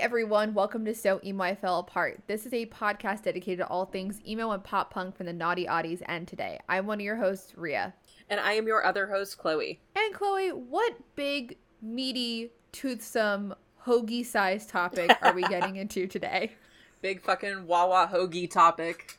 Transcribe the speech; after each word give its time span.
everyone, 0.00 0.54
welcome 0.54 0.82
to 0.86 0.94
So 0.94 1.20
Emo 1.22 1.44
I 1.44 1.54
Fell 1.54 1.78
Apart. 1.78 2.22
This 2.26 2.46
is 2.46 2.54
a 2.54 2.64
podcast 2.64 3.24
dedicated 3.24 3.58
to 3.58 3.66
all 3.66 3.84
things 3.84 4.18
emo 4.26 4.50
and 4.52 4.64
pop 4.64 4.90
punk 4.90 5.14
from 5.14 5.26
the 5.26 5.32
naughty 5.34 5.66
oddies 5.66 6.00
and 6.06 6.26
today. 6.26 6.58
I'm 6.70 6.86
one 6.86 7.00
of 7.00 7.04
your 7.04 7.16
hosts, 7.16 7.52
Ria. 7.54 7.92
And 8.30 8.40
I 8.40 8.54
am 8.54 8.66
your 8.66 8.82
other 8.82 9.08
host, 9.08 9.36
Chloe. 9.36 9.78
And 9.94 10.14
Chloe, 10.14 10.52
what 10.52 10.94
big, 11.16 11.58
meaty, 11.82 12.50
toothsome, 12.72 13.54
hoagie 13.84 14.24
sized 14.24 14.70
topic 14.70 15.14
are 15.20 15.34
we 15.34 15.42
getting 15.42 15.76
into 15.76 16.06
today? 16.06 16.52
Big 17.02 17.20
fucking 17.20 17.66
Wawa 17.66 18.08
hoagie 18.10 18.50
topic. 18.50 19.18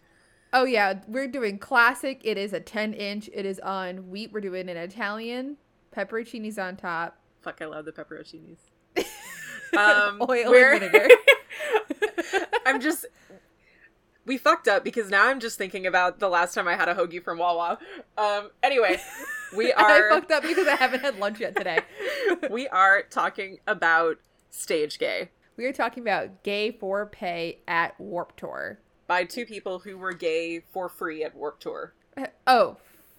Oh 0.52 0.64
yeah, 0.64 1.02
we're 1.08 1.28
doing 1.28 1.60
classic. 1.60 2.22
It 2.24 2.40
is 2.40 2.54
a 2.54 2.60
10 2.60 2.96
inch. 2.96 3.30
It 3.32 3.46
is 3.46 3.60
on 3.60 4.10
wheat. 4.10 4.32
We're 4.32 4.42
doing 4.42 4.68
an 4.68 4.78
Italian. 4.78 5.58
Pepperoncinis 5.96 6.58
on 6.58 6.76
top. 6.76 7.20
Fuck, 7.42 7.62
I 7.62 7.66
love 7.66 7.86
the 7.86 7.92
pepperoncinis. 7.92 8.58
um, 9.78 10.22
Oil 10.30 10.54
and 10.54 10.80
vinegar. 10.82 11.08
I'm 12.66 12.80
just. 12.82 13.06
We 14.26 14.38
fucked 14.38 14.68
up 14.68 14.84
because 14.84 15.10
now 15.10 15.28
I'm 15.28 15.40
just 15.40 15.58
thinking 15.58 15.88
about 15.88 16.20
the 16.20 16.30
last 16.30 16.54
time 16.54 16.68
I 16.68 16.76
had 16.76 16.88
a 16.88 16.94
hoagie 16.96 17.24
from 17.24 17.40
Wawa. 17.40 17.80
Um. 18.18 18.52
Anyway, 18.62 19.00
we 19.56 19.72
are. 19.74 20.08
I 20.08 20.10
fucked 20.10 20.32
up 20.32 20.44
because 20.44 20.68
I 20.68 20.76
haven't 20.76 21.02
had 21.02 21.18
lunch 21.18 21.40
yet 21.40 21.56
today. 21.56 21.80
we 22.50 22.68
are 22.68 23.02
talking 23.04 23.60
about 23.68 24.18
stage 24.52 25.00
gay 25.00 25.30
We 25.58 25.66
are 25.66 25.74
talking 25.74 26.04
about 26.04 26.44
gay 26.44 26.72
for 26.72 27.06
pay 27.06 27.60
at 27.68 28.00
Warped 28.00 28.38
Tour. 28.38 28.80
by 29.08 29.24
two 29.24 29.46
people 29.46 29.80
who 29.80 29.98
were 29.98 30.14
gay 30.14 30.60
for 30.72 30.88
free 30.90 31.24
at 31.24 31.36
Warped 31.36 31.62
Tour. 31.64 31.94
Oh, 32.46 32.78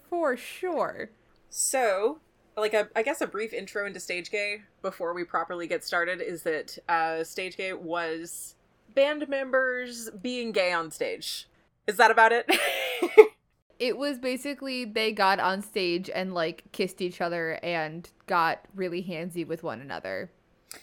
for 0.09 0.37
sure. 0.37 1.11
So, 1.49 2.21
like 2.57 2.75
a, 2.75 2.89
I 2.95 3.03
guess 3.03 3.21
a 3.21 3.27
brief 3.27 3.53
intro 3.53 3.87
into 3.87 4.01
Stage 4.01 4.31
Gay 4.31 4.63
before 4.83 5.15
we 5.15 5.25
properly 5.25 5.67
get 5.67 5.85
started 5.85 6.21
is 6.21 6.43
that 6.43 6.79
uh, 6.89 7.25
Stage 7.25 7.57
Gay 7.57 7.73
was 7.73 8.55
band 8.95 9.29
members 9.29 10.11
being 10.11 10.53
gay 10.53 10.73
on 10.73 10.91
stage. 10.91 11.49
Is 11.87 11.97
that 11.97 12.11
about 12.11 12.33
it? 12.33 12.51
It 13.83 13.99
was 13.99 14.17
basically 14.21 14.85
they 14.85 15.11
got 15.11 15.41
on 15.41 15.61
stage 15.61 16.09
and 16.09 16.33
like 16.33 16.63
kissed 16.71 17.03
each 17.03 17.21
other 17.21 17.59
and 17.65 18.09
got 18.29 18.61
really 18.77 19.03
handsy 19.03 19.45
with 19.45 19.65
one 19.65 19.81
another 19.81 20.31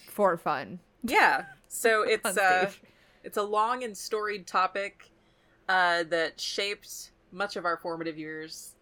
for 0.09 0.36
fun. 0.36 0.80
yeah. 1.02 1.45
So 1.70 2.02
it's 2.06 2.38
uh, 2.38 2.70
it's 3.23 3.38
a 3.38 3.44
long 3.44 3.86
and 3.86 3.95
storied 3.95 4.48
topic 4.48 5.11
uh, 5.70 6.04
that 6.09 6.42
shaped 6.42 7.11
much 7.31 7.56
of 7.56 7.64
our 7.64 7.78
formative 7.78 8.17
years. 8.17 8.73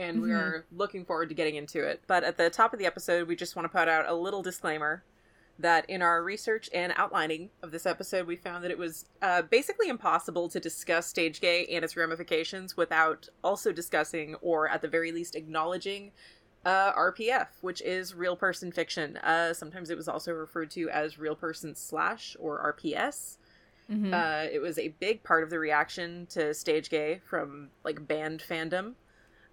And 0.00 0.22
we 0.22 0.30
Mhm. 0.30 0.36
are 0.40 0.64
looking 0.72 1.04
forward 1.04 1.28
to 1.28 1.34
getting 1.34 1.56
into 1.56 1.84
it. 1.86 2.00
But 2.06 2.24
at 2.24 2.38
the 2.38 2.48
top 2.48 2.72
of 2.72 2.78
the 2.78 2.86
episode, 2.86 3.28
we 3.28 3.36
just 3.36 3.54
want 3.54 3.64
to 3.64 3.68
put 3.68 3.86
out 3.86 4.08
a 4.08 4.14
little 4.14 4.42
disclaimer 4.42 5.04
that 5.58 5.84
in 5.90 6.00
our 6.00 6.22
research 6.22 6.70
and 6.72 6.90
outlining 6.96 7.50
of 7.62 7.70
this 7.70 7.84
episode, 7.84 8.26
we 8.26 8.34
found 8.34 8.64
that 8.64 8.70
it 8.70 8.78
was 8.78 9.04
uh, 9.20 9.42
basically 9.42 9.88
impossible 9.90 10.48
to 10.48 10.58
discuss 10.58 11.06
stage 11.06 11.38
gay 11.42 11.66
and 11.66 11.84
its 11.84 11.98
ramifications 11.98 12.78
without 12.78 13.28
also 13.44 13.70
discussing, 13.72 14.36
or 14.36 14.68
at 14.68 14.80
the 14.80 14.88
very 14.88 15.12
least 15.12 15.36
acknowledging, 15.36 16.12
uh, 16.64 16.92
RPF, 16.94 17.48
which 17.60 17.82
is 17.82 18.14
real 18.14 18.36
person 18.36 18.72
fiction. 18.72 19.18
Uh, 19.18 19.52
sometimes 19.52 19.90
it 19.90 19.98
was 19.98 20.08
also 20.08 20.32
referred 20.32 20.70
to 20.70 20.88
as 20.88 21.18
real 21.18 21.34
person 21.36 21.74
slash 21.74 22.36
or 22.40 22.58
RPS. 22.62 23.36
Mhm. 23.90 24.14
Uh, 24.14 24.48
it 24.50 24.60
was 24.60 24.78
a 24.78 24.88
big 24.88 25.22
part 25.22 25.42
of 25.42 25.50
the 25.50 25.58
reaction 25.58 26.26
to 26.30 26.54
stage 26.54 26.88
gay 26.88 27.20
from 27.26 27.70
like 27.84 28.06
band 28.08 28.42
fandom. 28.46 28.94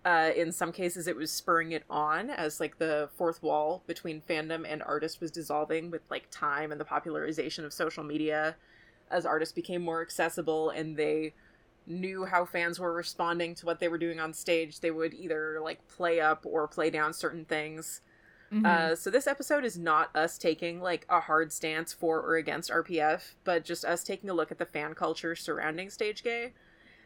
Uh, 0.07 0.31
in 0.37 0.53
some 0.53 0.71
cases, 0.71 1.05
it 1.05 1.17
was 1.17 1.29
spurring 1.29 1.73
it 1.73 1.83
on 1.89 2.29
as 2.29 2.61
like 2.61 2.77
the 2.77 3.09
fourth 3.17 3.43
wall 3.43 3.83
between 3.87 4.21
fandom 4.21 4.65
and 4.65 4.81
artist 4.83 5.19
was 5.19 5.29
dissolving 5.31 5.91
with 5.91 6.01
like 6.09 6.29
time 6.31 6.71
and 6.71 6.79
the 6.79 6.85
popularization 6.85 7.65
of 7.65 7.73
social 7.73 8.05
media 8.05 8.55
as 9.11 9.25
artists 9.25 9.53
became 9.53 9.81
more 9.81 10.01
accessible 10.01 10.69
and 10.69 10.95
they 10.95 11.33
knew 11.85 12.23
how 12.23 12.45
fans 12.45 12.79
were 12.79 12.93
responding 12.93 13.53
to 13.53 13.65
what 13.65 13.81
they 13.81 13.89
were 13.89 13.97
doing 13.97 14.17
on 14.17 14.31
stage. 14.31 14.79
They 14.79 14.91
would 14.91 15.13
either 15.13 15.59
like 15.61 15.85
play 15.89 16.21
up 16.21 16.45
or 16.45 16.69
play 16.69 16.89
down 16.89 17.13
certain 17.13 17.43
things. 17.43 17.99
Mhm. 18.49 18.65
Uh, 18.65 18.95
so 18.95 19.09
this 19.09 19.27
episode 19.27 19.65
is 19.65 19.77
not 19.77 20.15
us 20.15 20.37
taking 20.37 20.79
like 20.79 21.05
a 21.09 21.19
hard 21.19 21.51
stance 21.51 21.91
for 21.91 22.21
or 22.21 22.37
against 22.37 22.71
RPF, 22.71 23.35
but 23.43 23.65
just 23.65 23.83
us 23.83 24.05
taking 24.05 24.29
a 24.29 24.33
look 24.33 24.53
at 24.53 24.57
the 24.57 24.65
fan 24.65 24.95
culture 24.95 25.35
surrounding 25.35 25.89
stage 25.89 26.23
gay 26.23 26.53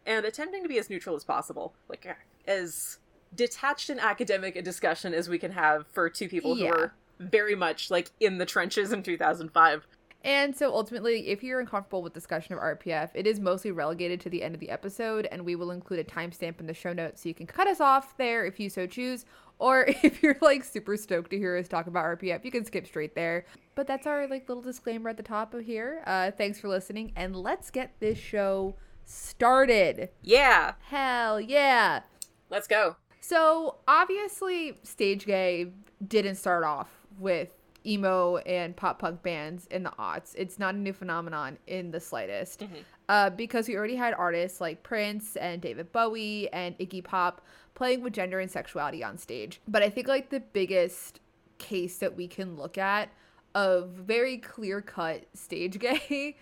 and 0.06 0.26
attempting 0.26 0.64
to 0.64 0.70
be 0.70 0.80
as 0.80 0.90
neutral 0.90 1.16
as 1.16 1.24
possible, 1.24 1.74
like 1.90 2.08
as 2.48 2.98
detached 3.36 3.90
and 3.90 4.00
academic 4.00 4.56
a 4.56 4.62
discussion 4.62 5.14
as 5.14 5.30
we 5.30 5.38
can 5.38 5.52
have 5.52 5.88
for 5.88 6.10
two 6.10 6.28
people 6.28 6.58
Yeah. 6.58 6.68
who 6.68 6.74
are 6.74 6.94
very 7.20 7.56
much 7.56 7.90
like 7.92 8.12
in 8.20 8.38
the 8.40 8.46
trenches 8.46 8.92
in 8.92 9.04
2005. 9.04 9.88
And 10.24 10.56
so 10.56 10.72
ultimately, 10.74 11.30
if 11.30 11.44
you're 11.44 11.60
uncomfortable 11.60 12.04
with 12.04 12.14
discussion 12.14 12.54
of 12.54 12.60
RPF, 12.60 13.10
it 13.16 13.26
is 13.26 13.40
mostly 13.40 13.72
relegated 13.72 14.22
to 14.22 14.30
the 14.30 14.44
end 14.44 14.54
of 14.54 14.60
the 14.60 14.70
episode, 14.70 15.28
and 15.32 15.44
we 15.44 15.56
will 15.56 15.72
include 15.72 16.00
a 16.00 16.04
timestamp 16.04 16.60
in 16.60 16.68
the 16.68 16.76
show 16.76 16.94
notes 16.94 17.24
so 17.24 17.30
you 17.30 17.34
can 17.34 17.48
cut 17.48 17.66
us 17.68 17.80
off 17.82 18.16
there 18.18 18.46
if 18.46 18.60
you 18.60 18.70
so 18.70 18.86
choose. 18.86 19.26
Or 19.58 19.86
if 20.04 20.22
you're 20.22 20.38
like 20.42 20.64
super 20.64 20.96
stoked 20.96 21.32
to 21.32 21.38
hear 21.40 21.58
us 21.58 21.68
talk 21.68 21.88
about 21.88 22.06
RPF, 22.06 22.46
you 22.46 22.52
can 22.52 22.66
skip 22.66 22.86
straight 22.86 23.16
there. 23.16 23.46
But 23.74 23.88
that's 23.88 24.06
our 24.06 24.28
like 24.28 24.48
little 24.48 24.62
disclaimer 24.62 25.10
at 25.10 25.18
the 25.18 25.24
top 25.24 25.56
of 25.56 25.66
here. 25.66 26.04
Uh, 26.06 26.30
thanks 26.32 26.60
for 26.60 26.68
listening, 26.68 27.14
and 27.16 27.36
let's 27.36 27.72
get 27.72 27.94
this 28.00 28.20
show 28.20 28.76
started. 29.12 30.10
Yeah, 30.22 30.74
Hell 30.84 31.40
yeah! 31.40 32.02
let's 32.50 32.68
go. 32.68 32.96
So 33.20 33.78
obviously, 33.88 34.78
stage 34.84 35.26
gay 35.26 35.72
didn't 36.06 36.36
start 36.36 36.64
off 36.64 36.90
with 37.20 37.54
emo 37.86 38.38
and 38.38 38.76
pop 38.76 39.00
punk 39.00 39.24
bands 39.24 39.68
in 39.68 39.84
the 39.84 39.92
aughts. 39.92 40.34
It's 40.38 40.60
not 40.60 40.76
a 40.76 40.78
new 40.78 40.94
phenomenon 40.94 41.58
in 41.68 41.92
the 41.92 42.00
slightest, 42.00 42.64
uh, 43.10 43.30
because 43.32 43.68
we 43.68 43.76
already 43.76 43.96
had 43.96 44.14
artists 44.14 44.62
like 44.62 44.84
Prince 44.84 45.36
and 45.36 45.62
David 45.62 45.92
Bowie 45.92 46.52
and 46.54 46.78
Iggy 46.78 47.04
Pop 47.04 47.46
playing 47.74 48.02
with 48.02 48.14
gender 48.14 48.40
and 48.40 48.52
sexuality 48.52 49.04
on 49.04 49.18
stage. 49.18 49.62
But 49.68 49.82
I 49.82 49.90
think 49.90 50.08
like 50.08 50.30
the 50.30 50.40
biggest 50.42 51.20
case 51.58 51.98
that 51.98 52.16
we 52.16 52.28
can 52.28 52.56
look 52.58 52.78
at 52.78 53.10
of 53.54 53.90
very 53.90 54.38
clear 54.38 54.82
cut 54.82 55.26
stage 55.34 55.78
gay 55.80 56.38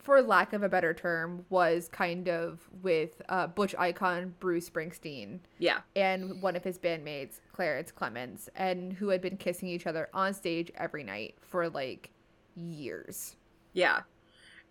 for 0.00 0.22
lack 0.22 0.52
of 0.52 0.62
a 0.62 0.68
better 0.68 0.94
term, 0.94 1.44
was 1.50 1.88
kind 1.88 2.28
of 2.28 2.60
with 2.82 3.20
uh, 3.28 3.46
Butch 3.48 3.74
icon 3.78 4.34
Bruce 4.40 4.68
Springsteen 4.70 5.40
Yeah, 5.58 5.80
and 5.96 6.40
one 6.42 6.56
of 6.56 6.64
his 6.64 6.78
bandmates, 6.78 7.40
Clarence 7.52 7.92
Clemons, 7.92 8.48
and 8.54 8.92
who 8.92 9.08
had 9.08 9.20
been 9.20 9.36
kissing 9.36 9.68
each 9.68 9.86
other 9.86 10.08
on 10.14 10.34
stage 10.34 10.70
every 10.76 11.04
night 11.04 11.34
for 11.40 11.68
like 11.68 12.10
years. 12.54 13.36
yeah. 13.72 14.00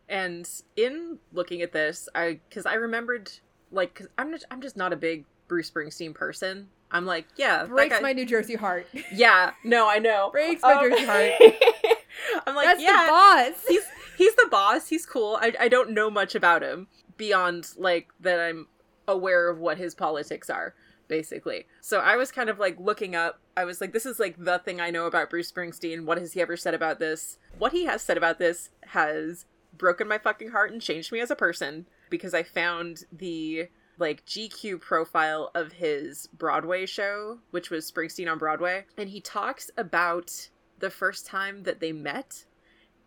And 0.09 0.49
in 0.77 1.19
looking 1.33 1.61
at 1.61 1.73
this, 1.73 2.07
I 2.15 2.39
because 2.47 2.65
I 2.65 2.75
remembered 2.75 3.29
like 3.71 3.95
cause 3.95 4.07
I'm 4.17 4.31
just, 4.31 4.45
I'm 4.49 4.61
just 4.61 4.77
not 4.77 4.93
a 4.93 4.95
big 4.95 5.25
Bruce 5.49 5.69
Springsteen 5.69 6.13
person. 6.13 6.69
I'm 6.91 7.05
like, 7.05 7.25
yeah, 7.35 7.65
Breaks 7.65 7.95
guy- 7.97 8.01
my 8.01 8.13
New 8.13 8.25
Jersey 8.25 8.55
heart. 8.55 8.87
Yeah, 9.11 9.51
no, 9.65 9.89
I 9.89 9.99
know. 9.99 10.29
Breaks 10.31 10.61
my 10.61 10.81
Jersey 10.87 11.05
heart. 11.05 11.31
I'm 12.47 12.55
like, 12.55 12.65
That's 12.67 12.81
yeah, 12.81 13.03
the 13.05 13.11
boss. 13.11 13.65
he's 13.67 13.83
he's 14.17 14.35
the 14.35 14.47
boss. 14.49 14.89
He's 14.89 15.05
cool. 15.05 15.37
I 15.39 15.53
I 15.59 15.67
don't 15.69 15.91
know 15.91 16.09
much 16.09 16.35
about 16.35 16.63
him 16.63 16.87
beyond 17.15 17.69
like 17.77 18.09
that. 18.19 18.39
I'm 18.39 18.67
aware 19.07 19.49
of 19.49 19.59
what 19.59 19.77
his 19.77 19.95
politics 19.95 20.49
are, 20.49 20.73
basically. 21.07 21.65
So 21.79 21.99
I 21.99 22.17
was 22.17 22.31
kind 22.31 22.49
of 22.49 22.59
like 22.59 22.79
looking 22.79 23.15
up. 23.15 23.39
I 23.55 23.63
was 23.63 23.79
like, 23.79 23.93
this 23.93 24.05
is 24.05 24.19
like 24.19 24.35
the 24.37 24.59
thing 24.59 24.81
I 24.81 24.89
know 24.89 25.05
about 25.05 25.29
Bruce 25.29 25.51
Springsteen. 25.51 26.05
What 26.05 26.17
has 26.17 26.33
he 26.33 26.41
ever 26.41 26.57
said 26.57 26.73
about 26.73 26.99
this? 26.99 27.37
What 27.57 27.71
he 27.71 27.85
has 27.85 28.01
said 28.01 28.17
about 28.17 28.39
this 28.39 28.69
has 28.87 29.45
broken 29.77 30.07
my 30.07 30.17
fucking 30.17 30.49
heart 30.49 30.71
and 30.71 30.81
changed 30.81 31.11
me 31.11 31.19
as 31.19 31.31
a 31.31 31.35
person 31.35 31.87
because 32.09 32.33
I 32.33 32.43
found 32.43 33.03
the 33.11 33.69
like 33.99 34.25
GQ 34.25 34.81
profile 34.81 35.49
of 35.55 35.73
his 35.73 36.27
Broadway 36.27 36.85
show, 36.85 37.39
which 37.51 37.69
was 37.69 37.89
Springsteen 37.89 38.31
on 38.31 38.37
Broadway, 38.37 38.85
and 38.97 39.09
he 39.09 39.21
talks 39.21 39.71
about 39.77 40.49
the 40.79 40.89
first 40.91 41.25
time 41.25 41.63
that 41.63 41.79
they 41.79 41.91
met 41.91 42.45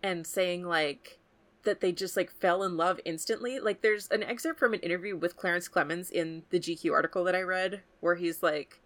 and 0.03 0.27
saying 0.27 0.65
like 0.65 1.19
that 1.65 1.81
they 1.81 1.93
just 1.93 2.17
like 2.17 2.31
fell 2.31 2.63
in 2.63 2.77
love 2.77 3.01
instantly. 3.05 3.61
Like 3.61 3.83
there's 3.83 4.09
an 4.09 4.23
excerpt 4.23 4.59
from 4.59 4.75
an 4.75 4.81
interview 4.81 5.17
with 5.17 5.37
Clarence 5.37 5.69
Clemons 5.69 6.11
in 6.11 6.45
the 6.51 6.61
GQ 6.61 6.93
article 6.93 7.25
that 7.25 7.35
I 7.35 7.43
read 7.43 7.83
where 8.01 8.15
he's 8.15 8.43
like 8.43 8.81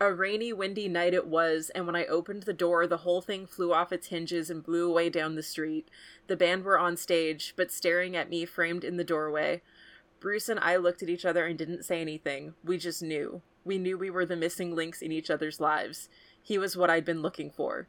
a 0.00 0.12
rainy, 0.12 0.52
windy 0.52 0.88
night 0.88 1.12
it 1.12 1.26
was, 1.26 1.70
and 1.70 1.84
when 1.84 1.96
I 1.96 2.06
opened 2.06 2.44
the 2.44 2.52
door, 2.52 2.86
the 2.86 2.98
whole 2.98 3.20
thing 3.20 3.46
flew 3.46 3.72
off 3.72 3.92
its 3.92 4.08
hinges 4.08 4.48
and 4.48 4.62
blew 4.62 4.88
away 4.88 5.10
down 5.10 5.34
the 5.34 5.42
street. 5.42 5.88
The 6.28 6.36
band 6.36 6.64
were 6.64 6.78
on 6.78 6.96
stage, 6.96 7.54
but 7.56 7.72
staring 7.72 8.14
at 8.14 8.30
me 8.30 8.44
framed 8.44 8.84
in 8.84 8.96
the 8.96 9.02
doorway. 9.02 9.60
Bruce 10.20 10.48
and 10.48 10.60
I 10.60 10.76
looked 10.76 11.02
at 11.02 11.08
each 11.08 11.24
other 11.24 11.46
and 11.46 11.58
didn't 11.58 11.84
say 11.84 12.00
anything. 12.00 12.54
We 12.64 12.78
just 12.78 13.02
knew. 13.02 13.42
We 13.64 13.78
knew 13.78 13.98
we 13.98 14.10
were 14.10 14.26
the 14.26 14.36
missing 14.36 14.74
links 14.74 15.02
in 15.02 15.10
each 15.10 15.30
other's 15.30 15.58
lives. 15.58 16.08
He 16.40 16.58
was 16.58 16.76
what 16.76 16.90
I'd 16.90 17.04
been 17.04 17.22
looking 17.22 17.50
for. 17.50 17.88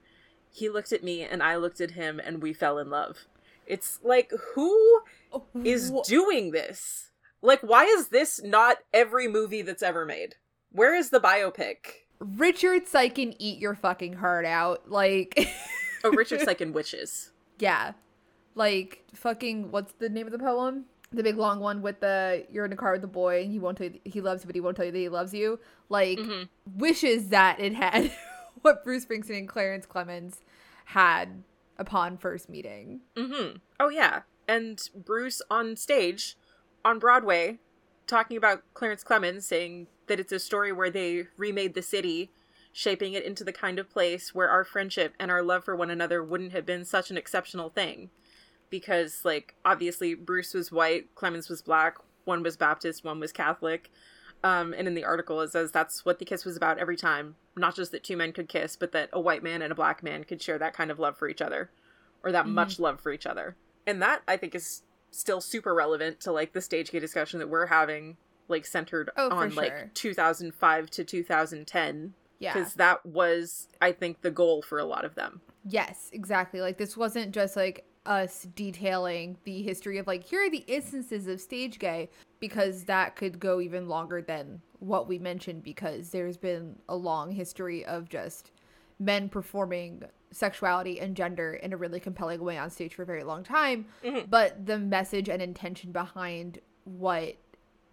He 0.52 0.70
looked 0.70 0.92
at 0.92 1.04
me 1.04 1.22
and 1.24 1.42
I 1.44 1.56
looked 1.56 1.80
at 1.82 1.92
him 1.92 2.20
and 2.24 2.42
we 2.42 2.54
fell 2.54 2.78
in 2.80 2.90
love. 2.90 3.20
It's 3.68 4.00
like, 4.04 4.32
who 4.56 5.02
is 5.64 5.92
doing 6.08 6.52
this? 6.52 7.12
Like, 7.42 7.62
why 7.62 7.86
is 7.86 8.08
this 8.10 8.42
not 8.44 8.78
every 8.94 9.28
movie 9.28 9.62
that's 9.62 9.84
ever 9.84 10.06
made? 10.06 10.36
Where 10.72 10.96
is 10.96 11.10
the 11.12 11.20
biopic? 11.20 11.78
Richard 12.20 12.86
Siken, 12.86 13.36
eat 13.40 13.60
your 13.60 13.76
fucking 13.76 14.14
heart 14.14 14.46
out. 14.46 14.90
Like, 14.92 15.40
Oh, 16.04 16.12
Richard 16.12 16.40
Siken 16.48 16.74
Witches. 16.74 17.32
yeah. 17.60 17.94
like 18.56 19.04
fucking 19.14 19.72
what's 19.72 19.94
the 19.94 20.10
name 20.10 20.26
of 20.26 20.32
the 20.32 20.40
poem? 20.40 20.86
The 21.12 21.24
big 21.24 21.38
long 21.38 21.60
one 21.60 21.82
with 21.82 22.02
the 22.02 22.46
you're 22.52 22.66
in 22.66 22.74
a 22.74 22.76
car 22.76 22.92
with 22.94 23.02
the 23.02 23.08
boy 23.08 23.42
and 23.44 23.52
he 23.52 23.58
won't 23.60 23.78
tell 23.78 23.88
you 23.88 24.00
he 24.06 24.22
loves 24.22 24.44
you, 24.44 24.48
but 24.48 24.56
he 24.56 24.62
won't 24.62 24.76
tell 24.76 24.86
you 24.86 24.92
that 24.92 24.98
he 24.98 25.10
loves 25.10 25.34
you. 25.34 25.60
Like 25.90 26.18
Mm-hmm. 26.20 26.78
wishes 26.80 27.30
that 27.30 27.60
it 27.60 27.74
had 27.74 28.12
what 28.62 28.84
Bruce 28.84 29.06
Springsteen 29.06 29.40
and 29.40 29.48
Clarence 29.48 29.86
Clemons 29.86 30.40
had 30.86 31.44
upon 31.78 32.18
first 32.18 32.50
meeting. 32.50 33.02
Mm-hmm. 33.16 33.58
Oh 33.80 33.90
yeah, 33.90 34.22
and 34.48 34.82
Bruce 34.96 35.42
on 35.50 35.76
stage, 35.76 36.36
on 36.84 37.00
Broadway, 37.00 37.60
talking 38.08 38.36
about 38.36 38.64
Clarence 38.74 39.04
Clemons, 39.04 39.44
saying 39.44 39.88
that 40.08 40.20
it's 40.20 40.32
a 40.32 40.40
story 40.40 40.72
where 40.72 40.90
they 40.90 41.28
remade 41.38 41.76
the 41.76 41.82
city, 41.82 42.32
shaping 42.74 43.14
it 43.14 43.24
into 43.24 43.44
the 43.44 43.54
kind 43.54 43.80
of 43.80 43.90
place 43.90 44.34
where 44.34 44.50
our 44.50 44.64
friendship 44.64 45.14
and 45.20 45.30
our 45.32 45.44
love 45.44 45.64
for 45.64 45.76
one 45.76 45.92
another 45.92 46.24
wouldn't 46.24 46.52
have 46.52 46.66
been 46.66 46.84
such 46.84 47.12
an 47.12 47.18
exceptional 47.18 47.70
thing. 47.70 48.10
Because, 48.70 49.22
like, 49.24 49.56
obviously 49.66 50.14
Bruce 50.14 50.54
was 50.54 50.72
white, 50.72 51.16
Clemons 51.16 51.50
was 51.50 51.62
black, 51.62 51.98
one 52.26 52.44
was 52.44 52.58
Baptist, 52.58 53.04
one 53.04 53.20
was 53.20 53.32
Catholic. 53.32 53.92
Um, 54.44 54.74
and 54.78 54.88
in 54.88 54.94
the 54.94 55.04
article 55.04 55.42
it 55.42 55.52
says 55.52 55.72
that's 55.72 56.06
what 56.06 56.20
the 56.20 56.26
kiss 56.26 56.46
was 56.46 56.56
about 56.56 56.78
every 56.78 56.96
time. 56.96 57.36
Not 57.58 57.76
just 57.76 57.92
that 57.92 58.04
two 58.04 58.16
men 58.16 58.32
could 58.32 58.48
kiss, 58.48 58.76
but 58.76 58.92
that 58.94 59.10
a 59.12 59.20
white 59.20 59.44
man 59.44 59.62
and 59.62 59.72
a 59.72 59.76
black 59.76 60.02
man 60.02 60.24
could 60.24 60.42
share 60.42 60.58
that 60.60 60.74
kind 60.74 60.92
of 60.92 61.00
love 61.00 61.18
for 61.18 61.28
each 61.28 61.42
other. 61.42 61.70
Or 62.24 62.32
that 62.32 62.48
much 62.48 62.80
love 62.80 63.00
for 63.00 63.12
each 63.12 63.26
other. 63.26 63.56
And 63.88 64.02
that 64.02 64.22
I 64.28 64.36
think 64.38 64.54
is 64.56 64.84
still 65.12 65.42
super 65.42 65.74
relevant 65.74 66.20
to 66.22 66.32
like 66.32 66.54
the 66.54 66.62
stage 66.62 66.92
gay 66.92 67.00
discussion 67.00 67.40
that 67.40 67.48
we're 67.50 67.66
having, 67.68 68.18
like 68.48 68.66
centered 68.66 69.10
Oh, 69.18 69.30
on 69.30 69.52
sure. 69.52 69.64
like 69.64 69.94
2005 69.94 70.90
to 70.92 71.04
2010. 71.04 72.14
Yeah. 72.40 72.54
Because 72.54 72.74
that 72.76 73.06
was, 73.06 73.68
I 73.82 73.92
think, 73.92 74.22
the 74.22 74.32
goal 74.32 74.62
for 74.62 74.80
a 74.80 74.86
lot 74.86 75.06
of 75.06 75.16
them. 75.16 75.42
Yes, 75.66 76.10
exactly. 76.14 76.62
Like 76.62 76.78
this 76.78 76.96
wasn't 76.96 77.32
just 77.32 77.56
like 77.56 77.86
us 78.06 78.48
detailing 78.56 79.38
the 79.44 79.62
history 79.62 79.98
of 79.98 80.08
like 80.08 80.24
here 80.24 80.44
are 80.46 80.50
the 80.50 80.64
instances 80.68 81.28
of 81.28 81.40
stage 81.42 81.80
gay 81.80 82.10
because 82.40 82.86
that 82.86 83.16
could 83.16 83.40
go 83.40 83.60
even 83.60 83.88
longer 83.88 84.22
than 84.22 84.62
what 84.80 85.08
we 85.08 85.20
mentioned 85.20 85.64
because 85.64 86.10
there's 86.10 86.38
been 86.38 86.78
a 86.88 86.96
long 86.96 87.32
history 87.32 87.86
of 87.86 88.10
just 88.10 88.52
men 89.00 89.30
performing 89.30 90.04
sexuality 90.32 91.00
and 91.00 91.16
gender 91.16 91.54
in 91.54 91.74
a 91.74 91.78
really 91.78 92.00
compelling 92.00 92.42
way 92.42 92.58
on 92.58 92.70
stage 92.70 92.94
for 92.94 93.04
a 93.04 93.06
very 93.06 93.24
long 93.24 93.44
time. 93.44 93.86
Mm-hmm. 94.04 94.30
But 94.30 94.66
the 94.66 94.78
message 94.78 95.30
and 95.30 95.42
intention 95.42 95.92
behind 95.92 96.60
what 96.84 97.36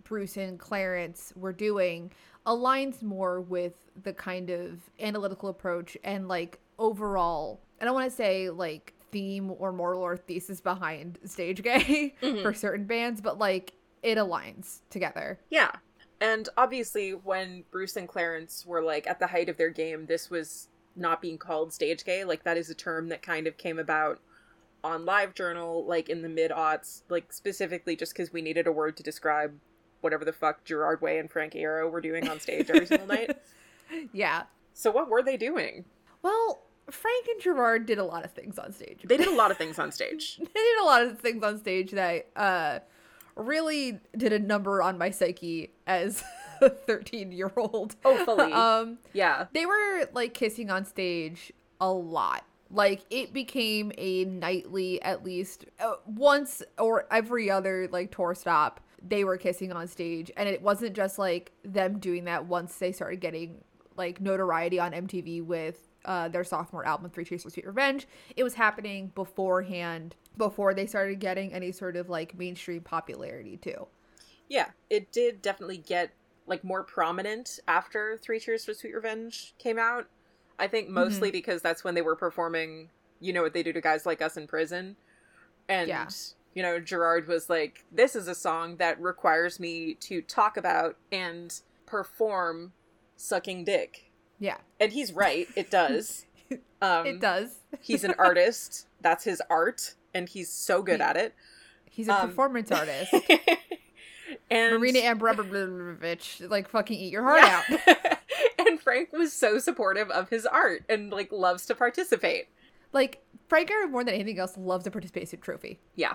Bruce 0.05 0.37
and 0.37 0.59
Clarence 0.59 1.33
were 1.35 1.53
doing 1.53 2.13
aligns 2.47 3.03
more 3.03 3.41
with 3.41 3.75
the 4.03 4.13
kind 4.13 4.51
of 4.51 4.79
analytical 5.01 5.49
approach 5.49 5.97
and 6.05 6.29
like 6.29 6.61
overall 6.79 7.61
I 7.81 7.85
don't 7.85 7.95
want 7.95 8.09
to 8.09 8.17
say 8.17 8.51
like 8.51 8.95
theme 9.11 9.53
or 9.59 9.73
moral 9.73 10.03
or 10.03 10.17
thesis 10.17 10.61
behind 10.61 11.19
stage 11.25 11.63
gay 11.63 12.15
for 12.21 12.27
mm-hmm. 12.27 12.53
certain 12.53 12.85
bands, 12.87 13.21
but 13.21 13.39
like 13.39 13.73
it 14.03 14.19
aligns 14.19 14.81
together. 14.91 15.39
Yeah. 15.51 15.73
And 16.21 16.49
obviously, 16.57 17.11
when 17.13 17.65
Bruce 17.71 17.97
and 17.97 18.09
Clarence 18.09 18.65
were 18.67 18.83
like 18.83 19.07
at 19.07 19.19
the 19.19 19.27
height 19.29 19.49
of 19.49 19.57
their 19.57 19.71
game, 19.71 20.07
this 20.07 20.31
was 20.31 20.69
not 20.95 21.21
being 21.21 21.37
called 21.39 21.73
stage 21.75 22.05
gay. 22.05 22.25
Like, 22.25 22.45
that 22.45 22.57
is 22.57 22.71
a 22.71 22.75
term 22.75 23.09
that 23.09 23.21
kind 23.23 23.47
of 23.47 23.59
came 23.59 23.79
about 23.79 24.19
on 24.83 25.05
LiveJournal, 25.05 25.87
like 25.87 26.09
in 26.09 26.23
the 26.23 26.29
mid 26.29 26.51
aughts, 26.51 27.03
like 27.09 27.33
specifically 27.33 27.97
just 27.97 28.13
because 28.15 28.33
we 28.33 28.41
needed 28.41 28.67
a 28.67 28.73
word 28.73 28.97
to 28.97 29.03
describe 29.03 29.53
whatever 30.01 30.25
the 30.25 30.33
fuck 30.33 30.65
Gerard 30.65 31.01
Way 31.03 31.19
and 31.19 31.31
Frank 31.31 31.53
Iero 31.55 31.91
were 31.91 32.01
doing 32.01 32.29
on 32.29 32.39
stage 32.41 32.71
every 32.71 32.87
single 32.87 33.09
night. 33.09 33.37
Yeah. 34.13 34.45
So, 34.75 34.91
what 34.91 35.09
were 35.09 35.23
they 35.23 35.37
doing? 35.37 35.85
Well, 36.23 36.63
Frank 36.91 37.27
and 37.29 37.41
Gerard 37.41 37.87
did 37.87 37.99
a 37.99 38.05
lot 38.05 38.25
of 38.25 38.33
things 38.33 38.59
on 38.59 38.73
stage. 38.73 39.03
They 39.05 39.17
did 39.17 39.29
a 39.29 39.35
lot 39.37 39.53
of 39.53 39.59
things 39.59 39.79
on 39.79 39.93
stage. 39.93 40.39
they 40.39 40.45
did 40.45 40.79
a 40.81 40.85
lot 40.85 41.03
of 41.03 41.21
things 41.21 41.45
on 41.45 41.59
stage 41.61 41.93
that 41.93 42.27
uh 42.35 42.81
really 43.37 44.01
did 44.17 44.33
a 44.33 44.39
number 44.39 44.83
on 44.83 44.99
my 44.99 45.11
psyche 45.11 45.71
as 45.87 46.25
a 46.61 46.71
13 46.71 47.33
year 47.33 47.53
old 47.57 47.95
Oh, 48.05 48.25
fully. 48.25 48.53
um 48.53 48.99
Yeah. 49.13 49.47
they 49.53 49.67
were 49.67 50.09
like 50.13 50.35
kissing 50.35 50.71
on 50.71 50.85
stage 50.85 51.53
a 51.81 51.91
lot 51.93 52.45
like 52.71 53.05
it 53.11 53.33
became 53.33 53.93
a 53.99 54.25
nightly 54.25 55.01
at 55.03 55.23
least 55.23 55.67
uh, 55.79 55.95
once 56.07 56.63
or 56.79 57.07
every 57.13 57.51
other 57.51 57.89
like 57.93 58.11
tour 58.11 58.35
stop 58.35 58.81
they 59.07 59.23
were 59.23 59.37
kissing 59.37 59.71
on 59.71 59.87
stage 59.87 60.31
and 60.37 60.49
it 60.49 60.63
wasn't 60.63 60.95
just 60.97 61.19
like 61.19 61.53
them 61.63 61.99
doing 61.99 62.25
that 62.25 62.47
once 62.47 62.75
they 62.79 62.91
started 62.91 63.21
getting 63.21 63.63
like 63.97 64.21
notoriety 64.21 64.81
on 64.81 64.93
MTV 64.93 65.45
with 65.45 65.79
uh, 66.07 66.29
their 66.29 66.45
sophomore 66.45 66.87
album 66.87 67.11
Three 67.11 67.25
Cheers 67.25 67.43
for 67.43 67.51
Sweet 67.51 67.67
Revenge 67.67 68.07
it 68.37 68.43
was 68.43 68.55
happening 68.55 69.13
beforehand 69.15 70.17
before 70.37 70.75
they 70.75 70.87
started 70.87 71.19
getting 71.21 71.53
any 71.53 71.73
sort 71.73 71.97
of 71.97 72.09
like 72.09 72.37
mainstream 72.39 72.81
popularity 72.81 73.57
too 73.57 73.87
Yeah, 74.49 74.71
it 74.91 75.11
did 75.13 75.43
definitely 75.43 75.79
get 75.79 76.11
like 76.47 76.63
more 76.63 76.85
prominent 76.85 77.59
after 77.67 78.17
Three 78.17 78.39
Cheers 78.39 78.65
for 78.65 78.75
Sweet 78.75 78.95
Revenge 78.95 79.55
came 79.59 79.79
out. 79.79 80.07
I 80.59 80.69
think 80.69 80.89
mostly 80.89 81.31
because 81.31 81.61
that's 81.63 81.83
when 81.85 81.95
they 81.95 82.03
were 82.03 82.15
performing 82.17 82.91
You 83.21 83.33
Know 83.33 83.43
What 83.43 83.53
They 83.53 83.63
Do 83.65 83.73
to 83.73 83.81
Guys 83.81 84.07
Like 84.07 84.23
Us 84.23 84.37
in 84.37 84.47
Prison. 84.47 84.97
And 85.69 85.89
Yeah. 85.89 86.07
you 86.55 86.63
know, 86.63 86.79
Gerard 86.79 87.27
was 87.27 87.51
like, 87.51 87.85
This 87.91 88.15
is 88.15 88.29
a 88.29 88.35
song 88.35 88.77
that 88.77 89.01
requires 89.01 89.59
me 89.59 89.95
to 90.03 90.23
talk 90.23 90.57
about 90.57 90.97
and 91.11 91.53
perform 91.87 92.73
sucking 93.17 93.65
dick. 93.65 94.11
yeah 94.39 94.59
And 94.79 94.93
he's 94.93 95.13
right, 95.13 95.49
it 95.57 95.71
does. 95.71 96.27
Um 96.81 97.07
it 97.07 97.21
does 97.21 97.59
he's 97.81 98.05
an 98.05 98.15
artist. 98.19 98.87
That's 99.01 99.25
his 99.25 99.43
art, 99.51 99.95
and 100.17 100.29
he's 100.29 100.51
so 100.51 100.83
good 100.83 100.97
He- 101.01 101.03
at 101.03 101.17
it. 101.17 101.35
he's 101.91 102.09
a 102.09 102.15
Um, 102.15 102.29
performance 102.29 102.71
artist 102.81 103.13
and 104.51 104.79
Marina 104.79 105.01
Abramović, 105.01 106.49
like 106.51 106.69
fucking 106.69 106.99
eat 106.99 107.13
your 107.13 107.23
heart 107.23 107.43
out. 107.45 107.65
And 108.59 108.81
Frank 108.81 109.13
was 109.13 109.33
so 109.33 109.59
supportive 109.59 110.11
of 110.11 110.29
his 110.29 110.45
art 110.45 110.83
and 110.89 111.11
like 111.13 111.31
loves 111.31 111.67
to 111.67 111.75
participate. 111.75 112.49
Like 112.93 113.23
Frank 113.49 113.71
more 113.91 114.03
than 114.03 114.15
anything 114.15 114.39
else, 114.41 114.57
loves 114.57 114.87
a 114.87 114.91
participation 114.91 115.41
trophy. 115.41 115.79
Yeah, 115.95 116.15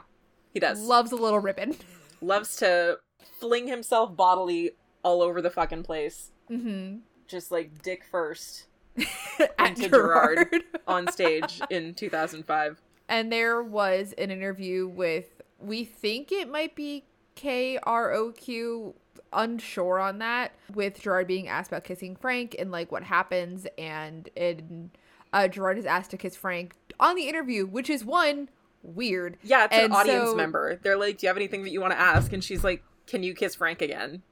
he 0.54 0.60
does. 0.60 0.82
Loves 0.82 1.12
a 1.14 1.16
little 1.16 1.40
ribbon. 1.40 1.76
loves 2.22 2.58
to 2.58 2.98
fling 3.40 3.68
himself 3.68 4.16
bodily 4.18 4.72
all 5.04 5.22
over 5.22 5.42
the 5.42 5.50
fucking 5.50 5.84
place, 5.84 6.32
Mm-hmm. 6.50 6.98
just 7.28 7.52
like 7.52 7.82
dick 7.82 8.04
first 8.12 8.66
into 8.98 9.88
Gerard. 9.90 10.50
Gerard 10.52 10.64
on 10.88 11.10
stage 11.12 11.62
in 11.70 11.94
2005. 11.94 12.82
And 13.12 13.32
there 13.32 13.62
was 13.62 14.14
an 14.18 14.32
interview 14.32 14.88
with, 14.88 15.42
we 15.60 15.84
think 15.84 16.32
it 16.32 16.50
might 16.50 16.76
be 16.76 17.04
K 17.36 17.78
R 17.84 18.12
O 18.14 18.32
Q, 18.32 18.96
unsure 19.34 20.00
on 20.00 20.18
that, 20.20 20.54
with 20.74 21.00
Gerard 21.02 21.28
being 21.28 21.48
asked 21.48 21.70
about 21.72 21.84
kissing 21.84 22.16
Frank 22.16 22.56
and 22.58 22.72
like 22.72 22.92
what 22.92 23.04
happens, 23.04 23.68
and 23.78 24.28
and 24.36 24.90
uh, 25.34 25.48
Gerard 25.48 25.78
is 25.78 25.86
asked 25.86 26.12
to 26.12 26.18
kiss 26.18 26.36
Frank 26.36 26.76
on 27.00 27.16
the 27.16 27.30
interview, 27.30 27.66
which 27.66 27.90
is 27.90 28.04
one 28.04 28.50
weird. 28.84 29.38
Yeah, 29.44 29.66
it's 29.66 29.74
And 29.76 29.86
an 29.86 29.92
audience 29.94 30.30
so- 30.32 30.36
member. 30.36 30.80
They're 30.82 30.98
like, 30.98 31.20
"Do 31.20 31.26
you 31.26 31.30
have 31.30 31.38
anything 31.38 31.64
that 31.64 31.70
you 31.72 31.80
want 31.82 31.94
to 31.94 32.00
ask?" 32.00 32.34
And 32.34 32.44
she's 32.44 32.64
like, 32.64 32.84
"Can 33.08 33.24
you 33.24 33.34
kiss 33.36 33.56
Frank 33.56 33.82
again?" 33.82 34.24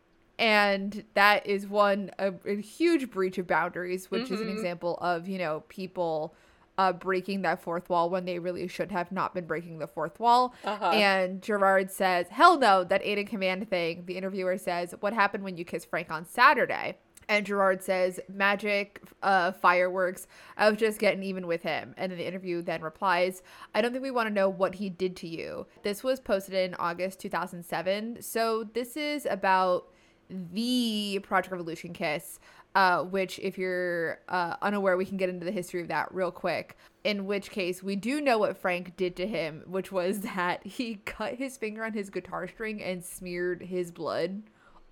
and 0.41 1.03
that 1.15 1.45
is 1.45 1.67
one 1.67 2.09
a, 2.17 2.31
a 2.45 2.55
huge 2.61 3.11
breach 3.11 3.37
of 3.37 3.45
boundaries 3.45 4.09
which 4.09 4.31
is 4.31 4.39
an 4.39 4.47
Mhm. 4.47 4.53
example 4.53 4.97
of 5.01 5.27
you 5.27 5.37
know 5.37 5.63
people 5.67 6.33
uh 6.79 6.91
breaking 6.93 7.39
that 7.43 7.61
fourth 7.61 7.87
wall 7.89 8.09
when 8.09 8.25
they 8.25 8.39
really 8.39 8.67
should 8.67 8.91
have 8.91 9.11
not 9.11 9.33
been 9.35 9.45
breaking 9.45 9.79
the 9.79 9.87
fourth 9.95 10.17
wall 10.19 10.53
Uh-huh. 10.63 10.89
and 10.91 11.41
gerard 11.41 11.91
says 11.91 12.27
hell 12.29 12.57
no 12.57 12.83
that 12.83 13.01
aid 13.03 13.17
and 13.17 13.27
command 13.27 13.69
thing 13.69 14.03
the 14.05 14.17
interviewer 14.19 14.57
says 14.57 14.95
what 15.01 15.13
happened 15.13 15.43
when 15.43 15.57
you 15.57 15.65
kissed 15.65 15.89
frank 15.89 16.09
on 16.17 16.25
saturday 16.25 16.97
and 17.31 17.45
Gerard 17.45 17.83
says, 17.83 18.19
magic, 18.27 18.99
uh, 19.21 19.51
fireworks. 19.51 20.25
I 20.57 20.67
was 20.67 20.79
just 20.79 20.97
getting 20.99 21.21
even 21.21 21.45
with 21.45 21.61
him. 21.61 21.93
And 21.95 22.11
then 22.11 22.17
the 22.17 22.25
interview 22.27 22.63
then 22.63 22.81
replies, 22.81 23.43
I 23.75 23.81
don't 23.81 23.91
think 23.91 24.01
we 24.01 24.09
want 24.09 24.27
to 24.29 24.33
know 24.33 24.49
what 24.49 24.73
he 24.73 24.89
did 24.89 25.15
to 25.17 25.27
you. 25.27 25.67
This 25.83 26.03
was 26.03 26.19
posted 26.19 26.55
in 26.55 26.73
August 26.79 27.19
2007. 27.19 28.23
So 28.23 28.63
this 28.73 28.97
is 28.97 29.27
about 29.29 29.89
the 30.29 31.19
Project 31.21 31.51
Revolution 31.51 31.93
kiss, 31.93 32.39
uh, 32.75 33.03
which, 33.03 33.39
if 33.39 33.57
you're 33.57 34.19
uh, 34.29 34.55
unaware, 34.61 34.97
we 34.97 35.05
can 35.05 35.17
get 35.17 35.29
into 35.29 35.45
the 35.45 35.51
history 35.51 35.81
of 35.81 35.87
that 35.87 36.13
real 36.13 36.31
quick. 36.31 36.77
In 37.03 37.25
which 37.25 37.49
case, 37.49 37.81
we 37.81 37.95
do 37.95 38.21
know 38.21 38.37
what 38.37 38.57
Frank 38.57 38.95
did 38.95 39.15
to 39.17 39.27
him, 39.27 39.63
which 39.65 39.91
was 39.91 40.19
that 40.35 40.65
he 40.65 40.95
cut 41.05 41.35
his 41.35 41.57
finger 41.57 41.83
on 41.83 41.93
his 41.93 42.09
guitar 42.09 42.47
string 42.47 42.81
and 42.81 43.03
smeared 43.03 43.63
his 43.63 43.91
blood 43.91 44.43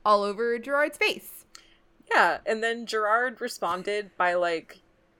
all 0.05 0.23
over 0.23 0.57
Gerard's 0.57 0.97
face. 0.97 1.45
Yeah, 2.11 2.37
and 2.45 2.63
then 2.63 2.85
Gerard 2.85 3.41
responded 3.41 4.11
by 4.17 4.33
like 4.35 4.79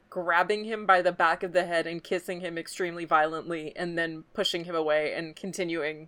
grabbing 0.09 0.63
him 0.63 0.85
by 0.85 1.01
the 1.01 1.11
back 1.11 1.43
of 1.43 1.51
the 1.51 1.65
head 1.65 1.85
and 1.85 2.03
kissing 2.03 2.39
him 2.39 2.57
extremely 2.57 3.05
violently 3.05 3.73
and 3.75 3.97
then 3.97 4.23
pushing 4.33 4.63
him 4.63 4.75
away 4.75 5.13
and 5.13 5.35
continuing 5.35 6.07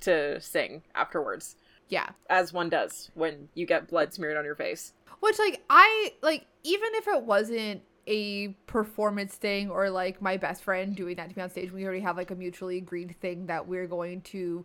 to 0.00 0.40
sing 0.40 0.82
afterwards. 0.94 1.56
Yeah. 1.88 2.10
As 2.30 2.52
one 2.52 2.68
does 2.68 3.10
when 3.14 3.48
you 3.54 3.66
get 3.66 3.88
blood 3.88 4.14
smeared 4.14 4.36
on 4.36 4.44
your 4.44 4.54
face. 4.54 4.92
Which 5.20 5.38
like 5.38 5.62
I 5.70 6.12
like 6.22 6.46
even 6.64 6.88
if 6.94 7.08
it 7.08 7.22
wasn't 7.22 7.82
a 8.06 8.48
performance 8.66 9.34
thing 9.36 9.70
or 9.70 9.88
like 9.90 10.20
my 10.20 10.36
best 10.36 10.64
friend 10.64 10.96
doing 10.96 11.16
that 11.16 11.30
to 11.30 11.36
me 11.36 11.42
on 11.42 11.50
stage. 11.50 11.70
We 11.70 11.84
already 11.84 12.00
have 12.00 12.16
like 12.16 12.30
a 12.30 12.34
mutually 12.34 12.78
agreed 12.78 13.14
thing 13.20 13.46
that 13.46 13.68
we're 13.68 13.86
going 13.86 14.22
to 14.22 14.64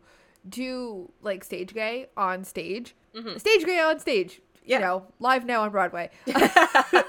do 0.50 1.12
like 1.22 1.44
stage 1.44 1.74
gay 1.74 2.08
on 2.18 2.44
stage. 2.44 2.96
Mhm. 3.16 3.40
Stage 3.40 3.66
gay 3.66 3.80
on 3.80 4.00
stage. 4.00 4.42
Yeah. 4.66 4.78
You 4.78 4.86
know, 4.86 5.04
live 5.20 5.46
now 5.46 5.62
on 5.62 5.72
Broadway. 5.72 6.10
that 6.26 7.06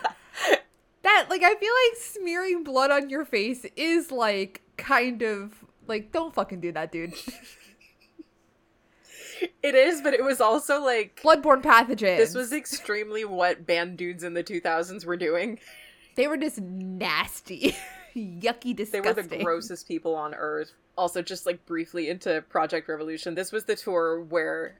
like 1.30 1.42
I 1.42 1.54
feel 1.54 1.72
like 1.72 1.98
smearing 1.98 2.64
blood 2.64 2.90
on 2.90 3.08
your 3.08 3.24
face 3.24 3.64
is 3.76 4.12
like 4.12 4.60
kind 4.76 5.22
of 5.22 5.64
like 5.86 6.12
don't 6.12 6.34
fucking 6.34 6.60
do 6.60 6.72
that, 6.72 6.92
dude. 6.92 7.14
It 9.62 9.74
is, 9.74 10.00
but 10.02 10.14
it 10.14 10.22
was 10.24 10.40
also 10.40 10.82
like 10.82 11.20
Bloodborne 11.22 11.62
pathogens. 11.62 12.16
this 12.18 12.34
was 12.34 12.52
extremely 12.52 13.24
what 13.24 13.66
band 13.66 13.96
dudes 13.98 14.22
in 14.24 14.34
the 14.34 14.44
2000s 14.44 15.04
were 15.04 15.16
doing. 15.16 15.58
they 16.16 16.26
were 16.28 16.36
just 16.36 16.60
nasty. 16.60 17.76
Yucky 18.16 18.74
disgusting. 18.74 19.02
They 19.02 19.22
were 19.22 19.22
the 19.22 19.44
grossest 19.44 19.86
people 19.86 20.14
on 20.14 20.34
earth. 20.34 20.72
Also, 20.96 21.22
just 21.22 21.46
like 21.46 21.64
briefly 21.66 22.08
into 22.08 22.42
Project 22.48 22.88
Revolution, 22.88 23.34
this 23.34 23.52
was 23.52 23.64
the 23.64 23.76
tour 23.76 24.20
where 24.20 24.78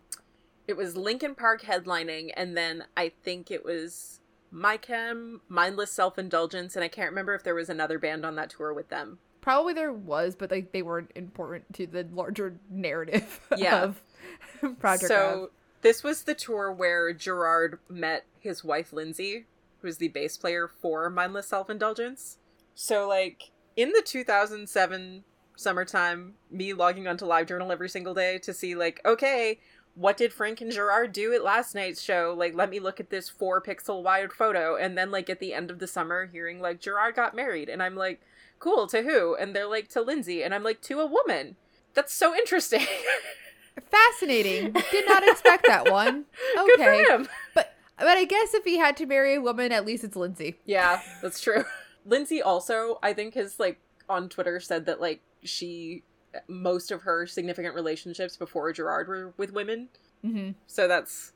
it 0.66 0.76
was 0.76 0.96
Linkin 0.96 1.34
Park 1.36 1.62
headlining, 1.62 2.32
and 2.36 2.56
then 2.56 2.84
I 2.96 3.12
think 3.22 3.50
it 3.52 3.64
was 3.64 4.18
My 4.50 4.76
Chem, 4.76 5.40
Mindless 5.48 5.92
Self 5.92 6.18
Indulgence, 6.18 6.74
and 6.74 6.84
I 6.84 6.88
can't 6.88 7.10
remember 7.10 7.34
if 7.34 7.44
there 7.44 7.54
was 7.54 7.68
another 7.68 7.98
band 7.98 8.24
on 8.26 8.34
that 8.36 8.50
tour 8.50 8.72
with 8.74 8.88
them. 8.88 9.18
Probably 9.40 9.72
there 9.72 9.92
was, 9.92 10.34
but 10.34 10.50
like 10.50 10.72
they 10.72 10.82
weren't 10.82 11.12
important 11.14 11.72
to 11.74 11.86
the 11.86 12.06
larger 12.12 12.58
narrative 12.68 13.40
Yeah. 13.56 13.82
of 13.82 14.02
Project 14.78 15.08
so 15.08 15.50
this 15.82 16.02
was 16.02 16.22
the 16.22 16.34
tour 16.34 16.72
where 16.72 17.12
Gerard 17.12 17.78
met 17.88 18.24
his 18.40 18.64
wife 18.64 18.92
Lindsay, 18.92 19.46
who's 19.80 19.98
the 19.98 20.08
bass 20.08 20.36
player 20.36 20.68
for 20.68 21.08
Mindless 21.10 21.48
Self 21.48 21.70
Indulgence. 21.70 22.38
So 22.74 23.08
like 23.08 23.50
in 23.76 23.92
the 23.92 24.02
2007 24.02 25.24
summertime, 25.56 26.34
me 26.50 26.72
logging 26.72 27.06
onto 27.06 27.26
LiveJournal 27.26 27.72
every 27.72 27.88
single 27.88 28.14
day 28.14 28.38
to 28.38 28.52
see 28.52 28.74
like, 28.74 29.00
okay, 29.04 29.58
what 29.94 30.16
did 30.16 30.32
Frank 30.32 30.60
and 30.60 30.70
Gerard 30.70 31.12
do 31.12 31.32
at 31.32 31.42
last 31.42 31.74
night's 31.74 32.00
show? 32.00 32.34
Like, 32.36 32.54
let 32.54 32.70
me 32.70 32.78
look 32.78 33.00
at 33.00 33.10
this 33.10 33.28
four 33.28 33.60
pixel 33.60 34.04
wide 34.04 34.32
photo, 34.32 34.76
and 34.76 34.96
then 34.96 35.10
like 35.10 35.28
at 35.28 35.40
the 35.40 35.52
end 35.52 35.72
of 35.72 35.80
the 35.80 35.88
summer, 35.88 36.26
hearing 36.26 36.60
like 36.60 36.80
Gerard 36.80 37.16
got 37.16 37.34
married, 37.34 37.68
and 37.68 37.82
I'm 37.82 37.96
like, 37.96 38.20
cool 38.60 38.86
to 38.88 39.02
who? 39.02 39.34
And 39.34 39.54
they're 39.54 39.66
like 39.66 39.88
to 39.88 40.00
Lindsay, 40.00 40.44
and 40.44 40.54
I'm 40.54 40.62
like 40.62 40.80
to 40.82 41.00
a 41.00 41.06
woman. 41.06 41.56
That's 41.94 42.14
so 42.14 42.32
interesting. 42.32 42.86
Fascinating. 43.90 44.72
Did 44.90 45.06
not 45.06 45.26
expect 45.28 45.66
that 45.66 45.90
one. 45.90 46.24
Good 46.54 46.80
Okay. 46.80 47.04
for 47.04 47.12
him. 47.12 47.28
But 47.54 47.74
but 47.98 48.16
I 48.16 48.24
guess 48.24 48.54
if 48.54 48.64
he 48.64 48.78
had 48.78 48.96
to 48.98 49.06
marry 49.06 49.34
a 49.34 49.40
woman, 49.40 49.72
at 49.72 49.84
least 49.84 50.04
it's 50.04 50.16
Lindsay. 50.16 50.56
Yeah, 50.64 51.00
that's 51.22 51.40
true. 51.40 51.64
Lindsay 52.06 52.40
also, 52.40 52.98
I 53.02 53.12
think, 53.12 53.34
has 53.34 53.58
like 53.58 53.78
on 54.08 54.28
Twitter 54.28 54.60
said 54.60 54.86
that 54.86 55.00
like 55.00 55.20
she 55.42 56.02
most 56.46 56.90
of 56.90 57.02
her 57.02 57.26
significant 57.26 57.74
relationships 57.74 58.36
before 58.36 58.72
Gerard 58.72 59.08
were 59.08 59.32
with 59.36 59.52
women. 59.52 59.88
hmm 60.22 60.50
So 60.66 60.86
that's 60.88 61.32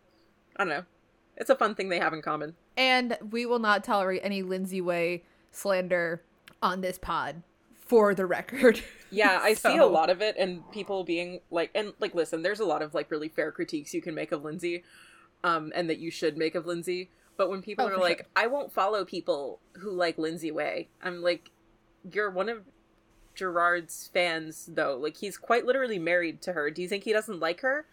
I 0.57 0.65
don't 0.65 0.69
know. 0.69 0.85
It's 1.37 1.51
a 1.51 1.57
fun 1.57 1.75
thing 1.75 1.89
they 1.89 1.99
have 1.99 2.13
in 2.13 2.23
common. 2.23 2.55
And 2.77 3.17
we 3.31 3.47
will 3.47 3.59
not 3.59 3.85
tolerate 3.85 4.21
any 4.23 4.43
Lindsay 4.43 4.81
Way 4.81 5.25
slander 5.51 6.23
on 6.63 6.81
this 6.83 6.99
pod, 6.99 7.43
for 7.93 8.15
the 8.15 8.27
record. 8.27 8.81
Yeah, 9.15 9.41
I 9.43 9.53
see 9.53 9.77
a 9.77 9.85
lot 9.85 10.09
of 10.09 10.23
it 10.23 10.37
and 10.39 10.63
people 10.73 11.05
being 11.05 11.41
like 11.51 11.71
and 11.75 11.93
like 12.01 12.15
listen, 12.15 12.41
there's 12.43 12.61
a 12.61 12.65
lot 12.65 12.81
of 12.81 12.95
like 12.95 13.11
really 13.11 13.29
fair 13.29 13.53
critiques 13.53 13.93
you 13.93 14.01
can 14.01 14.15
make 14.15 14.33
of 14.33 14.43
Lindsay 14.43 14.85
um 15.45 15.71
and 15.75 15.91
that 15.91 15.99
you 15.99 16.11
should 16.11 16.39
make 16.39 16.55
of 16.55 16.65
Lindsay. 16.65 17.11
But 17.37 17.51
when 17.51 17.61
people 17.61 17.85
Oh, 17.85 17.89
are 17.91 17.99
like, 17.99 18.19
sure. 18.21 18.27
I 18.35 18.47
won't 18.47 18.73
follow 18.73 19.05
people 19.05 19.61
who 19.75 19.91
like 19.93 20.17
Lindsay 20.17 20.51
Way, 20.51 20.89
I'm 21.03 21.21
like, 21.21 21.51
you're 22.11 22.31
one 22.31 22.49
of 22.49 22.63
Gerard's 23.35 24.09
fans 24.15 24.65
though. 24.73 24.97
Like 24.97 25.19
he's 25.19 25.37
quite 25.37 25.67
literally 25.67 25.99
married 25.99 26.41
to 26.43 26.55
her. 26.55 26.71
Do 26.71 26.81
you 26.81 26.89
think 26.89 27.05
he 27.05 27.13
doesn't 27.13 27.39
like 27.39 27.61
her? 27.61 27.85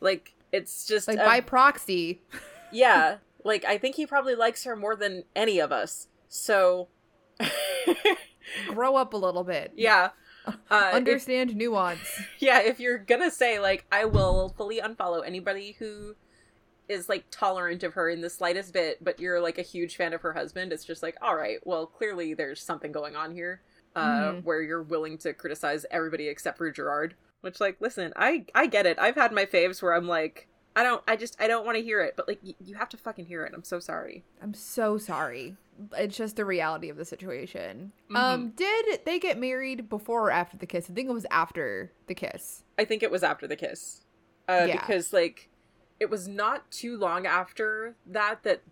Like 0.00 0.34
it's 0.52 0.86
just 0.86 1.08
like 1.08 1.18
a- 1.18 1.24
by 1.24 1.40
proxy. 1.40 2.20
yeah. 2.72 3.16
Like 3.42 3.64
I 3.64 3.76
think 3.76 3.96
he 3.96 4.06
probably 4.06 4.36
likes 4.36 4.62
her 4.62 4.76
more 4.76 4.94
than 4.94 5.24
any 5.34 5.58
of 5.58 5.72
us. 5.72 6.06
So 6.28 6.86
Grow 8.68 8.96
up 8.96 9.12
a 9.14 9.16
little 9.16 9.44
bit. 9.44 9.72
yeah. 9.76 10.10
Uh, 10.70 10.88
if- 10.88 10.94
Understand 10.94 11.54
nuance. 11.54 12.00
yeah, 12.38 12.60
if 12.60 12.80
you're 12.80 12.96
gonna 12.98 13.30
say 13.30 13.58
like 13.60 13.84
I 13.92 14.06
will 14.06 14.48
fully 14.56 14.80
unfollow 14.80 15.24
anybody 15.24 15.76
who 15.78 16.16
is 16.88 17.08
like 17.10 17.24
tolerant 17.30 17.82
of 17.84 17.92
her 17.94 18.08
in 18.08 18.22
the 18.22 18.30
slightest 18.30 18.72
bit, 18.72 19.04
but 19.04 19.20
you're 19.20 19.38
like 19.40 19.58
a 19.58 19.62
huge 19.62 19.96
fan 19.96 20.12
of 20.14 20.22
her 20.22 20.32
husband, 20.32 20.72
it's 20.72 20.84
just 20.84 21.02
like, 21.02 21.14
all 21.22 21.36
right, 21.36 21.58
well, 21.64 21.86
clearly 21.86 22.32
there's 22.34 22.60
something 22.62 22.90
going 22.90 23.14
on 23.16 23.32
here, 23.32 23.60
uh, 23.94 24.32
Mhm. 24.32 24.44
where 24.44 24.62
you're 24.62 24.82
willing 24.82 25.18
to 25.18 25.34
criticize 25.34 25.84
everybody 25.90 26.26
except 26.26 26.56
for 26.58 26.70
Gerard. 26.70 27.14
Which, 27.42 27.60
like, 27.60 27.76
listen, 27.80 28.12
I 28.16 28.46
I 28.54 28.66
get 28.66 28.86
it. 28.86 28.98
I've 28.98 29.14
had 29.16 29.32
my 29.32 29.44
faves 29.46 29.82
where 29.82 29.94
I'm 29.94 30.08
like, 30.08 30.48
I 30.76 30.82
don't, 30.84 31.02
I 31.08 31.16
just, 31.16 31.40
I 31.40 31.48
don't 31.48 31.66
want 31.66 31.76
to 31.78 31.82
hear 31.82 32.00
it, 32.00 32.14
but 32.16 32.28
like, 32.28 32.38
y- 32.44 32.54
you 32.64 32.76
have 32.76 32.88
to 32.90 32.96
fucking 32.96 33.26
hear 33.26 33.44
it. 33.44 33.52
I'm 33.54 33.64
so 33.64 33.80
sorry. 33.80 34.24
I'm 34.40 34.54
so 34.54 34.98
sorry. 34.98 35.56
It's 35.98 36.16
just 36.16 36.36
the 36.36 36.44
reality 36.44 36.88
of 36.90 36.96
the 36.96 37.04
situation. 37.04 37.92
Mm-hmm. 38.06 38.16
Um, 38.16 38.50
did 38.50 39.00
they 39.04 39.18
get 39.18 39.38
married 39.38 39.88
before 39.88 40.28
or 40.28 40.30
after 40.30 40.56
the 40.56 40.66
kiss? 40.66 40.88
I 40.88 40.92
think 40.94 41.08
it 41.08 41.12
was 41.12 41.26
after 41.30 41.90
the 42.06 42.14
kiss. 42.14 42.62
I 42.78 42.84
think 42.84 43.02
it 43.02 43.10
was 43.10 43.22
after 43.24 43.46
the 43.48 43.56
kiss. 43.56 44.02
Uh, 44.48 44.66
Yeah. 44.68 44.74
Because, 44.80 45.12
like, 45.12 45.48
it 45.98 46.08
was 46.10 46.28
not 46.28 46.70
too 46.70 46.96
long 46.96 47.26
after 47.26 47.96
that 48.06 48.42
that 48.44 48.62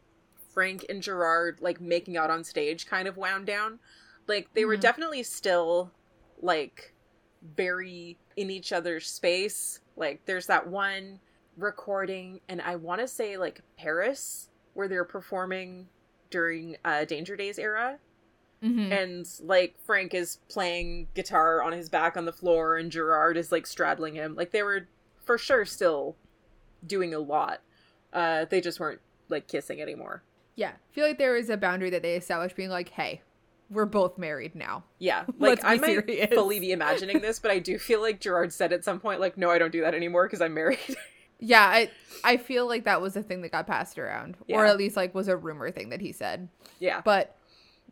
Frank 0.55 0.85
and 0.89 1.03
Gerard, 1.03 1.59
like, 1.61 1.81
making 1.81 2.17
out 2.17 2.31
on 2.31 2.45
stage 2.45 2.87
kind 2.87 3.09
of 3.09 3.17
wound 3.17 3.47
down. 3.47 3.79
Like, 4.27 4.53
they 4.55 4.65
were 4.65 4.77
Mhm. 4.77 4.81
definitely 4.81 5.23
still, 5.25 5.91
like, 6.41 6.95
very 7.57 8.19
in 8.37 8.51
each 8.51 8.73
other's 8.73 9.09
space. 9.09 9.81
Like, 9.97 10.25
there's 10.27 10.47
that 10.47 10.67
one 10.69 11.21
recording, 11.59 12.41
and 12.49 12.61
I 12.63 12.77
want 12.77 13.01
to 13.01 13.09
say, 13.09 13.37
like, 13.37 13.61
Paris, 13.77 14.49
where 14.75 14.89
they're 14.89 15.05
performing 15.05 15.89
during 16.31 16.77
uh, 16.85 17.05
Danger 17.05 17.37
Days 17.37 17.59
era 17.59 17.99
Mm-hmm. 18.61 18.93
and 18.93 19.29
like 19.45 19.77
Frank 19.87 20.15
is 20.15 20.41
playing 20.49 21.07
guitar 21.15 21.63
on 21.63 21.71
his 21.71 21.89
back 21.89 22.17
on 22.17 22.25
the 22.25 22.33
floor 22.33 22.77
and 22.77 22.91
Gerard 22.91 23.37
is 23.37 23.53
like 23.53 23.69
straddling 23.69 24.15
him. 24.17 24.35
Like 24.35 24.51
they 24.51 24.65
were 24.65 24.89
for 25.25 25.39
sure 25.39 25.65
still 25.65 26.17
doing 26.85 27.15
a 27.15 27.21
lot. 27.21 27.61
Uh 28.13 28.47
they 28.47 28.61
just 28.61 28.81
weren't 28.81 29.01
like 29.29 29.47
kissing 29.47 29.81
anymore. 29.81 30.25
yeah, 30.57 30.71
I 30.71 30.93
feel 30.93 31.07
like 31.07 31.19
there 31.19 31.37
is 31.37 31.51
a 31.51 31.57
boundary 31.57 31.91
that 31.91 32.03
they 32.03 32.17
established, 32.17 32.57
being 32.57 32.69
like, 32.69 32.89
"Hey, 32.89 33.23
we're 33.71 33.87
both 33.87 34.19
married 34.19 34.57
now." 34.57 34.83
Yeah. 34.99 35.25
Like 35.39 35.61
I 35.63 35.77
might 35.77 35.87
serious. 36.09 36.35
fully 36.35 36.59
be 36.59 36.73
imagining 36.73 37.21
this, 37.21 37.39
but 37.39 37.53
I 37.53 37.61
do 37.61 37.79
feel 37.79 38.01
like 38.01 38.19
Gerard 38.19 38.53
said 38.53 38.73
at 38.73 38.83
some 38.83 38.99
point 38.99 39.21
like 39.21 39.39
no, 39.39 39.51
I 39.53 39.59
don't 39.59 39.71
do 39.71 39.83
that 39.83 39.95
anymore 39.95 40.27
because 40.27 40.41
I'm 40.41 40.55
married. 40.55 40.81
Yeah, 41.39 41.63
I 41.65 41.91
I 42.25 42.37
feel 42.37 42.67
like 42.67 42.85
that 42.85 43.01
was 43.01 43.17
a 43.17 43.23
thing 43.23 43.43
that 43.43 43.53
got 43.53 43.67
passed 43.67 43.99
around, 43.99 44.37
or 44.49 44.67
at 44.67 44.77
least 44.77 44.97
like 44.97 45.15
was 45.15 45.29
a 45.29 45.37
rumor 45.37 45.71
thing 45.71 45.91
that 45.91 46.01
he 46.01 46.13
said. 46.13 46.49
yeah. 46.81 47.01
But 47.05 47.37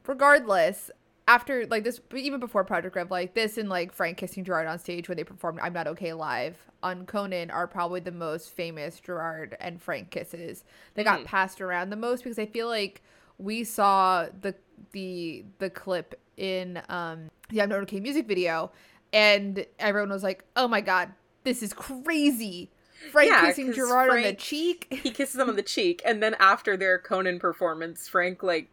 regardless, 0.07 0.91
after 1.29 1.67
like 1.67 1.85
this, 1.85 2.01
even 2.15 2.41
before 2.41 2.65
Project 2.65 2.97
Rev, 2.97 3.11
like 3.11 3.35
this 3.35 3.57
and 3.59 3.69
like 3.69 3.93
Frank 3.93 4.17
kissing 4.17 4.45
Gerard 4.45 4.67
on 4.67 4.79
stage 4.79 5.09
when 5.09 5.17
they 5.17 5.25
performed 5.25 5.61
"I'm 5.63 5.73
Not 5.73 5.87
Okay" 5.87 6.13
live 6.13 6.57
on 6.83 7.07
Conan 7.07 7.51
are 7.51 7.67
probably 7.67 8.01
the 8.01 8.13
most 8.13 8.51
famous 8.51 9.01
Gerard 9.01 9.57
and 9.61 9.81
Frank 9.81 10.11
kisses. 10.11 10.65
that 10.95 11.05
got 11.05 11.21
Mhm. 11.21 11.25
passed 11.25 11.61
around 11.61 11.91
the 11.91 11.97
most 11.97 12.23
because 12.25 12.39
I 12.39 12.47
feel 12.47 12.69
like 12.69 13.03
we 13.39 13.65
saw 13.65 14.27
the 14.41 14.55
the 14.93 15.45
the 15.59 15.71
clip 15.71 16.21
in 16.37 16.83
um 16.89 17.29
the 17.49 17.63
I'm 17.63 17.69
Not 17.69 17.83
Okay 17.83 18.01
music 18.01 18.27
video, 18.27 18.73
and 19.13 19.65
everyone 19.79 20.11
was 20.11 20.23
like, 20.23 20.45
"Oh 20.57 20.67
my 20.69 20.81
god, 20.81 21.13
this 21.45 21.63
is 21.63 21.73
crazy." 21.73 22.71
Frank 23.07 23.31
Yeah, 23.31 23.47
kissing 23.47 23.73
Gerard 23.73 24.11
on 24.11 24.23
the 24.23 24.35
cheek. 24.35 24.87
he 25.03 25.11
kisses 25.11 25.39
him 25.41 25.49
on 25.49 25.57
the 25.57 25.63
cheek 25.63 26.03
and 26.05 26.23
then 26.23 26.35
after 26.39 26.77
their 26.77 26.99
Conan 26.99 27.39
performance, 27.39 28.09
Frank 28.09 28.43
like 28.43 28.69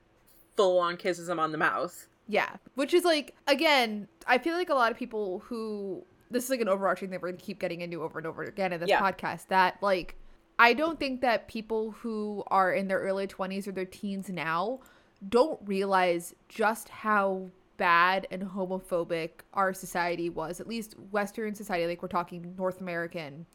full 0.55 0.79
on 0.79 0.97
kisses 0.97 1.29
him 1.29 1.39
on 1.39 1.51
the 1.51 1.57
mouth. 1.57 2.07
Yeah, 2.27 2.55
which 2.75 2.93
is 2.93 3.03
like 3.03 3.35
again, 3.47 4.07
I 4.27 4.37
feel 4.37 4.53
like 4.55 4.69
a 4.69 4.73
lot 4.75 4.91
of 4.91 4.97
people 4.97 5.39
who 5.45 6.03
this 6.31 6.45
is 6.45 6.49
like 6.49 6.61
an 6.61 6.69
overarching 6.69 7.09
thing 7.09 7.19
we're 7.21 7.29
gonna 7.31 7.41
keep 7.41 7.59
getting 7.59 7.81
into 7.81 8.01
over 8.01 8.17
and 8.17 8.27
over 8.27 8.43
again 8.43 8.73
in 8.73 8.79
this 8.79 8.89
Yeah. 8.89 9.01
podcast. 9.01 9.47
That 9.49 9.77
like, 9.81 10.15
I 10.57 10.73
don't 10.73 10.99
think 10.99 11.21
that 11.21 11.47
people 11.47 11.91
who 11.91 12.43
are 12.47 12.71
in 12.73 12.87
their 12.87 12.99
early 12.99 13.27
twenties 13.27 13.67
or 13.67 13.71
their 13.71 13.85
teens 13.85 14.29
now 14.29 14.79
don't 15.27 15.59
realize 15.65 16.33
just 16.49 16.89
how 16.89 17.49
bad 17.77 18.27
and 18.31 18.43
homophobic 18.43 19.29
our 19.53 19.73
society 19.73 20.29
was. 20.29 20.59
At 20.59 20.67
least 20.67 20.95
Western 21.11 21.55
society, 21.55 21.87
like 21.87 22.01
we're 22.01 22.07
talking 22.07 22.53
North 22.57 22.79
American, 22.81 23.45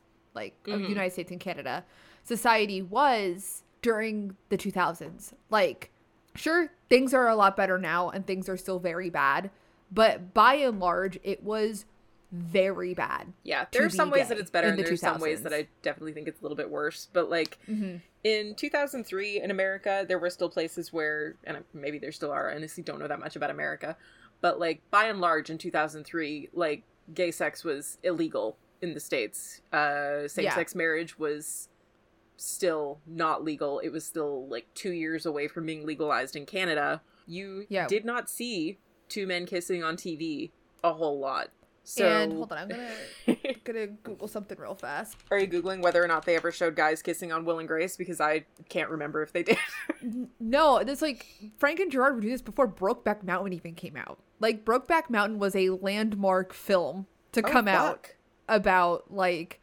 like 0.41 0.55
of 0.67 0.81
Mhm. 0.81 0.89
United 0.89 1.13
States 1.13 1.31
and 1.31 1.41
Canada, 1.41 1.85
society 2.25 2.81
was 2.83 3.63
during 3.83 4.37
the 4.49 4.57
2000s. 4.57 5.35
Like 5.51 5.91
sure 6.35 6.71
things 6.89 7.13
are 7.13 7.29
a 7.29 7.35
lot 7.35 7.57
better 7.57 7.79
now 7.79 8.11
and 8.11 8.27
things 8.27 8.49
are 8.49 8.57
still 8.57 8.79
very 8.79 9.11
bad 9.11 9.51
but 9.91 10.33
by 10.35 10.55
and 10.55 10.79
large 10.79 11.19
it 11.25 11.43
was 11.43 11.85
very 12.31 12.95
bad 12.95 13.33
Yeah, 13.43 13.65
there 13.73 13.85
are 13.85 13.91
some 13.91 14.11
ways 14.11 14.29
that 14.29 14.39
it's 14.39 14.51
better 14.51 14.69
and 14.69 14.79
the 14.79 14.83
there's 14.83 15.01
some 15.01 15.21
ways 15.21 15.43
that 15.43 15.53
I 15.55 15.67
definitely 15.83 16.13
think 16.13 16.29
it's 16.29 16.41
a 16.41 16.45
little 16.45 16.57
bit 16.57 16.71
worse, 16.71 17.09
but 17.13 17.31
like 17.31 17.59
mm-hmm. 17.67 17.97
in 18.23 18.55
2003 18.55 19.41
in 19.41 19.51
America, 19.51 20.05
there 20.07 20.19
were 20.19 20.29
still 20.29 20.51
places 20.51 20.93
where, 20.93 21.37
and 21.45 21.65
maybe 21.73 21.99
there 21.99 22.13
still 22.13 22.31
are. 22.31 22.51
I 22.51 22.55
honestly 22.57 22.83
don't 22.83 22.99
know 22.99 23.09
that 23.09 23.19
much 23.19 23.35
about 23.35 23.51
America, 23.51 23.97
but 24.43 24.61
like 24.61 24.83
by 24.91 25.05
and 25.07 25.23
large, 25.23 25.49
in 25.49 25.57
2003, 25.57 26.51
like 26.53 26.83
gay 27.15 27.31
sex 27.31 27.65
was 27.65 27.97
illegal 28.03 28.59
in 28.81 28.95
the 28.95 29.01
states. 29.01 29.61
Uh, 29.73 30.29
same-sex 30.29 30.75
yeah. 30.75 30.79
marriage 30.79 31.19
was 31.19 31.69
still 32.37 33.01
not 33.07 33.45
legal. 33.45 33.81
It 33.81 33.91
was 33.91 34.05
still 34.05 34.47
like 34.49 34.67
two 34.75 34.93
years 34.93 35.27
away 35.27 35.49
from 35.49 35.67
being 35.67 35.85
legalized 35.85 36.37
in 36.37 36.47
Canada. 36.47 37.03
You 37.27 37.67
yeah. 37.69 37.87
did 37.87 38.05
not 38.05 38.31
see 38.31 38.79
two 39.09 39.27
men 39.27 39.47
kissing 39.47 39.83
on 39.83 39.97
TV 39.97 40.51
a 40.83 40.93
whole 40.93 41.19
lot. 41.19 41.49
So 41.85 42.07
and 42.07 42.35
hold 42.35 42.53
on, 42.53 42.59
I'm 42.59 42.69
gonna 42.69 43.37
gonna 43.65 43.87
Google 43.87 44.29
something 44.29 44.59
real 44.59 44.75
fast. 44.75 45.17
Are 45.31 45.39
you 45.39 45.47
googling 45.47 45.81
whether 45.81 46.05
or 46.05 46.07
not 46.07 46.27
they 46.27 46.37
ever 46.37 46.53
showed 46.53 46.77
guys 46.77 47.01
kissing 47.01 47.33
on 47.33 47.47
Will 47.47 47.61
and 47.61 47.67
Grace? 47.67 47.97
Because 47.97 48.21
I 48.21 48.45
can't 48.69 48.91
remember 48.91 49.23
if 49.23 49.33
they 49.33 49.43
did. 49.43 49.57
no, 50.41 50.77
it's 50.77 51.01
like 51.01 51.27
Frank 51.57 51.81
and 51.81 51.91
Gerard 51.91 52.15
were 52.15 52.21
doing 52.21 52.33
this 52.35 52.43
before 52.43 52.69
Brokeback 52.69 53.23
Mountain 53.23 53.55
even 53.55 53.75
came 53.75 53.97
out. 53.97 54.19
Like 54.39 54.67
Brokeback 54.67 55.09
Mountain 55.09 55.39
was 55.39 55.57
a 55.57 55.71
landmark 55.71 56.53
film 56.53 57.07
to 57.33 57.41
oh, 57.41 57.51
come 57.51 57.65
fuck. 57.65 57.75
out 57.75 58.09
about 58.49 59.13
like 59.13 59.61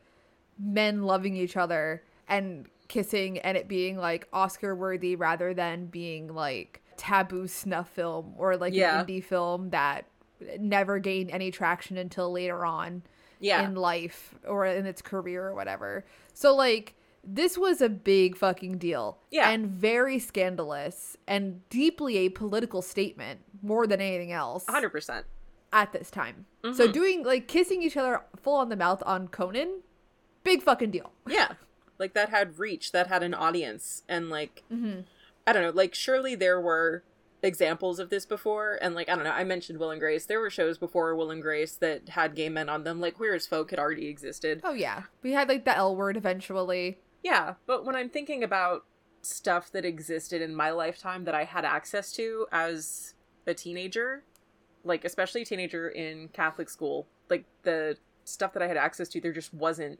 men 0.59 1.03
loving 1.03 1.35
each 1.35 1.57
other 1.57 2.03
and 2.27 2.67
kissing 2.87 3.39
and 3.39 3.57
it 3.57 3.67
being 3.67 3.97
like 3.97 4.27
Oscar 4.31 4.75
worthy 4.75 5.15
rather 5.15 5.53
than 5.53 5.87
being 5.87 6.33
like 6.33 6.81
taboo 6.97 7.47
snuff 7.47 7.89
film 7.89 8.33
or 8.37 8.55
like 8.57 8.73
yeah. 8.73 8.99
an 8.99 9.05
indie 9.05 9.23
film 9.23 9.69
that 9.71 10.05
never 10.59 10.99
gained 10.99 11.31
any 11.31 11.51
traction 11.51 11.97
until 11.97 12.31
later 12.31 12.65
on 12.65 13.03
yeah. 13.39 13.63
in 13.63 13.75
life 13.75 14.35
or 14.47 14.65
in 14.65 14.85
its 14.85 15.01
career 15.01 15.47
or 15.47 15.55
whatever. 15.55 16.05
So 16.33 16.55
like 16.55 16.95
this 17.23 17.57
was 17.57 17.81
a 17.81 17.89
big 17.89 18.37
fucking 18.37 18.77
deal. 18.77 19.17
Yeah. 19.31 19.49
And 19.49 19.67
very 19.67 20.19
scandalous 20.19 21.17
and 21.27 21.67
deeply 21.69 22.17
a 22.17 22.29
political 22.29 22.81
statement 22.81 23.41
more 23.61 23.87
than 23.87 23.99
anything 23.99 24.31
else. 24.31 24.65
100%. 24.65 25.23
At 25.75 25.91
this 25.91 26.09
time. 26.09 26.45
Mm-hmm. 26.63 26.77
So 26.77 26.89
doing 26.89 27.25
like 27.25 27.49
kissing 27.49 27.83
each 27.83 27.97
other 27.97 28.21
full 28.41 28.55
on 28.55 28.69
the 28.69 28.77
mouth 28.77 29.03
on 29.05 29.27
Conan, 29.27 29.81
big 30.41 30.63
fucking 30.63 30.91
deal. 30.91 31.11
Yeah. 31.27 31.55
Like 31.99 32.13
that 32.13 32.29
had 32.29 32.57
reach, 32.59 32.93
that 32.93 33.07
had 33.07 33.23
an 33.23 33.33
audience. 33.33 34.03
And 34.07 34.29
like 34.29 34.63
mm-hmm. 34.71 35.01
I 35.45 35.51
don't 35.51 35.63
know, 35.63 35.71
like 35.71 35.93
surely 35.93 36.33
there 36.33 36.61
were 36.61 37.03
examples 37.43 37.99
of 37.99 38.09
this 38.09 38.25
before. 38.25 38.79
And 38.81 38.95
like 38.95 39.09
i 39.09 39.15
don't 39.15 39.25
know. 39.25 39.31
I 39.31 39.43
mentioned 39.43 39.77
will 39.77 39.91
and 39.91 39.99
grace. 39.99 40.25
There 40.25 40.39
were 40.39 40.49
shows 40.49 40.77
before 40.77 41.13
will 41.13 41.29
and 41.29 41.41
grace 41.41 41.75
that 41.75 42.07
had 42.07 42.35
gay 42.35 42.47
men 42.47 42.69
on 42.69 42.85
them. 42.85 43.01
Like 43.01 43.15
queer 43.15 43.35
as 43.35 43.45
folk 43.45 43.71
had 43.71 43.79
already 43.79 44.07
existed. 44.07 44.61
Oh 44.63 44.71
yeah. 44.71 45.03
We 45.23 45.33
had 45.33 45.49
like 45.49 45.65
the 45.65 45.75
l 45.75 45.93
word 45.93 46.15
eventually. 46.15 46.99
Yeah. 47.21 47.55
But 47.65 47.83
when 47.83 47.97
i'm 47.97 48.09
thinking 48.09 48.45
about 48.45 48.85
stuff 49.21 49.73
that 49.73 49.83
existed 49.83 50.41
in 50.41 50.55
my 50.55 50.71
lifetime 50.71 51.25
that 51.25 51.35
i 51.35 51.43
had 51.43 51.65
access 51.65 52.11
to 52.13 52.45
as 52.51 53.15
a 53.47 53.53
teenager 53.53 54.23
like 54.85 55.03
especially 55.03 55.41
a 55.41 55.45
teenager 55.45 55.89
in 55.89 56.29
catholic 56.29 56.69
school 56.69 57.07
like 57.29 57.45
the 57.63 57.97
stuff 58.23 58.53
that 58.53 58.63
i 58.63 58.67
had 58.67 58.77
access 58.77 59.09
to 59.09 59.19
there 59.19 59.33
just 59.33 59.53
wasn't 59.53 59.99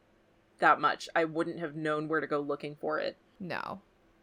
that 0.60 0.80
much 0.80 1.10
i 1.16 1.26
wouldn't 1.26 1.60
have 1.60 1.76
known 1.76 2.08
where 2.08 2.22
to 2.22 2.28
go 2.28 2.40
looking 2.40 2.76
for 2.76 3.00
it 3.00 3.18
no 3.40 3.82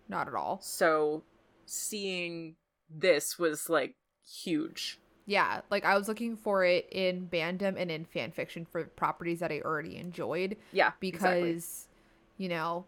not 0.08 0.26
at 0.26 0.34
all 0.34 0.58
so 0.62 1.22
seeing 1.66 2.54
this 2.94 3.38
was 3.38 3.68
like 3.68 3.94
huge. 4.26 4.98
Yeah, 5.26 5.60
like 5.70 5.84
I 5.84 5.96
was 5.96 6.08
looking 6.08 6.36
for 6.36 6.64
it 6.64 6.88
in 6.90 7.28
fandom 7.32 7.76
and 7.78 7.90
in 7.90 8.04
fan 8.04 8.32
fiction 8.32 8.64
for 8.64 8.84
properties 8.84 9.38
that 9.38 9.52
I 9.52 9.60
already 9.60 9.96
enjoyed. 9.96 10.56
Yeah, 10.72 10.92
because 11.00 11.36
exactly. 11.56 12.44
you 12.44 12.48
know, 12.48 12.86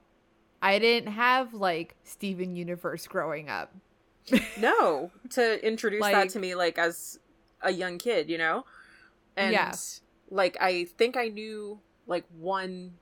I 0.61 0.78
didn't 0.78 1.12
have 1.12 1.54
like 1.54 1.95
Steven 2.02 2.57
Universe 2.57 3.07
growing 3.07 3.49
up. 3.49 3.73
no, 4.59 5.11
to 5.31 5.66
introduce 5.66 6.00
like, 6.00 6.14
that 6.14 6.31
to 6.31 6.38
me 6.38 6.54
like 6.54 6.78
as 6.78 7.21
a 7.64 7.73
young 7.73 7.99
kid, 7.99 8.31
you 8.31 8.38
know, 8.38 8.64
and 9.37 9.53
yeah. 9.53 9.72
like 10.31 10.57
I 10.61 10.85
think 10.85 11.16
I 11.16 11.29
knew 11.29 11.81
like 12.07 12.24
one 12.38 12.94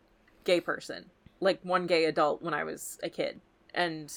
gay 0.44 0.60
person, 0.60 1.10
like 1.40 1.60
one 1.62 1.86
gay 1.86 2.06
adult 2.06 2.42
when 2.42 2.54
I 2.54 2.64
was 2.64 2.98
a 3.02 3.10
kid, 3.10 3.40
and 3.74 4.12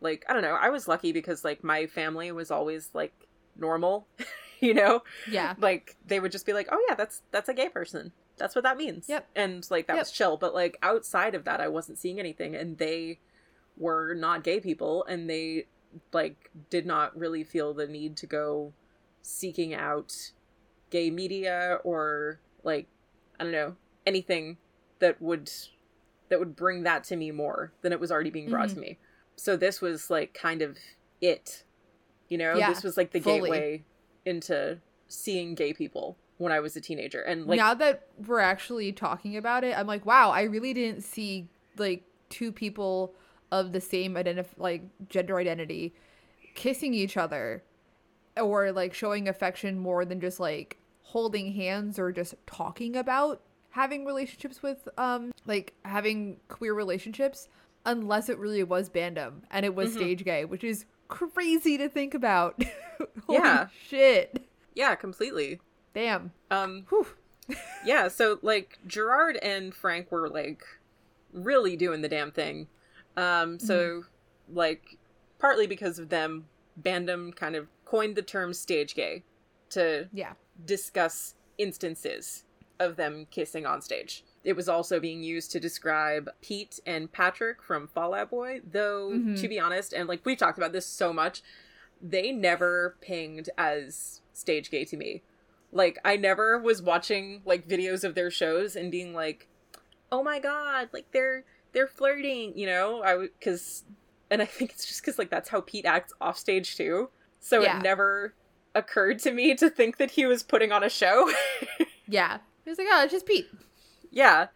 like 0.00 0.24
i 0.28 0.32
don't 0.32 0.42
know 0.42 0.58
i 0.60 0.68
was 0.68 0.88
lucky 0.88 1.12
because 1.12 1.44
like 1.44 1.62
my 1.62 1.86
family 1.86 2.32
was 2.32 2.50
always 2.50 2.90
like 2.92 3.28
normal 3.56 4.08
you 4.62 4.72
know? 4.72 5.02
Yeah. 5.28 5.54
Like 5.58 5.96
they 6.06 6.20
would 6.20 6.32
just 6.32 6.46
be 6.46 6.54
like 6.54 6.68
oh 6.70 6.82
yeah 6.88 6.94
that's 6.94 7.20
that's 7.32 7.50
a 7.50 7.54
gay 7.54 7.68
person. 7.68 8.12
That's 8.38 8.54
what 8.54 8.64
that 8.64 8.78
means. 8.78 9.08
Yep. 9.08 9.28
And 9.36 9.68
like 9.70 9.88
that 9.88 9.94
yep. 9.94 10.02
was 10.02 10.12
chill. 10.12 10.38
But 10.38 10.54
like 10.54 10.78
outside 10.82 11.34
of 11.34 11.44
that 11.44 11.60
i 11.60 11.68
wasn't 11.68 11.98
seeing 11.98 12.18
anything. 12.18 12.54
And 12.54 12.78
they 12.78 13.18
were 13.76 14.14
not 14.14 14.44
gay 14.44 14.60
people. 14.60 15.04
And 15.04 15.28
they 15.28 15.66
like 16.12 16.50
did 16.70 16.86
not 16.86 17.18
really 17.18 17.44
feel 17.44 17.74
the 17.74 17.86
need 17.86 18.16
to 18.18 18.26
go 18.26 18.72
seeking 19.22 19.72
out 19.72 20.32
gay 20.90 21.10
media 21.10 21.78
or 21.84 22.40
like 22.64 22.86
i 23.40 23.44
don't 23.44 23.52
know 23.52 23.74
anything 24.06 24.56
that 24.98 25.20
would 25.22 25.50
that 26.28 26.38
would 26.38 26.56
bring 26.56 26.82
that 26.82 27.04
to 27.04 27.16
me 27.16 27.30
more 27.30 27.72
than 27.82 27.92
it 27.92 28.00
was 28.00 28.10
already 28.10 28.30
being 28.30 28.50
brought 28.50 28.66
mm-hmm. 28.66 28.76
to 28.76 28.80
me 28.80 28.98
so 29.36 29.56
this 29.56 29.80
was 29.80 30.10
like 30.10 30.34
kind 30.34 30.62
of 30.62 30.76
it 31.20 31.64
you 32.28 32.36
know 32.36 32.54
yeah, 32.56 32.68
this 32.68 32.82
was 32.82 32.96
like 32.96 33.12
the 33.12 33.20
fully. 33.20 33.40
gateway 33.40 33.84
into 34.24 34.78
seeing 35.08 35.54
gay 35.54 35.72
people 35.72 36.16
when 36.38 36.52
i 36.52 36.60
was 36.60 36.76
a 36.76 36.80
teenager 36.80 37.20
and 37.20 37.46
like 37.46 37.58
now 37.58 37.74
that 37.74 38.08
we're 38.26 38.40
actually 38.40 38.92
talking 38.92 39.36
about 39.36 39.64
it 39.64 39.76
i'm 39.76 39.86
like 39.86 40.04
wow 40.04 40.30
i 40.30 40.42
really 40.42 40.74
didn't 40.74 41.02
see 41.02 41.48
like 41.76 42.02
two 42.28 42.50
people 42.50 43.14
of 43.50 43.72
the 43.72 43.80
same 43.80 44.14
identif- 44.14 44.46
like 44.56 44.82
gender 45.08 45.38
identity 45.38 45.94
kissing 46.54 46.94
each 46.94 47.16
other 47.16 47.62
or 48.40 48.72
like 48.72 48.94
showing 48.94 49.28
affection 49.28 49.78
more 49.78 50.04
than 50.04 50.20
just 50.20 50.40
like 50.40 50.78
holding 51.02 51.52
hands 51.52 51.98
or 51.98 52.10
just 52.12 52.34
talking 52.46 52.96
about 52.96 53.42
having 53.70 54.04
relationships 54.04 54.62
with 54.62 54.88
um 54.98 55.32
like 55.46 55.74
having 55.84 56.38
queer 56.48 56.74
relationships 56.74 57.48
unless 57.84 58.28
it 58.28 58.38
really 58.38 58.62
was 58.62 58.88
Bandom 58.88 59.42
and 59.50 59.64
it 59.64 59.74
was 59.74 59.90
mm-hmm. 59.90 59.98
stage 59.98 60.24
gay, 60.24 60.44
which 60.44 60.64
is 60.64 60.84
crazy 61.08 61.76
to 61.76 61.88
think 61.88 62.14
about. 62.14 62.62
yeah. 63.28 63.66
shit. 63.88 64.46
Yeah, 64.74 64.94
completely. 64.94 65.60
Damn. 65.94 66.32
Um 66.50 66.86
Yeah, 67.84 68.08
so 68.08 68.38
like 68.42 68.78
Gerard 68.86 69.36
and 69.42 69.74
Frank 69.74 70.10
were 70.12 70.28
like 70.28 70.62
really 71.32 71.76
doing 71.76 72.02
the 72.02 72.08
damn 72.08 72.30
thing. 72.30 72.68
Um 73.16 73.58
so 73.58 73.74
mm-hmm. 73.74 74.56
like 74.56 74.96
partly 75.38 75.66
because 75.66 75.98
of 75.98 76.08
them 76.08 76.46
Bandom 76.80 77.34
kind 77.34 77.56
of 77.56 77.68
coined 77.92 78.16
the 78.16 78.22
term 78.22 78.54
stage 78.54 78.94
gay 78.94 79.22
to 79.68 80.08
yeah 80.14 80.32
discuss 80.64 81.34
instances 81.58 82.44
of 82.80 82.96
them 82.96 83.26
kissing 83.30 83.66
on 83.66 83.82
stage. 83.82 84.24
It 84.44 84.54
was 84.54 84.66
also 84.68 84.98
being 84.98 85.22
used 85.22 85.52
to 85.52 85.60
describe 85.60 86.30
Pete 86.40 86.80
and 86.86 87.12
Patrick 87.12 87.62
from 87.62 87.86
Fall 87.86 88.14
Out 88.14 88.30
Boy, 88.30 88.60
though, 88.68 89.10
mm-hmm. 89.10 89.34
to 89.34 89.46
be 89.46 89.60
honest, 89.60 89.92
and 89.92 90.08
like 90.08 90.24
we've 90.24 90.38
talked 90.38 90.58
about 90.58 90.72
this 90.72 90.86
so 90.86 91.12
much, 91.12 91.42
they 92.00 92.32
never 92.32 92.96
pinged 93.02 93.50
as 93.58 94.22
stage 94.32 94.70
gay 94.70 94.84
to 94.86 94.96
me. 94.96 95.22
Like, 95.70 95.98
I 96.04 96.16
never 96.16 96.58
was 96.58 96.82
watching 96.82 97.42
like 97.44 97.68
videos 97.68 98.04
of 98.04 98.14
their 98.14 98.30
shows 98.30 98.74
and 98.74 98.90
being 98.90 99.14
like, 99.14 99.48
oh 100.10 100.22
my 100.22 100.38
god, 100.38 100.88
like 100.92 101.12
they're 101.12 101.44
they're 101.72 101.86
flirting, 101.86 102.56
you 102.56 102.66
know? 102.66 103.02
I 103.02 103.16
would, 103.16 103.40
cause, 103.40 103.84
and 104.30 104.42
I 104.42 104.46
think 104.46 104.70
it's 104.72 104.86
just 104.86 105.04
cause 105.04 105.18
like 105.18 105.30
that's 105.30 105.50
how 105.50 105.60
Pete 105.60 105.86
acts 105.86 106.12
off 106.20 106.38
stage 106.38 106.76
too. 106.76 107.10
So 107.42 107.60
yeah. 107.60 107.78
it 107.78 107.82
never 107.82 108.32
occurred 108.74 109.18
to 109.20 109.32
me 109.32 109.54
to 109.56 109.68
think 109.68 109.98
that 109.98 110.12
he 110.12 110.24
was 110.24 110.42
putting 110.42 110.72
on 110.72 110.82
a 110.82 110.88
show. 110.88 111.30
yeah. 112.08 112.38
He 112.64 112.70
was 112.70 112.78
like, 112.78 112.86
oh, 112.90 113.02
it's 113.02 113.12
just 113.12 113.26
Pete. 113.26 113.48
Yeah. 114.10 114.46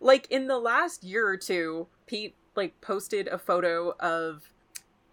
Like 0.00 0.26
in 0.30 0.48
the 0.48 0.58
last 0.58 1.04
year 1.04 1.28
or 1.28 1.36
two, 1.36 1.86
Pete 2.06 2.34
like 2.56 2.80
posted 2.80 3.28
a 3.28 3.38
photo 3.38 3.94
of 4.00 4.50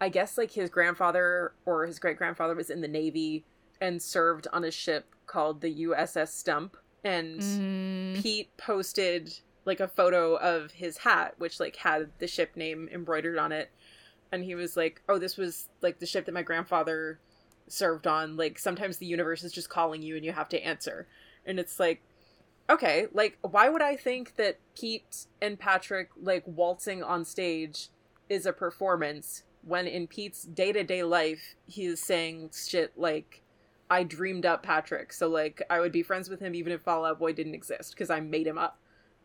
I 0.00 0.08
guess 0.08 0.38
like 0.38 0.52
his 0.52 0.70
grandfather 0.70 1.52
or 1.66 1.86
his 1.86 1.98
great 1.98 2.16
grandfather 2.16 2.54
was 2.54 2.70
in 2.70 2.80
the 2.80 2.88
Navy 2.88 3.44
and 3.80 4.00
served 4.00 4.48
on 4.52 4.64
a 4.64 4.70
ship 4.70 5.14
called 5.26 5.60
the 5.60 5.86
USS 5.86 6.28
Stump. 6.28 6.76
And 7.04 7.40
mm. 7.40 8.22
Pete 8.22 8.56
posted 8.56 9.38
like 9.64 9.80
a 9.80 9.88
photo 9.88 10.36
of 10.36 10.72
his 10.72 10.98
hat, 10.98 11.34
which 11.38 11.60
like 11.60 11.76
had 11.76 12.10
the 12.18 12.26
ship 12.26 12.56
name 12.56 12.88
embroidered 12.92 13.38
on 13.38 13.52
it. 13.52 13.70
And 14.30 14.44
he 14.44 14.54
was 14.54 14.76
like, 14.76 15.02
Oh, 15.08 15.18
this 15.18 15.36
was 15.36 15.68
like 15.80 15.98
the 15.98 16.06
ship 16.06 16.26
that 16.26 16.34
my 16.34 16.42
grandfather 16.42 17.18
served 17.68 18.06
on. 18.06 18.36
Like 18.36 18.58
sometimes 18.58 18.98
the 18.98 19.06
universe 19.06 19.44
is 19.44 19.52
just 19.52 19.68
calling 19.70 20.02
you 20.02 20.16
and 20.16 20.24
you 20.24 20.32
have 20.32 20.48
to 20.50 20.64
answer. 20.64 21.06
And 21.46 21.58
it's 21.58 21.78
like 21.78 22.02
okay, 22.70 23.06
like 23.12 23.38
why 23.42 23.68
would 23.68 23.82
I 23.82 23.96
think 23.96 24.36
that 24.36 24.58
Pete 24.78 25.26
and 25.40 25.58
Patrick 25.58 26.10
like 26.20 26.44
waltzing 26.46 27.02
on 27.02 27.24
stage 27.24 27.88
is 28.28 28.46
a 28.46 28.52
performance 28.52 29.44
when 29.62 29.86
in 29.86 30.06
Pete's 30.06 30.42
day-to-day 30.42 31.02
life 31.02 31.56
he 31.66 31.86
is 31.86 32.00
saying 32.00 32.50
shit 32.54 32.92
like 32.96 33.42
I 33.90 34.02
dreamed 34.02 34.44
up 34.44 34.62
Patrick, 34.62 35.12
so 35.14 35.28
like 35.28 35.62
I 35.70 35.80
would 35.80 35.92
be 35.92 36.02
friends 36.02 36.28
with 36.28 36.40
him 36.40 36.54
even 36.54 36.72
if 36.72 36.82
Fallout 36.82 37.18
Boy 37.18 37.32
didn't 37.32 37.54
exist 37.54 37.92
because 37.92 38.10
I 38.10 38.20
made 38.20 38.46
him 38.46 38.58
up. 38.58 38.78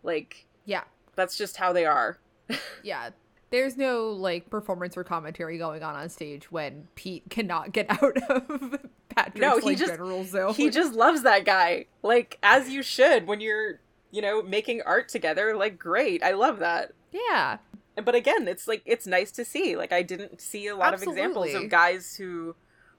Like 0.04 0.46
yeah, 0.66 0.84
that's 1.16 1.38
just 1.38 1.58
how 1.58 1.74
they 1.74 1.86
are. 1.86 2.20
yeah. 2.84 3.10
There's 3.54 3.78
no 3.78 4.10
like 4.10 4.50
performance 4.50 4.98
or 4.98 5.04
commentary 5.04 5.60
going 5.60 5.84
on 5.84 5.96
on 5.96 6.10
stage 6.10 6.52
when 6.52 6.88
Pete 6.96 7.24
cannot 7.30 7.72
get 7.72 7.86
out 8.04 8.18
of 8.30 8.80
Patrick's 9.10 9.40
No, 9.40 9.60
he 9.60 9.66
like, 9.68 9.78
just- 9.78 9.92
general 9.92 10.24
zone. 10.24 10.56
he 10.56 10.72
just 10.72 10.94
loves 10.94 11.22
that 11.22 11.46
guy. 11.46 11.86
Like 12.02 12.40
as 12.42 12.70
you 12.70 12.82
should 12.82 13.28
when 13.28 13.40
you're, 13.42 13.80
you 14.10 14.24
know, 14.24 14.42
making 14.42 14.82
art 14.86 15.08
together. 15.08 15.56
Like 15.56 15.78
great. 15.78 16.24
I 16.24 16.32
love 16.32 16.58
that. 16.60 16.94
yeah, 17.12 17.58
But 18.04 18.16
again, 18.16 18.48
it's 18.48 18.68
like 18.68 18.82
it's 18.86 19.06
nice 19.06 19.32
to 19.34 19.46
see. 19.46 19.76
Like 19.78 19.92
I 19.94 20.02
didn't 20.02 20.42
see 20.42 20.66
a 20.66 20.76
lot 20.76 20.96
of 20.96 21.04
examples 21.04 21.54
of 21.54 21.70
guys 21.70 22.16
who 22.16 22.56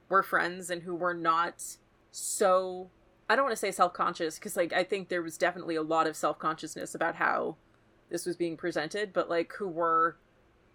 were 0.07 0.23
friends 0.23 0.69
and 0.69 0.83
who 0.83 0.95
were 0.95 1.13
not 1.13 1.61
so 2.11 2.89
I 3.29 3.35
don't 3.35 3.43
want 3.43 3.53
to 3.53 3.59
say 3.59 3.71
self-conscious 3.71 4.35
because 4.39 4.55
like 4.55 4.71
I 4.71 4.85
think 4.85 5.09
there 5.09 5.21
was 5.21 5.37
definitely 5.37 5.75
a 5.75 5.81
lot 5.81 6.07
of 6.07 6.15
self-consciousness 6.15 6.95
about 6.95 7.15
how 7.15 7.57
this 8.09 8.25
was 8.25 8.37
being 8.37 8.55
presented, 8.55 9.11
but 9.11 9.29
like 9.29 9.51
who 9.53 9.67
were 9.67 10.15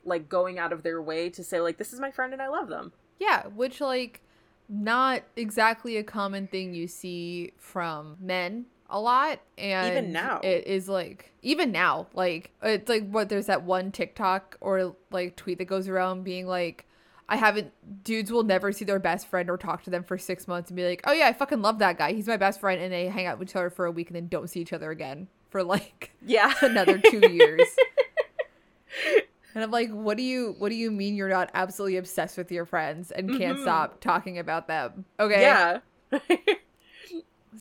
like 0.05 0.29
going 0.29 0.59
out 0.59 0.73
of 0.73 0.83
their 0.83 1.01
way 1.03 1.29
to 1.31 1.43
say 1.45 1.61
like 1.61 1.77
this 1.79 1.93
is 1.93 2.01
my 2.01 2.11
friend 2.11 2.33
and 2.33 2.41
I 2.43 2.49
love 2.49 2.69
them. 2.69 2.93
yeah, 3.19 3.47
which 3.49 3.81
like 3.81 4.23
not 4.69 5.23
exactly 5.37 5.97
a 5.97 6.03
common 6.05 6.47
thing 6.47 6.73
you 6.75 6.87
see 6.87 7.53
from 7.59 8.17
men 8.21 8.67
a 8.89 9.01
lot 9.01 9.39
and 9.59 9.89
even 9.93 10.13
now. 10.13 10.41
it 10.43 10.67
is 10.67 10.89
like 10.89 11.33
even 11.43 11.71
now 11.71 12.07
like 12.13 12.51
it's 12.63 12.89
like 12.89 13.09
what 13.11 13.29
there's 13.29 13.47
that 13.47 13.63
one 13.63 13.93
tiktok 13.93 14.57
or 14.61 14.97
like 15.13 15.37
tweet 15.37 15.59
that 15.59 15.65
goes 15.67 15.87
around 15.89 16.25
being 16.25 16.45
like 16.47 16.87
i 17.29 17.37
haven't 17.37 17.73
dudes 18.03 18.33
will 18.33 18.43
never 18.43 18.73
see 18.73 18.85
their 18.85 18.99
best 18.99 19.29
friend 19.29 19.49
or 19.49 19.57
talk 19.57 19.83
to 19.85 19.91
them 19.91 20.03
for 20.03 20.19
six 20.19 20.49
months 20.49 20.71
and 20.71 20.77
be 20.77 20.85
like 20.85 21.01
oh 21.05 21.13
yeah 21.13 21.27
i 21.29 21.33
fucking 21.33 21.63
love 21.63 21.79
that 21.79 21.97
guy 21.99 22.13
he's 22.13 22.27
my 22.27 22.37
best 22.37 22.59
friend 22.59 22.81
and 22.83 22.93
they 22.93 23.07
hang 23.07 23.27
out 23.27 23.39
with 23.39 23.49
each 23.49 23.55
other 23.57 23.71
for 23.71 23.87
a 23.87 23.93
week 23.93 24.09
and 24.09 24.17
then 24.17 24.27
don't 24.27 24.51
see 24.51 24.61
each 24.61 24.73
other 24.73 24.91
again 24.91 25.29
for 25.51 25.63
like 25.63 26.11
Yeah. 26.27 26.53
another 26.63 26.99
two 26.99 27.29
years 27.33 27.63
and 29.55 29.65
i'm 29.65 29.71
like 29.71 29.91
what 29.91 30.17
do 30.17 30.23
you 30.23 30.55
what 30.59 30.69
do 30.69 30.75
you 30.75 30.91
mean 30.91 31.15
you're 31.15 31.29
not 31.29 31.51
absolutely 31.55 31.97
obsessed 31.97 32.37
with 32.39 32.51
your 32.53 32.65
friends 32.67 33.11
and 33.11 33.37
can't 33.37 33.59
Mhm. 33.59 33.63
stop 33.63 34.01
talking 34.01 34.39
about 34.39 34.67
them 34.69 35.05
okay 35.19 35.41
Yeah. 35.43 35.79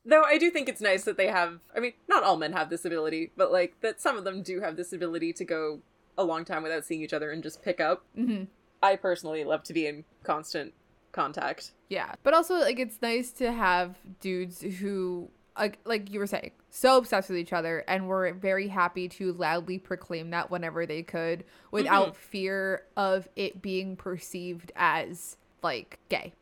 Though 0.05 0.21
I 0.23 0.37
do 0.37 0.51
think 0.51 0.69
it's 0.69 0.81
nice 0.81 1.03
that 1.05 1.17
they 1.17 1.27
have 1.27 1.59
I 1.75 1.79
mean, 1.79 1.93
not 2.07 2.23
all 2.23 2.37
men 2.37 2.53
have 2.53 2.69
this 2.69 2.85
ability, 2.85 3.31
but 3.35 3.51
like 3.51 3.75
that 3.81 3.99
some 3.99 4.17
of 4.17 4.23
them 4.23 4.43
do 4.43 4.61
have 4.61 4.75
this 4.75 4.93
ability 4.93 5.33
to 5.33 5.43
go 5.45 5.79
a 6.17 6.23
long 6.23 6.45
time 6.45 6.61
without 6.63 6.85
seeing 6.85 7.01
each 7.01 7.13
other 7.13 7.31
and 7.31 7.41
just 7.41 7.63
pick 7.63 7.79
up. 7.79 8.03
hmm 8.15 8.43
I 8.83 8.95
personally 8.95 9.43
love 9.43 9.63
to 9.63 9.73
be 9.73 9.87
in 9.87 10.05
constant 10.23 10.73
contact. 11.11 11.71
Yeah, 11.89 12.13
but 12.23 12.33
also 12.35 12.55
like 12.55 12.77
it's 12.79 13.01
nice 13.01 13.31
to 13.33 13.51
have 13.51 13.97
dudes 14.19 14.61
who 14.61 15.29
like 15.59 15.79
like 15.85 16.09
you 16.09 16.19
were 16.19 16.27
saying 16.27 16.51
so 16.69 16.97
obsessed 16.97 17.29
with 17.29 17.37
each 17.37 17.53
other 17.53 17.83
and 17.87 18.07
were 18.07 18.33
very 18.33 18.67
happy 18.67 19.07
to 19.07 19.33
loudly 19.33 19.77
proclaim 19.77 20.29
that 20.31 20.49
whenever 20.49 20.85
they 20.85 21.03
could 21.03 21.43
without 21.71 22.09
mm-hmm. 22.09 22.21
fear 22.31 22.83
of 22.97 23.27
it 23.35 23.61
being 23.61 23.95
perceived 23.95 24.71
as 24.75 25.37
like 25.61 25.99
gay 26.09 26.33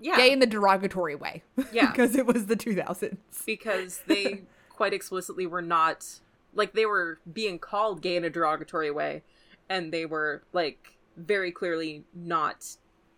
Yeah. 0.00 0.16
gay 0.16 0.32
in 0.32 0.38
the 0.38 0.46
derogatory 0.46 1.14
way 1.14 1.42
Yeah. 1.72 1.90
because 1.90 2.16
it 2.16 2.26
was 2.26 2.46
the 2.46 2.56
2000s 2.56 3.18
because 3.46 4.02
they 4.06 4.42
quite 4.70 4.92
explicitly 4.92 5.46
were 5.46 5.62
not 5.62 6.20
like 6.54 6.72
they 6.72 6.86
were 6.86 7.20
being 7.30 7.58
called 7.58 8.02
gay 8.02 8.16
in 8.16 8.24
a 8.24 8.30
derogatory 8.30 8.90
way 8.90 9.22
and 9.68 9.92
they 9.92 10.06
were 10.06 10.42
like 10.52 10.96
very 11.16 11.52
clearly 11.52 12.04
not 12.14 12.76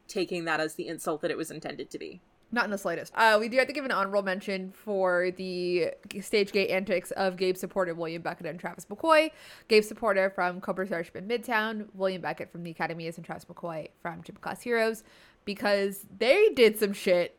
taking 0.09 0.45
that 0.45 0.61
as 0.61 0.75
the 0.75 0.87
insult 0.87 1.23
that 1.23 1.31
it 1.31 1.37
was 1.37 1.51
intended 1.51 1.91
to 1.91 1.99
be. 1.99 2.21
Not 2.55 2.67
in 2.67 2.71
the 2.71 2.79
slightest. 2.79 3.13
Uh, 3.17 3.37
we 3.41 3.49
do 3.49 3.59
have 3.59 3.67
to 3.67 3.73
give 3.73 3.85
an 3.85 3.91
honorable 3.91 4.23
mention 4.23 4.71
for 4.71 5.33
the 5.33 5.91
stage 6.21 6.53
gay 6.53 6.69
antics 6.69 7.11
of 7.11 7.37
Gabe 7.37 7.57
Saporta 7.57 7.97
William 7.97 8.23
Beckett 8.23 8.47
and 8.47 8.61
Travis 8.61 8.87
McCoy. 8.87 9.33
Gabe 9.67 9.83
Saporta 9.83 10.33
from 10.33 10.61
Cobra 10.61 10.87
Starship 10.87 11.17
in 11.17 11.27
Midtown, 11.27 11.89
William 11.95 12.23
Beckett 12.23 12.53
from 12.53 12.63
the 12.63 12.71
Academy 12.71 13.09
Is, 13.09 13.17
and 13.17 13.27
Travis 13.27 13.45
McCoy 13.47 13.89
from 14.01 14.23
Gym 14.23 14.37
Class 14.41 14.63
Heroes 14.63 15.03
because 15.45 16.07
they 16.17 16.51
did 16.51 16.79
some 16.79 16.93
shit 16.93 17.37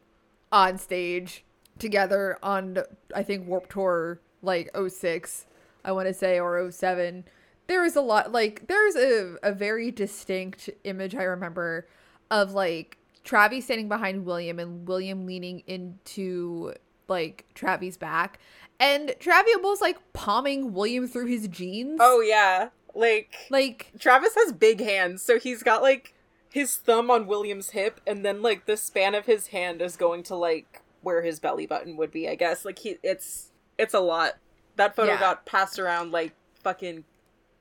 on 0.51 0.77
stage 0.77 1.45
together 1.79 2.37
on, 2.43 2.79
I 3.15 3.23
think, 3.23 3.47
Warped 3.47 3.69
Tour 3.71 4.19
like 4.41 4.69
06, 4.75 5.45
I 5.85 5.93
want 5.93 6.09
to 6.09 6.13
say, 6.13 6.41
or 6.41 6.69
07. 6.69 7.23
There 7.67 7.85
is 7.85 7.95
a 7.95 8.01
lot, 8.01 8.33
like, 8.33 8.67
there's 8.67 8.97
a, 8.97 9.37
a 9.43 9.53
very 9.53 9.91
distinct 9.91 10.69
image 10.83 11.15
I 11.15 11.23
remember 11.23 11.87
of 12.29 12.51
like 12.51 12.97
Travis 13.25 13.65
standing 13.65 13.89
behind 13.89 14.25
William 14.25 14.57
and 14.59 14.87
William 14.87 15.25
leaning 15.25 15.63
into 15.67 16.73
like 17.09 17.45
Travis' 17.53 17.97
back 17.97 18.39
and 18.79 19.13
Travis 19.19 19.53
almost 19.55 19.81
like 19.81 19.97
palming 20.13 20.71
William 20.73 21.07
through 21.07 21.25
his 21.25 21.47
jeans. 21.49 21.99
Oh 22.01 22.21
yeah. 22.21 22.69
Like 22.93 23.35
like 23.49 23.91
Travis 23.99 24.33
has 24.35 24.53
big 24.53 24.79
hands, 24.79 25.21
so 25.21 25.37
he's 25.37 25.61
got 25.63 25.81
like 25.81 26.13
his 26.49 26.77
thumb 26.77 27.11
on 27.11 27.27
William's 27.27 27.71
hip 27.71 27.99
and 28.07 28.23
then 28.23 28.41
like 28.41 28.65
the 28.65 28.77
span 28.77 29.13
of 29.13 29.25
his 29.25 29.47
hand 29.47 29.81
is 29.81 29.97
going 29.97 30.23
to 30.23 30.35
like 30.35 30.81
where 31.01 31.21
his 31.21 31.39
belly 31.41 31.65
button 31.65 31.97
would 31.97 32.11
be, 32.11 32.29
I 32.29 32.35
guess. 32.35 32.63
Like 32.63 32.79
he 32.79 32.97
it's 33.03 33.51
it's 33.77 33.93
a 33.93 33.99
lot. 33.99 34.33
That 34.77 34.95
photo 34.95 35.13
Yeah. 35.13 35.19
got 35.19 35.45
passed 35.45 35.77
around 35.79 36.11
like 36.11 36.33
fucking 36.63 37.03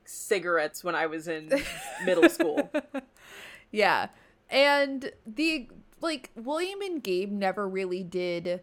cigarettes 0.05 0.83
when 0.83 0.95
I 0.95 1.05
was 1.07 1.27
in 1.27 1.51
middle 2.05 2.29
school. 2.29 2.71
yeah. 3.71 4.07
And 4.49 5.11
the 5.25 5.67
like 6.01 6.31
William 6.35 6.81
and 6.81 7.01
Gabe 7.03 7.31
never 7.31 7.67
really 7.67 8.03
did 8.03 8.61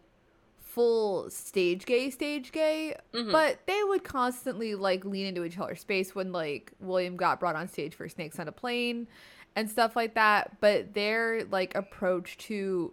full 0.58 1.28
stage 1.28 1.84
gay 1.84 2.08
stage 2.08 2.50
gay 2.50 2.96
Mhm. 3.12 3.30
but 3.30 3.58
they 3.66 3.84
would 3.84 4.04
constantly 4.04 4.74
like 4.74 5.04
lean 5.04 5.26
into 5.26 5.44
each 5.44 5.58
other's 5.58 5.80
space 5.80 6.14
when 6.14 6.32
like 6.32 6.72
william 6.80 7.14
got 7.14 7.38
brought 7.38 7.54
on 7.56 7.68
stage 7.68 7.94
for 7.94 8.08
snakes 8.08 8.38
on 8.40 8.48
a 8.48 8.52
plane 8.52 9.06
and 9.54 9.68
stuff 9.68 9.94
like 9.94 10.14
that 10.14 10.58
but 10.60 10.94
their 10.94 11.44
like 11.50 11.74
approach 11.74 12.38
to 12.38 12.90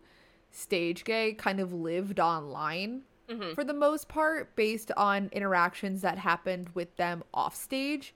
stage 0.52 1.06
gay 1.06 1.32
kind 1.34 1.62
of 1.62 1.71
lived 1.71 2.19
online 2.19 3.04
Mhm. 3.30 3.56
for 3.56 3.63
the 3.63 3.73
most 3.73 4.10
part 4.10 4.54
based 4.58 4.91
on 4.97 5.30
interactions 5.32 6.02
that 6.02 6.17
happened 6.17 6.67
with 6.73 6.93
them 6.97 7.23
off 7.34 7.56
stage 7.56 8.13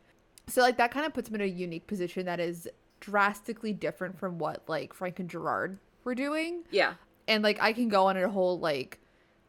so 0.47 0.59
like 0.59 0.75
that 0.75 0.91
kind 0.91 1.05
of 1.05 1.13
puts 1.13 1.29
them 1.29 1.35
in 1.39 1.47
a 1.47 1.49
unique 1.49 1.87
position 1.87 2.25
that 2.25 2.41
is 2.41 2.67
drastically 3.03 3.73
different 3.73 4.17
from 4.17 4.39
what 4.39 4.63
like 4.67 4.93
frank 4.93 5.19
and 5.19 5.29
gerard 5.29 5.77
were 6.05 6.15
doing 6.15 6.63
Yeah. 6.71 6.93
and 7.27 7.43
like 7.43 7.61
I 7.61 7.73
can 7.73 7.89
go 7.89 8.05
on 8.07 8.15
a 8.15 8.29
whole 8.29 8.57
like 8.59 8.99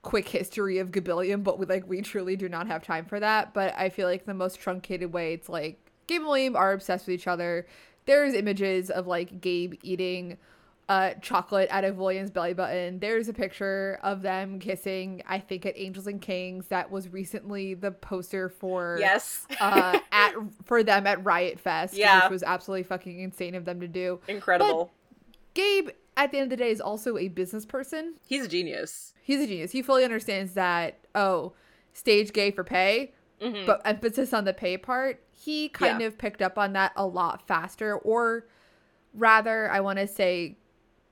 quick 0.03 0.29
history 0.29 0.79
of 0.79 0.91
Gabillion, 0.91 1.43
but 1.45 1.59
we 1.59 1.67
like 1.67 1.89
we 1.89 2.03
truly 2.03 2.35
do 2.37 2.49
not 2.49 2.67
have 2.67 2.83
time 2.83 3.07
for 3.07 3.19
that. 3.21 3.55
But 3.55 3.73
I 3.79 3.89
feel 3.89 4.07
like 4.09 4.27
the 4.27 4.35
most 4.35 4.59
truncated 4.61 5.13
way 5.13 5.33
it's 5.35 5.49
like 5.49 5.79
Gabe 6.09 6.21
and 6.21 6.27
William 6.27 6.57
are 6.57 6.73
obsessed 6.73 7.07
with 7.07 7.15
each 7.15 7.27
other. 7.29 7.67
There's 8.05 8.35
images 8.35 8.91
of 8.91 9.07
like 9.07 9.41
Gabe 9.41 9.75
eating 9.83 10.37
uh 10.89 11.15
chocolate 11.23 11.69
out 11.71 11.85
of 11.85 11.97
William's 11.97 12.31
belly 12.31 12.53
button. 12.53 12.99
There's 12.99 13.29
a 13.29 13.33
picture 13.33 13.99
of 14.03 14.21
them 14.23 14.59
kissing, 14.59 15.23
I 15.27 15.39
think 15.39 15.65
at 15.65 15.73
Angels 15.79 16.07
and 16.07 16.21
Kings 16.21 16.67
that 16.69 16.91
was 16.91 17.09
recently 17.09 17.73
the 17.75 17.91
poster 17.91 18.49
for 18.51 18.97
Yes. 19.01 19.47
uh 19.61 19.99
at 20.13 20.35
for 20.65 20.83
them 20.83 21.07
at 21.07 21.25
Riot 21.25 21.59
Fest, 21.59 21.95
Yeah. 21.95 22.25
which 22.25 22.31
was 22.31 22.43
absolutely 22.43 22.83
fucking 22.85 23.19
insane 23.21 23.55
of 23.55 23.65
them 23.65 23.81
to 23.81 23.89
do. 23.89 24.21
Incredible. 24.29 24.93
Gabe 25.55 25.89
at 26.17 26.31
the 26.33 26.39
end 26.39 26.53
of 26.53 26.59
the 26.59 26.63
day 26.65 26.71
is 26.71 26.81
also 26.81 27.17
a 27.17 27.29
business 27.29 27.65
person 27.65 28.15
He's 28.27 28.45
a 28.45 28.49
genius. 28.49 29.15
he's 29.23 29.41
a 29.41 29.47
genius. 29.47 29.73
He 29.73 29.81
fully 29.83 30.05
understands 30.05 30.53
that, 30.55 30.99
oh, 31.15 31.55
stage 31.95 32.33
gay 32.33 32.51
for 32.51 32.63
pay, 32.65 33.15
Mhm. 33.41 33.65
but 33.67 33.81
emphasis 33.85 34.33
on 34.35 34.45
the 34.45 34.53
pay 34.53 34.77
part. 34.77 35.23
He 35.31 35.69
kind 35.71 36.01
Yeah. 36.01 36.09
of 36.09 36.19
picked 36.19 36.43
up 36.43 36.59
on 36.59 36.73
that 36.75 36.93
a 36.97 37.07
lot 37.07 37.47
faster, 37.49 37.97
or 37.97 38.47
rather, 39.13 39.71
I 39.71 39.81
want 39.81 39.99
to 39.99 40.07
say, 40.07 40.59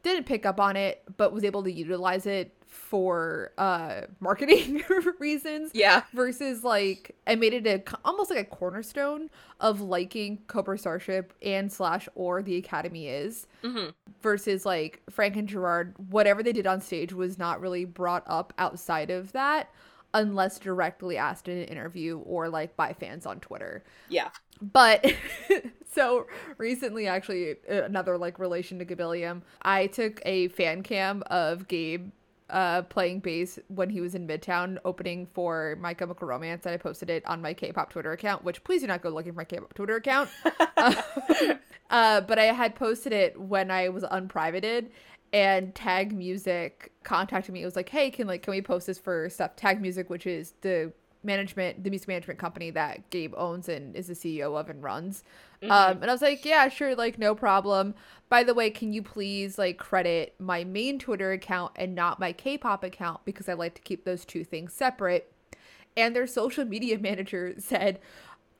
didn't 0.02 0.26
pick 0.26 0.44
up 0.46 0.58
on 0.60 0.76
it, 0.76 1.02
but 1.16 1.32
was 1.32 1.44
able 1.44 1.62
to 1.64 1.72
utilize 1.72 2.26
it 2.26 2.54
for 2.66 3.52
uh 3.58 4.00
marketing 4.18 4.82
reasons 5.18 5.70
Yeah. 5.74 6.04
versus 6.14 6.64
like 6.64 7.14
I 7.26 7.34
made 7.34 7.52
it 7.52 7.66
a 7.66 7.82
almost 8.02 8.30
like 8.30 8.38
a 8.38 8.44
cornerstone 8.46 9.28
of 9.60 9.82
liking 9.82 10.38
Cobra 10.46 10.78
Starship 10.78 11.34
and 11.42 11.70
slash 11.70 12.08
or 12.14 12.42
the 12.42 12.56
Academy 12.56 13.08
is 13.08 13.46
hmm 13.62 13.88
versus 14.22 14.64
like 14.64 15.02
Frank 15.10 15.36
and 15.36 15.48
Gerard, 15.48 15.94
whatever 16.10 16.42
they 16.42 16.52
did 16.52 16.66
on 16.66 16.80
stage 16.80 17.12
was 17.12 17.38
not 17.38 17.60
really 17.60 17.84
brought 17.84 18.22
up 18.26 18.52
outside 18.56 19.10
of 19.10 19.32
that 19.32 19.68
unless 20.14 20.58
directly 20.58 21.16
asked 21.16 21.48
in 21.48 21.58
an 21.58 21.64
interview 21.64 22.18
or 22.18 22.48
like 22.48 22.76
by 22.76 22.92
fans 22.92 23.26
on 23.26 23.40
Twitter. 23.40 23.82
Yeah. 24.08 24.28
But 24.60 25.14
so 25.92 26.26
recently, 26.58 27.06
actually, 27.06 27.56
another 27.68 28.16
like 28.18 28.38
relation 28.38 28.78
to 28.78 28.84
Gabilliam, 28.84 29.42
I 29.62 29.86
took 29.88 30.20
a 30.24 30.48
fan 30.48 30.82
cam 30.82 31.22
of 31.26 31.68
Gabe 31.68 32.10
uh 32.50 32.82
playing 32.82 33.20
bass 33.20 33.58
when 33.68 33.88
he 33.88 34.00
was 34.00 34.14
in 34.14 34.26
Midtown 34.26 34.76
opening 34.84 35.26
for 35.26 35.78
My 35.80 35.94
Chemical 35.94 36.28
Romance 36.28 36.66
and 36.66 36.74
I 36.74 36.76
posted 36.76 37.08
it 37.08 37.24
on 37.26 37.40
my 37.40 37.54
K-pop 37.54 37.90
Twitter 37.90 38.12
account, 38.12 38.44
which 38.44 38.62
please 38.62 38.82
do 38.82 38.88
not 38.88 39.00
go 39.00 39.08
looking 39.08 39.32
for 39.32 39.38
my 39.38 39.44
K-pop 39.44 39.72
Twitter 39.72 39.96
account. 39.96 40.28
uh, 40.76 41.02
uh, 41.90 42.20
but 42.20 42.38
I 42.38 42.44
had 42.46 42.74
posted 42.74 43.12
it 43.12 43.40
when 43.40 43.70
I 43.70 43.88
was 43.88 44.04
unprivated 44.04 44.90
and 45.32 45.74
Tag 45.74 46.12
Music 46.12 46.92
contacted 47.04 47.52
me. 47.52 47.62
It 47.62 47.64
was 47.64 47.76
like, 47.76 47.88
"Hey, 47.88 48.10
can 48.10 48.26
like 48.26 48.42
can 48.42 48.52
we 48.52 48.62
post 48.62 48.86
this 48.86 48.98
for 48.98 49.28
stuff 49.30 49.56
Tag 49.56 49.80
Music, 49.80 50.10
which 50.10 50.26
is 50.26 50.54
the 50.60 50.92
management, 51.24 51.84
the 51.84 51.90
music 51.90 52.08
management 52.08 52.38
company 52.38 52.70
that 52.70 53.08
Gabe 53.10 53.34
owns 53.36 53.68
and 53.68 53.94
is 53.96 54.08
the 54.08 54.14
CEO 54.14 54.58
of 54.58 54.68
and 54.68 54.82
runs. 54.82 55.24
Mm-hmm. 55.62 55.70
Um, 55.70 56.02
and 56.02 56.10
I 56.10 56.14
was 56.14 56.22
like, 56.22 56.44
yeah, 56.44 56.68
sure, 56.68 56.94
like 56.94 57.18
no 57.18 57.34
problem. 57.34 57.94
By 58.28 58.42
the 58.42 58.54
way, 58.54 58.70
can 58.70 58.92
you 58.92 59.02
please 59.02 59.58
like 59.58 59.78
credit 59.78 60.34
my 60.38 60.64
main 60.64 60.98
Twitter 60.98 61.32
account 61.32 61.72
and 61.76 61.94
not 61.94 62.20
my 62.20 62.32
K-pop 62.32 62.82
account 62.82 63.24
because 63.24 63.48
I 63.48 63.54
like 63.54 63.74
to 63.74 63.82
keep 63.82 64.04
those 64.04 64.24
two 64.24 64.44
things 64.44 64.72
separate. 64.72 65.32
And 65.96 66.16
their 66.16 66.26
social 66.26 66.64
media 66.64 66.98
manager 67.00 67.54
said, 67.58 68.00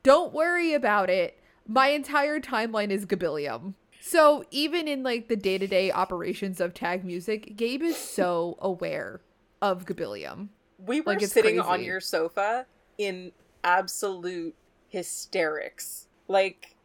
don't 0.03 0.33
worry 0.33 0.73
about 0.73 1.09
it. 1.09 1.39
My 1.67 1.87
entire 1.87 2.39
timeline 2.39 2.89
is 2.89 3.05
Gabilliam. 3.05 3.73
So 4.05 4.43
even 4.51 4.89
in 4.89 5.01
like 5.01 5.29
the 5.29 5.37
day-to-day 5.37 5.89
operations 5.91 6.59
of 6.59 6.73
Tag 6.73 7.05
Music, 7.05 7.55
Gabe 7.55 7.81
is 7.81 7.95
so 7.95 8.57
aware 8.61 9.21
of 9.61 9.85
Gabilliam. 9.85 10.49
We 10.77 10.99
were 10.99 11.13
Like, 11.13 11.21
sitting 11.21 11.61
on 11.61 11.81
your 11.81 12.01
sofa 12.01 12.65
in 12.97 13.31
absolute 13.63 14.55
hysterics. 14.89 16.07
Like, 16.27 16.75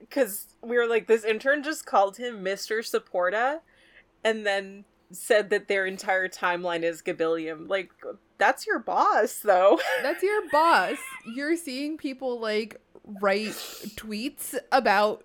because 0.00 0.54
we 0.60 0.76
were 0.76 0.86
like, 0.86 1.06
this 1.06 1.24
intern 1.24 1.62
just 1.62 1.86
called 1.86 2.18
him 2.18 2.44
Mr. 2.44 2.80
Saporta 2.80 3.60
and 4.22 4.44
then 4.44 4.84
said 5.10 5.48
that 5.48 5.68
their 5.68 5.86
entire 5.86 6.28
timeline 6.28 6.82
is 6.82 7.00
Gabilliam. 7.00 7.70
Like, 7.70 7.90
that's 8.36 8.66
your 8.66 8.80
boss, 8.80 9.38
though. 9.38 9.80
That's 10.02 10.22
your 10.22 10.42
boss. 10.52 10.98
You're 11.34 11.56
seeing 11.56 11.96
people 11.96 12.38
like 12.38 12.78
write 13.22 13.52
tweets 13.96 14.54
about 14.70 15.24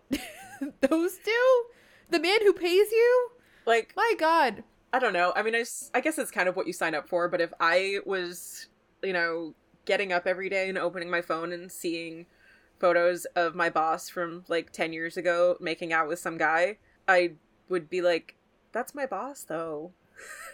those 0.81 1.17
two? 1.23 1.63
The 2.09 2.19
man 2.19 2.39
who 2.41 2.53
pays 2.53 2.91
you? 2.91 3.29
like, 3.65 3.93
My 3.95 4.13
god. 4.17 4.63
I 4.93 4.99
don't 4.99 5.13
know. 5.13 5.31
I 5.35 5.41
mean, 5.41 5.55
I 5.55 6.01
guess 6.01 6.17
it's 6.17 6.31
kind 6.31 6.49
of 6.49 6.55
what 6.57 6.67
you 6.67 6.73
sign 6.73 6.93
up 6.95 7.07
for, 7.07 7.29
but 7.29 7.39
if 7.39 7.53
I 7.61 7.99
was, 8.05 8.67
you 9.01 9.13
know, 9.13 9.55
getting 9.85 10.11
up 10.11 10.27
every 10.27 10.49
day 10.49 10.67
and 10.67 10.77
opening 10.77 11.09
my 11.09 11.21
phone 11.21 11.53
and 11.53 11.71
seeing 11.71 12.25
photos 12.79 13.25
of 13.35 13.55
my 13.55 13.69
boss 13.69 14.09
from 14.09 14.43
like 14.49 14.71
10 14.71 14.91
years 14.91 15.15
ago 15.15 15.55
making 15.61 15.93
out 15.93 16.07
with 16.09 16.19
some 16.19 16.37
guy, 16.37 16.77
I 17.07 17.33
would 17.69 17.89
be 17.89 18.01
like, 18.01 18.35
that's 18.73 18.93
my 18.93 19.05
boss, 19.05 19.43
though. 19.43 19.91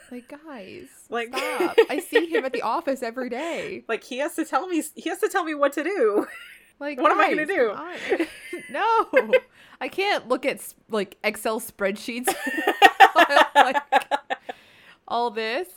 Like 0.10 0.30
guys, 0.30 0.86
Like- 1.10 1.36
stop. 1.36 1.76
I 1.90 2.00
see 2.00 2.28
him 2.28 2.46
at 2.46 2.54
the 2.54 2.62
office 2.62 3.04
every 3.04 3.30
day. 3.30 3.84
Like, 3.90 4.06
he 4.06 4.20
has 4.20 4.36
to 4.36 4.46
tell 4.46 4.66
me, 4.68 4.82
he 4.96 5.10
has 5.10 5.20
to 5.20 5.28
tell 5.28 5.44
me 5.44 5.54
what 5.54 5.74
to 5.74 5.84
do. 5.84 6.28
Like 6.80 7.00
What 7.02 7.12
am 7.12 7.20
I 7.20 7.30
gonna 7.30 7.46
do? 7.46 7.74
come 7.76 8.28
no. 8.70 9.32
I 9.82 9.88
can't 9.88 10.28
look 10.28 10.46
at 10.46 10.74
like 10.90 11.18
Excel 11.24 11.60
spreadsheets 11.60 12.28
like 13.56 13.78
all 15.08 15.30
this. 15.32 15.68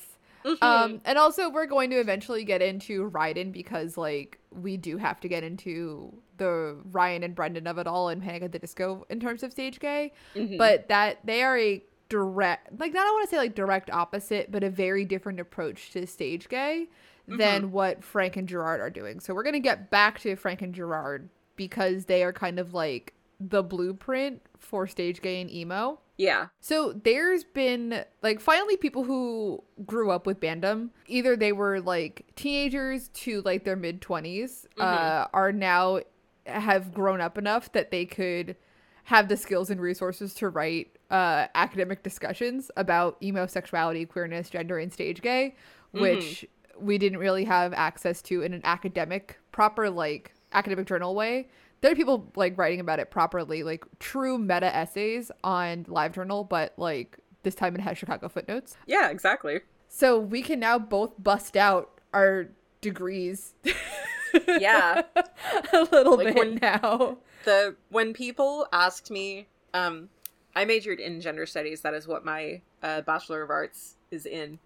Mhm. 0.45 0.63
Um, 0.63 1.01
and 1.05 1.19
also 1.19 1.51
we're 1.51 1.67
going 1.67 1.91
to 1.91 1.97
eventually 1.97 2.45
get 2.45 2.63
into 2.63 3.11
Ryden 3.11 3.53
because 3.53 3.99
like 3.99 4.39
we 4.51 4.77
do 4.79 4.97
have 4.97 5.21
to 5.21 5.29
get 5.29 5.45
into 5.45 6.15
the 6.39 6.79
Ryan 6.93 7.23
and 7.25 7.35
Brendon 7.35 7.67
of 7.67 7.77
it 7.77 7.87
all 7.87 8.09
in 8.09 8.21
Panic 8.23 8.43
at 8.45 8.53
the 8.53 8.59
Disco 8.59 9.07
in 9.11 9.21
terms 9.21 9.43
of 9.43 9.53
stage 9.53 9.79
gay. 9.81 10.13
Mhm. 10.35 10.57
But 10.57 10.89
that 10.89 11.19
they 11.25 11.43
are 11.43 11.59
a 11.59 11.85
direct 12.09 12.81
like 12.81 12.93
not 12.95 13.07
I 13.07 13.11
want 13.11 13.29
to 13.29 13.31
say 13.31 13.37
like 13.39 13.55
direct 13.55 13.91
opposite, 13.91 14.51
but 14.51 14.65
a 14.65 14.71
very 14.71 15.05
different 15.05 15.41
approach 15.41 15.91
to 15.93 16.07
stage 16.07 16.49
gay 16.49 16.89
than 17.39 17.73
what 17.73 18.05
Frank 18.05 18.37
and 18.37 18.49
Gerard 18.49 18.81
are 18.81 18.91
doing. 18.91 19.21
So 19.21 19.35
we're 19.35 19.43
gonna 19.43 19.61
get 19.61 19.91
back 19.91 20.21
to 20.21 20.37
Frank 20.37 20.63
and 20.63 20.75
Gerard 20.75 21.29
because 21.57 22.07
they 22.07 22.23
are 22.25 22.33
kind 22.33 22.59
of 22.59 22.75
like 22.75 23.15
the 23.39 23.63
blueprint 23.63 24.43
for 24.59 24.87
stage 24.87 25.23
gay 25.23 25.41
and 25.41 25.51
emo. 25.51 25.99
yeah. 26.19 26.49
So 26.61 26.93
there's 26.93 27.45
been 27.45 28.05
like 28.23 28.41
finally 28.41 28.77
people 28.77 29.05
who 29.05 29.65
grew 29.87 30.11
up 30.11 30.27
with 30.27 30.41
Bandom, 30.41 30.91
either 31.07 31.37
they 31.37 31.53
were 31.53 31.81
like 31.81 32.27
teenagers 32.37 33.09
to 33.09 33.41
like 33.43 33.65
their 33.65 33.77
mid 33.77 34.03
20s, 34.03 34.67
uh, 34.79 35.27
are 35.33 35.53
now 35.53 36.01
have 36.47 36.93
grown 36.93 37.21
up 37.21 37.39
enough 37.39 37.73
that 37.73 37.91
they 37.91 38.05
could 38.05 38.57
have 39.05 39.29
the 39.29 39.37
skills 39.37 39.71
and 39.71 39.81
resources 39.81 40.35
to 40.35 40.49
write 40.49 40.99
uh, 41.11 41.47
academic 41.55 42.03
discussions 42.03 42.71
about 42.77 43.17
emo 43.23 43.47
sexuality, 43.47 44.05
queerness, 44.05 44.51
gender, 44.51 44.79
and 44.79 44.93
stage 44.93 45.23
gay, 45.23 45.57
which 45.93 46.47
we 46.81 46.99
didn't 46.99 47.19
really 47.19 47.45
have 47.45 47.73
access 47.73 48.23
to 48.23 48.43
in 48.43 48.53
an 48.55 48.61
academic, 48.65 49.39
proper 49.53 49.89
like 49.91 50.35
academic 50.53 50.87
journal 50.87 51.15
way. 51.15 51.49
There 51.81 51.91
are 51.93 51.95
people 51.95 52.31
like 52.37 52.59
writing 52.59 52.81
about 52.81 52.99
it 53.01 53.11
properly, 53.11 53.63
like 53.63 53.85
true 53.99 54.37
meta 54.39 54.75
essays 54.75 55.31
on 55.45 55.85
LiveJournal, 55.85 56.49
but 56.49 56.75
like 56.77 57.19
this 57.43 57.55
time 57.55 57.75
it 57.75 57.81
has 57.81 57.97
Chicago 57.97 58.29
footnotes. 58.29 58.77
Yeah, 58.87 59.09
exactly. 59.11 59.61
So 59.89 60.19
we 60.19 60.43
can 60.43 60.61
now 60.61 60.79
both 60.79 61.13
bust 61.23 61.57
out 61.57 62.01
our 62.13 62.49
degrees. 62.81 63.55
Yeah. 64.47 65.03
a 65.73 65.81
little 65.91 66.17
Like 66.17 66.29
bit 66.29 66.37
when- 66.37 66.55
now. 66.57 67.19
the 67.45 67.75
when 67.89 68.13
people 68.13 68.67
asked 68.73 69.11
me 69.11 69.49
um 69.75 70.09
i 70.55 70.65
majored 70.65 71.01
in 71.01 71.21
gender 71.21 71.47
studies 71.47 71.81
that 71.81 71.95
is 71.95 72.07
what 72.07 72.25
my 72.25 72.61
uh, 72.83 73.01
bachelor 73.01 73.43
of 73.43 73.51
arts 73.51 73.97
is 74.13 74.27
in 74.27 74.61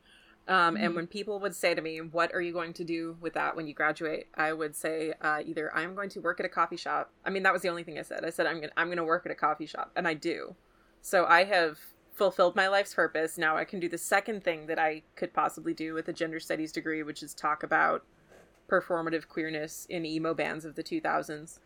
um, 0.47 0.77
and 0.77 0.95
when 0.95 1.07
people 1.07 1.41
would 1.41 1.55
say 1.55 1.75
to 1.75 1.81
me 1.81 2.01
what 2.01 2.35
are 2.35 2.41
you 2.43 2.53
going 2.53 2.73
to 2.75 2.85
do 2.85 3.17
with 3.21 3.35
that 3.35 3.57
when 3.57 3.67
you 3.67 3.75
graduate? 3.75 4.27
I 4.35 4.53
would 4.53 4.77
say 4.77 5.15
uh, 5.21 5.41
either 5.45 5.75
i'm 5.75 5.95
going 5.95 6.11
to 6.11 6.21
work 6.21 6.41
at 6.41 6.47
a 6.47 6.51
coffee 6.51 6.77
shop. 6.77 7.11
I 7.25 7.31
mean 7.31 7.43
that 7.45 7.53
was 7.53 7.63
the 7.63 7.69
only 7.69 7.83
thing 7.85 7.99
i 7.99 8.03
said. 8.03 8.25
I 8.25 8.31
said 8.31 8.47
i'm 8.47 8.61
gonna 8.61 8.73
i'm 8.77 8.89
gonna 8.89 9.05
work 9.05 9.25
at 9.27 9.33
a 9.33 9.37
coffee 9.37 9.67
shop 9.67 9.91
and 9.97 10.07
i 10.07 10.15
do. 10.15 10.55
So 11.03 11.25
i 11.27 11.45
have 11.45 11.79
fulfilled 12.13 12.55
my 12.55 12.69
life's 12.69 12.95
purpose. 12.95 13.37
Now 13.39 13.57
i 13.57 13.65
can 13.65 13.81
do 13.81 13.89
the 13.89 13.99
second 13.99 14.45
thing 14.45 14.67
that 14.67 14.79
i 14.79 15.03
could 15.17 15.33
possibly 15.33 15.75
do 15.75 15.95
with 15.95 16.09
a 16.09 16.13
gender 16.13 16.41
studies 16.41 16.73
degree 16.73 17.03
which 17.03 17.23
is 17.23 17.35
talk 17.35 17.63
about 17.63 18.05
performative 18.69 19.29
queerness 19.29 19.87
in 19.91 20.05
emo 20.07 20.35
bands 20.35 20.65
of 20.65 20.75
the 20.75 20.83
2000s 20.83 21.59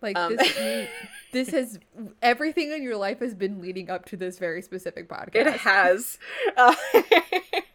Like 0.00 0.16
Um, 0.16 0.36
this, 0.36 0.88
this 1.32 1.50
has 1.50 1.78
everything 2.22 2.72
in 2.72 2.82
your 2.82 2.96
life 2.96 3.20
has 3.20 3.34
been 3.34 3.60
leading 3.60 3.90
up 3.90 4.04
to 4.06 4.16
this 4.16 4.38
very 4.38 4.62
specific 4.62 5.08
podcast. 5.08 5.34
It 5.34 5.46
has. 5.58 6.18
Uh, 6.56 6.74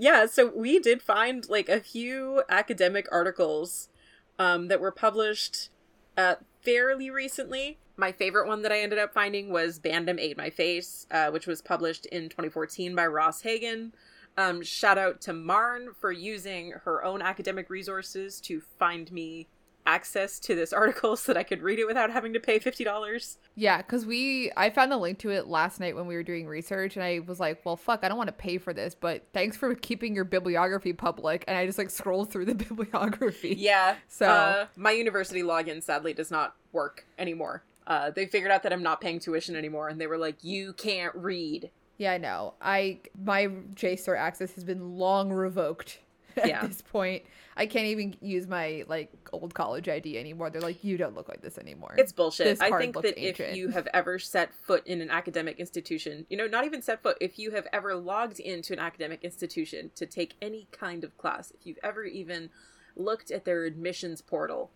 yeah, 0.00 0.24
so 0.24 0.50
we 0.56 0.78
did 0.78 1.02
find 1.02 1.46
like 1.50 1.68
a 1.68 1.78
few 1.78 2.42
academic 2.48 3.06
articles 3.12 3.90
um, 4.38 4.68
that 4.68 4.80
were 4.80 4.90
published 4.90 5.68
uh, 6.16 6.36
fairly 6.62 7.10
recently. 7.10 7.78
My 7.98 8.10
favorite 8.10 8.48
one 8.48 8.62
that 8.62 8.72
I 8.72 8.80
ended 8.80 8.98
up 8.98 9.12
finding 9.12 9.50
was 9.50 9.78
Bandom 9.78 10.18
Ate 10.18 10.38
My 10.38 10.48
Face, 10.48 11.06
uh, 11.10 11.30
which 11.30 11.46
was 11.46 11.60
published 11.60 12.06
in 12.06 12.30
2014 12.30 12.94
by 12.94 13.06
Ross 13.06 13.42
Hagen. 13.42 13.92
Um, 14.38 14.62
shout 14.62 14.96
out 14.96 15.20
to 15.22 15.34
Marn 15.34 15.90
for 15.92 16.10
using 16.10 16.72
her 16.84 17.04
own 17.04 17.20
academic 17.20 17.68
resources 17.68 18.40
to 18.42 18.62
find 18.78 19.12
me 19.12 19.48
access 19.86 20.38
to 20.40 20.54
this 20.54 20.72
article 20.72 21.16
so 21.16 21.32
that 21.32 21.38
I 21.38 21.42
could 21.42 21.62
read 21.62 21.78
it 21.78 21.86
without 21.86 22.10
having 22.10 22.32
to 22.34 22.40
pay 22.40 22.58
$50. 22.58 23.36
Yeah, 23.54 23.78
because 23.78 24.06
we 24.06 24.50
I 24.56 24.70
found 24.70 24.92
the 24.92 24.96
link 24.96 25.18
to 25.20 25.30
it 25.30 25.46
last 25.46 25.80
night 25.80 25.96
when 25.96 26.06
we 26.06 26.14
were 26.14 26.22
doing 26.22 26.46
research, 26.46 26.96
and 26.96 27.04
I 27.04 27.20
was 27.20 27.40
like, 27.40 27.64
"Well, 27.64 27.76
fuck, 27.76 28.00
I 28.02 28.08
don't 28.08 28.18
want 28.18 28.28
to 28.28 28.32
pay 28.32 28.58
for 28.58 28.72
this, 28.72 28.94
but 28.94 29.26
thanks 29.32 29.56
for 29.56 29.74
keeping 29.88 30.14
your 30.14 30.24
bibliography 30.24 30.92
public." 30.92 31.44
And 31.48 31.56
I 31.56 31.66
just 31.66 31.78
like 31.78 31.90
scrolled 31.90 32.30
through 32.30 32.46
the 32.46 32.54
bibliography. 32.66 33.54
Yeah. 33.58 33.96
So- 34.08 34.26
uh, 34.26 34.66
my 34.76 34.92
university 34.92 35.42
login 35.42 35.82
sadly 35.82 36.12
does 36.14 36.30
not 36.30 36.54
work 36.72 37.06
anymore. 37.18 37.64
Uh, 37.86 38.10
they 38.10 38.26
figured 38.26 38.52
out 38.52 38.62
that 38.62 38.72
I'm 38.72 38.82
not 38.82 39.00
paying 39.00 39.18
tuition 39.18 39.56
anymore, 39.56 39.88
and 39.88 40.00
they 40.00 40.06
were 40.06 40.18
like, 40.18 40.42
"You 40.44 40.72
can't 40.74 41.14
read." 41.14 41.70
Yeah, 41.98 42.12
I 42.12 42.18
know. 42.18 42.54
I 42.62 43.00
my 43.22 43.48
JSTOR 43.74 44.16
access 44.16 44.54
has 44.54 44.64
been 44.64 44.96
long 44.96 45.30
revoked 45.32 45.98
at 46.36 46.48
Yeah. 46.48 46.66
this 46.66 46.82
point. 46.82 47.24
I 47.56 47.66
can't 47.66 47.86
even 47.86 48.16
use 48.20 48.46
my 48.46 48.84
like 48.88 49.10
old 49.32 49.54
college 49.54 49.88
ID 49.88 50.18
anymore. 50.18 50.50
They're 50.50 50.60
like, 50.62 50.82
"You 50.82 50.96
don't 50.96 51.14
look 51.14 51.28
like 51.28 51.42
this 51.42 51.58
anymore." 51.58 51.94
It's 51.98 52.12
bullshit. 52.12 52.46
This 52.46 52.60
I 52.60 52.76
think 52.78 52.94
that 53.02 53.18
if 53.18 53.54
you 53.56 53.68
have 53.68 53.86
ever 53.92 54.18
set 54.18 54.54
foot 54.54 54.86
in 54.86 55.00
an 55.00 55.10
academic 55.10 55.58
institution, 55.58 56.26
you 56.30 56.36
know, 56.36 56.46
not 56.46 56.64
even 56.64 56.80
set 56.82 57.02
foot, 57.02 57.16
if 57.20 57.38
you 57.38 57.50
have 57.50 57.66
ever 57.72 57.94
logged 57.96 58.40
into 58.40 58.72
an 58.72 58.78
academic 58.78 59.22
institution 59.24 59.90
to 59.96 60.06
take 60.06 60.34
any 60.40 60.68
kind 60.72 61.04
of 61.04 61.16
class, 61.18 61.52
if 61.58 61.66
you've 61.66 61.78
ever 61.82 62.04
even 62.04 62.50
looked 62.96 63.30
at 63.30 63.44
their 63.44 63.64
admissions 63.64 64.20
portal, 64.20 64.70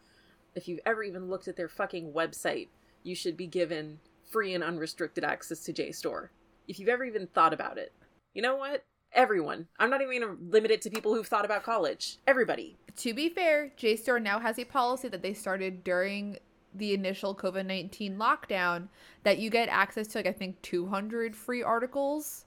if 0.54 0.68
you've 0.68 0.80
ever 0.86 1.02
even 1.02 1.28
looked 1.28 1.48
at 1.48 1.56
their 1.56 1.68
fucking 1.68 2.12
website, 2.12 2.68
you 3.02 3.14
should 3.14 3.36
be 3.36 3.46
given 3.46 3.98
free 4.30 4.54
and 4.54 4.64
unrestricted 4.64 5.24
access 5.24 5.60
to 5.64 5.72
JSTOR. 5.72 6.28
If 6.68 6.78
you've 6.78 6.88
ever 6.88 7.04
even 7.04 7.26
thought 7.28 7.52
about 7.52 7.78
it, 7.78 7.92
you 8.34 8.42
know 8.42 8.56
what? 8.56 8.84
Everyone. 9.14 9.68
I'm 9.78 9.90
not 9.90 10.02
even 10.02 10.20
going 10.20 10.36
to 10.36 10.42
limit 10.50 10.70
it 10.70 10.82
to 10.82 10.90
people 10.90 11.14
who've 11.14 11.26
thought 11.26 11.44
about 11.44 11.62
college. 11.62 12.18
Everybody. 12.26 12.76
To 12.98 13.14
be 13.14 13.28
fair, 13.28 13.72
JSTOR 13.78 14.20
now 14.22 14.38
has 14.40 14.58
a 14.58 14.64
policy 14.64 15.08
that 15.08 15.22
they 15.22 15.34
started 15.34 15.84
during 15.84 16.38
the 16.74 16.92
initial 16.94 17.34
COVID 17.34 17.66
19 17.66 18.16
lockdown 18.16 18.88
that 19.22 19.38
you 19.38 19.50
get 19.50 19.68
access 19.68 20.08
to, 20.08 20.18
like, 20.18 20.26
I 20.26 20.32
think 20.32 20.60
200 20.62 21.36
free 21.36 21.62
articles 21.62 22.44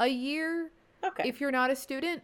a 0.00 0.08
year 0.08 0.70
Okay. 1.04 1.28
if 1.28 1.40
you're 1.40 1.52
not 1.52 1.70
a 1.70 1.76
student. 1.76 2.22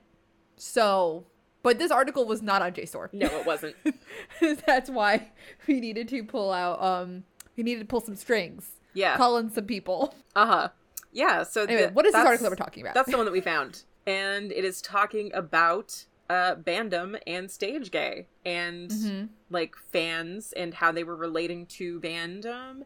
So, 0.57 1.25
but 1.63 1.79
this 1.79 1.91
article 1.93 2.25
was 2.27 2.43
not 2.43 2.63
on 2.63 2.73
JSTOR. 2.73 3.13
no, 3.13 3.27
it 3.27 3.47
wasn't. 3.47 3.77
That's 4.67 4.91
why 4.91 5.29
we 5.69 5.81
needed 5.81 6.09
to 6.09 6.25
pull 6.25 6.53
out, 6.53 6.83
um, 6.83 7.25
we 7.57 7.63
needed 7.63 7.81
to 7.81 7.87
pull 7.87 8.01
some 8.01 8.17
strings, 8.17 8.73
Yeah. 8.93 9.17
call 9.17 9.37
in 9.37 9.51
some 9.53 9.67
people. 9.67 10.15
Uh 10.37 10.47
huh. 10.47 10.69
Yeah. 11.15 11.43
So 11.45 11.63
Anyway, 11.63 11.87
the- 11.87 11.93
what 11.93 12.05
is 12.05 12.13
this 12.13 12.25
article 12.27 12.45
that 12.45 12.51
we're 12.51 12.57
talking 12.57 12.83
about? 12.83 12.95
That's 12.95 13.11
the 13.11 13.17
one 13.17 13.25
that 13.25 13.33
we 13.33 13.41
found, 13.41 13.85
and 14.07 14.53
it 14.53 14.65
is 14.65 14.83
talking 14.83 15.33
about 15.33 16.05
uh 16.29 16.57
Bandom 16.57 17.19
and 17.27 17.51
Stage 17.51 17.91
Gay 17.91 18.27
and 18.45 18.91
Mhm. 18.91 19.29
like 19.51 19.77
fans 19.77 20.53
and 20.53 20.75
how 20.75 20.91
they 20.93 21.05
were 21.05 21.17
relating 21.17 21.67
to 21.67 22.01
Bandom 22.01 22.85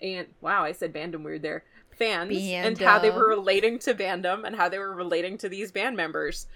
and 0.00 0.28
wow, 0.40 0.62
I 0.64 0.72
said 0.72 0.92
Bandom 0.94 1.24
weird 1.24 1.42
there. 1.42 1.64
Fans 1.90 2.30
and 2.36 2.78
how 2.78 3.00
they 3.00 3.10
were 3.10 3.26
relating 3.28 3.80
to 3.80 3.92
Bandom 3.94 4.44
and 4.46 4.54
how 4.54 4.68
they 4.68 4.78
were 4.78 4.94
relating 4.94 5.36
to 5.38 5.48
these 5.48 5.72
band 5.72 5.96
members. 5.96 6.46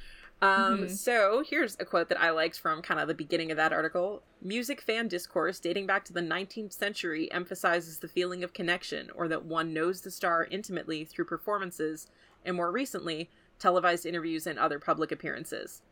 Um, 0.42 0.87
Mhm. 0.87 0.98
so 0.98 1.44
here's 1.48 1.76
a 1.78 1.85
quote 1.85 2.09
that 2.09 2.20
I 2.20 2.31
liked 2.31 2.59
from 2.59 2.83
kind 2.83 2.98
of 2.98 3.07
the 3.07 3.14
beginning 3.14 3.52
of 3.52 3.57
that 3.59 3.72
article. 3.72 4.24
Music 4.40 4.81
fan 4.81 5.07
discourse 5.07 5.61
dating 5.61 5.87
back 5.87 6.05
to 6.07 6.12
the 6.12 6.20
19th 6.20 6.72
century 6.72 7.31
emphasizes 7.31 8.00
the 8.00 8.09
feeling 8.09 8.42
of 8.42 8.52
connection 8.52 9.11
or 9.12 9.28
that 9.28 9.44
one 9.44 9.72
knows 9.72 10.00
the 10.00 10.11
star 10.11 10.48
intimately 10.50 11.05
through 11.05 11.26
performances 11.26 12.09
and 12.44 12.57
more 12.57 12.72
recently, 12.72 13.31
televised 13.61 14.05
interviews 14.05 14.46
and 14.48 14.59
other 14.59 14.81
public 14.81 15.12
appearances. 15.12 15.83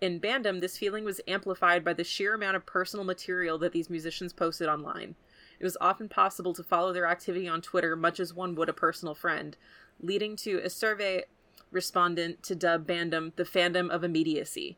In 0.00 0.18
Bandom, 0.20 0.60
this 0.60 0.76
feeling 0.76 1.04
was 1.04 1.20
amplified 1.28 1.84
by 1.84 1.92
the 1.92 2.02
sheer 2.02 2.34
amount 2.34 2.56
of 2.56 2.66
personal 2.66 3.04
material 3.04 3.58
that 3.58 3.70
these 3.72 3.90
musicians 3.90 4.32
posted 4.32 4.68
online. 4.68 5.14
It 5.60 5.64
was 5.64 5.76
often 5.80 6.08
possible 6.08 6.54
to 6.54 6.64
follow 6.64 6.92
their 6.92 7.06
activity 7.06 7.46
on 7.46 7.62
Twitter 7.62 7.94
much 7.94 8.18
as 8.18 8.34
one 8.34 8.56
would 8.56 8.68
a 8.68 8.72
personal 8.72 9.14
friend, 9.14 9.56
leading 10.00 10.34
to 10.36 10.58
a 10.58 10.70
survey 10.70 11.26
respondent 11.70 12.42
to 12.44 12.54
dub 12.54 12.86
Bandom 12.86 13.34
the 13.36 13.44
fandom 13.44 13.88
of 13.90 14.04
immediacy. 14.04 14.76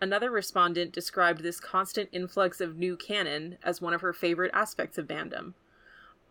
Another 0.00 0.30
respondent 0.30 0.92
described 0.92 1.42
this 1.42 1.58
constant 1.58 2.08
influx 2.12 2.60
of 2.60 2.76
new 2.76 2.96
canon 2.96 3.58
as 3.62 3.80
one 3.80 3.94
of 3.94 4.00
her 4.00 4.12
favorite 4.12 4.52
aspects 4.54 4.96
of 4.96 5.08
Bandom. 5.08 5.54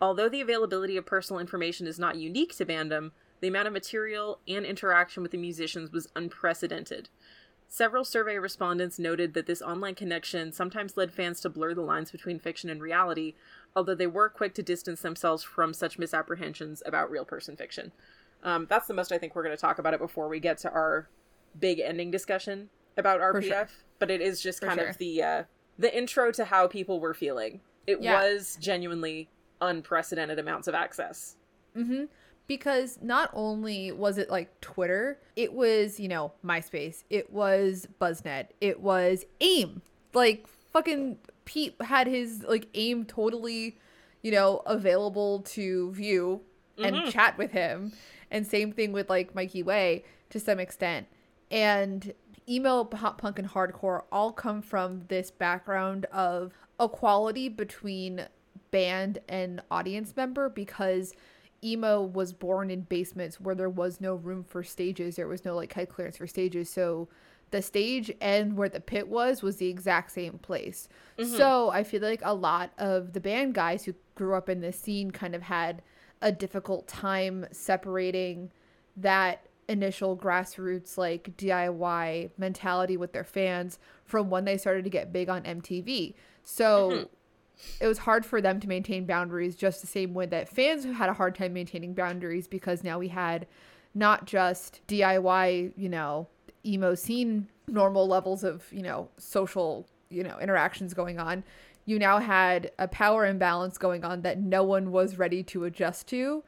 Although 0.00 0.28
the 0.28 0.40
availability 0.40 0.96
of 0.96 1.04
personal 1.04 1.40
information 1.40 1.86
is 1.86 1.98
not 1.98 2.16
unique 2.16 2.56
to 2.56 2.64
Bandom, 2.64 3.10
the 3.40 3.48
amount 3.48 3.66
of 3.66 3.72
material 3.72 4.40
and 4.48 4.64
interaction 4.64 5.22
with 5.22 5.32
the 5.32 5.38
musicians 5.38 5.92
was 5.92 6.08
unprecedented. 6.16 7.08
Several 7.70 8.04
survey 8.04 8.38
respondents 8.38 8.98
noted 8.98 9.34
that 9.34 9.46
this 9.46 9.60
online 9.60 9.94
connection 9.94 10.52
sometimes 10.52 10.96
led 10.96 11.12
fans 11.12 11.40
to 11.42 11.50
blur 11.50 11.74
the 11.74 11.82
lines 11.82 12.10
between 12.10 12.38
fiction 12.38 12.70
and 12.70 12.80
reality, 12.80 13.34
although 13.76 13.94
they 13.94 14.06
were 14.06 14.30
quick 14.30 14.54
to 14.54 14.62
distance 14.62 15.02
themselves 15.02 15.42
from 15.42 15.74
such 15.74 15.98
misapprehensions 15.98 16.82
about 16.86 17.10
real 17.10 17.26
person 17.26 17.56
fiction. 17.56 17.92
Um, 18.42 18.66
that's 18.68 18.86
the 18.86 18.94
most 18.94 19.10
I 19.12 19.18
think 19.18 19.34
we're 19.34 19.42
going 19.42 19.56
to 19.56 19.60
talk 19.60 19.78
about 19.78 19.94
it 19.94 20.00
before 20.00 20.28
we 20.28 20.38
get 20.40 20.58
to 20.58 20.70
our 20.70 21.08
big 21.58 21.80
ending 21.80 22.10
discussion 22.10 22.68
about 22.96 23.20
RPF. 23.20 23.42
sure. 23.44 23.68
But 23.98 24.10
it 24.10 24.20
is 24.20 24.40
just 24.40 24.60
For 24.60 24.66
kind 24.66 24.78
sure. 24.80 24.88
of 24.90 24.98
the 24.98 25.22
uh, 25.22 25.42
the 25.78 25.96
intro 25.96 26.30
to 26.32 26.44
how 26.44 26.66
people 26.68 27.00
were 27.00 27.14
feeling. 27.14 27.60
It 27.86 28.00
Yeah. 28.00 28.22
was 28.22 28.56
genuinely 28.60 29.28
unprecedented 29.60 30.38
amounts 30.38 30.68
of 30.68 30.74
access. 30.74 31.36
Mm-hmm. 31.76 32.04
Because 32.46 32.98
not 33.02 33.30
only 33.34 33.92
was 33.92 34.16
it 34.18 34.30
like 34.30 34.58
Twitter, 34.60 35.18
it 35.36 35.52
was, 35.52 36.00
you 36.00 36.08
know, 36.08 36.32
MySpace, 36.44 37.02
it 37.10 37.30
was 37.32 37.86
Buzznet, 38.00 38.46
it 38.60 38.80
was 38.80 39.24
AIM. 39.40 39.82
Like 40.14 40.46
fucking 40.72 41.18
Pete 41.44 41.74
had 41.82 42.06
his 42.06 42.44
like 42.44 42.68
AIM 42.74 43.04
totally, 43.04 43.76
you 44.22 44.30
know, 44.30 44.62
available 44.64 45.40
to 45.40 45.92
view 45.92 46.40
and 46.78 46.96
Mhm. 46.96 47.10
chat 47.10 47.36
with 47.36 47.50
him. 47.52 47.92
And 48.30 48.46
same 48.46 48.72
thing 48.72 48.92
with 48.92 49.08
like 49.08 49.34
Mikey 49.34 49.62
Way 49.62 50.04
to 50.30 50.40
some 50.40 50.58
extent. 50.58 51.06
And 51.50 52.12
emo, 52.48 52.84
pop 52.84 53.20
punk, 53.20 53.38
and 53.38 53.48
hardcore 53.48 54.02
all 54.12 54.32
come 54.32 54.62
from 54.62 55.02
this 55.08 55.30
background 55.30 56.06
of 56.06 56.52
equality 56.80 57.48
between 57.48 58.26
band 58.70 59.18
and 59.28 59.62
audience 59.70 60.14
member 60.16 60.48
because 60.48 61.14
emo 61.64 62.02
was 62.02 62.32
born 62.32 62.70
in 62.70 62.82
basements 62.82 63.40
where 63.40 63.54
there 63.54 63.70
was 63.70 64.00
no 64.00 64.14
room 64.14 64.44
for 64.44 64.62
stages. 64.62 65.16
There 65.16 65.26
was 65.26 65.44
no 65.44 65.56
like 65.56 65.72
height 65.72 65.88
clearance 65.88 66.16
for 66.16 66.26
stages. 66.26 66.70
So 66.70 67.08
the 67.50 67.62
stage 67.62 68.12
and 68.20 68.56
where 68.56 68.68
the 68.68 68.80
pit 68.80 69.08
was 69.08 69.42
was 69.42 69.56
the 69.56 69.68
exact 69.68 70.12
same 70.12 70.38
place. 70.38 70.88
Mm-hmm. 71.18 71.36
So 71.36 71.70
i 71.70 71.82
feel 71.82 72.02
like 72.02 72.20
a 72.22 72.34
lot 72.34 72.70
of 72.78 73.12
the 73.12 73.20
band 73.20 73.54
guys 73.54 73.84
who 73.84 73.94
grew 74.14 74.34
up 74.34 74.48
in 74.48 74.60
this 74.60 74.78
scene 74.78 75.10
kind 75.10 75.34
of 75.34 75.42
had 75.42 75.82
a 76.20 76.32
difficult 76.32 76.86
time 76.88 77.46
separating 77.52 78.50
that 78.96 79.46
initial 79.68 80.16
grassroots 80.16 80.96
like 80.96 81.36
diy 81.36 82.30
mentality 82.38 82.96
with 82.96 83.12
their 83.12 83.24
fans 83.24 83.78
from 84.04 84.30
when 84.30 84.44
they 84.44 84.56
started 84.56 84.82
to 84.82 84.90
get 84.90 85.12
big 85.12 85.28
on 85.28 85.42
mtv 85.42 86.14
so 86.42 86.90
mm-hmm. 86.90 87.04
it 87.80 87.86
was 87.86 87.98
hard 87.98 88.24
for 88.24 88.40
them 88.40 88.58
to 88.58 88.66
maintain 88.66 89.04
boundaries 89.04 89.54
just 89.54 89.80
the 89.82 89.86
same 89.86 90.14
way 90.14 90.24
that 90.24 90.48
fans 90.48 90.84
who 90.84 90.92
had 90.92 91.10
a 91.10 91.12
hard 91.12 91.34
time 91.34 91.52
maintaining 91.52 91.92
boundaries 91.92 92.48
because 92.48 92.82
now 92.82 92.98
we 92.98 93.08
had 93.08 93.46
not 93.94 94.24
just 94.24 94.80
DIY, 94.86 95.72
you 95.76 95.88
know, 95.88 96.28
emo 96.64 96.94
scene 96.94 97.48
normal 97.66 98.06
levels 98.06 98.44
of, 98.44 98.64
you 98.72 98.82
know, 98.82 99.08
social, 99.18 99.86
you 100.08 100.22
know, 100.22 100.38
interactions 100.40 100.94
going 100.94 101.18
on. 101.18 101.44
You 101.88 101.98
now 101.98 102.18
had 102.18 102.70
a 102.78 102.86
power 102.86 103.24
imbalance 103.24 103.78
going 103.78 104.04
on 104.04 104.20
that 104.20 104.38
no 104.38 104.62
one 104.62 104.92
was 104.92 105.16
ready 105.16 105.42
to 105.44 105.64
adjust 105.64 106.06
to. 106.08 106.44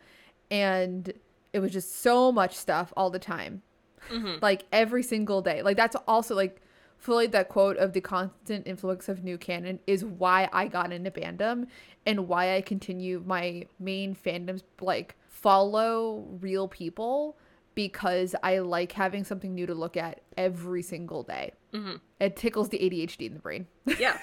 And 0.50 1.10
it 1.54 1.60
was 1.60 1.72
just 1.72 2.02
so 2.02 2.30
much 2.30 2.54
stuff 2.54 2.92
all 2.94 3.08
the 3.08 3.18
time. 3.18 3.62
Mm-hmm. 4.10 4.34
Like 4.42 4.66
every 4.70 5.02
single 5.02 5.40
day. 5.40 5.62
Like 5.62 5.78
that's 5.78 5.96
also 6.06 6.34
like 6.34 6.60
fully 6.98 7.26
that 7.28 7.48
quote 7.48 7.78
of 7.78 7.94
the 7.94 8.02
constant 8.02 8.66
influx 8.66 9.08
of 9.08 9.24
new 9.24 9.38
canon 9.38 9.80
is 9.86 10.04
why 10.04 10.46
I 10.52 10.68
got 10.68 10.92
into 10.92 11.10
fandom 11.10 11.68
and 12.04 12.28
why 12.28 12.54
I 12.56 12.60
continue 12.60 13.22
my 13.24 13.64
main 13.78 14.14
fandoms 14.14 14.62
like 14.78 15.16
follow 15.26 16.26
real 16.42 16.68
people 16.68 17.38
because 17.74 18.34
I 18.42 18.58
like 18.58 18.92
having 18.92 19.24
something 19.24 19.54
new 19.54 19.66
to 19.66 19.74
look 19.74 19.96
at 19.96 20.20
every 20.36 20.82
single 20.82 21.22
day. 21.22 21.52
Mm-hmm. 21.72 21.96
It 22.18 22.36
tickles 22.36 22.68
the 22.68 22.78
ADHD 22.78 23.26
in 23.26 23.34
the 23.34 23.40
brain. 23.40 23.66
yeah 23.98 24.18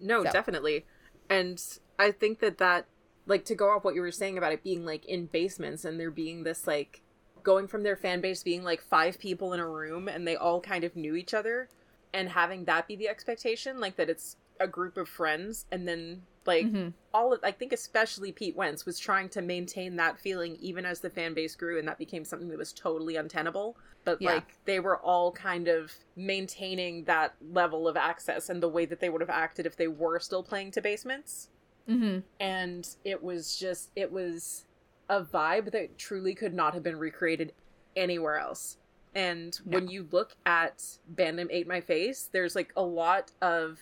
no 0.00 0.24
So. 0.24 0.30
definitely 0.32 0.84
and 1.30 1.62
i 1.98 2.10
think 2.10 2.40
that 2.40 2.58
that 2.58 2.86
like 3.26 3.44
to 3.46 3.54
go 3.54 3.70
off 3.70 3.84
what 3.84 3.94
you 3.94 4.00
were 4.00 4.10
saying 4.10 4.36
about 4.36 4.52
it 4.52 4.62
being 4.62 4.84
like 4.84 5.04
in 5.06 5.26
basements 5.26 5.84
and 5.84 5.98
there 5.98 6.10
being 6.10 6.44
this 6.44 6.66
like 6.66 7.02
going 7.42 7.66
from 7.66 7.82
their 7.82 7.96
fan 7.96 8.20
base 8.20 8.42
being 8.42 8.62
like 8.62 8.82
five 8.82 9.18
people 9.18 9.52
in 9.52 9.60
a 9.60 9.68
room 9.68 10.08
and 10.08 10.26
they 10.26 10.36
all 10.36 10.60
kind 10.60 10.84
of 10.84 10.96
knew 10.96 11.14
each 11.14 11.32
other 11.34 11.68
and 12.12 12.28
having 12.30 12.64
that 12.64 12.86
be 12.86 12.96
the 12.96 13.08
expectation 13.08 13.80
like 13.80 13.96
that 13.96 14.10
it's 14.10 14.36
a 14.60 14.66
group 14.66 14.96
of 14.96 15.08
friends 15.08 15.66
and 15.70 15.86
then 15.88 16.22
like 16.46 16.66
Mhm. 16.66 16.92
all 17.12 17.32
of 17.32 17.40
i 17.42 17.50
think 17.50 17.72
especially 17.72 18.32
pete 18.32 18.56
wentz 18.56 18.84
was 18.84 18.98
trying 18.98 19.28
to 19.30 19.40
maintain 19.42 19.96
that 19.96 20.18
feeling 20.18 20.56
even 20.60 20.84
as 20.84 21.00
the 21.00 21.10
fan 21.10 21.34
base 21.34 21.54
grew 21.56 21.78
and 21.78 21.86
that 21.88 21.98
became 21.98 22.24
something 22.24 22.48
that 22.48 22.58
was 22.58 22.72
totally 22.72 23.16
untenable 23.16 23.76
but 24.04 24.20
Yeah. 24.20 24.34
like 24.34 24.56
they 24.64 24.80
were 24.80 24.98
all 24.98 25.32
kind 25.32 25.68
of 25.68 25.92
maintaining 26.16 27.04
that 27.04 27.34
level 27.40 27.88
of 27.88 27.96
access 27.96 28.50
and 28.50 28.62
the 28.62 28.68
way 28.68 28.84
that 28.84 29.00
they 29.00 29.08
would 29.08 29.20
have 29.20 29.30
acted 29.30 29.64
if 29.66 29.76
they 29.76 29.88
were 29.88 30.18
still 30.18 30.42
playing 30.42 30.70
to 30.72 30.80
basements 30.80 31.48
Mm-hmm. 31.88 32.20
and 32.40 32.96
it 33.04 33.22
was 33.22 33.56
just 33.58 33.90
it 33.94 34.10
was 34.10 34.64
a 35.10 35.22
vibe 35.22 35.70
that 35.72 35.98
truly 35.98 36.34
could 36.34 36.54
not 36.54 36.72
have 36.72 36.82
been 36.82 36.98
recreated 36.98 37.52
anywhere 37.94 38.38
else 38.38 38.78
and 39.14 39.56
when 39.64 39.86
you 39.88 40.08
look 40.10 40.34
at 40.46 40.82
bandom 41.14 41.46
ate 41.50 41.68
my 41.68 41.80
face 41.80 42.28
there's 42.32 42.56
like 42.56 42.72
a 42.74 42.82
lot 42.82 43.32
of 43.42 43.78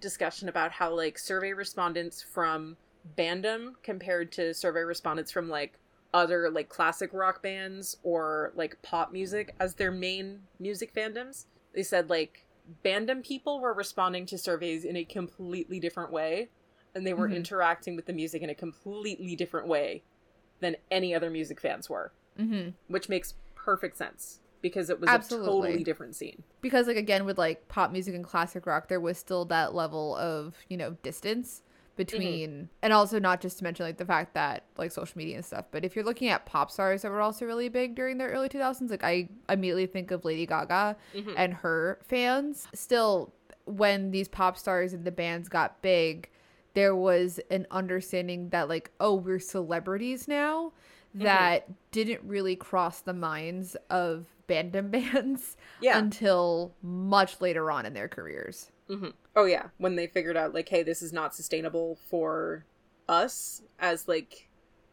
discussion 0.00 0.48
about 0.48 0.72
how 0.72 0.94
like 0.94 1.18
survey 1.18 1.52
respondents 1.52 2.22
from 2.22 2.76
bandom 3.16 3.72
compared 3.82 4.32
to 4.32 4.52
survey 4.52 4.80
respondents 4.80 5.30
from 5.30 5.48
like 5.48 5.78
other 6.12 6.50
like 6.50 6.68
classic 6.68 7.10
rock 7.12 7.42
bands 7.42 7.96
or 8.02 8.52
like 8.54 8.80
pop 8.82 9.12
music 9.12 9.54
as 9.60 9.74
their 9.74 9.90
main 9.90 10.40
music 10.58 10.94
fandoms 10.94 11.46
they 11.74 11.82
said 11.82 12.08
like 12.10 12.46
bandom 12.84 13.24
people 13.24 13.60
were 13.60 13.72
responding 13.74 14.26
to 14.26 14.36
surveys 14.38 14.84
in 14.84 14.96
a 14.96 15.04
completely 15.04 15.78
different 15.78 16.10
way 16.10 16.48
and 16.94 17.06
they 17.06 17.12
were 17.14 17.28
Mhm. 17.28 17.36
interacting 17.36 17.94
with 17.94 18.06
the 18.06 18.12
music 18.12 18.42
in 18.42 18.50
a 18.50 18.54
completely 18.54 19.36
different 19.36 19.68
way 19.68 20.02
than 20.60 20.76
any 20.90 21.14
other 21.14 21.28
music 21.30 21.60
fans 21.60 21.90
were, 21.90 22.12
Mm-hmm. 22.38 22.70
which 22.88 23.08
makes 23.10 23.34
perfect 23.54 23.98
sense 23.98 24.40
because 24.62 24.90
it 24.90 25.00
was 25.00 25.08
a 25.08 25.12
totally 25.44 25.84
different 25.84 26.14
scene. 26.16 26.42
because 26.60 26.86
like 26.86 26.96
again 26.96 27.24
with 27.24 27.38
like 27.38 27.68
pop 27.68 27.92
music 27.92 28.14
and 28.14 28.24
classic 28.24 28.66
rock 28.66 28.88
there 28.88 29.00
was 29.00 29.16
still 29.18 29.44
that 29.44 29.74
level 29.74 30.16
of 30.16 30.54
you 30.68 30.76
know 30.76 30.96
distance 31.02 31.62
between 31.96 32.68
and 32.82 32.92
also 32.92 33.18
not 33.18 33.40
just 33.40 33.56
to 33.58 33.64
mention 33.64 33.86
like 33.86 33.96
the 33.96 34.04
fact 34.04 34.34
that 34.34 34.64
like 34.76 34.90
social 34.92 35.16
media 35.16 35.36
and 35.36 35.44
stuff 35.44 35.64
but 35.70 35.82
if 35.84 35.96
you're 35.96 36.04
looking 36.04 36.28
at 36.28 36.44
pop 36.44 36.70
stars 36.70 37.02
that 37.02 37.10
were 37.10 37.22
also 37.22 37.46
really 37.46 37.68
big 37.70 37.94
during 37.94 38.18
the 38.18 38.24
early 38.24 38.48
2000s 38.50 38.90
like 38.90 39.02
i 39.02 39.26
immediately 39.48 39.86
think 39.86 40.10
of 40.10 40.24
lady 40.24 40.44
gaga 40.46 40.94
Mhm. 41.14 41.32
and 41.36 41.54
her 41.54 41.98
fans 42.02 42.68
still 42.74 43.32
when 43.64 44.10
these 44.10 44.28
pop 44.28 44.58
stars 44.58 44.92
and 44.92 45.04
the 45.04 45.10
bands 45.10 45.48
got 45.48 45.80
big 45.80 46.28
there 46.74 46.94
was 46.94 47.40
an 47.50 47.66
understanding 47.70 48.50
that 48.50 48.68
like 48.68 48.90
oh 49.00 49.14
we're 49.14 49.38
celebrities 49.38 50.28
now 50.28 50.72
that 51.14 51.66
didn't 51.92 52.20
really 52.24 52.54
cross 52.54 53.00
the 53.00 53.14
minds 53.14 53.74
of 53.88 54.26
bandom 54.48 54.90
bands 54.90 55.56
Yeah. 55.80 55.98
until 55.98 56.74
much 56.82 57.40
later 57.40 57.70
on 57.70 57.86
in 57.86 57.94
their 57.94 58.08
careers. 58.08 58.70
hmm 58.88 59.08
Oh 59.34 59.44
yeah, 59.44 59.66
when 59.78 59.96
they 59.96 60.06
figured 60.06 60.36
out 60.36 60.54
like, 60.54 60.68
hey, 60.68 60.82
this 60.82 61.02
is 61.02 61.12
not 61.12 61.34
sustainable 61.34 61.98
for 62.08 62.64
us 63.08 63.62
as 63.78 64.08
like 64.08 64.48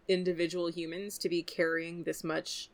individual 0.08 0.68
humans 0.68 1.18
to 1.18 1.30
be 1.30 1.42
carrying 1.42 2.04
this 2.04 2.24
much 2.24 2.70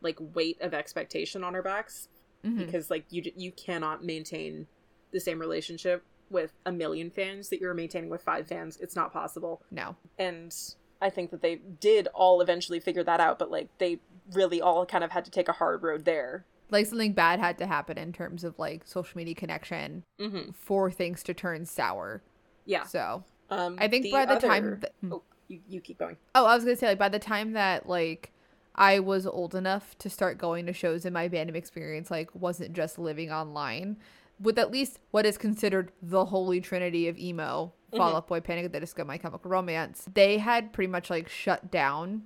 like 0.00 0.16
weight 0.34 0.60
of 0.60 0.72
expectation 0.74 1.44
on 1.44 1.54
our 1.54 1.62
backs 1.62 2.08
mm-hmm. 2.44 2.58
because 2.58 2.90
like 2.90 3.04
you 3.10 3.30
you 3.36 3.52
cannot 3.52 4.02
maintain 4.04 4.66
the 5.12 5.20
same 5.20 5.38
relationship 5.38 6.02
with 6.30 6.52
a 6.64 6.72
million 6.72 7.10
fans 7.10 7.50
that 7.50 7.60
you're 7.60 7.74
maintaining 7.74 8.08
with 8.08 8.22
five 8.22 8.46
fans. 8.48 8.78
It's 8.80 8.96
not 8.96 9.12
possible. 9.12 9.62
No. 9.70 9.96
And 10.18 10.54
I 11.02 11.10
think 11.10 11.30
that 11.30 11.42
they 11.42 11.56
did 11.56 12.08
all 12.14 12.40
eventually 12.40 12.80
figure 12.80 13.04
that 13.04 13.20
out, 13.20 13.38
but 13.38 13.50
like 13.50 13.68
they 13.78 14.00
really 14.32 14.60
all 14.60 14.86
kind 14.86 15.04
of 15.04 15.10
had 15.10 15.24
to 15.24 15.30
take 15.30 15.48
a 15.48 15.52
hard 15.52 15.82
road 15.82 16.04
there. 16.04 16.44
Like 16.70 16.86
something 16.86 17.12
bad 17.12 17.38
had 17.38 17.58
to 17.58 17.66
happen 17.66 17.98
in 17.98 18.12
terms 18.12 18.44
of 18.44 18.58
like 18.58 18.86
social 18.86 19.18
media 19.18 19.34
connection 19.34 20.04
mm-hmm. 20.18 20.52
for 20.52 20.90
things 20.90 21.22
to 21.24 21.34
turn 21.34 21.66
sour. 21.66 22.22
Yeah. 22.64 22.84
So 22.84 23.24
um, 23.50 23.76
I 23.78 23.88
think 23.88 24.04
the 24.04 24.12
by 24.12 24.26
the 24.26 24.36
other... 24.36 24.48
time. 24.48 24.82
Hmm. 25.00 25.12
Oh, 25.12 25.22
you, 25.48 25.60
you 25.68 25.80
keep 25.80 25.98
going. 25.98 26.16
Oh, 26.34 26.46
I 26.46 26.54
was 26.54 26.64
gonna 26.64 26.76
say 26.76 26.88
like 26.88 26.98
by 26.98 27.08
the 27.10 27.18
time 27.18 27.52
that 27.52 27.88
like 27.88 28.32
I 28.74 29.00
was 29.00 29.26
old 29.26 29.54
enough 29.54 29.98
to 29.98 30.08
start 30.08 30.38
going 30.38 30.64
to 30.66 30.72
shows 30.72 31.04
in 31.04 31.12
my 31.12 31.28
fandom 31.28 31.54
experience 31.54 32.10
like 32.10 32.34
wasn't 32.34 32.72
just 32.72 32.98
living 32.98 33.30
online 33.30 33.98
with 34.40 34.58
at 34.58 34.70
least 34.70 34.98
what 35.10 35.26
is 35.26 35.36
considered 35.38 35.92
the 36.02 36.26
holy 36.26 36.60
trinity 36.60 37.06
of 37.08 37.18
emo 37.18 37.72
mm-hmm. 37.88 37.98
Fall 37.98 38.16
Out 38.16 38.28
Boy, 38.28 38.40
Panic 38.40 38.64
at 38.64 38.72
the 38.72 38.80
Disco, 38.80 39.04
My 39.04 39.18
Chemical 39.18 39.50
Romance. 39.50 40.06
They 40.12 40.38
had 40.38 40.72
pretty 40.72 40.90
much 40.90 41.10
like 41.10 41.28
shut 41.28 41.70
down 41.70 42.22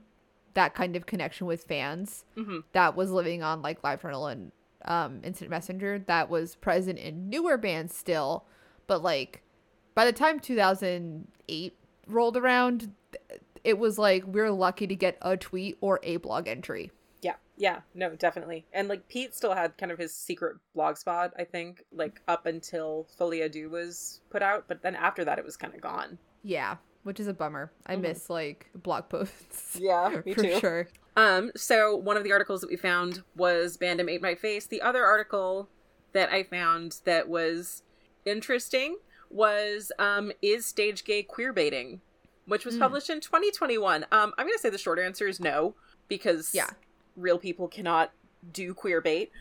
that 0.57 0.75
kind 0.75 0.97
of 0.97 1.05
connection 1.05 1.47
with 1.47 1.65
fans 1.65 2.25
mm-hmm. 2.37 2.61
that 2.73 2.97
was 2.97 3.11
living 3.11 3.43
on 3.43 3.61
like 3.61 3.83
LiveJournal 3.83 4.33
and 4.33 4.53
um, 4.87 5.21
Instant 5.23 5.51
Messenger 5.51 6.01
that 6.07 6.31
was 6.31 6.57
present 6.57 6.99
in 6.99 7.29
newer 7.29 7.59
bands 7.59 7.95
still, 7.95 8.47
but 8.87 9.03
like 9.03 9.43
by 9.95 10.07
the 10.07 10.13
time 10.13 10.41
2008 10.41 11.79
rolled 12.07 12.37
around, 12.37 12.93
it 13.65 13.79
was 13.79 13.99
like 13.99 14.25
we're 14.27 14.51
lucky 14.51 14.87
to 14.87 14.97
get 14.97 15.19
a 15.21 15.37
tweet 15.37 15.77
or 15.83 16.01
a 16.03 16.17
blog 16.17 16.49
entry. 16.49 16.91
Yeah, 17.21 17.35
yeah, 17.59 17.81
no, 17.95 18.15
definitely. 18.17 18.65
And 18.73 18.89
like 18.89 19.09
Pete 19.09 19.35
still 19.35 19.53
had 19.53 19.77
kind 19.77 19.93
of 19.93 19.99
his 19.99 20.15
secret 20.15 20.57
blog 20.75 20.97
spot, 20.97 21.35
I 21.39 21.45
think, 21.45 21.85
like 21.93 22.23
up 22.29 22.47
until 22.47 23.07
Folie 23.19 23.41
à 23.41 23.53
Deux 23.53 23.69
was 23.69 24.21
put 24.31 24.41
out, 24.41 24.65
but 24.69 24.81
then 24.81 24.95
after 24.95 25.23
that 25.27 25.39
it 25.39 25.45
was 25.45 25.59
kind 25.59 25.75
of 25.75 25.83
gone. 25.83 26.17
Yeah, 26.43 26.77
which 27.07 27.21
is 27.21 27.29
a 27.29 27.33
bummer. 27.33 27.71
I 27.87 27.93
mm-hmm. 27.93 28.03
miss 28.03 28.29
like 28.29 28.69
blog 28.75 29.09
posts. 29.09 29.79
Yeah, 29.81 30.21
me 30.27 30.35
for 30.35 30.43
too. 30.43 30.59
sure. 30.59 30.89
Um, 31.17 31.53
so 31.55 31.95
one 31.95 32.17
of 32.17 32.25
the 32.25 32.33
articles 32.33 32.61
that 32.63 32.69
we 32.69 32.77
found 32.77 33.23
was 33.37 33.79
Bandom 33.79 34.11
Ate 34.11 34.21
My 34.21 34.35
Face. 34.35 34.67
The 34.67 34.83
other 34.83 35.05
article 35.05 35.69
that 36.13 36.31
I 36.31 36.43
found 36.43 36.99
that 37.05 37.29
was 37.29 37.85
interesting 38.25 38.97
was 39.31 39.93
um, 40.01 40.33
Is 40.43 40.67
Stage 40.67 41.05
Gay 41.05 41.23
Queer 41.23 41.53
Baiting? 41.53 42.01
Which 42.47 42.65
was 42.65 42.75
mm. 42.75 42.81
published 42.81 43.09
in 43.09 43.21
2021. 43.21 44.05
Um, 44.11 44.33
I'm 44.37 44.47
gonna 44.47 44.59
say 44.59 44.71
the 44.71 44.77
short 44.77 44.99
answer 44.99 45.29
is 45.29 45.39
no, 45.39 45.77
because 46.09 46.53
yeah 46.55 46.71
real 47.17 47.39
people 47.39 47.67
cannot 47.67 48.13
do 48.53 48.75
queer 48.75 49.01
bait 49.01 49.33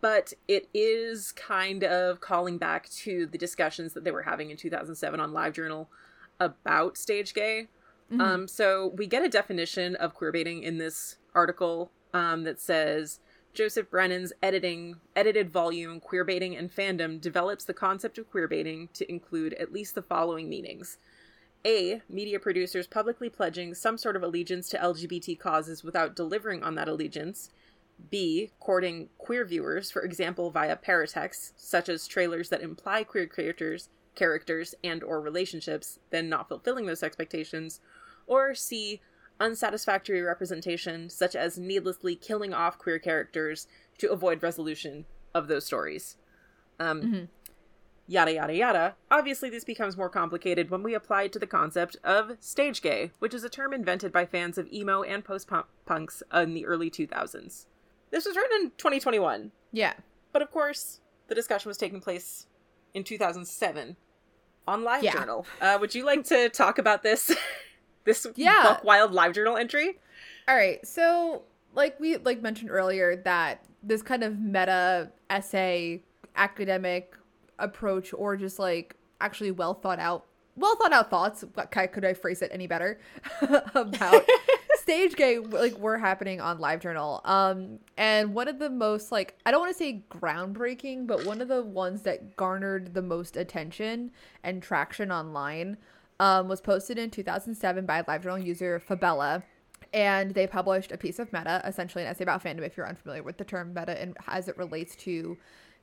but 0.00 0.32
it 0.48 0.68
is 0.72 1.32
kind 1.32 1.84
of 1.84 2.20
calling 2.20 2.56
back 2.56 2.88
to 2.88 3.26
the 3.26 3.36
discussions 3.36 3.92
that 3.92 4.04
they 4.04 4.10
were 4.10 4.22
having 4.22 4.50
in 4.50 4.56
2007 4.56 5.20
on 5.20 5.32
LiveJournal 5.32 5.88
about 6.40 6.96
stage 6.96 7.34
gay. 7.34 7.68
Mm-hmm. 8.10 8.20
Um, 8.20 8.48
so 8.48 8.92
we 8.96 9.06
get 9.06 9.24
a 9.24 9.28
definition 9.28 9.96
of 9.96 10.16
queerbaiting 10.16 10.62
in 10.62 10.78
this 10.78 11.16
article 11.34 11.90
um, 12.12 12.44
that 12.44 12.60
says 12.60 13.20
Joseph 13.54 13.90
Brennan's 13.90 14.32
editing 14.42 14.96
edited 15.14 15.50
volume 15.50 16.00
Queerbaiting 16.00 16.58
and 16.58 16.74
Fandom 16.74 17.20
develops 17.20 17.64
the 17.64 17.74
concept 17.74 18.18
of 18.18 18.30
queerbaiting 18.30 18.92
to 18.92 19.10
include 19.10 19.54
at 19.54 19.72
least 19.72 19.94
the 19.94 20.02
following 20.02 20.48
meanings. 20.48 20.98
A. 21.64 22.02
Media 22.08 22.38
producers 22.38 22.86
publicly 22.86 23.30
pledging 23.30 23.72
some 23.72 23.96
sort 23.96 24.16
of 24.16 24.22
allegiance 24.22 24.68
to 24.68 24.78
LGBT 24.78 25.38
causes 25.38 25.82
without 25.82 26.14
delivering 26.14 26.62
on 26.62 26.74
that 26.74 26.88
allegiance. 26.88 27.50
B. 28.10 28.50
Courting 28.60 29.08
queer 29.18 29.44
viewers, 29.44 29.90
for 29.90 30.02
example 30.02 30.50
via 30.50 30.76
paratexts, 30.76 31.52
such 31.56 31.88
as 31.88 32.06
trailers 32.06 32.48
that 32.50 32.60
imply 32.60 33.04
queer 33.04 33.26
characters, 33.26 33.88
characters 34.14 34.74
and 34.82 35.02
or 35.02 35.20
relationships, 35.20 35.98
then 36.10 36.28
not 36.28 36.48
fulfilling 36.48 36.86
those 36.86 37.02
expectations. 37.02 37.80
Or 38.26 38.54
C. 38.54 39.00
Unsatisfactory 39.40 40.22
representation, 40.22 41.10
such 41.10 41.34
as 41.34 41.58
needlessly 41.58 42.14
killing 42.14 42.54
off 42.54 42.78
queer 42.78 42.98
characters 42.98 43.66
to 43.98 44.10
avoid 44.10 44.42
resolution 44.42 45.06
of 45.34 45.48
those 45.48 45.66
stories. 45.66 46.16
Um, 46.78 47.02
mm-hmm 47.02 47.24
yada 48.06 48.32
yada 48.32 48.54
yada. 48.54 48.94
Obviously, 49.10 49.50
this 49.50 49.64
becomes 49.64 49.96
more 49.96 50.08
complicated 50.08 50.70
when 50.70 50.82
we 50.82 50.94
apply 50.94 51.24
it 51.24 51.32
to 51.32 51.38
the 51.38 51.46
concept 51.46 51.96
of 52.04 52.36
stage 52.40 52.82
gay, 52.82 53.10
which 53.18 53.34
is 53.34 53.44
a 53.44 53.48
term 53.48 53.72
invented 53.72 54.12
by 54.12 54.26
fans 54.26 54.58
of 54.58 54.70
emo 54.72 55.02
and 55.02 55.24
post 55.24 55.50
punks 55.86 56.22
in 56.32 56.54
the 56.54 56.66
early 56.66 56.90
2000s. 56.90 57.66
This 58.10 58.26
was 58.26 58.36
written 58.36 58.62
in 58.62 58.70
2021. 58.76 59.52
Yeah. 59.72 59.94
But 60.32 60.42
of 60.42 60.50
course, 60.50 61.00
the 61.28 61.34
discussion 61.34 61.68
was 61.68 61.78
taking 61.78 62.00
place 62.00 62.46
in 62.92 63.04
2007 63.04 63.96
on 64.66 64.82
LiveJournal. 64.82 65.44
Yeah. 65.60 65.74
Uh, 65.74 65.78
would 65.78 65.94
you 65.94 66.04
like 66.04 66.24
to 66.24 66.48
talk 66.48 66.78
about 66.78 67.02
this? 67.02 67.34
this 68.04 68.26
yeah. 68.36 68.78
wild 68.82 69.12
LiveJournal 69.12 69.58
entry? 69.58 69.98
All 70.48 70.56
right. 70.56 70.84
So, 70.86 71.42
like 71.74 71.98
we 72.00 72.16
like 72.16 72.42
mentioned 72.42 72.70
earlier, 72.70 73.16
that 73.24 73.64
this 73.82 74.02
kind 74.02 74.24
of 74.24 74.38
meta 74.38 75.10
essay 75.30 76.02
academic 76.36 77.16
approach 77.58 78.12
or 78.12 78.36
just 78.36 78.58
like 78.58 78.96
actually 79.20 79.50
well 79.50 79.74
thought 79.74 79.98
out 79.98 80.26
well 80.56 80.74
thought 80.76 80.92
out 80.92 81.08
thoughts 81.10 81.44
could 81.70 82.04
i 82.04 82.12
phrase 82.12 82.42
it 82.42 82.50
any 82.52 82.66
better 82.66 82.98
about 83.74 84.24
stage 84.84 85.16
gay 85.16 85.38
like 85.38 85.78
were 85.78 85.96
happening 85.96 86.42
on 86.42 86.58
LiveJournal. 86.58 87.26
Um 87.26 87.78
and 87.96 88.34
one 88.34 88.48
of 88.48 88.58
the 88.58 88.68
most 88.68 89.10
like 89.10 89.34
i 89.46 89.50
don't 89.50 89.60
want 89.60 89.72
to 89.72 89.78
say 89.78 90.04
groundbreaking 90.10 91.06
but 91.06 91.24
one 91.24 91.40
of 91.40 91.48
the 91.48 91.62
ones 91.62 92.02
that 92.02 92.36
garnered 92.36 92.92
the 92.92 93.00
most 93.00 93.34
attention 93.38 94.10
and 94.42 94.62
traction 94.62 95.10
online 95.10 95.78
um 96.20 96.48
was 96.48 96.60
posted 96.60 96.98
in 96.98 97.08
2007 97.10 97.86
by 97.86 98.02
LiveJournal 98.02 98.44
user 98.44 98.78
fabella. 98.78 99.42
And 99.94 100.34
they 100.34 100.46
published 100.46 100.92
a 100.92 100.98
piece 100.98 101.18
of 101.18 101.32
meta 101.32 101.62
essentially 101.64 102.04
an 102.04 102.10
essay 102.10 102.24
about 102.24 102.44
fandom 102.44 102.66
if 102.66 102.76
you're 102.76 102.86
unfamiliar 102.86 103.22
with 103.22 103.38
the 103.38 103.44
term 103.44 103.72
meta 103.72 103.98
and 103.98 104.18
as 104.28 104.48
it 104.48 104.58
relates 104.58 104.94
to 104.96 105.38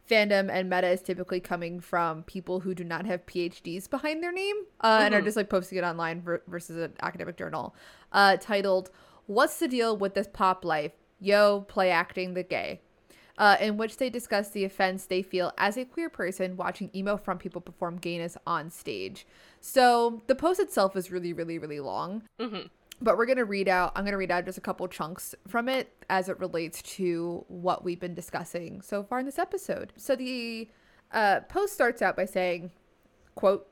fandom 0.10 0.50
and 0.52 0.70
meta 0.70 0.88
is 0.88 1.02
typically 1.02 1.40
coming 1.40 1.80
from 1.80 2.24
people 2.24 2.60
who 2.60 2.74
do 2.74 2.84
not 2.84 3.06
have 3.06 3.26
PhDs 3.26 3.90
behind 3.90 4.24
their 4.24 4.32
name 4.32 4.56
uh, 4.82 4.96
mm-hmm. 4.96 5.06
and 5.06 5.14
are 5.14 5.18
mm-hmm. 5.20 5.26
just 5.26 5.38
like 5.38 5.50
posting 5.50 5.78
it 5.78 5.84
online 5.84 6.22
ver- 6.22 6.44
versus 6.48 6.78
an 6.78 6.94
academic 7.02 7.38
journal 7.38 7.76
uh, 8.12 8.38
titled 8.38 8.90
What's 9.28 9.60
the 9.60 9.68
Deal 9.68 9.96
with 9.96 10.14
This 10.14 10.28
Pop 10.32 10.66
Life? 10.66 10.94
Yo, 11.20 11.62
Play 11.62 11.92
Acting 11.92 12.34
the 12.34 12.44
Gay. 12.44 12.82
Uh, 13.38 13.56
in 13.60 13.78
which 13.78 13.98
they 13.98 14.10
discuss 14.10 14.50
the 14.50 14.66
offense 14.66 15.06
they 15.06 15.24
feel 15.24 15.52
as 15.58 15.76
a 15.76 15.86
queer 15.86 16.10
person 16.10 16.58
watching 16.58 16.92
emo 16.94 17.18
from 17.18 17.40
people 17.40 17.62
perform 17.62 17.98
gayness 17.98 18.38
on 18.46 18.70
stage. 18.70 19.26
So 19.62 20.22
the 20.28 20.36
post 20.36 20.60
itself 20.60 20.96
is 20.96 21.12
really, 21.12 21.34
really, 21.34 21.58
really 21.58 21.80
long. 21.80 22.24
Mm-hmm 22.40 22.68
but 23.02 23.18
we're 23.18 23.26
going 23.26 23.38
to 23.38 23.46
read 23.46 23.68
out 23.68 23.92
i'm 23.96 24.04
going 24.04 24.12
to 24.12 24.18
read 24.18 24.32
out 24.32 24.46
just 24.46 24.58
a 24.58 24.62
couple 24.62 24.88
chunks 24.88 25.34
from 25.48 25.68
it 25.68 26.02
as 26.12 26.28
it 26.28 26.38
relates 26.40 26.82
to 26.82 27.46
what 27.48 27.86
we've 27.86 28.02
been 28.02 28.14
discussing 28.14 28.82
so 28.82 29.02
far 29.02 29.20
in 29.20 29.26
this 29.26 29.40
episode. 29.40 29.94
So 29.96 30.16
the 30.16 30.70
uh, 31.14 31.40
post 31.48 31.74
starts 31.74 32.02
out 32.02 32.18
by 32.18 32.26
saying 32.26 32.72
quote 33.34 33.68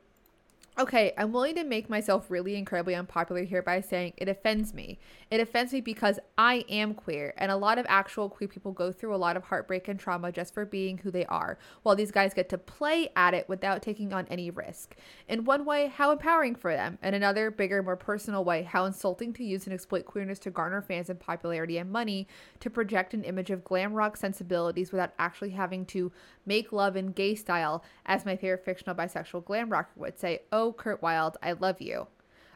Okay, 0.78 1.12
I'm 1.18 1.34
willing 1.34 1.56
to 1.56 1.66
make 1.66 1.90
myself 1.90 2.32
really 2.32 2.56
incredibly 2.56 2.96
unpopular 2.96 3.44
here 3.44 3.62
by 3.62 3.82
saying 3.82 4.14
it 4.16 4.30
offends 4.30 4.74
me. 4.74 4.98
It 5.30 5.42
offends 5.42 5.74
me 5.74 5.82
because 5.82 6.20
I 6.38 6.64
am 6.70 6.94
queer, 6.94 7.34
and 7.38 7.52
a 7.52 7.58
lot 7.58 7.78
of 7.78 7.86
actual 7.90 8.30
queer 8.30 8.48
people 8.48 8.72
go 8.72 8.94
through 8.94 9.14
a 9.14 9.18
lot 9.18 9.36
of 9.36 9.44
heartbreak 9.44 9.90
and 9.90 10.00
trauma 10.00 10.32
just 10.32 10.54
for 10.54 10.66
being 10.66 11.00
who 11.00 11.12
they 11.12 11.26
are, 11.26 11.58
while 11.84 11.98
these 11.98 12.12
guys 12.12 12.34
get 12.34 12.48
to 12.50 12.58
play 12.58 13.10
at 13.18 13.34
it 13.34 13.50
without 13.50 13.82
taking 13.82 14.14
on 14.14 14.26
any 14.30 14.50
risk. 14.50 14.96
In 15.28 15.44
one 15.44 15.66
way, 15.66 15.88
how 15.88 16.12
empowering 16.12 16.56
for 16.56 16.74
them. 16.74 16.98
In 17.04 17.14
another, 17.14 17.52
bigger, 17.52 17.84
more 17.84 17.98
personal 17.98 18.46
way, 18.46 18.64
how 18.64 18.86
insulting 18.86 19.34
to 19.34 19.44
use 19.44 19.66
and 19.66 19.74
exploit 19.74 20.06
queerness 20.06 20.40
to 20.40 20.50
garner 20.50 20.82
fans 20.82 21.10
and 21.10 21.20
popularity 21.20 21.78
and 21.78 21.92
money, 21.92 22.26
to 22.62 22.70
project 22.70 23.14
an 23.14 23.26
image 23.26 23.50
of 23.50 23.66
glam 23.66 23.94
rock 23.94 24.16
sensibilities 24.16 24.94
without 24.94 25.12
actually 25.20 25.50
having 25.50 25.86
to 25.88 26.10
make 26.46 26.72
love 26.72 26.96
in 26.96 27.12
gay 27.12 27.36
style, 27.36 27.84
as 28.06 28.26
my 28.26 28.38
favorite 28.38 28.64
fictional 28.64 28.96
bisexual 28.96 29.44
glam 29.44 29.70
rocker 29.70 29.92
would 29.98 30.18
say, 30.18 30.40
oh, 30.54 30.69
Curt 30.74 31.02
Wild, 31.02 31.38
I 31.42 31.54
love 31.54 31.82
you. 31.82 32.08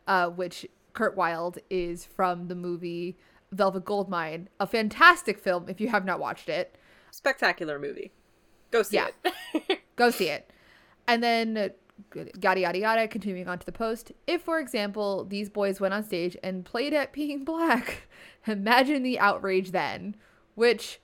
Uh, 0.08 0.30
which 0.30 0.66
Curt 0.94 1.16
Wild 1.16 1.60
is 1.70 2.06
from 2.06 2.48
the 2.48 2.56
movie 2.56 3.18
Velvet 3.52 3.86
Goldmine, 3.86 4.50
a 4.60 4.68
fantastic 4.68 5.40
film 5.40 5.70
if 5.70 5.80
you 5.80 5.90
have 5.90 6.06
not 6.06 6.20
watched 6.20 6.50
it. 6.50 6.78
Spectacular 7.12 7.80
movie. 7.80 8.12
Go 8.72 8.84
see 8.84 8.98
yeah. 8.98 9.10
it. 9.24 9.80
Go 9.96 10.10
see 10.10 10.30
it. 10.30 10.50
And 11.08 11.24
then 11.24 11.72
yada 12.42 12.60
yada 12.60 12.80
yada 12.80 13.08
continuing 13.08 13.48
on 13.48 13.60
to 13.60 13.66
the 13.68 13.72
post 13.72 14.12
if 14.26 14.42
for 14.42 14.60
example 14.60 15.24
these 15.26 15.48
boys 15.48 15.80
went 15.80 15.94
on 15.94 16.04
stage 16.04 16.36
and 16.42 16.66
played 16.66 16.92
at 16.92 17.14
being 17.14 17.46
black 17.46 18.08
imagine 18.48 19.04
the 19.04 19.20
outrage 19.20 19.72
then 19.72 20.16
which 20.56 21.00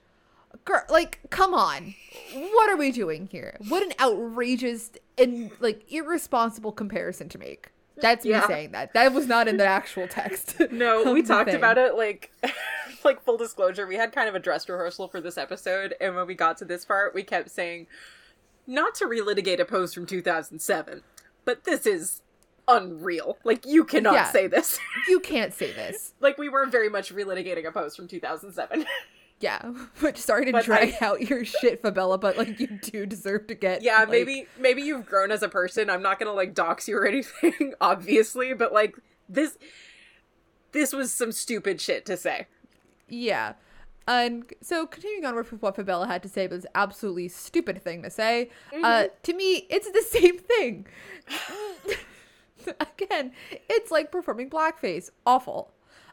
girl, 0.64 0.82
like, 0.88 1.20
come 1.30 1.54
on. 1.54 1.94
What 2.34 2.70
are 2.70 2.76
we 2.76 2.92
doing 2.92 3.28
here? 3.30 3.56
What 3.68 3.82
an 3.82 3.92
outrageous 4.00 4.90
and 5.20 5.50
like 5.60 5.84
irresponsible 5.92 6.72
comparison 6.72 7.28
to 7.30 7.38
make. 7.38 7.70
That's 7.96 8.24
me 8.24 8.34
saying 8.46 8.72
that. 8.72 8.94
That 8.94 9.12
was 9.12 9.26
not 9.26 9.46
in 9.46 9.58
the 9.58 9.66
actual 9.66 10.08
text. 10.08 10.56
No, 10.72 11.12
we 11.12 11.22
talked 11.22 11.50
thing. 11.50 11.56
about 11.56 11.76
it 11.76 11.94
like 11.96 12.32
like 13.04 13.22
full 13.22 13.36
disclosure, 13.36 13.86
we 13.86 13.96
had 13.96 14.12
kind 14.12 14.28
of 14.28 14.34
a 14.34 14.38
dress 14.38 14.68
rehearsal 14.68 15.08
for 15.08 15.20
this 15.20 15.36
episode 15.36 15.94
and 16.00 16.14
when 16.16 16.26
we 16.26 16.34
got 16.34 16.56
to 16.58 16.64
this 16.64 16.84
part, 16.84 17.14
we 17.14 17.22
kept 17.22 17.50
saying 17.50 17.86
not 18.66 18.94
to 18.96 19.04
relitigate 19.06 19.60
a 19.60 19.64
post 19.64 19.94
from 19.94 20.06
2007, 20.06 21.02
but 21.44 21.64
this 21.64 21.86
is 21.86 22.22
unreal. 22.68 23.36
Like 23.44 23.66
you 23.66 23.84
cannot 23.84 24.14
Yeah. 24.14 24.30
say 24.30 24.46
this. 24.46 24.78
You 25.08 25.20
can't 25.20 25.52
say 25.52 25.72
this. 25.72 26.14
like 26.20 26.38
we 26.38 26.48
were 26.48 26.66
very 26.66 26.88
much 26.88 27.12
relitigating 27.14 27.66
a 27.66 27.72
post 27.72 27.96
from 27.96 28.08
2007. 28.08 28.86
Yeah. 29.40 29.62
Which 30.00 30.18
sorry 30.18 30.44
to 30.46 30.52
But 30.52 30.64
drag 30.64 30.94
I- 31.00 31.06
out 31.06 31.22
your 31.28 31.44
shit, 31.44 31.80
Fabella, 31.82 32.18
but 32.18 32.36
like 32.36 32.60
you 32.60 32.66
do 32.66 33.06
deserve 33.06 33.46
to 33.48 33.54
get 33.54 33.82
yeah, 33.82 34.00
like- 34.00 34.10
maybe 34.10 34.46
maybe 34.58 34.82
you've 34.82 35.06
grown 35.06 35.32
as 35.32 35.42
a 35.42 35.48
person. 35.48 35.88
I'm 35.90 36.02
not 36.02 36.18
to 36.20 36.32
like 36.32 36.54
dox 36.54 36.86
you 36.88 36.96
or 36.98 37.06
anything, 37.08 37.72
obviously, 37.80 38.52
but 38.54 38.72
like 38.72 38.96
this 39.28 39.56
this 40.72 40.92
was 40.92 41.12
some 41.12 41.32
stupid 41.32 41.80
shit 41.80 42.04
to 42.06 42.16
say. 42.16 42.46
Yeah. 43.08 43.54
And 44.06 44.44
so 44.60 44.86
continuing 44.86 45.24
on 45.24 45.36
with 45.36 45.52
what 45.62 45.76
Fabella 45.76 46.06
had 46.06 46.22
to 46.24 46.28
say 46.28 46.46
was 46.46 46.66
absolutely 46.74 47.28
stupid 47.28 47.82
thing 47.82 48.02
to 48.02 48.10
say. 48.10 48.50
Uh 48.82 49.04
to 49.22 49.32
me, 49.32 49.66
it's 49.70 49.90
the 49.90 50.02
same 50.02 50.38
thing. 50.38 50.86
Again, 52.80 53.32
it's 53.70 53.90
like 53.90 54.12
performing 54.12 54.50
blackface. 54.50 55.10
Awful. 55.24 55.72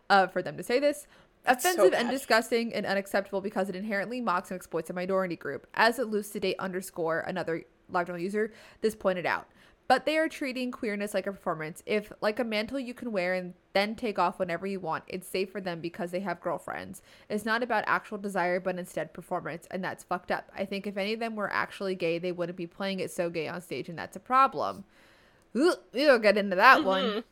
Uh 0.09 0.27
for 0.27 0.41
them 0.41 0.55
to 0.57 0.63
say 0.63 0.79
this. 0.79 1.07
So 1.47 1.53
Offensive 1.53 1.93
and 1.93 2.09
disgusting 2.09 2.73
and 2.73 2.85
unacceptable 2.85 3.41
because 3.41 3.69
it 3.69 3.75
inherently 3.75 4.21
mocks 4.21 4.51
and 4.51 4.55
exploits 4.57 4.89
a 4.89 4.93
minority 4.93 5.35
group. 5.35 5.67
As 5.73 5.99
elucidate 5.99 6.57
underscore 6.59 7.21
another 7.21 7.63
LiveJournal 7.91 8.21
user, 8.21 8.51
this 8.81 8.95
pointed 8.95 9.25
out. 9.25 9.47
But 9.87 10.05
they 10.05 10.17
are 10.17 10.27
treating 10.27 10.69
queerness 10.69 11.13
like 11.13 11.27
a 11.27 11.31
performance. 11.31 11.81
If, 11.85 12.11
like 12.19 12.39
a 12.39 12.43
mantle 12.43 12.79
you 12.79 12.93
can 12.93 13.13
wear 13.13 13.33
and 13.33 13.53
then 13.71 13.95
take 13.95 14.19
off 14.19 14.37
whenever 14.37 14.67
you 14.67 14.81
want, 14.81 15.05
it's 15.07 15.27
safe 15.27 15.49
for 15.49 15.61
them 15.61 15.79
because 15.79 16.11
they 16.11 16.19
have 16.19 16.41
girlfriends. 16.41 17.01
It's 17.29 17.45
not 17.45 17.63
about 17.63 17.85
actual 17.87 18.17
desire, 18.17 18.59
but 18.59 18.77
instead 18.77 19.13
performance, 19.13 19.65
and 19.71 19.81
that's 19.81 20.03
fucked 20.03 20.29
up. 20.29 20.51
I 20.53 20.65
think 20.65 20.87
if 20.87 20.97
any 20.97 21.13
of 21.13 21.21
them 21.21 21.37
were 21.37 21.51
actually 21.51 21.95
gay, 21.95 22.19
they 22.19 22.33
wouldn't 22.33 22.57
be 22.57 22.67
playing 22.67 22.99
it 22.99 23.11
so 23.11 23.29
gay 23.29 23.47
on 23.47 23.61
stage, 23.61 23.87
and 23.87 23.97
that's 23.97 24.17
a 24.17 24.19
problem. 24.19 24.83
Ooh, 25.55 25.75
We'll 25.93 26.19
get 26.19 26.37
into 26.37 26.57
that 26.57 26.83
one. 26.83 27.23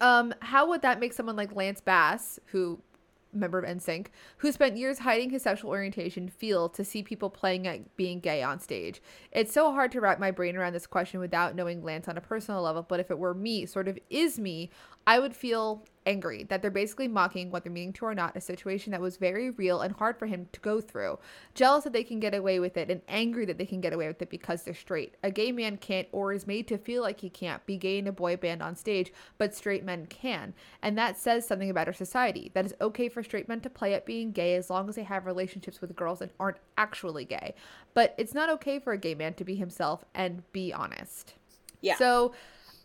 Um, 0.00 0.34
how 0.40 0.68
would 0.68 0.82
that 0.82 1.00
make 1.00 1.12
someone 1.12 1.36
like 1.36 1.54
Lance 1.54 1.80
Bass, 1.80 2.38
who 2.46 2.80
member 3.32 3.58
of 3.58 3.64
NSYNC, 3.64 4.06
who 4.38 4.52
spent 4.52 4.76
years 4.76 5.00
hiding 5.00 5.30
his 5.30 5.42
sexual 5.42 5.70
orientation, 5.70 6.28
feel 6.28 6.68
to 6.70 6.84
see 6.84 7.02
people 7.02 7.30
playing 7.30 7.66
at 7.66 7.96
being 7.96 8.20
gay 8.20 8.42
on 8.42 8.60
stage? 8.60 9.00
It's 9.32 9.52
so 9.52 9.72
hard 9.72 9.92
to 9.92 10.00
wrap 10.00 10.18
my 10.18 10.30
brain 10.30 10.56
around 10.56 10.72
this 10.72 10.86
question 10.86 11.20
without 11.20 11.54
knowing 11.54 11.82
Lance 11.82 12.08
on 12.08 12.16
a 12.16 12.20
personal 12.20 12.62
level, 12.62 12.82
but 12.82 13.00
if 13.00 13.10
it 13.10 13.18
were 13.18 13.34
me, 13.34 13.66
sort 13.66 13.88
of 13.88 13.98
is 14.08 14.38
me, 14.38 14.70
I 15.06 15.18
would 15.18 15.34
feel 15.34 15.84
angry 16.06 16.44
that 16.44 16.62
they're 16.62 16.70
basically 16.70 17.08
mocking 17.08 17.50
whether 17.50 17.70
meaning 17.70 17.92
to 17.92 18.06
or 18.06 18.14
not 18.14 18.36
a 18.36 18.40
situation 18.40 18.92
that 18.92 19.00
was 19.00 19.16
very 19.16 19.50
real 19.50 19.80
and 19.80 19.94
hard 19.96 20.18
for 20.18 20.26
him 20.26 20.48
to 20.52 20.60
go 20.60 20.80
through. 20.80 21.18
Jealous 21.54 21.84
that 21.84 21.92
they 21.92 22.04
can 22.04 22.20
get 22.20 22.34
away 22.34 22.58
with 22.58 22.76
it 22.76 22.90
and 22.90 23.02
angry 23.08 23.44
that 23.44 23.58
they 23.58 23.66
can 23.66 23.80
get 23.80 23.92
away 23.92 24.08
with 24.08 24.20
it 24.22 24.30
because 24.30 24.62
they're 24.62 24.74
straight. 24.74 25.14
A 25.22 25.30
gay 25.30 25.52
man 25.52 25.76
can't 25.76 26.08
or 26.12 26.32
is 26.32 26.46
made 26.46 26.66
to 26.68 26.78
feel 26.78 27.02
like 27.02 27.20
he 27.20 27.30
can't 27.30 27.64
be 27.66 27.76
gay 27.76 27.98
in 27.98 28.06
a 28.06 28.12
boy 28.12 28.36
band 28.36 28.62
on 28.62 28.74
stage, 28.74 29.12
but 29.38 29.54
straight 29.54 29.84
men 29.84 30.06
can. 30.06 30.54
And 30.82 30.96
that 30.96 31.18
says 31.18 31.46
something 31.46 31.70
about 31.70 31.86
our 31.86 31.92
society. 31.92 32.50
That 32.54 32.64
it's 32.64 32.74
okay 32.80 33.08
for 33.08 33.22
straight 33.22 33.48
men 33.48 33.60
to 33.60 33.70
play 33.70 33.94
at 33.94 34.06
being 34.06 34.32
gay 34.32 34.54
as 34.54 34.70
long 34.70 34.88
as 34.88 34.94
they 34.94 35.02
have 35.02 35.26
relationships 35.26 35.80
with 35.80 35.94
girls 35.96 36.20
and 36.22 36.30
aren't 36.40 36.58
actually 36.78 37.24
gay. 37.24 37.54
But 37.94 38.14
it's 38.18 38.34
not 38.34 38.50
okay 38.50 38.78
for 38.78 38.92
a 38.92 38.98
gay 38.98 39.14
man 39.14 39.34
to 39.34 39.44
be 39.44 39.54
himself 39.54 40.04
and 40.14 40.50
be 40.52 40.72
honest. 40.72 41.34
Yeah. 41.80 41.96
So, 41.96 42.32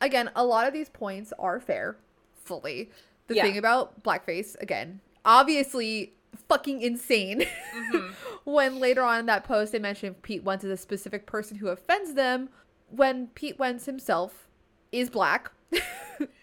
again, 0.01 0.31
a 0.35 0.45
lot 0.45 0.67
of 0.67 0.73
these 0.73 0.89
points 0.89 1.33
are 1.37 1.59
fair, 1.59 1.97
fully. 2.45 2.91
The 3.27 3.35
Yeah. 3.35 3.43
thing 3.43 3.57
about 3.57 4.03
blackface, 4.03 4.55
again, 4.61 5.01
obviously 5.23 6.13
fucking 6.47 6.81
insane. 6.81 7.41
Mm-hmm. 7.41 8.13
when 8.45 8.79
later 8.79 9.01
on 9.01 9.21
in 9.21 9.25
that 9.25 9.43
post 9.43 9.71
they 9.71 9.79
mentioned 9.79 10.21
Pete 10.21 10.43
Wentz 10.43 10.63
is 10.63 10.71
a 10.71 10.77
specific 10.77 11.25
person 11.25 11.57
who 11.57 11.67
offends 11.69 12.13
them, 12.13 12.49
when 12.89 13.27
Pete 13.27 13.57
Wentz 13.57 13.85
himself 13.85 14.47
is 14.91 15.09
black. 15.09 15.51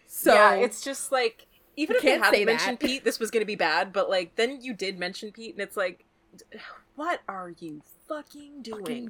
so 0.06 0.34
yeah, 0.34 0.54
it's 0.54 0.82
just 0.82 1.12
like 1.12 1.46
even 1.76 1.96
if 1.96 2.02
say 2.02 2.18
hadn't 2.18 2.44
mentioned 2.44 2.78
that. 2.80 2.86
Pete, 2.86 3.04
this 3.04 3.18
was 3.18 3.30
going 3.30 3.40
to 3.42 3.46
be 3.46 3.54
bad. 3.54 3.92
But 3.92 4.10
like 4.10 4.34
then 4.36 4.60
you 4.60 4.74
did 4.74 4.98
mention 4.98 5.32
Pete, 5.32 5.54
and 5.54 5.62
it's 5.62 5.76
like, 5.76 6.04
what 6.96 7.20
are 7.28 7.54
you 7.58 7.82
fucking 8.08 8.62
doing? 8.62 8.80
Fucking 8.80 9.04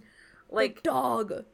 like 0.50 0.74
like 0.74 0.82
dog. 0.82 1.44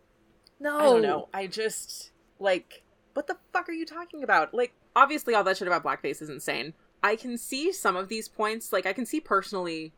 No. 0.60 0.78
I 0.78 0.82
don't 0.82 1.02
know. 1.02 1.28
I 1.32 1.46
just 1.46 2.10
like 2.38 2.82
what 3.14 3.26
the 3.26 3.36
fuck 3.52 3.68
are 3.68 3.72
you 3.72 3.86
talking 3.86 4.22
about? 4.22 4.54
Like 4.54 4.72
obviously 4.96 5.34
all 5.34 5.44
that 5.44 5.56
shit 5.56 5.68
about 5.68 5.84
blackface 5.84 6.20
is 6.22 6.28
insane. 6.30 6.74
I 7.02 7.16
can 7.16 7.38
see 7.38 7.72
some 7.72 7.96
of 7.96 8.08
these 8.08 8.28
points. 8.28 8.72
Like 8.72 8.86
I 8.86 8.92
can 8.92 9.06
see 9.06 9.20
personally, 9.20 9.92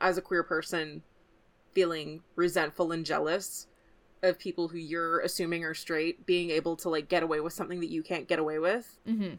as 0.00 0.18
a 0.18 0.22
queer 0.22 0.42
person, 0.42 1.02
feeling 1.72 2.22
resentful 2.36 2.92
and 2.92 3.04
jealous 3.06 3.66
of 4.22 4.38
people 4.38 4.68
who 4.68 4.78
you're 4.78 5.20
assuming 5.20 5.64
are 5.64 5.74
straight 5.74 6.26
being 6.26 6.50
able 6.50 6.76
to 6.76 6.88
like 6.88 7.08
get 7.08 7.22
away 7.22 7.40
with 7.40 7.52
something 7.52 7.80
that 7.80 7.88
you 7.90 8.02
can't 8.02 8.28
get 8.28 8.38
away 8.38 8.58
with. 8.58 8.98
hmm 9.06 9.34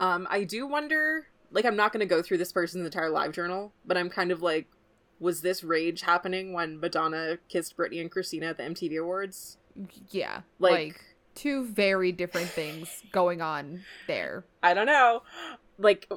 Um, 0.00 0.26
I 0.30 0.44
do 0.44 0.66
wonder. 0.66 1.26
Like, 1.50 1.66
I'm 1.66 1.76
not 1.76 1.92
going 1.92 2.00
to 2.00 2.06
go 2.06 2.22
through 2.22 2.38
this 2.38 2.50
person's 2.50 2.86
entire 2.86 3.10
live 3.10 3.32
journal, 3.32 3.72
but 3.84 3.98
I'm 3.98 4.08
kind 4.08 4.30
of 4.30 4.40
like, 4.40 4.68
was 5.20 5.42
this 5.42 5.62
rage 5.62 6.00
happening 6.00 6.54
when 6.54 6.80
Madonna 6.80 7.36
kissed 7.50 7.76
Britney 7.76 8.00
and 8.00 8.10
Christina 8.10 8.46
at 8.46 8.56
the 8.56 8.62
MTV 8.62 8.98
Awards? 8.98 9.58
Yeah. 10.10 10.40
Like- 10.58 10.72
like 10.72 11.04
two 11.34 11.66
very 11.66 12.12
different 12.12 12.50
things 12.50 13.02
going 13.12 13.40
on 13.40 13.82
there. 14.06 14.44
I 14.62 14.74
don't 14.74 14.86
know. 14.86 15.22
Like, 15.78 16.10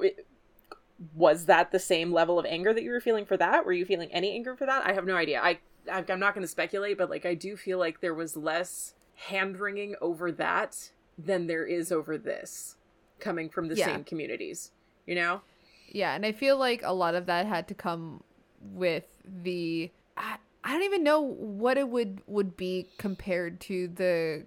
was 1.14 1.46
that 1.46 1.72
the 1.72 1.78
same 1.78 2.12
level 2.12 2.38
of 2.38 2.46
anger 2.46 2.72
that 2.72 2.82
you 2.82 2.90
were 2.90 3.00
feeling 3.00 3.26
for 3.26 3.36
that? 3.36 3.64
Were 3.66 3.72
you 3.72 3.84
feeling 3.84 4.10
any 4.12 4.32
anger 4.32 4.56
for 4.56 4.66
that? 4.66 4.86
I 4.86 4.92
have 4.92 5.06
no 5.06 5.16
idea. 5.16 5.40
I 5.40 5.58
I'm 5.90 6.18
not 6.18 6.34
going 6.34 6.42
to 6.42 6.48
speculate, 6.48 6.98
but 6.98 7.10
like, 7.10 7.24
I 7.24 7.34
do 7.34 7.56
feel 7.56 7.78
like 7.78 8.00
there 8.00 8.14
was 8.14 8.36
less 8.36 8.94
hand 9.14 9.60
wringing 9.60 9.94
over 10.00 10.32
that 10.32 10.90
than 11.16 11.46
there 11.46 11.64
is 11.64 11.92
over 11.92 12.18
this, 12.18 12.76
coming 13.20 13.48
from 13.48 13.68
the 13.68 13.76
Yeah. 13.76 13.86
same 13.86 14.04
communities. 14.04 14.72
You 15.06 15.14
know? 15.14 15.42
Yeah, 15.88 16.14
and 16.14 16.26
I 16.26 16.32
feel 16.32 16.58
like 16.58 16.82
a 16.82 16.92
lot 16.92 17.14
of 17.14 17.26
that 17.26 17.46
had 17.46 17.68
to 17.68 17.74
come 17.74 18.24
with 18.60 19.04
the 19.24 19.90
I, 20.16 20.36
I 20.64 20.72
don't 20.72 20.82
even 20.82 21.04
know 21.04 21.20
what 21.20 21.78
it 21.78 21.88
would 21.88 22.22
would 22.26 22.56
be 22.56 22.88
compared 22.98 23.60
to 23.62 23.86
the 23.86 24.46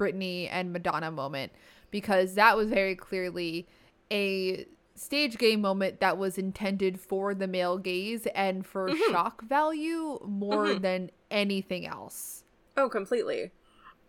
Britney 0.00 0.48
and 0.50 0.72
Madonna 0.72 1.10
moment 1.10 1.52
because 1.90 2.34
that 2.34 2.56
was 2.56 2.68
very 2.70 2.94
clearly 2.96 3.66
a 4.10 4.64
stage 4.94 5.36
gay 5.38 5.56
moment 5.56 6.00
that 6.00 6.16
was 6.18 6.38
intended 6.38 6.98
for 7.00 7.34
the 7.34 7.46
male 7.46 7.78
gaze 7.78 8.26
and 8.34 8.66
for 8.66 8.88
Mhm. 8.88 9.10
shock 9.10 9.42
value 9.42 10.18
more 10.24 10.68
Mhm. 10.68 10.82
than 10.82 11.10
anything 11.30 11.86
else. 11.86 12.44
Oh, 12.76 12.88
completely. 12.88 13.50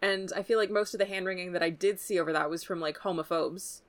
And 0.02 0.32
I 0.36 0.42
feel 0.44 0.58
like 0.58 0.70
most 0.72 0.94
of 0.94 0.98
the 1.00 1.06
hand 1.06 1.26
wringing 1.26 1.52
that 1.52 1.62
I 1.64 1.70
did 1.70 2.00
see 2.00 2.20
over 2.20 2.34
that 2.34 2.50
was 2.50 2.64
from 2.64 2.80
like 2.80 3.00
homophobes 3.00 3.82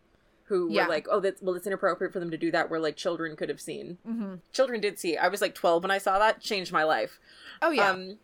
who 0.45 0.71
Yeah. 0.71 0.85
were 0.85 0.89
like, 0.91 1.07
oh, 1.11 1.21
that's, 1.21 1.41
well, 1.41 1.55
it's 1.55 1.67
inappropriate 1.67 2.13
for 2.13 2.21
them 2.21 2.31
to 2.31 2.37
do 2.37 2.51
that 2.51 2.69
where 2.69 2.81
like 2.81 2.97
children 2.97 3.35
could 3.37 3.49
have 3.49 3.61
seen. 3.61 3.99
hmm 4.05 4.35
Children 4.53 4.81
did 4.81 4.99
see. 4.99 5.17
I 5.17 5.29
was 5.29 5.41
like 5.41 5.55
12 5.55 5.83
when 5.85 5.91
I 5.91 5.99
saw 5.99 6.19
that, 6.19 6.41
changed 6.41 6.73
my 6.73 6.83
life. 6.85 7.19
Oh 7.63 7.71
yeah. 7.71 7.91
Um, 7.91 8.19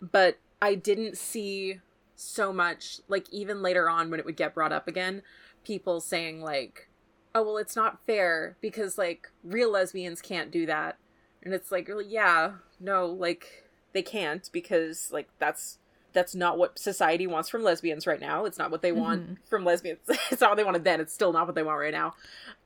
but 0.00 0.38
I 0.62 0.74
didn't 0.74 1.18
see 1.18 1.80
so 2.16 2.52
much, 2.52 3.00
like, 3.08 3.26
even 3.30 3.62
later 3.62 3.88
on 3.88 4.10
when 4.10 4.18
it 4.18 4.26
would 4.26 4.36
get 4.36 4.54
brought 4.54 4.72
up 4.72 4.88
again, 4.88 5.22
people 5.64 6.00
saying, 6.00 6.40
like, 6.40 6.88
oh, 7.34 7.42
well, 7.42 7.56
it's 7.58 7.76
not 7.76 8.04
fair 8.06 8.56
because, 8.60 8.96
like, 8.98 9.28
real 9.44 9.70
lesbians 9.70 10.20
can't 10.22 10.50
do 10.50 10.66
that. 10.66 10.96
And 11.42 11.52
it's 11.54 11.70
like, 11.70 11.86
really, 11.88 12.06
yeah, 12.06 12.52
no, 12.80 13.06
like, 13.06 13.64
they 13.92 14.02
can't 14.02 14.48
because, 14.52 15.10
like, 15.12 15.28
that's. 15.38 15.78
That's 16.12 16.34
not 16.34 16.56
what 16.56 16.78
society 16.78 17.26
wants 17.26 17.50
from 17.50 17.62
lesbians 17.62 18.06
right 18.06 18.18
now. 18.18 18.46
It's 18.46 18.56
not 18.56 18.70
what 18.70 18.80
they 18.80 18.90
want 18.90 19.28
Mhm. 19.34 19.36
from 19.50 19.66
lesbians. 19.66 19.98
it's 20.30 20.40
not 20.40 20.48
what 20.48 20.56
they 20.56 20.64
wanted 20.64 20.82
then. 20.82 20.98
It's 20.98 21.12
still 21.12 21.30
not 21.30 21.44
what 21.44 21.54
they 21.54 21.62
want 21.62 21.78
right 21.78 21.92
now. 21.92 22.14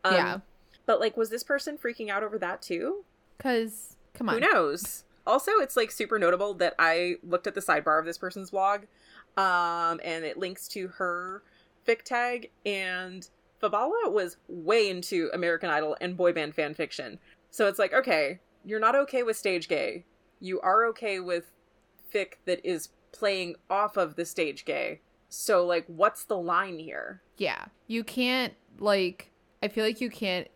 Um, 0.04 0.14
yeah. 0.14 0.38
But 0.86 1.00
like, 1.00 1.16
was 1.16 1.30
this 1.30 1.42
person 1.42 1.76
freaking 1.76 2.10
out 2.10 2.22
over 2.22 2.38
that 2.38 2.62
too? 2.62 3.04
Cuz 3.40 3.96
come 4.14 4.28
on. 4.28 4.36
Who 4.40 4.40
knows? 4.52 5.02
Also, 5.26 5.50
it's 5.58 5.76
like 5.76 5.90
super 5.90 6.16
notable 6.16 6.54
that 6.54 6.76
I 6.78 7.16
looked 7.24 7.48
at 7.48 7.56
the 7.56 7.60
sidebar 7.60 7.98
of 7.98 8.04
this 8.04 8.18
person's 8.18 8.50
blog, 8.52 8.82
um, 9.36 10.00
and 10.04 10.24
it 10.24 10.36
links 10.36 10.68
to 10.68 10.88
her 10.88 11.42
fic 11.86 12.02
tag, 12.02 12.50
and 12.64 13.28
Fabala 13.62 14.10
was 14.10 14.36
way 14.48 14.88
into 14.88 15.30
American 15.32 15.70
Idol 15.70 15.96
and 16.00 16.16
boy 16.16 16.32
band 16.32 16.54
fan 16.54 16.74
fiction. 16.74 17.18
So 17.50 17.66
it's 17.66 17.78
like, 17.78 17.92
okay, 17.92 18.40
you're 18.64 18.80
not 18.80 18.96
okay 18.96 19.22
with 19.22 19.36
stage 19.36 19.68
gay. 19.68 20.04
You 20.40 20.60
are 20.60 20.86
okay 20.86 21.20
with 21.20 21.52
fic 22.12 22.34
that 22.46 22.64
is 22.64 22.90
playing 23.12 23.56
off 23.68 23.96
of 23.96 24.16
the 24.16 24.24
stage 24.24 24.64
gay. 24.64 25.00
So 25.28 25.66
like, 25.66 25.84
what's 25.86 26.24
the 26.24 26.36
line 26.36 26.78
here? 26.78 27.22
Yeah. 27.36 27.66
You 27.86 28.04
can't 28.04 28.54
like 28.78 29.30
I 29.62 29.68
feel 29.68 29.84
like 29.84 30.00
you 30.00 30.10
can't 30.10 30.48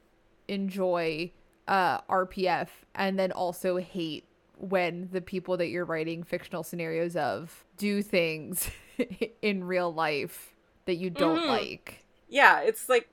enjoy 0.48 1.32
uh 1.68 2.00
RPF 2.02 2.68
and 2.94 3.18
then 3.18 3.32
also 3.32 3.76
hate 3.76 4.24
when 4.58 5.08
the 5.12 5.20
people 5.20 5.56
that 5.56 5.68
you're 5.68 5.84
writing 5.84 6.22
fictional 6.22 6.62
scenarios 6.62 7.16
of 7.16 7.64
do 7.76 8.02
things 8.02 8.70
in 9.42 9.64
real 9.64 9.92
life 9.92 10.54
that 10.86 10.94
you 10.96 11.10
don't 11.10 11.40
Mhm. 11.42 11.48
like. 11.48 12.04
yeah, 12.28 12.60
it's 12.60 12.88
like, 12.88 13.08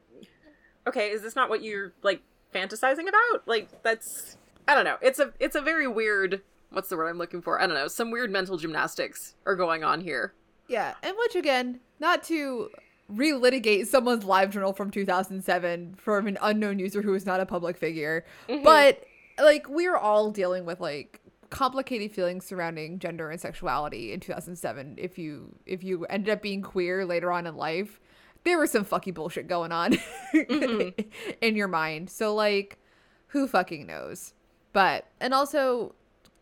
okay, 0.87 1.09
is 1.11 1.21
this 1.21 1.35
not 1.35 1.49
what 1.49 1.63
you're 1.63 1.93
like 2.03 2.21
fantasizing 2.53 3.07
about? 3.07 3.47
Like, 3.47 3.81
that's 3.83 4.37
I 4.67 4.75
don't 4.75 4.85
know. 4.85 4.97
It's 5.01 5.19
a 5.19 5.33
it's 5.39 5.55
a 5.55 5.61
very 5.61 5.87
weird. 5.87 6.41
What's 6.69 6.89
the 6.89 6.95
word 6.97 7.07
I'm 7.09 7.17
looking 7.17 7.41
for? 7.41 7.59
I 7.61 7.65
don't 7.65 7.75
know. 7.75 7.87
Some 7.87 8.11
weird 8.11 8.31
mental 8.31 8.57
gymnastics 8.57 9.35
are 9.45 9.55
going 9.55 9.83
on 9.83 10.01
here. 10.01 10.33
Yeah, 10.67 10.93
and 11.03 11.15
which 11.17 11.35
again, 11.35 11.79
not 11.99 12.23
to 12.25 12.69
relitigate 13.11 13.87
someone's 13.87 14.23
live 14.23 14.51
journal 14.51 14.71
from 14.73 14.89
2007 14.91 15.95
from 15.95 16.27
an 16.27 16.37
unknown 16.41 16.79
user 16.79 17.01
who 17.01 17.13
is 17.13 17.25
not 17.25 17.39
a 17.41 17.45
public 17.45 17.77
figure, 17.77 18.25
mm-hmm. 18.47 18.63
but 18.63 19.03
like 19.41 19.67
we're 19.69 19.97
all 19.97 20.31
dealing 20.31 20.65
with 20.65 20.79
like 20.79 21.19
complicated 21.51 22.11
feelings 22.11 22.45
surrounding 22.45 22.97
gender 22.97 23.29
and 23.29 23.39
sexuality 23.39 24.11
in 24.11 24.19
2007 24.19 24.95
if 24.97 25.19
you 25.19 25.53
if 25.65 25.83
you 25.83 26.05
ended 26.05 26.33
up 26.33 26.41
being 26.41 26.61
queer 26.61 27.05
later 27.05 27.31
on 27.31 27.45
in 27.45 27.55
life 27.55 27.99
there 28.43 28.57
was 28.57 28.71
some 28.71 28.83
fucking 28.83 29.13
bullshit 29.13 29.47
going 29.47 29.71
on 29.71 29.93
mm-hmm. 30.33 30.89
in 31.41 31.55
your 31.55 31.67
mind 31.67 32.09
so 32.09 32.33
like 32.33 32.79
who 33.27 33.47
fucking 33.47 33.85
knows 33.85 34.33
but 34.73 35.05
and 35.19 35.33
also 35.33 35.93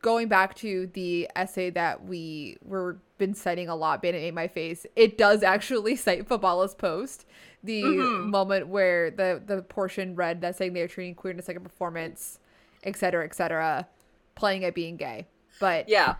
going 0.01 0.27
back 0.27 0.55
to 0.55 0.87
the 0.93 1.29
essay 1.35 1.69
that 1.69 2.05
we 2.05 2.57
were 2.63 2.99
been 3.19 3.35
citing 3.35 3.69
a 3.69 3.75
lot, 3.75 4.01
Bandom 4.01 4.15
ate 4.15 4.33
my 4.33 4.47
face. 4.47 4.87
It 4.95 5.17
does 5.17 5.43
actually 5.43 5.95
cite 5.97 6.27
Fabala's 6.27 6.73
post, 6.73 7.25
the 7.63 7.83
mm-hmm. 7.83 8.29
moment 8.31 8.67
where 8.69 9.11
the 9.11 9.41
the 9.45 9.61
portion 9.61 10.15
read 10.15 10.41
that 10.41 10.55
saying 10.55 10.73
they're 10.73 10.87
treating 10.87 11.13
queerness 11.13 11.47
like 11.47 11.57
a 11.57 11.61
performance, 11.61 12.39
etc., 12.83 13.25
etc., 13.25 13.87
playing 14.39 14.63
at 14.63 14.73
being 14.73 14.97
gay. 14.97 15.27
But 15.59 15.89
yeah, 15.89 16.15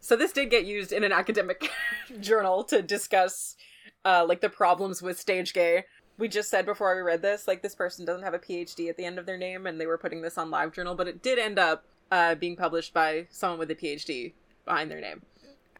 so 0.00 0.16
this 0.16 0.32
did 0.32 0.50
get 0.50 0.64
used 0.64 0.92
in 0.92 1.04
an 1.04 1.12
academic 1.12 1.70
journal 2.20 2.64
to 2.64 2.82
discuss 2.82 3.56
uh, 4.04 4.24
like 4.28 4.40
the 4.40 4.48
problems 4.48 5.00
with 5.00 5.18
stage 5.18 5.52
gay. 5.52 5.84
We 6.18 6.28
just 6.28 6.50
said 6.50 6.66
before 6.66 6.94
we 6.94 7.02
read 7.02 7.22
this, 7.22 7.46
like 7.46 7.62
this 7.62 7.74
person 7.74 8.04
doesn't 8.04 8.24
have 8.24 8.34
a 8.34 8.38
PhD 8.38 8.88
at 8.88 8.96
the 8.96 9.04
end 9.04 9.18
of 9.18 9.26
their 9.26 9.38
name, 9.38 9.66
and 9.66 9.80
they 9.80 9.86
were 9.86 9.98
putting 9.98 10.22
this 10.22 10.36
on 10.36 10.50
LiveJournal, 10.50 10.96
but 10.96 11.08
it 11.08 11.22
did 11.22 11.38
end 11.38 11.58
up 11.58 11.84
uh, 12.10 12.34
being 12.34 12.56
published 12.56 12.92
by 12.92 13.26
someone 13.30 13.58
with 13.58 13.70
a 13.70 13.74
PhD 13.74 14.32
behind 14.64 14.90
their 14.90 15.00
name. 15.00 15.22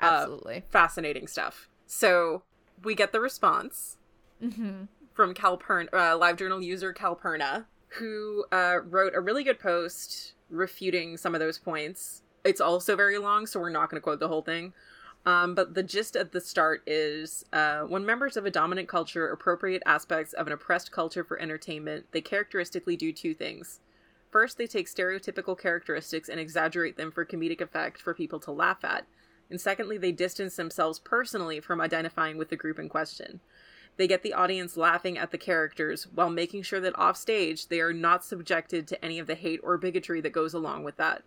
Uh, 0.01 0.07
Absolutely. 0.07 0.57
Uh, 0.59 0.71
fascinating 0.71 1.27
stuff. 1.27 1.69
So 1.87 2.43
we 2.83 2.95
get 2.95 3.13
the 3.13 3.21
response 3.21 3.99
mm-hmm. 4.43 4.85
from 5.13 5.35
Calpurn, 5.35 5.89
uh, 5.93 6.19
LiveJournal 6.19 6.65
user 6.65 6.93
Calperna, 6.93 7.67
who 7.99 8.45
uh, 8.53 8.79
wrote 8.85 9.15
a 9.15 9.21
really 9.21 9.45
good 9.45 9.59
post 9.59 10.33
refuting 10.53 11.17
some 11.17 11.35
of 11.35 11.41
those 11.41 11.59
points. 11.59 12.23
It's 12.45 12.61
also 12.61 12.97
very 12.97 13.19
long, 13.19 13.47
so 13.47 13.61
we're 13.61 13.71
not 13.71 13.91
going 13.91 14.01
to 14.01 14.05
quote 14.05 14.21
the 14.21 14.29
whole 14.29 14.43
thing. 14.43 14.73
Um, 15.25 15.55
but 15.55 15.75
the 15.75 15.85
gist 15.85 16.17
at 16.17 16.33
the 16.33 16.41
start 16.41 16.83
is 16.87 17.45
uh, 17.53 17.83
when 17.83 18.05
members 18.05 18.37
of 18.37 18.45
a 18.45 18.51
dominant 18.51 18.89
culture 18.89 19.29
appropriate 19.29 19.83
aspects 19.87 20.33
of 20.33 20.49
an 20.49 20.53
oppressed 20.53 20.91
culture 20.91 21.23
for 21.23 21.41
entertainment, 21.41 22.07
they 22.11 22.21
characteristically 22.21 22.97
do 22.97 23.13
two 23.13 23.33
things. 23.33 23.81
First, 24.31 24.59
they 24.59 24.67
take 24.67 24.89
stereotypical 24.89 25.59
characteristics 25.59 26.29
and 26.29 26.41
exaggerate 26.41 26.97
them 26.97 27.13
for 27.13 27.25
comedic 27.25 27.61
effect 27.61 28.01
for 28.01 28.15
people 28.15 28.41
to 28.41 28.51
laugh 28.51 28.83
at. 28.83 29.07
And 29.51 29.61
secondly, 29.61 29.99
they 29.99 30.13
distance 30.13 30.57
themselves 30.57 30.99
personally 30.99 31.61
from 31.61 31.81
identifying 31.81 32.39
with 32.39 32.49
the 32.49 32.57
group 32.57 32.79
in 32.79 32.89
question. 32.89 33.41
They 34.03 34.09
get 34.09 34.25
the 34.25 34.35
audience 34.35 34.77
laughing 34.77 35.17
at 35.17 35.31
the 35.31 35.39
characters 35.39 36.09
while 36.13 36.29
making 36.29 36.65
sure 36.65 36.81
that 36.81 36.99
offstage 36.99 37.69
they 37.69 37.81
are 37.81 37.93
not 37.93 38.25
subjected 38.25 38.89
to 38.89 39.05
any 39.05 39.21
of 39.21 39.29
the 39.29 39.37
hate 39.37 39.61
or 39.63 39.79
bigotry 39.79 40.21
that 40.23 40.33
goes 40.33 40.53
along 40.53 40.83
with 40.83 40.97
that. 40.97 41.23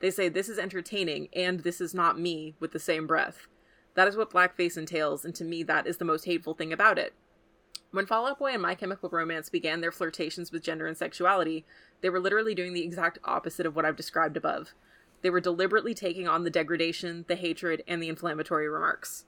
They 0.00 0.10
say 0.10 0.30
this 0.30 0.48
is 0.48 0.58
entertaining 0.58 1.28
and 1.34 1.60
this 1.60 1.78
is 1.78 1.92
not 1.92 2.18
me 2.18 2.54
with 2.58 2.72
the 2.72 2.78
same 2.78 3.06
breath. 3.06 3.48
That 3.96 4.08
is 4.08 4.16
what 4.16 4.30
blackface 4.30 4.78
entails, 4.78 5.26
and 5.26 5.34
to 5.34 5.44
me, 5.44 5.62
that 5.64 5.86
is 5.86 5.98
the 5.98 6.06
most 6.06 6.24
hateful 6.24 6.54
thing 6.54 6.72
about 6.72 6.98
it. 6.98 7.12
When 7.90 8.06
Fall 8.06 8.26
Out 8.26 8.38
Boy 8.38 8.52
and 8.54 8.62
My 8.62 8.74
Chemical 8.74 9.10
Romance 9.10 9.50
began 9.50 9.82
their 9.82 9.92
flirtations 9.92 10.50
with 10.50 10.64
gender 10.64 10.86
and 10.86 10.96
sexuality, 10.96 11.66
they 12.00 12.08
were 12.08 12.18
literally 12.18 12.54
doing 12.54 12.72
the 12.72 12.82
exact 12.82 13.18
opposite 13.24 13.66
of 13.66 13.76
what 13.76 13.84
I've 13.84 13.94
described 13.94 14.38
above. 14.38 14.72
They 15.20 15.28
were 15.28 15.38
deliberately 15.38 15.92
taking 15.92 16.26
on 16.26 16.44
the 16.44 16.50
degradation, 16.50 17.26
the 17.28 17.36
hatred, 17.36 17.84
and 17.86 18.02
the 18.02 18.08
inflammatory 18.08 18.70
remarks. 18.70 19.26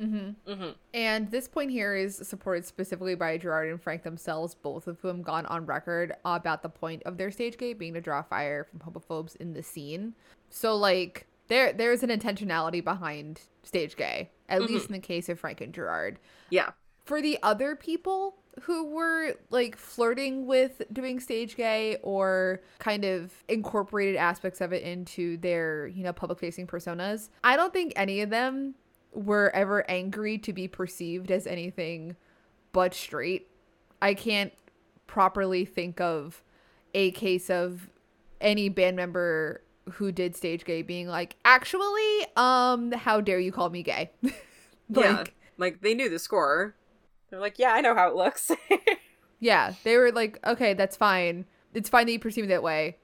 Mm-hmm. 0.00 0.50
Mm-hmm. 0.50 0.70
And 0.94 1.30
this 1.30 1.48
point 1.48 1.70
here 1.70 1.94
is 1.94 2.16
supported 2.16 2.64
specifically 2.64 3.14
by 3.14 3.36
Gerard 3.38 3.68
and 3.68 3.80
Frank 3.80 4.02
themselves, 4.02 4.54
both 4.54 4.86
of 4.86 5.00
whom 5.00 5.22
gone 5.22 5.46
on 5.46 5.66
record 5.66 6.14
about 6.24 6.62
the 6.62 6.68
point 6.68 7.02
of 7.04 7.18
their 7.18 7.30
stage 7.30 7.58
gay 7.58 7.72
being 7.72 7.94
to 7.94 8.00
draw 8.00 8.22
fire 8.22 8.64
from 8.64 8.80
homophobes 8.80 9.36
in 9.36 9.52
the 9.54 9.62
scene. 9.62 10.14
So 10.50 10.76
like 10.76 11.26
there 11.48 11.72
there's 11.72 12.02
an 12.02 12.10
intentionality 12.10 12.82
behind 12.82 13.40
stage 13.62 13.96
gay, 13.96 14.30
at 14.48 14.60
mm-hmm. 14.60 14.72
least 14.72 14.86
in 14.86 14.92
the 14.92 15.00
case 15.00 15.28
of 15.28 15.40
Frank 15.40 15.60
and 15.60 15.74
Gerard. 15.74 16.18
Yeah. 16.50 16.70
For 17.04 17.22
the 17.22 17.38
other 17.42 17.74
people 17.74 18.36
who 18.62 18.86
were 18.86 19.34
like 19.50 19.76
flirting 19.76 20.46
with 20.46 20.82
doing 20.92 21.20
stage 21.20 21.56
gay 21.56 21.96
or 22.02 22.60
kind 22.78 23.04
of 23.04 23.32
incorporated 23.48 24.16
aspects 24.16 24.60
of 24.60 24.72
it 24.72 24.82
into 24.82 25.36
their, 25.38 25.86
you 25.86 26.02
know, 26.02 26.12
public 26.12 26.38
facing 26.38 26.66
personas, 26.66 27.28
I 27.44 27.56
don't 27.56 27.72
think 27.72 27.92
any 27.96 28.20
of 28.20 28.30
them 28.30 28.74
were 29.12 29.50
ever 29.54 29.88
angry 29.90 30.38
to 30.38 30.52
be 30.52 30.68
perceived 30.68 31.30
as 31.30 31.46
anything 31.46 32.16
but 32.72 32.94
straight. 32.94 33.48
I 34.00 34.14
can't 34.14 34.52
properly 35.06 35.64
think 35.64 36.00
of 36.00 36.42
a 36.94 37.10
case 37.12 37.50
of 37.50 37.88
any 38.40 38.68
band 38.68 38.96
member 38.96 39.62
who 39.92 40.12
did 40.12 40.36
stage 40.36 40.64
gay 40.64 40.82
being 40.82 41.08
like, 41.08 41.36
actually, 41.44 42.26
um, 42.36 42.92
how 42.92 43.20
dare 43.20 43.40
you 43.40 43.50
call 43.50 43.70
me 43.70 43.82
gay? 43.82 44.10
like, 44.22 44.34
yeah, 45.04 45.24
like 45.56 45.80
they 45.80 45.94
knew 45.94 46.08
the 46.08 46.18
score. 46.18 46.74
They're 47.30 47.40
like, 47.40 47.58
yeah, 47.58 47.72
I 47.72 47.80
know 47.80 47.94
how 47.94 48.08
it 48.08 48.14
looks. 48.14 48.50
yeah, 49.40 49.74
they 49.84 49.96
were 49.96 50.12
like, 50.12 50.38
okay, 50.46 50.74
that's 50.74 50.96
fine. 50.96 51.44
It's 51.74 51.88
fine 51.88 52.06
that 52.06 52.12
you 52.12 52.18
perceive 52.18 52.44
me 52.44 52.48
that 52.48 52.62
way. 52.62 52.96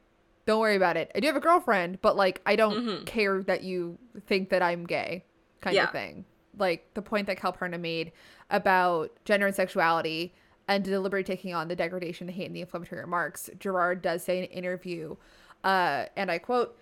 Don't 0.47 0.61
worry 0.61 0.77
about 0.77 0.97
it. 0.97 1.11
I 1.15 1.21
do 1.21 1.27
have 1.27 1.37
a 1.37 1.41
girlfriend, 1.41 2.01
but 2.01 2.17
like, 2.17 2.41
I 2.47 2.57
don't 2.57 2.87
mm-hmm. 2.87 3.05
care 3.05 3.43
that 3.43 3.63
you 3.63 3.99
think 4.27 4.51
that 4.51 4.63
I'm 4.63 4.87
gay 4.87 5.25
kind 5.65 5.77
yeah. 5.77 5.85
of 5.85 5.91
thing. 5.91 6.25
Like 6.57 6.95
the 6.95 7.03
point 7.03 7.27
that 7.27 7.39
Calpurna 7.39 7.81
made 7.81 8.13
about 8.51 9.11
gender 9.25 9.47
and 9.47 9.57
sexuality 9.57 10.35
and 10.69 10.85
deliberately 10.85 11.25
taking 11.25 11.55
on 11.55 11.69
the 11.69 11.77
degradation, 11.77 12.27
the 12.27 12.33
hate, 12.33 12.47
and 12.47 12.57
the 12.57 12.61
inflammatory 12.61 13.01
remarks. 13.01 13.51
Gerard 13.59 14.03
does 14.03 14.23
say 14.23 14.39
in 14.39 14.45
an 14.45 14.51
interview, 14.51 15.17
uh, 15.65 16.07
and 16.17 16.31
I 16.31 16.39
quote, 16.39 16.79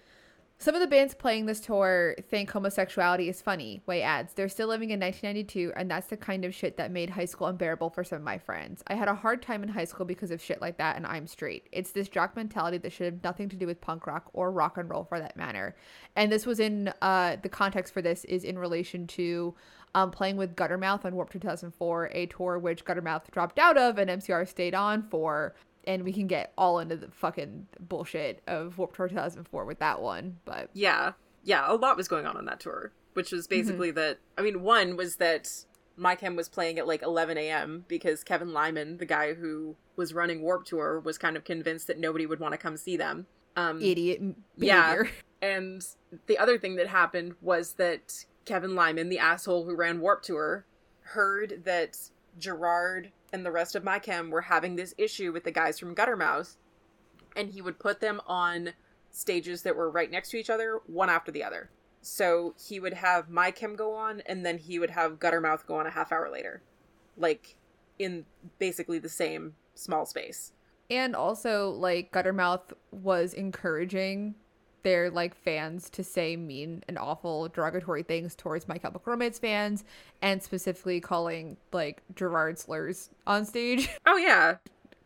some 0.63 0.77
of 0.77 0.81
the 0.81 0.87
bands 0.87 1.13
playing 1.13 1.47
this 1.47 1.59
tour 1.59 2.15
think 2.31 2.49
homosexuality 2.49 3.29
is 3.29 3.43
funny, 3.43 3.83
Way 3.85 4.01
adds. 4.01 4.33
They're 4.33 4.49
still 4.49 4.69
living 4.69 4.91
in 4.91 5.01
1992, 5.01 5.73
and 5.75 5.91
that's 5.91 6.07
the 6.07 6.17
kind 6.17 6.45
of 6.45 6.55
shit 6.55 6.77
that 6.77 6.93
made 6.93 7.11
high 7.11 7.25
school 7.25 7.49
unbearable 7.49 7.91
for 7.91 8.05
some 8.05 8.19
of 8.19 8.23
my 8.23 8.39
friends. 8.39 8.81
I 8.87 8.95
had 8.95 9.09
a 9.09 9.15
hard 9.15 9.43
time 9.43 9.65
in 9.65 9.69
high 9.69 9.87
school 9.87 10.07
because 10.07 10.31
of 10.31 10.41
shit 10.41 10.61
like 10.61 10.79
that, 10.79 10.95
and 10.97 11.05
I'm 11.05 11.27
straight. 11.27 11.69
It's 11.73 11.91
this 11.91 12.09
jock 12.09 12.37
mentality 12.37 12.79
that 12.79 12.93
should 12.93 13.07
have 13.07 13.25
nothing 13.25 13.49
to 13.49 13.57
do 13.57 13.67
with 13.67 13.81
punk 13.81 14.07
rock 14.07 14.31
or 14.35 14.53
rock 14.53 14.79
and 14.79 14.89
roll 14.89 15.03
for 15.03 15.19
that 15.19 15.37
matter. 15.37 15.75
And 16.15 16.31
this 16.31 16.47
was 16.47 16.61
in, 16.61 16.95
uh, 17.03 17.39
the 17.43 17.49
context 17.49 17.93
for 17.93 18.01
this 18.01 18.25
is 18.27 18.45
in 18.45 18.57
relation 18.57 19.09
to 19.09 19.57
um, 19.97 20.13
playing 20.13 20.37
with 20.37 20.55
Guttermouth 20.55 21.05
on 21.05 21.17
Warped 21.17 21.33
2004, 21.33 22.11
a 22.13 22.27
tour 22.27 22.61
which 22.61 22.85
Guttermouth 22.85 23.31
dropped 23.33 23.59
out 23.59 23.77
of 23.77 23.99
and 23.99 24.09
MCR 24.09 24.47
stayed 24.47 24.77
on 24.77 25.03
for 25.03 25.57
and 25.85 26.05
we 26.05 26.13
can 26.13 26.27
get 26.27 26.53
all 26.57 26.79
into 26.79 26.97
the 26.97 27.09
fucking 27.11 27.67
bullshit 27.81 28.43
of 28.47 28.79
Warped 28.79 28.97
Tour 28.97 29.09
2004 29.09 29.65
with 29.65 29.79
that 29.81 30.01
one. 30.01 30.39
But 30.45 30.71
yeah, 30.73 31.13
yeah, 31.45 31.65
a 31.71 31.75
lot 31.75 31.97
was 31.97 32.09
going 32.09 32.27
on 32.27 32.37
on 32.37 32.45
that 32.47 32.61
tour, 32.61 32.93
which 33.15 33.33
was 33.33 33.47
mm-hmm. 33.47 33.61
basically 33.61 33.89
mm-hmm. 33.89 33.99
that. 33.99 34.19
I 34.39 34.43
mean, 34.43 34.63
one 34.63 34.97
was 34.97 35.17
that 35.17 35.49
My 35.97 36.15
Chem 36.15 36.37
was 36.37 36.49
playing 36.49 36.79
at 36.79 36.87
like 36.87 37.03
11 37.03 37.37
a.m. 37.39 37.85
because 37.89 38.25
Kevin 38.25 38.53
Lyman, 38.53 38.99
the 38.99 39.07
guy 39.07 39.35
who 39.35 39.77
was 39.97 40.15
running 40.15 40.43
Warped 40.43 40.69
Tour, 40.69 41.01
was 41.01 41.19
kind 41.19 41.37
of 41.37 41.45
convinced 41.45 41.87
that 41.89 41.99
nobody 41.99 42.27
would 42.27 42.41
want 42.41 42.53
to 42.53 42.59
come 42.59 42.77
see 42.77 42.97
them. 42.97 43.27
Um, 43.57 43.83
Idiot 43.83 44.21
behavior. 44.59 45.05
Yeah, 45.05 45.11
and 45.43 45.85
the 46.27 46.39
other 46.39 46.59
thing 46.59 46.77
that 46.77 46.89
happened 46.89 47.35
was 47.41 47.75
that 47.75 48.25
Kevin 48.45 48.75
Lyman, 48.75 49.09
the 49.09 49.19
asshole 49.19 49.65
who 49.65 49.75
ran 49.75 50.01
Warped 50.01 50.25
Tour, 50.27 50.65
heard 51.01 51.65
that 51.65 51.99
Gerard 52.39 53.13
and 53.33 53.45
the 53.45 53.51
rest 53.51 53.75
of 53.75 53.85
my 53.85 53.99
chem 53.99 54.31
were 54.31 54.43
having 54.43 54.77
this 54.77 54.95
issue 54.99 55.33
with 55.33 55.45
the 55.45 55.51
guys 55.51 55.79
from 55.79 55.95
Guttermouth, 55.95 56.57
and 57.35 57.51
he 57.51 57.63
would 57.63 57.79
put 57.79 58.01
them 58.01 58.21
on 58.27 58.75
stages 59.11 59.63
that 59.63 59.77
were 59.77 59.91
right 59.91 60.11
next 60.11 60.31
to 60.31 60.37
each 60.37 60.51
other, 60.51 60.81
one 60.87 61.11
after 61.11 61.31
the 61.33 61.45
other. 61.45 61.71
So 62.01 62.55
he 62.59 62.81
would 62.81 62.95
have 62.95 63.31
my 63.31 63.51
chem 63.51 63.77
go 63.77 63.95
on, 63.95 64.23
and 64.27 64.45
then 64.45 64.59
he 64.59 64.79
would 64.79 64.91
have 64.91 65.19
Guttermouth 65.19 65.67
go 65.67 65.77
on 65.77 65.87
a 65.87 65.91
half 65.91 66.13
hour 66.13 66.31
later, 66.31 66.63
like 67.17 67.57
in 67.99 68.25
basically 68.59 68.99
the 68.99 69.09
same 69.09 69.55
small 69.75 70.05
space. 70.05 70.53
And 70.91 71.15
also, 71.15 71.71
like 71.71 72.13
Guttermouth 72.13 72.73
was 72.91 73.33
encouraging 73.33 74.35
their 74.83 75.11
like 75.11 75.35
fans 75.35 75.89
to 75.91 76.05
say 76.05 76.37
mean 76.37 76.83
and 76.89 76.99
awful 76.99 77.49
derogatory 77.49 78.03
things 78.03 78.35
towards 78.35 78.69
My 78.69 78.79
Chemical 78.79 79.03
Romance 79.13 79.39
fans 79.39 79.85
and 80.21 80.43
specifically 80.43 81.01
calling 81.01 81.57
like 81.73 82.03
Gerard 82.15 82.59
slurs 82.59 83.11
on 83.27 83.45
stage. 83.45 83.89
Oh 84.07 84.17
yeah. 84.17 84.57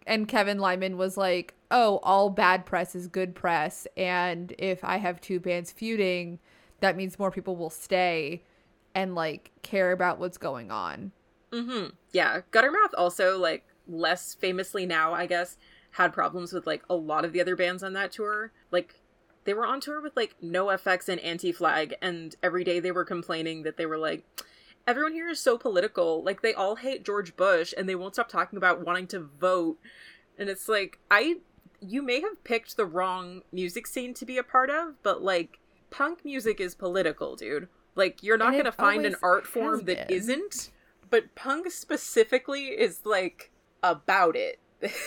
And 0.07 0.29
Kevin 0.29 0.59
Lyman 0.59 0.97
was 0.97 1.17
like, 1.17 1.55
"Oh, 1.71 1.99
all 2.03 2.31
bad 2.31 2.65
press 2.65 2.95
is 2.95 3.09
good 3.09 3.35
press 3.35 3.87
and 3.97 4.55
if 4.59 4.85
I 4.85 4.99
have 4.99 5.21
two 5.21 5.41
bands 5.41 5.73
feuding, 5.73 6.39
that 6.81 6.97
means 6.97 7.19
more 7.19 7.31
people 7.31 7.57
will 7.57 7.71
stay 7.71 8.43
and 8.95 9.15
like 9.15 9.51
care 9.63 9.93
about 9.93 10.19
what's 10.19 10.39
going 10.39 10.71
on." 10.71 11.13
Mm-hmm. 11.53 11.89
Yeah. 12.13 12.41
Guttermouth 12.51 12.95
also, 12.97 13.39
like, 13.39 13.65
less 13.89 14.35
famously 14.35 14.87
now, 14.87 15.15
I 15.15 15.27
guess, 15.27 15.57
had 15.93 16.13
problems 16.13 16.53
with, 16.53 16.67
like, 16.67 16.83
a 16.91 16.95
lot 16.95 17.25
of 17.25 17.33
the 17.33 17.41
other 17.41 17.57
bands 17.57 17.83
on 17.83 17.93
that 17.95 18.13
tour. 18.13 18.53
Like, 18.71 18.95
they 19.47 19.55
were 19.55 19.67
on 19.67 19.81
tour 19.81 20.01
with, 20.01 20.17
like, 20.17 20.35
NOFX 20.45 21.09
and 21.09 21.21
Anti 21.21 21.53
Flag, 21.53 21.95
and 22.03 22.37
every 22.43 22.65
day 22.65 22.81
they 22.81 22.93
were 22.93 23.05
complaining 23.05 23.63
that 23.63 23.77
they 23.77 23.87
were 23.87 23.99
like, 23.99 24.25
everyone 24.87 25.13
here 25.13 25.29
is 25.29 25.41
so 25.41 25.57
political. 25.57 26.23
Like, 26.23 26.43
they 26.43 26.53
all 26.53 26.77
hate 26.77 27.05
George 27.05 27.37
Bush, 27.37 27.73
and 27.77 27.89
they 27.89 27.95
won't 27.95 28.15
stop 28.15 28.29
talking 28.29 28.57
about 28.57 28.85
wanting 28.85 29.07
to 29.09 29.21
vote. 29.21 29.79
And 30.39 30.49
it's 30.49 30.69
like, 30.69 30.99
I. 31.11 31.37
You 31.81 32.03
may 32.03 32.23
have 32.23 32.43
picked 32.43 32.77
the 32.77 32.87
wrong 32.87 33.43
music 33.53 33.87
scene 33.87 34.15
to 34.15 34.25
be 34.25 34.39
a 34.39 34.43
part 34.43 34.71
of, 34.71 34.95
but, 35.03 35.23
like, 35.23 35.59
punk 35.91 36.25
music 36.25 36.59
is 36.59 36.75
political, 36.75 37.37
dude. 37.37 37.69
Like, 37.95 38.23
you're 38.23 38.39
not 38.39 38.53
going 38.53 38.65
to 38.65 38.73
find 38.73 39.05
an 39.05 39.15
art 39.23 39.47
form 39.47 39.81
has 39.81 39.83
that 39.85 40.09
been. 40.09 40.17
isn't, 40.17 40.71
but 41.11 41.35
punk 41.35 41.71
specifically 41.71 42.69
is, 42.69 43.01
like, 43.05 43.51
about 43.83 44.37
it. 44.37 44.59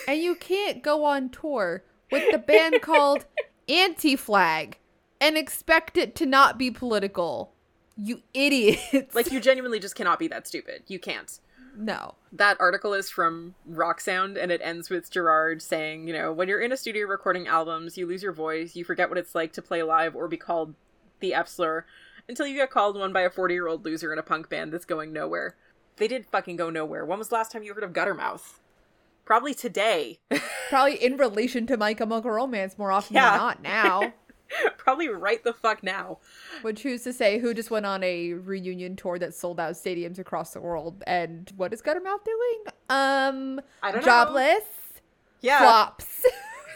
And 0.07 0.21
you 0.21 0.35
can't 0.35 0.83
go 0.83 1.05
on 1.05 1.29
tour 1.29 1.83
with 2.11 2.31
the 2.31 2.37
band 2.37 2.81
called 2.81 3.25
Anti 3.69 4.15
Flag 4.15 4.77
and 5.21 5.37
expect 5.37 5.97
it 5.97 6.15
to 6.15 6.25
not 6.25 6.57
be 6.57 6.71
political. 6.71 7.53
You 7.95 8.21
idiots. 8.33 9.13
like, 9.13 9.31
you 9.31 9.39
genuinely 9.39 9.79
just 9.79 9.95
cannot 9.95 10.19
be 10.19 10.27
that 10.29 10.47
stupid. 10.47 10.83
You 10.87 10.99
can't. 10.99 11.39
no. 11.77 12.15
that 12.31 12.57
article 12.59 12.93
is 12.93 13.09
from 13.09 13.55
Rock 13.65 14.01
Sound 14.01 14.37
and 14.37 14.51
it 14.51 14.61
ends 14.63 14.89
with 14.89 15.11
Gerard 15.11 15.61
saying, 15.61 16.07
you 16.07 16.13
know, 16.13 16.31
when 16.31 16.47
you're 16.47 16.61
in 16.61 16.71
a 16.71 16.77
studio 16.77 17.05
recording 17.05 17.47
albums, 17.47 17.97
you 17.97 18.07
lose 18.07 18.23
your 18.23 18.33
voice, 18.33 18.75
you 18.75 18.83
forget 18.83 19.09
what 19.09 19.17
it's 19.17 19.35
like 19.35 19.53
to 19.53 19.61
play 19.61 19.83
live 19.83 20.15
or 20.15 20.27
be 20.27 20.37
called 20.37 20.75
the 21.19 21.33
F 21.33 21.47
slur 21.47 21.85
until 22.27 22.47
you 22.47 22.55
get 22.55 22.71
called 22.71 22.97
one 22.97 23.11
by 23.11 23.21
a 23.21 23.29
40 23.29 23.53
year 23.53 23.67
old 23.67 23.83
loser 23.83 24.13
in 24.13 24.19
a 24.19 24.23
punk 24.23 24.49
band 24.49 24.71
that's 24.71 24.85
going 24.85 25.11
nowhere. 25.11 25.55
They 25.97 26.07
did 26.07 26.25
fucking 26.25 26.55
go 26.55 26.69
nowhere. 26.69 27.05
When 27.05 27.19
was 27.19 27.27
the 27.27 27.35
last 27.35 27.51
time 27.51 27.63
you 27.63 27.73
heard 27.73 27.83
of 27.83 27.91
Guttermouth? 27.91 28.59
Probably 29.29 29.53
today. 29.53 30.17
Probably 30.69 30.95
in 30.95 31.15
relation 31.15 31.67
to 31.67 31.77
My 31.77 31.93
Chemical 31.93 32.31
Romance 32.31 32.79
more 32.79 32.91
often 32.91 33.15
Yeah. 33.15 33.29
than 33.29 33.37
not 33.37 33.61
now. 33.61 34.13
Probably 34.79 35.07
right 35.07 35.43
the 35.43 35.53
fuck 35.53 35.83
now. 35.83 36.17
Which 36.63 36.81
who's 36.81 37.03
to 37.03 37.13
say 37.13 37.37
who 37.37 37.53
just 37.53 37.69
went 37.69 37.85
on 37.85 38.03
a 38.03 38.33
reunion 38.33 38.95
tour 38.95 39.19
that 39.19 39.35
sold 39.35 39.59
out 39.59 39.73
stadiums 39.75 40.17
across 40.17 40.53
the 40.53 40.59
world 40.61 41.03
and 41.05 41.53
what 41.57 41.71
is 41.73 41.83
Guttermouth 41.83 42.23
doing? 42.25 42.63
Um 42.89 43.61
I 43.83 43.91
don't 43.91 44.01
know. 44.01 44.05
jobless. 44.05 44.63
Yeah. 45.41 45.59
Flops. 45.59 46.25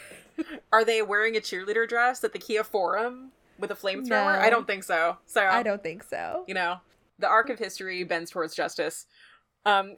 Are 0.72 0.86
they 0.86 1.02
wearing 1.02 1.36
a 1.36 1.40
cheerleader 1.40 1.90
dress 1.90 2.24
at 2.24 2.34
the 2.34 2.40
Kia 2.40 2.64
Forum 2.64 3.32
with 3.58 3.72
a 3.72 3.76
flamethrower? 3.76 4.10
No. 4.10 4.26
I 4.28 4.52
don't 4.52 4.68
think 4.68 4.84
so. 4.84 5.18
So 5.26 5.42
I 5.44 5.64
don't 5.64 5.82
think 5.82 6.04
so. 6.04 6.44
you 6.48 6.54
know, 6.54 6.78
the 7.18 7.28
arc 7.28 7.50
of 7.50 7.58
history 7.58 8.04
bends 8.04 8.30
towards 8.30 8.54
justice. 8.54 9.08
Um, 9.66 9.96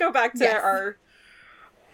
go 0.00 0.10
back 0.10 0.32
to 0.34 0.44
Yes. 0.44 0.62
our 0.64 0.96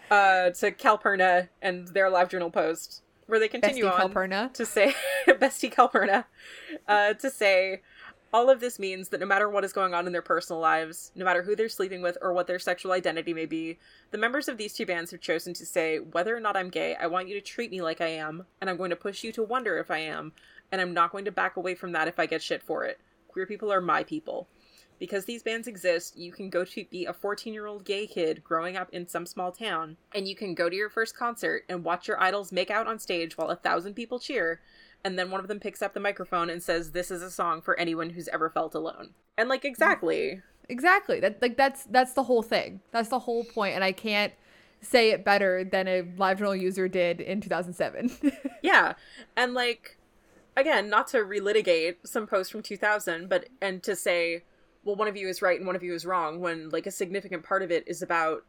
uh 0.09 0.49
to 0.51 0.71
Calpurnia 0.71 1.49
and 1.61 1.87
their 1.89 2.09
live 2.09 2.29
journal 2.29 2.49
post 2.49 3.01
where 3.27 3.39
they 3.39 3.49
continue 3.49 3.83
Bestie 3.85 3.91
on 3.91 3.97
Calpurnia. 3.99 4.49
to 4.53 4.65
say 4.65 4.95
bestie 5.27 5.71
Calpurnia 5.71 6.25
uh 6.87 7.13
to 7.15 7.29
say 7.29 7.81
all 8.33 8.49
of 8.49 8.59
this 8.59 8.77
means 8.77 9.09
that 9.09 9.19
no 9.21 9.25
matter 9.25 9.49
what 9.49 9.63
is 9.63 9.71
going 9.73 9.93
on 9.93 10.05
in 10.05 10.11
their 10.11 10.21
personal 10.21 10.61
lives, 10.61 11.11
no 11.15 11.23
matter 11.23 11.41
who 11.43 11.55
they're 11.55 11.69
sleeping 11.69 12.01
with 12.01 12.17
or 12.21 12.33
what 12.33 12.45
their 12.45 12.59
sexual 12.59 12.91
identity 12.91 13.33
may 13.33 13.45
be, 13.45 13.79
the 14.11 14.17
members 14.17 14.49
of 14.49 14.57
these 14.57 14.73
two 14.73 14.85
bands 14.85 15.11
have 15.11 15.21
chosen 15.21 15.53
to 15.53 15.65
say, 15.65 15.99
whether 15.99 16.35
or 16.35 16.41
not 16.41 16.57
I'm 16.57 16.69
gay, 16.69 16.93
I 16.99 17.07
want 17.07 17.29
you 17.29 17.35
to 17.35 17.41
treat 17.41 17.71
me 17.71 17.81
like 17.81 18.01
I 18.01 18.07
am, 18.09 18.45
and 18.59 18.69
I'm 18.69 18.75
going 18.75 18.89
to 18.89 18.97
push 18.97 19.23
you 19.23 19.31
to 19.31 19.43
wonder 19.43 19.77
if 19.77 19.89
I 19.89 19.99
am, 19.99 20.33
and 20.73 20.81
I'm 20.81 20.93
not 20.93 21.13
going 21.13 21.23
to 21.23 21.31
back 21.31 21.55
away 21.55 21.73
from 21.73 21.93
that 21.93 22.09
if 22.09 22.19
I 22.19 22.25
get 22.25 22.43
shit 22.43 22.61
for 22.61 22.83
it. 22.83 22.99
Queer 23.29 23.45
people 23.45 23.71
are 23.71 23.79
my 23.81 24.03
people. 24.03 24.49
Because 24.99 25.25
these 25.25 25.43
bands 25.43 25.67
exist, 25.67 26.17
you 26.17 26.31
can 26.31 26.49
go 26.49 26.63
to 26.63 26.85
be 26.85 27.05
a 27.05 27.13
14 27.13 27.53
year 27.53 27.67
old 27.67 27.85
gay 27.85 28.07
kid 28.07 28.43
growing 28.43 28.75
up 28.75 28.89
in 28.91 29.07
some 29.07 29.25
small 29.25 29.51
town, 29.51 29.97
and 30.13 30.27
you 30.27 30.35
can 30.35 30.53
go 30.53 30.69
to 30.69 30.75
your 30.75 30.89
first 30.89 31.15
concert 31.15 31.63
and 31.69 31.83
watch 31.83 32.07
your 32.07 32.21
idols 32.21 32.51
make 32.51 32.71
out 32.71 32.87
on 32.87 32.99
stage 32.99 33.37
while 33.37 33.49
a 33.49 33.55
thousand 33.55 33.93
people 33.93 34.19
cheer, 34.19 34.59
and 35.03 35.17
then 35.17 35.29
one 35.31 35.39
of 35.39 35.47
them 35.47 35.59
picks 35.59 35.81
up 35.81 35.93
the 35.93 35.99
microphone 35.99 36.49
and 36.49 36.61
says, 36.63 36.91
This 36.91 37.11
is 37.11 37.21
a 37.21 37.31
song 37.31 37.61
for 37.61 37.79
anyone 37.79 38.09
who's 38.11 38.27
ever 38.29 38.49
felt 38.49 38.73
alone. 38.75 39.11
And, 39.37 39.49
like, 39.49 39.63
exactly. 39.65 40.41
Exactly. 40.69 41.19
That 41.21 41.41
like 41.41 41.55
that's 41.55 41.85
that's 41.85 42.11
the 42.11 42.23
whole 42.23 42.43
thing. 42.43 42.81
That's 42.91 43.07
the 43.07 43.19
whole 43.19 43.45
point. 43.45 43.75
and 43.75 43.85
I 43.85 43.93
can't 43.93 44.33
say 44.81 45.11
it 45.11 45.23
better 45.23 45.63
than 45.63 45.87
a 45.87 46.03
LiveJournal 46.03 46.59
user 46.59 46.87
did 46.87 47.21
in 47.21 47.41
2007. 47.41 48.11
Yeah. 48.63 48.93
And, 49.37 49.53
like, 49.53 49.97
again, 50.57 50.89
not 50.89 51.07
to 51.09 51.19
relitigate 51.19 51.95
some 52.03 52.27
post 52.27 52.51
from 52.51 52.61
2000, 52.61 53.29
but, 53.29 53.47
and 53.61 53.81
to 53.83 53.95
say, 53.95 54.43
well, 54.87 54.95
one 54.95 55.09
of 55.09 55.17
you 55.17 55.27
is 55.27 55.41
right 55.41 55.57
and 55.59 55.67
one 55.67 55.75
of 55.75 55.83
you 55.83 55.93
is 55.93 56.05
wrong 56.05 56.39
when, 56.39 56.69
like, 56.69 56.87
a 56.87 56.91
significant 56.91 57.43
part 57.43 57.61
of 57.61 57.71
it 57.71 57.83
is 57.87 58.01
about, 58.01 58.45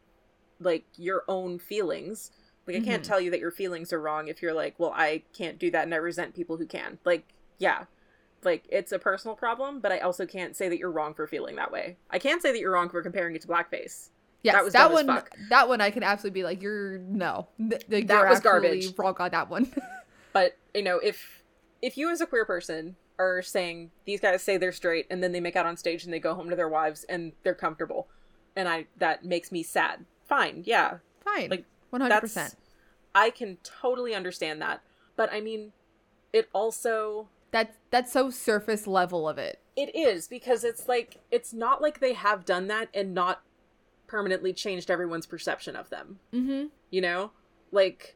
like, 0.61 0.85
your 0.95 1.23
own 1.27 1.59
feelings. 1.59 2.31
Like, 2.65 2.77
I 2.77 2.79
can't 2.79 3.03
Mhm. 3.03 3.07
tell 3.07 3.19
you 3.19 3.29
that 3.31 3.41
your 3.41 3.51
feelings 3.51 3.91
are 3.91 3.99
wrong 3.99 4.29
if 4.29 4.41
you're 4.41 4.53
like, 4.53 4.75
well, 4.79 4.93
I 4.95 5.23
can't 5.33 5.59
do 5.59 5.69
that 5.71 5.83
and 5.83 5.93
I 5.93 5.97
resent 5.97 6.33
people 6.33 6.55
who 6.55 6.65
can. 6.65 6.97
Like, 7.03 7.25
yeah. 7.57 7.85
Like, 8.41 8.63
it's 8.69 8.93
a 8.93 8.99
personal 8.99 9.35
problem, 9.35 9.81
but 9.81 9.91
I 9.91 9.99
also 9.99 10.25
can't 10.25 10.55
say 10.55 10.69
that 10.69 10.79
you're 10.79 10.89
wrong 10.91 11.13
for 11.13 11.27
feeling 11.27 11.57
that 11.57 11.73
way. 11.73 11.97
I 12.09 12.19
can't 12.19 12.41
say 12.41 12.53
that 12.53 12.59
you're 12.59 12.71
wrong 12.71 12.87
for 12.89 13.01
comparing 13.01 13.35
it 13.35 13.41
to 13.41 13.47
blackface. 13.49 14.09
yeah 14.43 14.53
That 14.53 14.63
was 14.63 14.71
that 14.73 14.93
one. 14.93 15.07
fuck. 15.07 15.29
That 15.49 15.67
one 15.67 15.81
I 15.81 15.91
can 15.91 16.03
absolutely 16.03 16.39
be 16.39 16.43
like, 16.45 16.61
you're 16.61 16.99
no, 16.99 17.49
Th- 17.57 17.85
th- 17.89 18.07
That 18.07 18.19
you're 18.21 18.29
was 18.29 18.39
garbage. 18.39 18.97
Wrong 18.97 19.15
on 19.19 19.31
that 19.31 19.49
one. 19.49 19.69
But 20.31 20.55
you 20.73 20.83
know, 20.83 20.99
if 20.99 21.43
if 21.81 21.97
you 21.97 22.09
as 22.11 22.21
a 22.21 22.25
queer 22.27 22.45
person 22.45 22.95
are 23.19 23.41
saying 23.43 23.91
these 24.05 24.19
guys 24.19 24.41
say 24.41 24.57
they're 24.57 24.71
straight 24.71 25.05
and 25.11 25.21
then 25.21 25.31
they 25.31 25.39
make 25.39 25.55
out 25.55 25.65
on 25.67 25.77
stage 25.77 26.03
and 26.05 26.11
they 26.13 26.19
go 26.19 26.33
home 26.33 26.49
to 26.49 26.55
their 26.55 26.69
wives 26.69 27.03
and 27.09 27.33
they're 27.43 27.53
comfortable, 27.53 28.07
and 28.55 28.67
I 28.67 28.87
that 28.97 29.23
makes 29.25 29.51
me 29.51 29.61
sad. 29.61 30.05
Fine, 30.27 30.63
yeah, 30.65 30.97
Fine, 31.23 31.49
Like, 31.49 31.65
one 31.89 32.01
hundred 32.01 32.13
that's 32.13 32.21
percent. 32.21 32.55
I 33.13 33.29
can 33.29 33.57
totally 33.63 34.15
understand 34.15 34.61
that. 34.61 34.81
But 35.15 35.31
I 35.33 35.41
mean, 35.41 35.73
it 36.31 36.49
also 36.53 37.27
That's 37.51 37.77
that's 37.91 38.11
so 38.11 38.29
surface 38.29 38.87
level 38.87 39.27
of 39.27 39.37
it. 39.37 39.59
it 39.75 39.95
is 39.95 40.27
because 40.27 40.63
it's 40.63 40.87
like 40.87 41.17
it's 41.31 41.51
not 41.53 41.81
like 41.81 41.99
they 41.99 42.13
have 42.13 42.45
done 42.45 42.67
that 42.67 42.89
and 42.93 43.13
not 43.13 43.41
permanently 44.07 44.53
changed 44.53 44.89
everyone's 44.89 45.25
perception 45.25 45.75
of 45.75 45.89
them. 45.89 46.19
Mm-hmm. 46.33 46.67
You 46.91 47.01
know, 47.01 47.31
like 47.71 48.15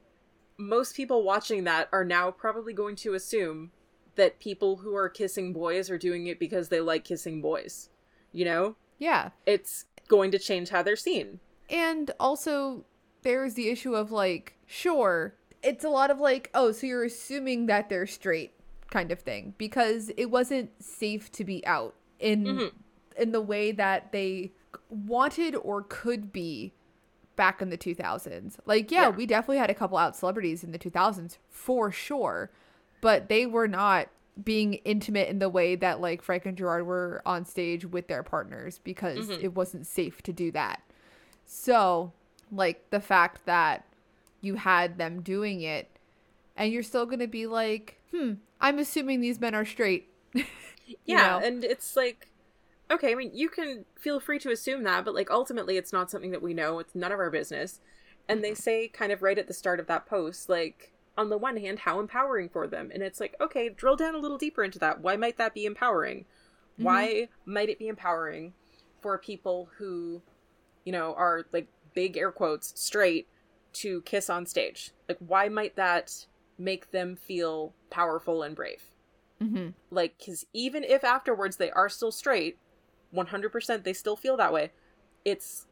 most 0.57 0.95
people 0.95 1.23
watching 1.23 1.63
that 1.63 1.89
are 1.91 2.05
now 2.05 2.29
probably 2.31 2.73
going 2.73 2.95
to 2.97 3.15
assume 3.15 3.71
that 4.15 4.39
people 4.39 4.77
who 4.77 4.95
are 4.95 5.09
kissing 5.09 5.53
boys 5.53 5.89
are 5.89 5.97
doing 5.97 6.27
it 6.27 6.39
because 6.39 6.69
they 6.69 6.79
like 6.79 7.03
kissing 7.03 7.41
boys. 7.41 7.89
You 8.31 8.45
know, 8.45 8.75
Yeah, 8.99 9.29
it's 9.45 9.85
going 10.07 10.31
to 10.31 10.39
change 10.39 10.69
how 10.69 10.83
they're 10.83 10.95
seen. 10.95 11.39
and 11.69 12.11
also 12.19 12.85
there's 13.23 13.53
the 13.53 13.69
issue 13.69 13.95
of 13.95 14.11
like, 14.11 14.53
sure, 14.65 15.35
it's 15.63 15.83
a 15.83 15.89
lot 15.89 16.11
of 16.11 16.19
like, 16.19 16.49
oh, 16.53 16.71
so 16.73 16.85
you're 16.87 17.05
assuming 17.05 17.67
that 17.67 17.87
they're 17.89 18.05
straight, 18.07 18.53
kind 18.91 19.11
of 19.11 19.19
thing, 19.19 19.53
because 19.57 20.11
it 20.17 20.25
wasn't 20.25 20.69
safe 20.83 21.31
to 21.31 21.43
be 21.45 21.65
out 21.65 21.95
in 22.19 22.43
Mhm. 22.43 22.71
in 23.15 23.31
the 23.31 23.41
way 23.41 23.71
that 23.71 24.11
they 24.11 24.51
wanted 24.89 25.55
or 25.55 25.83
could 25.83 26.33
be 26.33 26.73
back 27.35 27.61
in 27.61 27.69
the 27.69 27.77
2000s. 27.77 28.57
Like, 28.65 28.91
yeah, 28.91 29.03
Yeah. 29.03 29.09
we 29.09 29.25
definitely 29.25 29.57
had 29.57 29.69
a 29.69 29.75
couple 29.75 29.97
out 29.97 30.15
celebrities 30.15 30.63
in 30.63 30.71
the 30.71 30.77
2000s 30.79 31.37
for 31.49 31.91
sure, 31.91 32.51
but 33.03 33.27
they 33.29 33.45
were 33.45 33.67
not 33.67 34.07
being 34.43 34.75
intimate 34.85 35.27
in 35.27 35.37
the 35.39 35.49
way 35.49 35.75
that 35.75 36.01
like 36.01 36.23
Frank 36.23 36.45
and 36.47 36.57
Gerard 36.57 36.87
were 36.87 37.21
on 37.25 37.45
stage 37.45 37.85
with 37.85 38.07
their 38.07 38.23
partners 38.23 38.79
because 38.83 39.27
Mhm. 39.29 39.43
it 39.43 39.53
wasn't 39.53 39.85
safe 39.85 40.23
to 40.23 40.33
do 40.33 40.51
that. 40.53 40.81
So, 41.45 42.13
like 42.51 42.89
the 42.89 42.99
fact 43.01 43.45
that 43.45 43.85
you 44.41 44.55
had 44.55 44.97
them 44.97 45.21
doing 45.21 45.61
it 45.61 45.87
and 46.55 46.71
you're 46.71 46.81
still 46.83 47.05
going 47.05 47.19
to 47.19 47.27
be 47.27 47.45
like, 47.45 47.99
"Hmm, 48.11 48.33
I'm 48.61 48.79
assuming 48.79 49.19
these 49.21 49.39
men 49.39 49.53
are 49.53 49.65
straight." 49.65 50.09
Yeah, 51.05 51.39
know? 51.39 51.45
and 51.45 51.63
it's 51.63 51.95
like 51.95 52.27
okay, 52.91 53.11
I 53.11 53.15
mean, 53.15 53.31
you 53.33 53.49
can 53.49 53.85
feel 53.97 54.19
free 54.19 54.37
to 54.39 54.51
assume 54.51 54.83
that, 54.83 55.03
but 55.05 55.15
like 55.15 55.31
ultimately 55.31 55.77
it's 55.77 55.91
not 55.93 56.11
something 56.11 56.31
that 56.31 56.41
we 56.41 56.53
know. 56.53 56.79
It's 56.79 56.95
none 56.95 57.11
of 57.11 57.19
our 57.19 57.29
business. 57.31 57.79
And 58.29 58.43
they 58.43 58.53
say 58.53 58.87
kind 58.87 59.11
of 59.11 59.21
right 59.21 59.37
at 59.37 59.47
the 59.47 59.53
start 59.53 59.79
of 59.79 59.87
that 59.87 60.05
post 60.05 60.47
like 60.49 60.92
on 61.17 61.29
the 61.29 61.37
one 61.37 61.57
hand 61.57 61.79
how 61.79 61.99
empowering 61.99 62.49
for 62.49 62.67
them. 62.67 62.91
And 62.93 63.03
it's 63.03 63.19
like 63.19 63.35
okay 63.39 63.69
drill 63.69 63.95
down 63.95 64.15
a 64.15 64.19
little 64.19 64.37
deeper 64.37 64.63
into 64.63 64.79
that. 64.79 65.01
Why 65.01 65.15
might 65.15 65.37
that 65.37 65.53
be 65.53 65.65
empowering? 65.65 66.25
Why 66.77 67.29
might 67.45 67.69
it 67.69 67.79
be 67.79 67.87
empowering 67.87 68.53
for 69.01 69.17
people 69.17 69.69
who 69.77 70.21
you 70.85 70.91
know 70.91 71.13
are 71.15 71.45
like 71.51 71.67
big 71.93 72.17
air 72.17 72.31
quotes 72.31 72.79
straight 72.79 73.27
to 73.73 74.01
kiss 74.01 74.29
on 74.29 74.45
stage? 74.45 74.91
Like 75.07 75.19
why 75.19 75.49
might 75.49 75.75
that 75.75 76.25
make 76.57 76.91
them 76.91 77.15
feel 77.15 77.73
powerful 77.89 78.43
and 78.43 78.55
brave? 78.55 78.83
Mm-hmm. 79.41 79.69
like 79.89 80.17
because 80.17 80.45
even 80.53 80.83
if 80.85 81.03
afterwards 81.03 81.57
they 81.57 81.69
are 81.71 81.89
still 81.89 82.13
straight 82.13 82.57
100% 83.13 83.83
they 83.83 83.91
still 83.91 84.15
feel 84.15 84.37
that 84.37 84.53
way 84.53 84.71
it's 85.25 85.65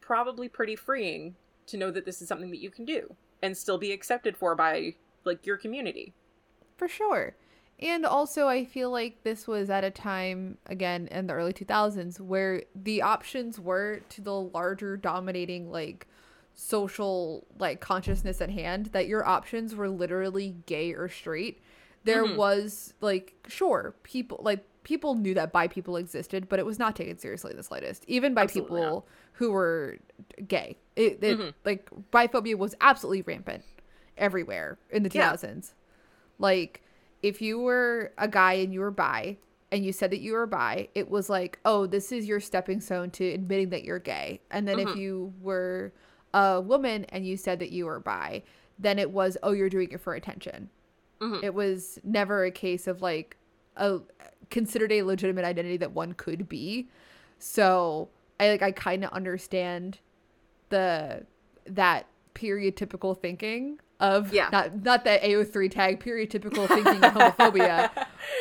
probably 0.00 0.48
pretty 0.48 0.74
freeing 0.74 1.34
to 1.66 1.76
know 1.76 1.90
that 1.90 2.06
this 2.06 2.22
is 2.22 2.28
something 2.28 2.50
that 2.50 2.60
you 2.60 2.70
can 2.70 2.86
do 2.86 3.14
and 3.42 3.56
still 3.56 3.78
be 3.78 3.92
accepted 3.92 4.36
for 4.36 4.54
by 4.54 4.94
like 5.24 5.46
your 5.46 5.56
community 5.56 6.14
For 6.76 6.88
sure. 6.88 7.34
And 7.82 8.04
also, 8.04 8.46
I 8.46 8.66
feel 8.66 8.90
like 8.90 9.22
this 9.22 9.46
was 9.46 9.70
at 9.70 9.84
a 9.84 9.90
time, 9.90 10.58
again, 10.66 11.08
in 11.10 11.26
the 11.26 11.32
early 11.32 11.54
2000s, 11.54 12.20
where 12.20 12.62
the 12.74 13.00
options 13.00 13.58
were 13.58 14.00
to 14.10 14.20
the 14.20 14.34
larger 14.38 14.98
dominating, 14.98 15.70
like, 15.70 16.06
social, 16.54 17.46
like, 17.58 17.80
consciousness 17.80 18.42
at 18.42 18.50
hand, 18.50 18.86
that 18.92 19.08
your 19.08 19.26
options 19.26 19.74
were 19.74 19.88
literally 19.88 20.56
gay 20.66 20.92
or 20.92 21.08
straight. 21.08 21.62
There 22.04 22.26
mm-hmm. 22.26 22.36
was, 22.36 22.92
like, 23.00 23.32
sure, 23.48 23.94
people, 24.02 24.40
like, 24.42 24.62
people 24.90 25.14
knew 25.14 25.34
that 25.34 25.52
bi 25.52 25.68
people 25.68 25.96
existed, 25.96 26.48
but 26.48 26.58
it 26.58 26.66
was 26.66 26.76
not 26.76 26.96
taken 26.96 27.16
seriously 27.16 27.52
in 27.52 27.56
the 27.56 27.62
slightest, 27.62 28.04
even 28.08 28.34
by 28.34 28.42
Absolutely 28.42 28.80
people 28.80 28.92
not. 28.92 29.04
who 29.34 29.52
were 29.52 29.98
gay. 30.48 30.76
It, 30.96 31.22
it 31.22 31.38
mm-hmm. 31.38 31.50
like, 31.64 31.88
biphobia 32.10 32.58
was 32.58 32.74
absolutely 32.80 33.22
rampant 33.22 33.62
everywhere 34.18 34.78
in 34.90 35.04
the 35.04 35.08
2000s. 35.08 35.44
Yeah. 35.44 35.60
Like, 36.40 36.82
if 37.22 37.40
you 37.40 37.60
were 37.60 38.12
a 38.18 38.26
guy 38.26 38.54
and 38.54 38.74
you 38.74 38.80
were 38.80 38.90
bi 38.90 39.36
and 39.70 39.84
you 39.84 39.92
said 39.92 40.10
that 40.10 40.18
you 40.18 40.32
were 40.32 40.48
bi, 40.48 40.88
it 40.96 41.08
was 41.08 41.30
like, 41.30 41.60
oh, 41.64 41.86
this 41.86 42.10
is 42.10 42.26
your 42.26 42.40
stepping 42.40 42.80
stone 42.80 43.10
to 43.10 43.24
admitting 43.30 43.70
that 43.70 43.84
you're 43.84 44.00
gay. 44.00 44.40
And 44.50 44.66
then 44.66 44.78
mm-hmm. 44.78 44.88
if 44.88 44.96
you 44.96 45.32
were 45.40 45.92
a 46.34 46.60
woman 46.60 47.04
and 47.10 47.24
you 47.24 47.36
said 47.36 47.60
that 47.60 47.70
you 47.70 47.86
were 47.86 48.00
bi, 48.00 48.42
then 48.76 48.98
it 48.98 49.12
was, 49.12 49.36
oh, 49.44 49.52
you're 49.52 49.68
doing 49.68 49.92
it 49.92 50.00
for 50.00 50.14
attention. 50.14 50.68
Mm-hmm. 51.20 51.44
It 51.44 51.54
was 51.54 52.00
never 52.02 52.44
a 52.44 52.50
case 52.50 52.88
of 52.88 53.02
like 53.02 53.36
a 53.76 54.00
considered 54.50 54.92
a 54.92 55.02
legitimate 55.02 55.44
identity 55.44 55.76
that 55.78 55.92
one 55.92 56.12
could 56.12 56.48
be. 56.48 56.88
So 57.38 58.08
I 58.38 58.48
like 58.50 58.62
I 58.62 58.72
kind 58.72 59.04
of 59.04 59.10
understand 59.10 59.98
the 60.68 61.24
that 61.66 62.06
period 62.34 62.76
typical 62.76 63.14
thinking 63.14 63.78
of 64.00 64.32
yeah. 64.32 64.48
not 64.50 64.82
not 64.82 65.04
that 65.04 65.22
AO3 65.22 65.70
tag 65.70 66.00
period 66.00 66.30
typical 66.30 66.66
thinking 66.68 67.02
of 67.04 67.12
homophobia, 67.12 67.90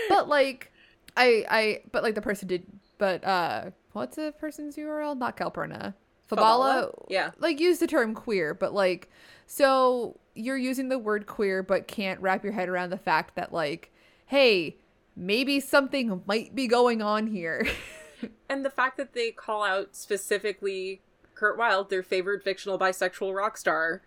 but 0.10 0.28
like 0.28 0.72
I 1.16 1.46
I 1.50 1.82
but 1.92 2.04
like 2.04 2.16
the 2.16 2.22
person 2.22 2.48
did 2.48 2.66
but 2.98 3.24
uh 3.24 3.72
what's 3.94 4.16
the 4.16 4.34
person's 4.40 4.76
URL? 4.76 5.18
Not 5.18 5.38
Calpurnia. 5.38 5.96
Fabala, 6.30 6.94
yeah, 7.08 7.32
like 7.40 7.60
use 7.60 7.80
the 7.80 7.88
term 7.88 8.14
queer, 8.14 8.54
but 8.54 8.74
like 8.74 9.10
so 9.48 10.20
you're 10.36 10.58
using 10.58 10.90
the 10.90 11.00
word 11.00 11.26
queer, 11.26 11.64
but 11.64 11.88
can't 11.88 12.22
wrap 12.22 12.44
your 12.44 12.54
head 12.54 12.70
around 12.70 12.92
the 12.92 12.98
fact 12.98 13.36
that 13.36 13.52
like, 13.52 13.92
hey, 14.28 14.78
maybe 15.20 15.60
something 15.60 16.24
might 16.26 16.56
be 16.56 16.68
going 16.68 17.02
on 17.02 17.28
here. 17.28 17.68
and 18.50 18.66
the 18.66 18.70
fact 18.70 18.98
that 18.98 19.14
they 19.14 19.32
call 19.32 19.64
out 19.64 19.96
specifically 19.96 21.02
Curt 21.36 21.58
Wild, 21.58 21.90
their 21.90 22.04
favorite 22.04 22.44
fictional 22.44 22.80
bisexual 22.80 23.36
rock 23.36 23.58
star, 23.58 24.02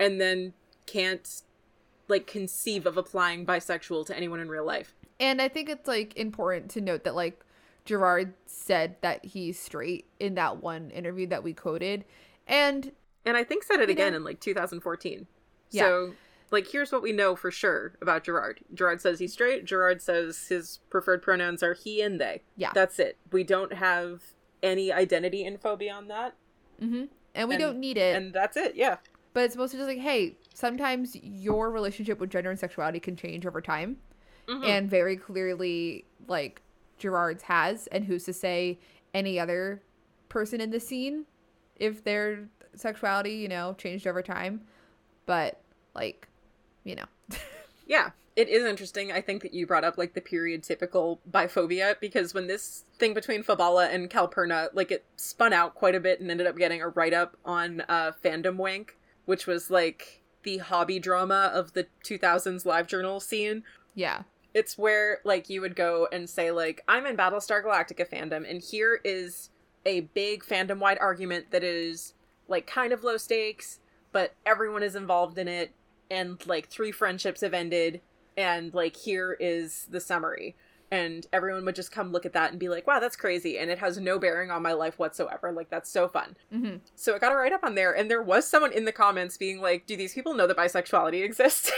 and 0.00 0.20
then 0.20 0.54
can't 0.86 1.42
like 2.08 2.26
conceive 2.26 2.86
of 2.86 2.96
applying 2.96 3.44
bisexual 3.44 4.06
to 4.06 4.16
anyone 4.16 4.40
in 4.40 4.48
real 4.48 4.64
life. 4.64 4.94
And 5.20 5.42
I 5.42 5.48
think 5.48 5.68
it's 5.68 5.86
like 5.86 6.16
important 6.16 6.70
to 6.72 6.80
note 6.80 7.04
that 7.04 7.14
like 7.14 7.44
Gerard 7.84 8.34
said 8.46 8.96
that 9.02 9.24
he's 9.24 9.58
straight 9.58 10.06
in 10.18 10.34
that 10.34 10.62
one 10.62 10.90
interview 10.90 11.26
that 11.28 11.42
we 11.42 11.52
quoted. 11.52 12.04
And 12.46 12.92
and 13.24 13.36
I 13.36 13.44
think 13.44 13.64
said 13.64 13.80
it 13.80 13.90
again 13.90 14.12
know, 14.12 14.18
in 14.18 14.24
like 14.24 14.40
2014. 14.40 15.26
Yeah. 15.70 15.82
So 15.82 16.14
like 16.50 16.68
here's 16.70 16.92
what 16.92 17.02
we 17.02 17.12
know 17.12 17.36
for 17.36 17.50
sure 17.50 17.94
about 18.00 18.24
Gerard. 18.24 18.60
Gerard 18.74 19.00
says 19.00 19.18
he's 19.18 19.32
straight. 19.32 19.64
Gerard 19.64 20.00
says 20.02 20.46
his 20.48 20.80
preferred 20.90 21.22
pronouns 21.22 21.62
are 21.62 21.74
he 21.74 22.00
and 22.00 22.20
they. 22.20 22.42
Yeah. 22.56 22.72
That's 22.74 22.98
it. 22.98 23.16
We 23.32 23.44
don't 23.44 23.72
have 23.72 24.22
any 24.62 24.92
identity 24.92 25.44
info 25.44 25.76
beyond 25.76 26.10
that. 26.10 26.34
Mm-hmm. 26.82 27.04
And 27.34 27.48
we 27.48 27.54
and, 27.54 27.62
don't 27.62 27.78
need 27.78 27.98
it. 27.98 28.16
And 28.16 28.32
that's 28.32 28.56
it. 28.56 28.74
Yeah. 28.74 28.96
But 29.34 29.44
it's 29.44 29.54
supposed 29.54 29.72
to 29.72 29.78
just 29.78 29.88
like, 29.88 29.98
hey, 29.98 30.36
sometimes 30.54 31.14
your 31.16 31.70
relationship 31.70 32.18
with 32.18 32.30
gender 32.30 32.50
and 32.50 32.58
sexuality 32.58 33.00
can 33.00 33.16
change 33.16 33.46
over 33.46 33.60
time. 33.60 33.98
Mm-hmm. 34.48 34.64
And 34.64 34.90
very 34.90 35.16
clearly, 35.16 36.06
like, 36.26 36.62
Gerard's 36.98 37.42
has. 37.44 37.86
And 37.88 38.04
who's 38.04 38.24
to 38.24 38.32
say 38.32 38.78
any 39.12 39.38
other 39.38 39.82
person 40.28 40.60
in 40.60 40.70
the 40.70 40.80
scene, 40.80 41.26
if 41.76 42.02
their 42.02 42.48
sexuality, 42.74 43.34
you 43.34 43.48
know, 43.48 43.74
changed 43.74 44.06
over 44.06 44.22
time. 44.22 44.62
But, 45.26 45.60
like, 45.94 46.27
you 46.88 46.96
know. 46.96 47.38
yeah 47.86 48.10
it 48.36 48.48
is 48.48 48.64
interesting 48.64 49.12
i 49.12 49.20
think 49.20 49.42
that 49.42 49.52
you 49.52 49.66
brought 49.66 49.84
up 49.84 49.98
like 49.98 50.14
the 50.14 50.20
period 50.20 50.62
typical 50.62 51.20
biphobia 51.30 51.94
because 52.00 52.34
when 52.34 52.46
this 52.46 52.84
thing 52.98 53.12
between 53.14 53.42
fabala 53.42 53.92
and 53.92 54.10
calpurnia 54.10 54.68
like 54.72 54.90
it 54.90 55.04
spun 55.16 55.52
out 55.52 55.74
quite 55.74 55.94
a 55.94 56.00
bit 56.00 56.20
and 56.20 56.30
ended 56.30 56.46
up 56.46 56.56
getting 56.56 56.80
a 56.80 56.88
write-up 56.88 57.36
on 57.44 57.82
uh 57.88 58.12
fandom 58.24 58.56
wank 58.56 58.96
which 59.28 59.46
was 59.46 59.70
like 59.70 60.22
the 60.42 60.56
hobby 60.56 60.98
drama 60.98 61.50
of 61.52 61.74
the 61.74 61.86
2000s 62.02 62.64
live 62.64 62.86
journal 62.86 63.20
scene. 63.20 63.62
Yeah. 63.94 64.22
It's 64.54 64.78
where 64.78 65.18
like 65.22 65.50
you 65.50 65.60
would 65.60 65.76
go 65.76 66.08
and 66.10 66.30
say 66.30 66.50
like 66.50 66.82
I'm 66.88 67.04
in 67.04 67.14
Battlestar 67.14 67.62
Galactica 67.62 68.08
fandom 68.08 68.48
and 68.48 68.62
here 68.62 69.00
is 69.04 69.50
a 69.84 70.00
big 70.00 70.42
fandom 70.42 70.78
wide 70.78 70.96
argument 70.98 71.50
that 71.50 71.62
is 71.62 72.14
like 72.48 72.66
kind 72.66 72.94
of 72.94 73.04
low 73.04 73.18
stakes, 73.18 73.80
but 74.10 74.32
everyone 74.46 74.82
is 74.82 74.96
involved 74.96 75.36
in 75.36 75.46
it 75.46 75.72
and 76.10 76.44
like 76.46 76.68
three 76.68 76.92
friendships 76.92 77.40
have 77.40 77.54
ended 77.54 78.00
and 78.36 78.72
like 78.74 78.96
here 78.96 79.36
is 79.38 79.86
the 79.90 80.00
summary 80.00 80.56
and 80.90 81.26
everyone 81.32 81.64
would 81.64 81.74
just 81.74 81.92
come 81.92 82.12
look 82.12 82.24
at 82.24 82.32
that 82.32 82.50
and 82.50 82.58
be 82.58 82.68
like, 82.68 82.86
wow, 82.86 82.98
that's 82.98 83.16
crazy. 83.16 83.58
And 83.58 83.70
it 83.70 83.78
has 83.78 83.98
no 83.98 84.18
bearing 84.18 84.50
on 84.50 84.62
my 84.62 84.72
life 84.72 84.98
whatsoever. 84.98 85.52
Like, 85.52 85.68
that's 85.68 85.90
so 85.90 86.08
fun. 86.08 86.36
Mm-hmm. 86.52 86.76
So 86.96 87.14
it 87.14 87.20
got 87.20 87.32
a 87.32 87.36
write 87.36 87.52
up 87.52 87.64
on 87.64 87.74
there. 87.74 87.94
And 87.94 88.10
there 88.10 88.22
was 88.22 88.48
someone 88.48 88.72
in 88.72 88.84
the 88.84 88.92
comments 88.92 89.36
being 89.36 89.60
like, 89.60 89.86
do 89.86 89.96
these 89.96 90.14
people 90.14 90.34
know 90.34 90.46
that 90.46 90.56
bisexuality 90.56 91.22
exists? 91.22 91.70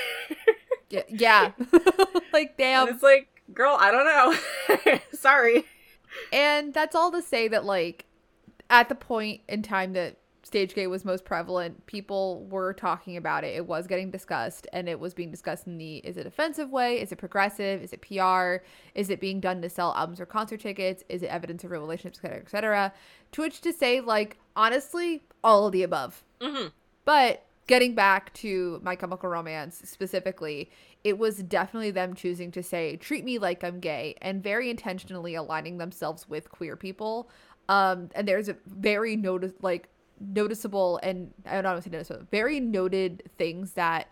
yeah. 0.90 1.02
yeah. 1.08 1.52
like, 2.32 2.56
damn. 2.56 2.86
And 2.86 2.94
it's 2.94 3.02
like, 3.02 3.42
girl, 3.52 3.76
I 3.78 3.90
don't 3.90 4.86
know. 4.86 4.98
Sorry. 5.12 5.64
And 6.32 6.72
that's 6.72 6.94
all 6.94 7.10
to 7.10 7.22
say 7.22 7.48
that, 7.48 7.64
like, 7.64 8.06
at 8.68 8.88
the 8.88 8.94
point 8.94 9.40
in 9.48 9.62
time 9.62 9.92
that 9.94 10.16
stage 10.50 10.74
gay 10.74 10.88
was 10.88 11.04
most 11.04 11.24
prevalent, 11.24 11.86
people 11.86 12.44
were 12.46 12.72
talking 12.72 13.16
about 13.16 13.44
it. 13.44 13.54
It 13.54 13.68
was 13.68 13.86
getting 13.86 14.10
discussed, 14.10 14.66
and 14.72 14.88
it 14.88 14.98
was 14.98 15.14
being 15.14 15.30
discussed 15.30 15.68
in 15.68 15.78
the 15.78 15.98
is 15.98 16.16
it 16.16 16.26
offensive 16.26 16.70
way? 16.70 17.00
Is 17.00 17.12
it 17.12 17.18
progressive? 17.18 17.80
Is 17.80 17.92
it 17.92 18.02
PR? 18.02 18.64
Is 18.96 19.10
it 19.10 19.20
being 19.20 19.38
done 19.38 19.62
to 19.62 19.70
sell 19.70 19.94
albums 19.94 20.20
or 20.20 20.26
concert 20.26 20.58
tickets? 20.58 21.04
Is 21.08 21.22
it 21.22 21.26
evidence 21.26 21.62
of 21.62 21.70
real 21.70 21.82
relationships, 21.82 22.18
etc., 22.18 22.40
etc.? 22.40 22.92
To 23.30 23.42
which 23.42 23.60
to 23.60 23.72
say, 23.72 24.00
like, 24.00 24.38
honestly, 24.56 25.22
all 25.44 25.66
of 25.66 25.72
the 25.72 25.84
above. 25.84 26.24
Mm-hmm. 26.40 26.66
But 27.04 27.46
getting 27.68 27.94
back 27.94 28.34
to 28.34 28.80
My 28.82 28.96
Chemical 28.96 29.28
Romance 29.28 29.80
specifically, 29.84 30.68
it 31.04 31.16
was 31.16 31.44
definitely 31.44 31.92
them 31.92 32.14
choosing 32.14 32.50
to 32.50 32.62
say, 32.64 32.96
treat 32.96 33.24
me 33.24 33.38
like 33.38 33.62
I'm 33.62 33.78
gay, 33.78 34.16
and 34.20 34.42
very 34.42 34.68
intentionally 34.68 35.36
aligning 35.36 35.78
themselves 35.78 36.28
with 36.28 36.50
queer 36.50 36.74
people. 36.74 37.30
Um, 37.68 38.08
and 38.16 38.26
there's 38.26 38.48
a 38.48 38.56
very 38.66 39.14
notice 39.14 39.52
like 39.62 39.89
noticeable 40.20 41.00
and 41.02 41.32
I 41.46 41.54
don't 41.54 41.64
want 41.64 41.78
to 41.78 41.82
say 41.82 41.92
noticeable, 41.92 42.26
very 42.30 42.60
noted 42.60 43.30
things 43.38 43.72
that 43.72 44.08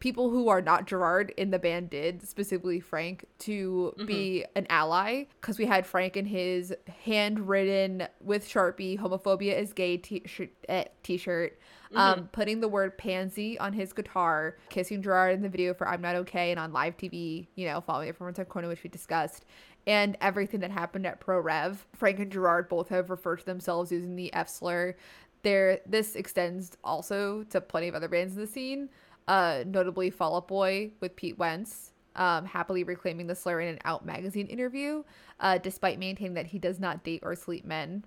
people 0.00 0.30
who 0.30 0.48
are 0.48 0.60
not 0.60 0.86
Gerard 0.86 1.32
in 1.36 1.50
the 1.50 1.58
band 1.58 1.90
did, 1.90 2.26
specifically 2.26 2.80
Frank, 2.80 3.24
to 3.40 3.92
mm-hmm. 3.96 4.06
be 4.06 4.44
an 4.54 4.66
ally. 4.70 5.24
Because 5.40 5.58
we 5.58 5.66
had 5.66 5.86
Frank 5.86 6.16
in 6.16 6.26
his 6.26 6.74
handwritten 7.04 8.06
with 8.20 8.48
Sharpie 8.48 8.98
"homophobia 8.98 9.58
is 9.58 9.72
gay" 9.72 9.96
t-shirt, 9.96 10.50
eh, 10.68 10.84
t-shirt. 11.02 11.58
Mm-hmm. 11.88 11.96
Um, 11.96 12.28
putting 12.32 12.60
the 12.60 12.68
word 12.68 12.98
pansy 12.98 13.58
on 13.58 13.72
his 13.72 13.94
guitar, 13.94 14.58
kissing 14.68 15.02
Gerard 15.02 15.34
in 15.34 15.42
the 15.42 15.48
video 15.48 15.74
for 15.74 15.88
"I'm 15.88 16.02
Not 16.02 16.16
Okay" 16.16 16.50
and 16.50 16.60
on 16.60 16.72
live 16.72 16.96
TV, 16.96 17.48
you 17.54 17.66
know, 17.66 17.80
following 17.80 18.08
it 18.08 18.16
from 18.16 18.32
Time 18.34 18.46
Corner, 18.46 18.68
which 18.68 18.82
we 18.82 18.90
discussed, 18.90 19.46
and 19.86 20.16
everything 20.20 20.60
that 20.60 20.70
happened 20.70 21.06
at 21.06 21.18
Pro 21.18 21.40
Rev. 21.40 21.86
Frank 21.96 22.18
and 22.18 22.30
Gerard 22.30 22.68
both 22.68 22.90
have 22.90 23.08
referred 23.10 23.40
to 23.40 23.46
themselves 23.46 23.90
using 23.90 24.16
the 24.16 24.32
F 24.34 24.48
slur 24.48 24.94
there 25.42 25.80
this 25.86 26.16
extends 26.16 26.76
also 26.82 27.44
to 27.44 27.60
plenty 27.60 27.88
of 27.88 27.94
other 27.94 28.08
bands 28.08 28.34
in 28.34 28.40
the 28.40 28.46
scene. 28.46 28.88
Uh 29.26 29.62
notably 29.66 30.10
fall 30.10 30.36
out 30.36 30.48
boy 30.48 30.90
with 31.00 31.14
pete 31.16 31.38
wentz 31.38 31.92
um, 32.18 32.46
happily 32.46 32.82
reclaiming 32.82 33.28
the 33.28 33.34
slur 33.34 33.60
in 33.60 33.68
an 33.68 33.78
out 33.84 34.04
magazine 34.04 34.48
interview 34.48 35.04
uh, 35.40 35.56
despite 35.58 35.98
maintaining 35.98 36.34
that 36.34 36.46
he 36.46 36.58
does 36.58 36.80
not 36.80 37.04
date 37.04 37.20
or 37.22 37.34
sleep 37.36 37.64
men. 37.64 38.04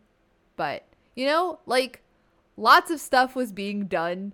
But 0.57 0.85
you 1.15 1.25
know 1.25 1.59
like 1.65 2.03
lots 2.57 2.91
of 2.91 2.99
stuff 2.99 3.35
was 3.35 3.51
being 3.51 3.85
done 3.85 4.33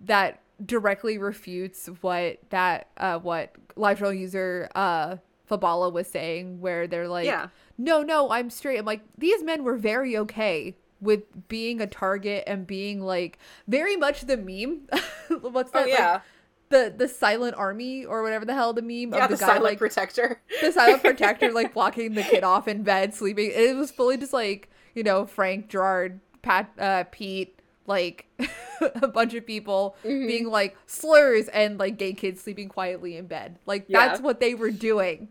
that 0.00 0.40
directly 0.64 1.18
refutes 1.18 1.88
what 2.00 2.38
that 2.48 2.88
uh 2.96 3.18
what 3.18 3.54
live 3.76 3.98
journal 3.98 4.14
user 4.14 4.70
uh 4.74 5.16
Fabala 5.50 5.92
was 5.92 6.06
saying 6.06 6.60
where 6.60 6.86
they're 6.86 7.08
like 7.08 7.26
yeah. 7.26 7.48
no 7.76 8.02
no 8.02 8.30
I'm 8.30 8.48
straight. 8.50 8.78
I'm 8.78 8.86
like 8.86 9.02
these 9.18 9.42
men 9.42 9.64
were 9.64 9.76
very 9.76 10.16
okay 10.16 10.76
with 11.00 11.48
being 11.48 11.80
a 11.80 11.86
target 11.86 12.44
and 12.46 12.66
being 12.66 13.00
like 13.00 13.38
very 13.68 13.96
much 13.96 14.22
the 14.22 14.36
meme. 14.36 14.88
What's 15.40 15.70
that? 15.72 15.84
Oh, 15.84 15.86
yeah. 15.86 16.12
Like, 16.12 16.22
the 16.68 16.92
the 16.96 17.08
silent 17.08 17.54
army 17.56 18.04
or 18.04 18.22
whatever 18.22 18.44
the 18.44 18.54
hell 18.54 18.72
the 18.72 18.82
meme 18.82 19.14
yeah, 19.14 19.24
of 19.24 19.30
the, 19.30 19.36
the 19.36 19.40
guy 19.40 19.46
silent 19.46 19.64
like 19.64 19.78
protector. 19.78 20.40
the 20.60 20.72
silent 20.72 21.00
protector 21.02 21.52
like 21.52 21.72
blocking 21.72 22.14
the 22.14 22.22
kid 22.22 22.44
off 22.44 22.66
in 22.68 22.82
bed 22.82 23.14
sleeping. 23.14 23.52
It 23.54 23.76
was 23.76 23.90
fully 23.90 24.16
just 24.16 24.32
like, 24.32 24.68
you 24.94 25.02
know, 25.02 25.26
Frank, 25.26 25.68
Gerard, 25.68 26.20
Pat 26.42 26.70
uh 26.78 27.04
Pete, 27.10 27.60
like 27.86 28.26
a 28.80 29.08
bunch 29.08 29.34
of 29.34 29.46
people 29.46 29.96
mm-hmm. 30.04 30.26
being 30.26 30.48
like 30.48 30.76
slurs 30.86 31.48
and 31.48 31.78
like 31.78 31.98
gay 31.98 32.12
kids 32.12 32.42
sleeping 32.42 32.68
quietly 32.68 33.16
in 33.16 33.26
bed. 33.26 33.58
Like 33.66 33.86
yeah. 33.88 34.08
that's 34.08 34.20
what 34.20 34.40
they 34.40 34.54
were 34.54 34.70
doing. 34.70 35.28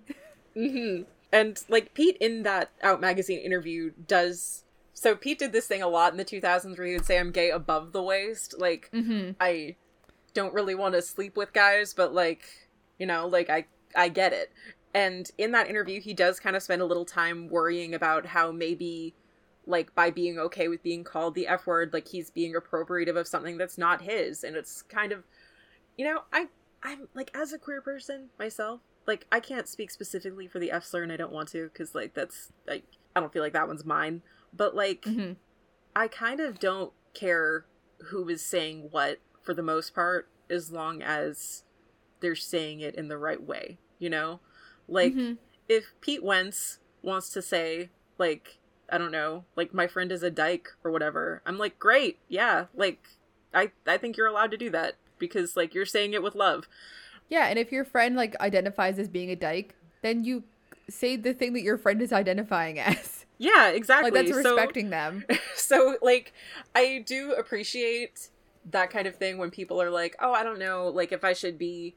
Mm-hmm. 0.56 1.04
And 1.32 1.62
like 1.68 1.94
Pete 1.94 2.18
in 2.18 2.44
that 2.44 2.72
Out 2.82 3.02
magazine 3.02 3.40
interview 3.40 3.92
does. 4.08 4.64
So 4.96 5.14
Pete 5.14 5.38
did 5.38 5.52
this 5.52 5.68
thing 5.68 5.84
a 5.84 5.90
lot 5.90 6.14
in 6.14 6.18
the 6.18 6.26
2000s 6.26 6.78
where 6.78 6.88
he 6.88 6.94
would 6.94 7.06
say, 7.06 7.20
"I'm 7.20 7.32
gay 7.32 7.52
above 7.52 7.92
the 7.92 8.02
waist." 8.02 8.56
Like 8.58 8.90
mm-hmm. 8.94 9.32
I 9.40 9.76
don't 10.34 10.54
really 10.54 10.74
want 10.74 10.96
to 10.96 11.02
sleep 11.02 11.38
with 11.38 11.54
guys, 11.54 11.94
but 11.94 12.14
like 12.14 12.44
you 12.98 13.06
know, 13.06 13.28
like 13.28 13.50
I 13.50 13.66
I 13.96 14.08
get 14.10 14.34
it. 14.34 14.52
And 14.94 15.30
in 15.38 15.52
that 15.52 15.70
interview, 15.70 16.00
he 16.00 16.14
does 16.14 16.40
kind 16.40 16.56
of 16.56 16.64
spend 16.64 16.82
a 16.82 16.86
little 16.86 17.04
time 17.04 17.50
worrying 17.50 17.94
about 17.94 18.28
how 18.28 18.54
maybe 18.54 19.14
like 19.68 19.94
by 19.94 20.10
being 20.12 20.40
okay 20.40 20.70
with 20.70 20.82
being 20.82 21.04
called 21.04 21.36
the 21.36 21.48
F 21.48 21.68
word, 21.68 21.92
like 21.92 22.08
he's 22.08 22.30
being 22.30 22.54
appropriative 22.56 23.18
of 23.18 23.28
something 23.28 23.58
that's 23.58 23.78
not 23.78 24.02
his. 24.02 24.44
And 24.46 24.56
it's 24.56 24.82
kind 24.82 25.12
of 25.12 25.26
you 25.98 26.06
know, 26.06 26.22
I 26.32 26.48
I'm 26.82 27.10
like 27.14 27.32
as 27.36 27.52
a 27.52 27.58
queer 27.58 27.82
person 27.82 28.30
myself, 28.40 28.80
like 29.06 29.26
I 29.30 29.42
can't 29.42 29.68
speak 29.68 29.92
specifically 29.92 30.48
for 30.48 30.60
the 30.60 30.72
F 30.72 30.86
slur 30.86 31.04
and 31.04 31.12
I 31.12 31.18
don't 31.18 31.34
want 31.34 31.50
to 31.50 31.66
because 31.66 31.94
like 31.94 32.14
that's 32.14 32.54
like 32.66 32.86
I 33.14 33.20
don't 33.20 33.34
feel 33.34 33.44
like 33.44 33.54
that 33.54 33.68
one's 33.68 33.84
mine. 33.84 34.22
But 34.56 34.76
like 34.76 35.02
mm-hmm. 35.04 35.34
I 35.96 36.08
kind 36.08 36.40
of 36.40 36.60
don't 36.60 36.94
care 37.14 37.66
who 38.10 38.28
is 38.30 38.46
saying 38.46 38.90
what 38.92 39.20
for 39.42 39.54
the 39.54 39.64
most 39.64 39.94
part, 39.94 40.28
as 40.50 40.72
long 40.72 41.02
as 41.02 41.64
they're 42.20 42.36
saying 42.36 42.80
it 42.80 42.96
in 42.96 43.08
the 43.08 43.18
right 43.18 43.42
way, 43.42 43.78
you 44.00 44.10
know? 44.10 44.40
Like 44.88 45.14
mm-hmm. 45.14 45.34
if 45.68 45.94
Pete 46.02 46.24
Wentz 46.24 46.80
wants 47.02 47.30
to 47.30 47.42
say 47.42 47.90
like 48.18 48.60
I 48.90 48.98
don't 48.98 49.12
know, 49.12 49.46
like 49.56 49.74
my 49.74 49.88
friend 49.88 50.12
is 50.12 50.22
a 50.22 50.30
dyke 50.30 50.70
or 50.84 50.92
whatever. 50.92 51.42
I'm 51.46 51.58
like, 51.58 51.80
great, 51.80 52.20
yeah, 52.28 52.66
like 52.76 53.00
I 53.54 53.72
I 53.88 53.98
think 53.98 54.18
you're 54.18 54.28
allowed 54.28 54.52
to 54.52 54.58
do 54.58 54.70
that 54.72 54.96
because 55.18 55.56
like 55.56 55.74
you're 55.74 55.86
saying 55.86 56.14
it 56.14 56.24
with 56.24 56.36
love. 56.36 56.68
Yeah, 57.30 57.48
and 57.48 57.58
if 57.58 57.72
your 57.72 57.86
friend 57.86 58.16
like 58.16 58.40
identifies 58.40 59.00
as 59.00 59.08
being 59.08 59.32
a 59.32 59.36
dyke, 59.36 59.76
then 60.02 60.24
you 60.24 60.44
say 60.90 61.16
the 61.16 61.34
thing 61.34 61.54
that 61.54 61.64
your 61.64 61.78
friend 61.78 62.02
is 62.02 62.14
identifying 62.14 62.80
as. 62.80 63.15
Yeah, 63.38 63.70
exactly. 63.70 64.12
Like 64.12 64.28
that's 64.28 64.38
respecting 64.38 64.86
so, 64.86 64.90
them. 64.90 65.26
So 65.56 65.98
like 66.02 66.34
I 66.74 67.04
do 67.06 67.34
appreciate 67.34 68.30
that 68.72 68.90
kind 68.90 69.08
of 69.08 69.16
thing 69.16 69.38
when 69.38 69.52
people 69.52 69.82
are 69.82 69.90
like, 69.90 70.16
"Oh, 70.20 70.34
I 70.34 70.44
don't 70.44 70.60
know, 70.60 70.88
like 70.88 71.12
if 71.12 71.24
I 71.24 71.34
should 71.34 71.58
be 71.58 71.96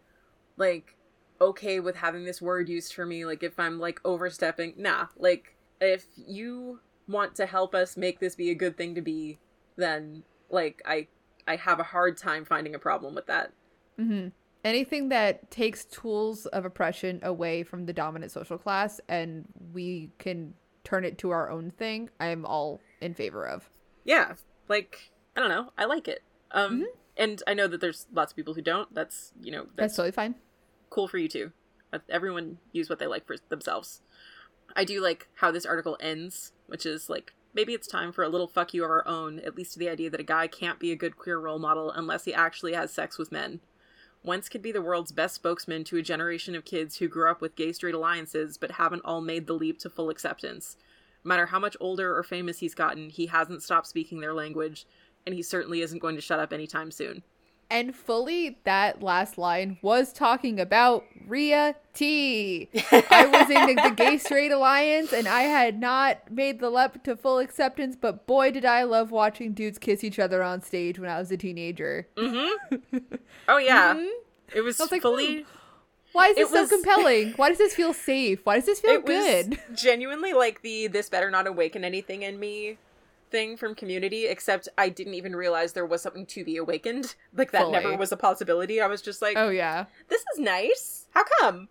like 0.56 0.96
okay 1.40 1.80
with 1.80 1.96
having 1.96 2.24
this 2.24 2.42
word 2.42 2.68
used 2.68 2.92
for 2.92 3.06
me, 3.06 3.24
like 3.24 3.42
if 3.42 3.58
I'm 3.58 3.78
like 3.78 4.00
overstepping." 4.04 4.74
Nah, 4.76 5.06
like 5.16 5.56
if 5.80 6.06
you 6.16 6.80
want 7.06 7.34
to 7.36 7.46
help 7.46 7.74
us 7.74 7.96
make 7.96 8.20
this 8.20 8.34
be 8.34 8.50
a 8.50 8.54
good 8.54 8.76
thing 8.76 8.94
to 8.94 9.00
be, 9.00 9.38
then 9.76 10.24
like 10.50 10.82
I 10.84 11.08
I 11.46 11.56
have 11.56 11.80
a 11.80 11.84
hard 11.84 12.16
time 12.16 12.44
finding 12.44 12.74
a 12.74 12.78
problem 12.78 13.14
with 13.14 13.26
that. 13.26 13.52
hmm 13.98 14.28
Anything 14.64 15.08
that 15.10 15.50
takes 15.52 15.84
tools 15.84 16.46
of 16.46 16.64
oppression 16.64 17.20
away 17.22 17.62
from 17.62 17.86
the 17.86 17.92
dominant 17.92 18.32
social 18.32 18.58
class 18.58 19.00
and 19.08 19.44
we 19.72 20.10
can 20.18 20.52
turn 20.88 21.04
it 21.04 21.18
to 21.18 21.30
our 21.30 21.50
own 21.50 21.70
thing, 21.70 22.08
I 22.18 22.28
am 22.28 22.46
all 22.46 22.80
in 23.00 23.14
favor 23.14 23.46
of. 23.46 23.68
Yeah, 24.04 24.34
like 24.68 25.10
I 25.36 25.40
don't 25.40 25.50
know, 25.50 25.70
I 25.76 25.84
like 25.84 26.08
it. 26.08 26.22
Um, 26.50 26.76
mm-hmm. 26.76 26.84
and 27.16 27.42
I 27.46 27.54
know 27.54 27.68
that 27.68 27.80
there's 27.80 28.06
lots 28.12 28.32
of 28.32 28.36
people 28.36 28.54
who 28.54 28.62
don't. 28.62 28.94
That's 28.94 29.32
you 29.40 29.52
know 29.52 29.64
that's, 29.64 29.76
that's 29.76 29.96
totally 29.96 30.12
fine. 30.12 30.34
Cool 30.90 31.08
for 31.08 31.18
you 31.18 31.28
too. 31.28 31.52
Everyone 32.08 32.58
use 32.72 32.88
what 32.88 32.98
they 32.98 33.06
like 33.06 33.26
for 33.26 33.36
themselves. 33.48 34.02
I 34.76 34.84
do 34.84 35.02
like 35.02 35.28
how 35.34 35.50
this 35.50 35.66
article 35.66 35.96
ends, 36.00 36.52
which 36.66 36.86
is 36.86 37.10
like 37.10 37.34
maybe 37.54 37.74
it's 37.74 37.86
time 37.86 38.12
for 38.12 38.22
a 38.22 38.28
little 38.28 38.48
fuck 38.48 38.72
you 38.72 38.84
of 38.84 38.90
our 38.90 39.06
own, 39.06 39.40
at 39.40 39.56
least 39.56 39.74
to 39.74 39.78
the 39.78 39.88
idea 39.88 40.10
that 40.10 40.20
a 40.20 40.24
guy 40.24 40.46
can't 40.46 40.78
be 40.78 40.92
a 40.92 40.96
good 40.96 41.16
queer 41.16 41.38
role 41.38 41.58
model 41.58 41.90
unless 41.90 42.24
he 42.24 42.32
actually 42.32 42.72
has 42.72 42.92
sex 42.92 43.18
with 43.18 43.32
men. 43.32 43.60
Wentz 44.28 44.50
could 44.50 44.60
be 44.60 44.72
the 44.72 44.82
world's 44.82 45.10
best 45.10 45.36
spokesman 45.36 45.84
to 45.84 45.96
a 45.96 46.02
generation 46.02 46.54
of 46.54 46.66
kids 46.66 46.98
who 46.98 47.08
grew 47.08 47.30
up 47.30 47.40
with 47.40 47.56
gay 47.56 47.72
straight 47.72 47.94
alliances 47.94 48.58
but 48.58 48.72
haven't 48.72 49.00
all 49.02 49.22
made 49.22 49.46
the 49.46 49.54
leap 49.54 49.78
to 49.78 49.88
full 49.88 50.10
acceptance. 50.10 50.76
No 51.24 51.30
matter 51.30 51.46
how 51.46 51.58
much 51.58 51.78
older 51.80 52.14
or 52.14 52.22
famous 52.22 52.58
he's 52.58 52.74
gotten, 52.74 53.08
he 53.08 53.28
hasn't 53.28 53.62
stopped 53.62 53.86
speaking 53.86 54.20
their 54.20 54.34
language, 54.34 54.86
and 55.24 55.34
he 55.34 55.42
certainly 55.42 55.80
isn't 55.80 56.00
going 56.00 56.14
to 56.14 56.20
shut 56.20 56.40
up 56.40 56.52
anytime 56.52 56.90
soon. 56.90 57.22
And 57.70 57.94
fully, 57.94 58.58
that 58.64 59.02
last 59.02 59.36
line 59.36 59.78
was 59.82 60.12
talking 60.12 60.58
about 60.58 61.04
Ria 61.26 61.76
T. 61.92 62.70
I 62.90 63.26
was 63.26 63.50
in 63.50 63.76
the, 63.76 63.82
the, 63.88 63.94
Gay 63.94 64.16
Straight 64.16 64.50
Alliance 64.50 65.12
and 65.12 65.28
I 65.28 65.42
had 65.42 65.78
not 65.78 66.30
made 66.30 66.60
the 66.60 66.70
leap 66.70 67.02
to 67.04 67.14
full 67.14 67.38
acceptance, 67.38 67.94
but 67.94 68.26
boy, 68.26 68.50
did 68.50 68.64
I 68.64 68.84
love 68.84 69.10
watching 69.10 69.52
dudes 69.52 69.78
kiss 69.78 70.02
each 70.02 70.18
other 70.18 70.42
on 70.42 70.62
stage 70.62 70.98
when 70.98 71.10
I 71.10 71.18
was 71.18 71.30
a 71.30 71.36
teenager. 71.36 72.08
Mm-hmm. 72.16 72.96
Oh, 73.50 73.56
yeah. 73.56 73.94
Mm-hmm. 73.94 74.58
It 74.58 74.60
was, 74.60 74.78
was 74.78 74.92
like, 74.92 75.00
fully. 75.00 75.40
Hmm, 75.40 75.48
why 76.12 76.28
is 76.28 76.36
this 76.36 76.50
so 76.50 76.66
compelling? 76.68 77.32
Why 77.36 77.48
does 77.48 77.56
this 77.56 77.74
feel 77.74 77.94
safe? 77.94 78.40
Why 78.44 78.56
does 78.56 78.66
this 78.66 78.80
feel 78.84 79.00
good? 79.00 79.58
genuinely 79.74 80.34
like 80.34 80.60
the 80.62 80.86
this 80.86 81.08
better 81.08 81.30
not 81.30 81.46
awaken 81.46 81.82
anything 81.82 82.22
in 82.22 82.38
me 82.38 82.76
thing 83.30 83.56
from 83.56 83.74
community 83.74 84.26
except 84.26 84.68
i 84.78 84.88
didn't 84.88 85.14
even 85.14 85.34
realize 85.34 85.72
there 85.72 85.86
was 85.86 86.02
something 86.02 86.26
to 86.26 86.44
be 86.44 86.56
awakened. 86.56 87.14
Like 87.36 87.52
that 87.52 87.62
Fully. 87.62 87.72
never 87.72 87.96
was 87.96 88.10
a 88.10 88.16
possibility. 88.16 88.80
I 88.80 88.86
was 88.86 89.00
just 89.00 89.22
like 89.22 89.36
oh 89.36 89.50
yeah. 89.50 89.84
This 90.08 90.24
is 90.32 90.40
nice. 90.40 91.06
How 91.10 91.24
come? 91.40 91.68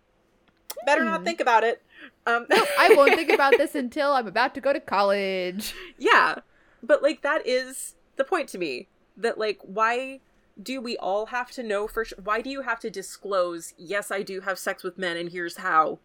Better 0.86 1.04
not 1.04 1.20
hmm. 1.20 1.26
think 1.26 1.40
about 1.40 1.64
it. 1.64 1.82
Um 2.26 2.46
no, 2.48 2.64
i 2.78 2.94
won't 2.96 3.14
think 3.14 3.30
about 3.30 3.54
this 3.58 3.74
until 3.74 4.12
i'm 4.12 4.26
about 4.26 4.54
to 4.54 4.60
go 4.60 4.72
to 4.72 4.80
college. 4.80 5.74
Yeah. 5.98 6.36
But 6.82 7.02
like 7.02 7.22
that 7.22 7.46
is 7.46 7.96
the 8.16 8.24
point 8.24 8.48
to 8.50 8.58
me 8.58 8.88
that 9.16 9.38
like 9.38 9.58
why 9.62 10.20
do 10.60 10.80
we 10.80 10.96
all 10.96 11.26
have 11.26 11.50
to 11.52 11.62
know 11.62 11.86
for 11.86 12.04
sure 12.04 12.18
why 12.22 12.40
do 12.40 12.50
you 12.50 12.62
have 12.62 12.80
to 12.80 12.90
disclose 12.90 13.74
yes 13.76 14.10
i 14.10 14.22
do 14.22 14.40
have 14.40 14.58
sex 14.58 14.82
with 14.82 14.98
men 14.98 15.16
and 15.16 15.30
here's 15.30 15.58
how 15.58 15.98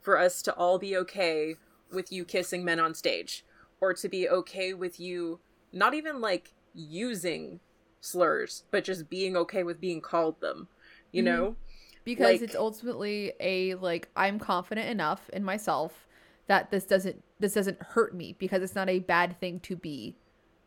for 0.00 0.18
us 0.18 0.42
to 0.42 0.52
all 0.54 0.78
be 0.78 0.94
okay 0.96 1.56
with 1.90 2.12
you 2.12 2.24
kissing 2.24 2.64
men 2.64 2.78
on 2.78 2.94
stage 2.94 3.44
or 3.84 3.92
to 3.92 4.08
be 4.08 4.26
okay 4.26 4.72
with 4.72 4.98
you 4.98 5.40
not 5.72 5.92
even 5.92 6.20
like 6.20 6.54
using 6.72 7.60
slurs, 8.00 8.64
but 8.70 8.82
just 8.82 9.10
being 9.10 9.36
okay 9.36 9.62
with 9.62 9.78
being 9.78 10.00
called 10.00 10.40
them, 10.40 10.68
you 11.12 11.22
mm-hmm. 11.22 11.36
know? 11.36 11.56
Because 12.04 12.40
like, 12.40 12.42
it's 12.42 12.54
ultimately 12.54 13.32
a 13.40 13.74
like 13.74 14.08
I'm 14.16 14.38
confident 14.38 14.88
enough 14.88 15.28
in 15.30 15.44
myself 15.44 16.06
that 16.46 16.70
this 16.70 16.84
doesn't 16.84 17.22
this 17.40 17.52
doesn't 17.52 17.82
hurt 17.82 18.14
me 18.14 18.34
because 18.38 18.62
it's 18.62 18.74
not 18.74 18.88
a 18.88 19.00
bad 19.00 19.38
thing 19.38 19.60
to 19.60 19.76
be 19.76 20.16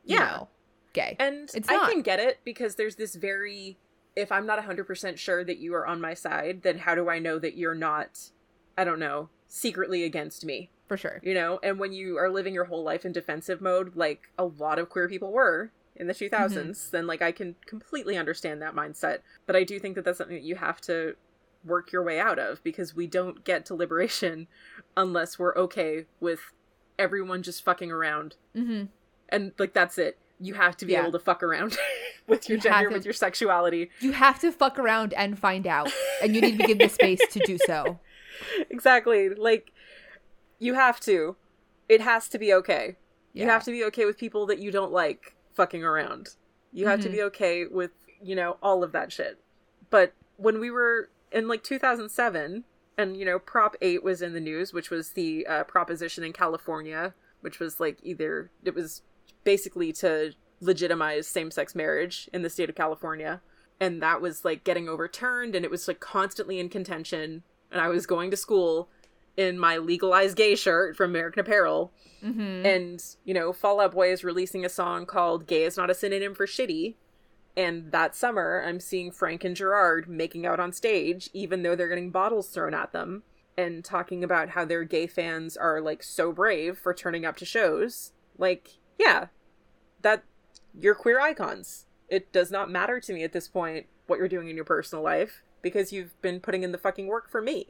yeah. 0.03 0.20
Know, 0.20 0.47
gay. 0.93 1.15
And 1.20 1.49
it's 1.53 1.68
I 1.68 1.91
can 1.91 2.01
get 2.01 2.20
it 2.20 2.39
because 2.43 2.76
there's 2.76 2.95
this 2.95 3.15
very 3.15 3.78
if 4.15 4.32
I'm 4.32 4.47
not 4.47 4.59
100% 4.59 5.18
sure 5.18 5.43
that 5.43 5.59
you 5.59 5.76
are 5.76 5.86
on 5.86 6.01
my 6.01 6.15
side, 6.15 6.63
then 6.63 6.80
how 6.80 6.95
do 6.95 7.07
I 7.09 7.20
know 7.20 7.39
that 7.39 7.55
you're 7.55 7.76
not 7.76 8.32
I 8.78 8.84
don't 8.84 8.99
know, 8.99 9.30
secretly 9.47 10.03
against 10.03 10.45
me? 10.45 10.70
For 10.88 10.97
sure. 10.97 11.19
You 11.23 11.33
know, 11.33 11.59
and 11.61 11.79
when 11.79 11.93
you 11.93 12.17
are 12.17 12.29
living 12.29 12.53
your 12.53 12.65
whole 12.65 12.83
life 12.83 13.05
in 13.05 13.11
defensive 13.11 13.61
mode, 13.61 13.95
like 13.95 14.29
a 14.38 14.45
lot 14.45 14.79
of 14.79 14.89
queer 14.89 15.07
people 15.07 15.31
were 15.31 15.71
in 15.95 16.07
the 16.07 16.13
2000s, 16.13 16.31
mm-hmm. 16.31 16.71
then 16.91 17.07
like 17.07 17.21
I 17.21 17.31
can 17.31 17.55
completely 17.65 18.17
understand 18.17 18.61
that 18.61 18.75
mindset. 18.75 19.19
But 19.45 19.55
I 19.55 19.63
do 19.63 19.79
think 19.79 19.95
that 19.95 20.05
that's 20.05 20.17
something 20.17 20.35
that 20.35 20.43
you 20.43 20.55
have 20.55 20.79
to 20.81 21.15
work 21.65 21.91
your 21.91 22.03
way 22.03 22.19
out 22.19 22.39
of 22.39 22.63
because 22.63 22.95
we 22.95 23.07
don't 23.07 23.43
get 23.43 23.65
to 23.65 23.75
liberation 23.75 24.47
unless 24.97 25.38
we're 25.38 25.55
okay 25.57 26.05
with 26.19 26.39
everyone 26.97 27.43
just 27.43 27.63
fucking 27.63 27.91
around. 27.91 28.35
Mm-hmm. 28.55 28.85
And 29.29 29.51
like 29.57 29.73
that's 29.73 29.97
it. 29.97 30.17
You 30.39 30.53
have 30.53 30.77
to 30.77 30.85
be 30.85 30.93
yeah. 30.93 31.01
able 31.01 31.11
to 31.13 31.19
fuck 31.19 31.41
around 31.41 31.77
with 32.27 32.47
your 32.47 32.57
you 32.57 32.61
gender, 32.61 32.89
with 32.91 33.05
your 33.05 33.13
sexuality. 33.13 33.89
You 33.99 34.11
have 34.11 34.39
to 34.41 34.51
fuck 34.51 34.77
around 34.77 35.13
and 35.15 35.38
find 35.38 35.65
out, 35.65 35.91
and 36.21 36.35
you 36.35 36.41
need 36.41 36.59
to 36.59 36.67
give 36.67 36.77
the 36.77 36.89
space 36.89 37.19
to 37.31 37.39
do 37.39 37.57
so. 37.65 37.99
Exactly. 38.69 39.29
Like 39.29 39.71
you 40.60 40.74
have 40.74 40.99
to. 41.01 41.36
It 41.89 42.01
has 42.01 42.28
to 42.30 42.39
be 42.39 42.53
okay. 42.53 42.95
Yeah. 43.34 43.43
You 43.43 43.49
have 43.49 43.64
to 43.66 43.72
be 43.72 43.84
okay 43.86 44.05
with 44.05 44.18
people 44.18 44.45
that 44.47 44.60
you 44.60 44.72
don't 44.72 44.91
like 44.91 45.36
fucking 45.53 45.84
around. 45.84 46.30
You 46.74 46.88
have 46.88 46.99
mm-hmm. 46.99 47.10
to 47.10 47.16
be 47.16 47.22
okay 47.24 47.66
with, 47.66 47.91
you 48.22 48.36
know, 48.36 48.58
all 48.62 48.84
of 48.84 48.91
that 48.91 49.12
shit. 49.12 49.39
But 49.89 50.14
when 50.38 50.60
we 50.60 50.70
were 50.70 51.10
in 51.32 51.47
like 51.47 51.64
2007, 51.64 52.64
and, 52.97 53.16
you 53.16 53.26
know, 53.26 53.38
Prop 53.38 53.76
8 53.80 54.03
was 54.03 54.22
in 54.22 54.34
the 54.34 54.39
news, 54.39 54.74
which 54.74 54.89
was 54.89 55.12
the 55.12 55.45
uh, 55.45 55.64
proposition 55.66 56.24
in 56.24 56.34
California, 56.34 57.14
which 57.41 57.60
was 57.60 57.80
like 57.80 57.99
either, 58.01 58.49
it 58.64 58.74
was 58.74 59.03
basically 59.43 59.93
to 59.93 60.34
legitimize 60.60 61.28
same 61.28 61.51
sex 61.51 61.76
marriage 61.76 62.28
in 62.34 62.41
the 62.41 62.49
state 62.49 62.70
of 62.70 62.76
California. 62.76 63.41
And 63.80 64.01
that 64.01 64.20
was 64.20 64.43
like 64.43 64.64
getting 64.64 64.89
overturned, 64.89 65.53
and 65.53 65.64
it 65.64 65.70
was 65.70 65.88
like 65.88 65.99
constantly 65.99 66.60
in 66.60 66.70
contention. 66.70 67.43
And 67.72 67.80
I 67.80 67.89
was 67.89 68.08
going 68.08 68.32
to 68.32 68.38
school 68.38 68.89
in 69.38 69.57
my 69.59 69.77
legalized 69.77 70.35
gay 70.35 70.55
shirt 70.55 70.97
from 70.97 71.11
American 71.11 71.39
Apparel. 71.39 71.93
Mm-hmm. 72.23 72.65
And, 72.65 73.03
you 73.23 73.33
know, 73.33 73.53
Fall 73.53 73.79
Out 73.79 73.93
Boy 73.93 74.11
is 74.11 74.23
releasing 74.23 74.65
a 74.65 74.69
song 74.69 75.05
called 75.05 75.47
Gay 75.47 75.63
is 75.63 75.77
Not 75.77 75.91
a 75.91 75.93
Synonym 75.93 76.33
for 76.33 76.47
Shitty. 76.47 76.95
And 77.55 77.91
that 77.91 78.15
summer, 78.15 78.63
I'm 78.65 78.79
seeing 78.79 79.11
Frank 79.11 79.43
and 79.43 79.55
Gerard 79.55 80.09
making 80.09 80.45
out 80.45 80.59
on 80.59 80.73
stage, 80.73 81.29
even 81.33 81.63
though 81.63 81.75
they're 81.75 81.88
getting 81.88 82.11
bottles 82.11 82.49
thrown 82.49 82.73
at 82.73 82.91
them, 82.91 83.23
and 83.57 83.83
talking 83.83 84.23
about 84.23 84.49
how 84.49 84.65
their 84.65 84.83
gay 84.83 85.07
fans 85.07 85.55
are, 85.55 85.81
like, 85.81 86.03
so 86.03 86.31
brave 86.31 86.77
for 86.77 86.93
turning 86.93 87.25
up 87.25 87.38
to 87.38 87.45
shows. 87.45 88.13
Like, 88.38 88.77
yeah, 88.99 89.27
that 90.01 90.23
you're 90.79 90.95
queer 90.95 91.19
icons. 91.19 91.85
It 92.09 92.31
does 92.31 92.51
not 92.51 92.69
matter 92.69 92.99
to 92.99 93.13
me 93.13 93.23
at 93.23 93.33
this 93.33 93.47
point 93.47 93.88
what 94.05 94.19
you're 94.19 94.27
doing 94.27 94.49
in 94.49 94.55
your 94.55 94.65
personal 94.65 95.03
life 95.03 95.43
because 95.61 95.91
you've 95.91 96.19
been 96.21 96.39
putting 96.39 96.63
in 96.63 96.71
the 96.71 96.77
fucking 96.77 97.07
work 97.07 97.29
for 97.29 97.41
me. 97.41 97.67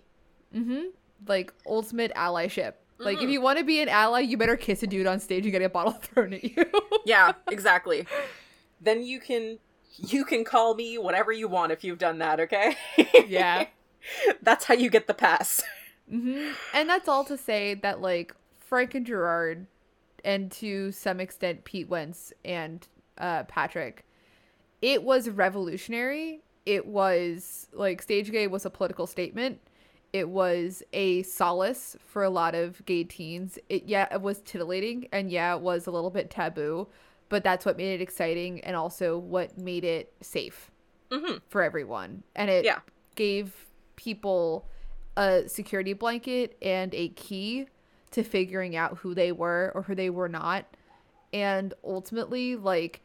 Mm-hmm. 0.56 0.90
Like 1.26 1.54
ultimate 1.66 2.14
allyship. 2.16 2.74
Like 3.00 3.22
if 3.22 3.30
you 3.30 3.42
want 3.42 3.60
to 3.60 3.64
be 3.66 3.80
an 3.82 3.90
ally, 3.90 4.22
you 4.22 4.38
better 4.38 4.58
kiss 4.58 4.82
a 4.82 4.88
dude 4.88 5.06
on 5.06 5.20
stage 5.20 5.44
and 5.46 5.52
get 5.52 5.62
a 5.62 5.70
bottle 5.70 5.92
thrown 6.02 6.34
at 6.34 6.44
you. 6.44 6.66
Yeah, 7.06 7.34
exactly. 7.52 8.08
then 8.82 9.04
you 9.04 9.20
can 9.20 9.60
you 9.98 10.26
can 10.26 10.44
call 10.44 10.76
me 10.76 10.98
whatever 10.98 11.32
you 11.32 11.48
want 11.48 11.72
if 11.72 11.84
you've 11.84 11.98
done 12.00 12.20
that, 12.20 12.40
okay? 12.40 12.76
yeah. 13.28 13.68
That's 14.42 14.66
how 14.66 14.74
you 14.76 14.90
get 14.90 15.08
the 15.08 15.14
pass. 15.14 15.62
hmm 16.10 16.52
And 16.74 16.90
that's 16.90 17.08
all 17.08 17.26
to 17.26 17.38
say 17.38 17.74
that 17.76 18.00
like 18.02 18.34
Frank 18.60 18.96
and 18.96 19.06
Gerard, 19.06 19.68
and 20.24 20.52
to 20.54 20.92
some 20.92 21.20
extent 21.20 21.66
Pete 21.66 21.90
Wentz 21.90 22.32
and 22.46 22.88
uh, 23.18 23.44
Patrick, 23.44 24.06
it 24.82 25.04
was 25.04 25.30
revolutionary. 25.30 26.42
It 26.66 26.86
was 26.86 27.68
like 27.74 28.02
stage 28.02 28.32
gay 28.32 28.48
was 28.48 28.66
a 28.66 28.70
political 28.70 29.08
statement. 29.08 29.60
It 30.14 30.30
was 30.30 30.84
a 30.94 31.24
solace 31.24 31.96
for 32.06 32.24
a 32.24 32.30
lot 32.30 32.56
of 32.56 32.84
gay 32.86 33.04
teens. 33.04 33.60
It 33.70 33.84
yeah, 33.86 34.08
it 34.14 34.22
was 34.22 34.42
titillating 34.42 35.08
and 35.12 35.30
yeah, 35.30 35.56
it 35.56 35.62
was 35.62 35.88
a 35.88 35.92
little 35.92 36.10
bit 36.10 36.30
taboo, 36.30 36.88
but 37.30 37.44
that's 37.44 37.66
what 37.66 37.78
made 37.78 37.94
it 37.96 38.02
exciting 38.02 38.62
and 38.62 38.76
also 38.76 39.18
what 39.18 39.58
made 39.58 39.84
it 39.84 40.14
safe 40.22 40.72
hmm 41.12 41.38
for 41.50 41.62
everyone. 41.62 42.24
And 42.36 42.50
it 42.50 42.66
Yeah. 42.66 42.80
gave 43.16 43.68
people 43.96 44.68
a 45.18 45.44
security 45.48 45.94
blanket 45.94 46.56
and 46.62 46.94
a 46.94 47.10
key 47.10 47.68
to 48.12 48.24
figuring 48.24 48.76
out 48.76 49.00
who 49.00 49.14
they 49.14 49.32
were 49.32 49.72
or 49.76 49.82
who 49.84 49.96
they 49.96 50.10
were 50.10 50.30
not. 50.30 50.66
And 51.34 51.74
ultimately, 51.84 52.56
like, 52.56 53.02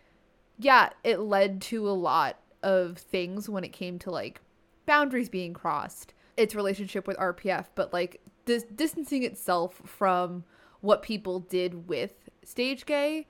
yeah, 0.59 0.91
it 1.03 1.19
led 1.19 1.61
to 1.63 1.89
a 1.89 1.93
lot 1.93 2.39
of 2.63 2.99
things 2.99 3.49
when 3.49 3.65
it 3.65 3.73
came 3.73 3.99
to 4.01 4.11
like 4.11 4.41
boundaries 4.87 5.29
being 5.29 5.55
crossed, 5.55 6.15
its 6.37 6.55
relationship 6.55 7.07
with 7.07 7.17
RPF, 7.19 7.67
but 7.75 7.93
like 7.93 8.21
dis- 8.45 8.67
distancing 8.75 9.23
itself 9.23 9.81
from 9.85 10.45
what 10.81 11.03
people 11.03 11.41
did 11.41 11.89
with 11.89 12.15
stage 12.45 12.87
gay, 12.87 13.27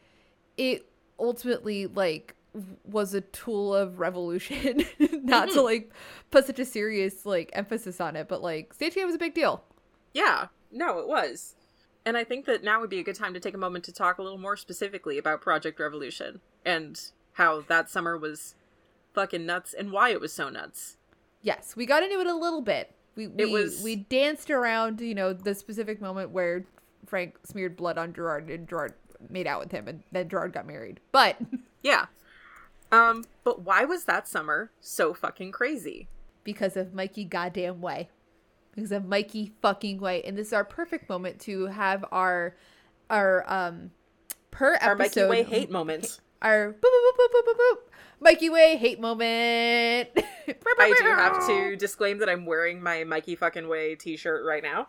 it 0.57 0.87
ultimately 1.19 1.87
like 1.87 2.35
was 2.85 3.15
a 3.15 3.21
tool 3.21 3.75
of 3.75 3.99
revolution 3.99 4.85
not 4.99 5.49
to 5.49 5.55
mm-hmm. 5.55 5.61
like 5.61 5.91
put 6.31 6.47
such 6.47 6.59
a 6.59 6.67
serious 6.67 7.25
like 7.25 7.49
emphasis 7.55 7.99
on 7.99 8.15
it 8.15 8.29
but 8.29 8.43
like 8.43 8.75
stage 8.75 8.95
gay 8.95 9.07
was 9.07 9.15
a 9.15 9.19
big 9.19 9.33
deal 9.33 9.65
Yeah, 10.13 10.49
no, 10.71 10.99
it 10.99 11.09
was. 11.09 11.55
And 12.05 12.17
I 12.17 12.25
think 12.25 12.47
that 12.47 12.65
now 12.65 12.81
would 12.81 12.91
be 12.91 12.99
a 12.99 13.05
good 13.05 13.17
time 13.17 13.35
to 13.35 13.41
take 13.41 13.55
a 13.55 13.59
moment 13.59 13.85
to 13.85 13.93
talk 13.93 14.19
a 14.19 14.23
little 14.23 14.39
more 14.39 14.57
specifically 14.57 15.19
about 15.19 15.41
Project 15.41 15.79
Revolution 15.79 16.41
and 16.65 17.01
how 17.35 17.61
that 17.63 17.89
summer 17.89 18.19
was 18.19 18.55
fucking 19.15 19.47
nuts 19.47 19.73
and 19.73 19.93
why 19.93 20.11
it 20.11 20.21
was 20.21 20.33
so 20.33 20.49
nuts. 20.49 20.97
Yes 21.43 21.75
we 21.77 21.85
got 21.87 22.03
into 22.03 22.19
it 22.21 22.27
a 22.27 22.35
little 22.35 22.63
bit 22.63 22.95
we 23.15 23.27
we, 23.27 23.47
was- 23.47 23.83
we 23.83 23.97
danced 23.97 24.51
around 24.51 25.01
you 25.01 25.15
know 25.15 25.33
the 25.33 25.55
specific 25.55 26.01
moment 26.01 26.31
where 26.31 26.65
frank 27.07 27.37
smeared 27.45 27.77
blood 27.77 27.99
on 27.99 28.13
gerard 28.15 28.49
and 28.49 28.69
gerard 28.69 28.95
made 29.29 29.47
out 29.47 29.61
with 29.61 29.71
him 29.71 29.87
and 29.89 30.03
then 30.13 30.29
gerard 30.29 30.53
got 30.53 30.67
married 30.67 31.01
but 31.13 31.37
Yeah. 31.83 32.07
Um, 32.93 33.25
but 33.43 33.63
why 33.63 33.85
was 33.85 34.05
that 34.05 34.29
summer 34.29 34.71
so 34.81 35.13
fucking 35.15 35.51
crazy? 35.53 36.09
because 36.45 36.77
of 36.77 36.93
Mikey 36.93 37.25
goddamn 37.25 37.81
way. 37.81 38.09
Because 38.75 38.91
of 38.93 39.05
Mikey 39.05 39.53
fucking 39.63 39.99
way. 40.01 40.23
And 40.23 40.37
this 40.37 40.49
is 40.49 40.53
our 40.53 40.65
perfect 40.65 41.09
moment 41.09 41.41
to 41.43 41.67
have 41.67 42.05
our 42.13 42.55
our 43.11 43.45
um 43.51 43.91
per 44.51 44.77
Our 44.77 44.95
Mikey 44.97 45.21
episode 45.21 45.31
Way 45.31 45.43
hate 45.45 45.71
moment. 45.71 46.21
Our 46.43 46.73
boop, 46.73 46.81
boop, 46.81 47.17
boop, 47.19 47.29
boop, 47.33 47.47
boop, 47.47 47.57
boop, 47.57 47.77
Mikey 48.21 48.51
way 48.51 48.77
hate 48.77 49.01
moment. 49.01 50.11
I 50.79 50.95
do 50.99 51.05
have 51.07 51.47
to 51.47 51.77
disclaim 51.77 52.19
that 52.19 52.29
I'm 52.29 52.45
wearing 52.47 52.83
my 52.83 53.05
Mikey 53.05 53.37
fucking 53.37 53.69
way 53.69 53.95
t-shirt 53.95 54.45
right 54.45 54.63
now. 54.63 54.89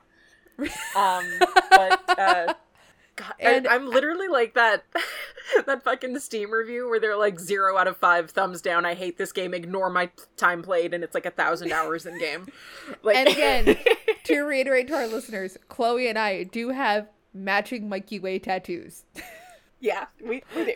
Um, 0.95 1.25
but 1.71 2.19
uh, 2.19 2.53
God, 3.15 3.33
And- 3.39 3.67
I, 3.67 3.75
am 3.75 3.87
literally 3.89 4.27
like 4.27 4.53
that 4.55 4.83
that 5.65 5.83
fucking 5.83 6.17
Steam 6.19 6.51
review 6.51 6.87
where 6.89 6.99
they're 6.99 7.17
like 7.17 7.39
zero 7.39 7.77
out 7.77 7.87
of 7.87 7.97
five 7.97 8.29
thumbs 8.31 8.61
down. 8.61 8.85
I 8.85 8.93
hate 8.93 9.17
this 9.17 9.31
game. 9.31 9.53
Ignore 9.53 9.89
my 9.89 10.09
time 10.37 10.61
played, 10.61 10.93
and 10.93 11.03
it's 11.03 11.13
like 11.15 11.25
a 11.25 11.31
thousand 11.31 11.71
hours 11.71 12.05
in 12.05 12.19
game. 12.19 12.47
Like, 13.03 13.15
And 13.15 13.29
again, 13.29 13.77
to 14.25 14.41
reiterate 14.41 14.87
to 14.89 14.95
our 14.95 15.07
listeners, 15.07 15.57
Chloe 15.69 16.07
and 16.07 16.17
I 16.17 16.43
do 16.43 16.69
have 16.69 17.07
matching 17.33 17.89
Mikey 17.89 18.19
way 18.19 18.37
tattoos. 18.39 19.03
yeah, 19.79 20.05
we 20.23 20.43
we 20.55 20.65
do. 20.65 20.73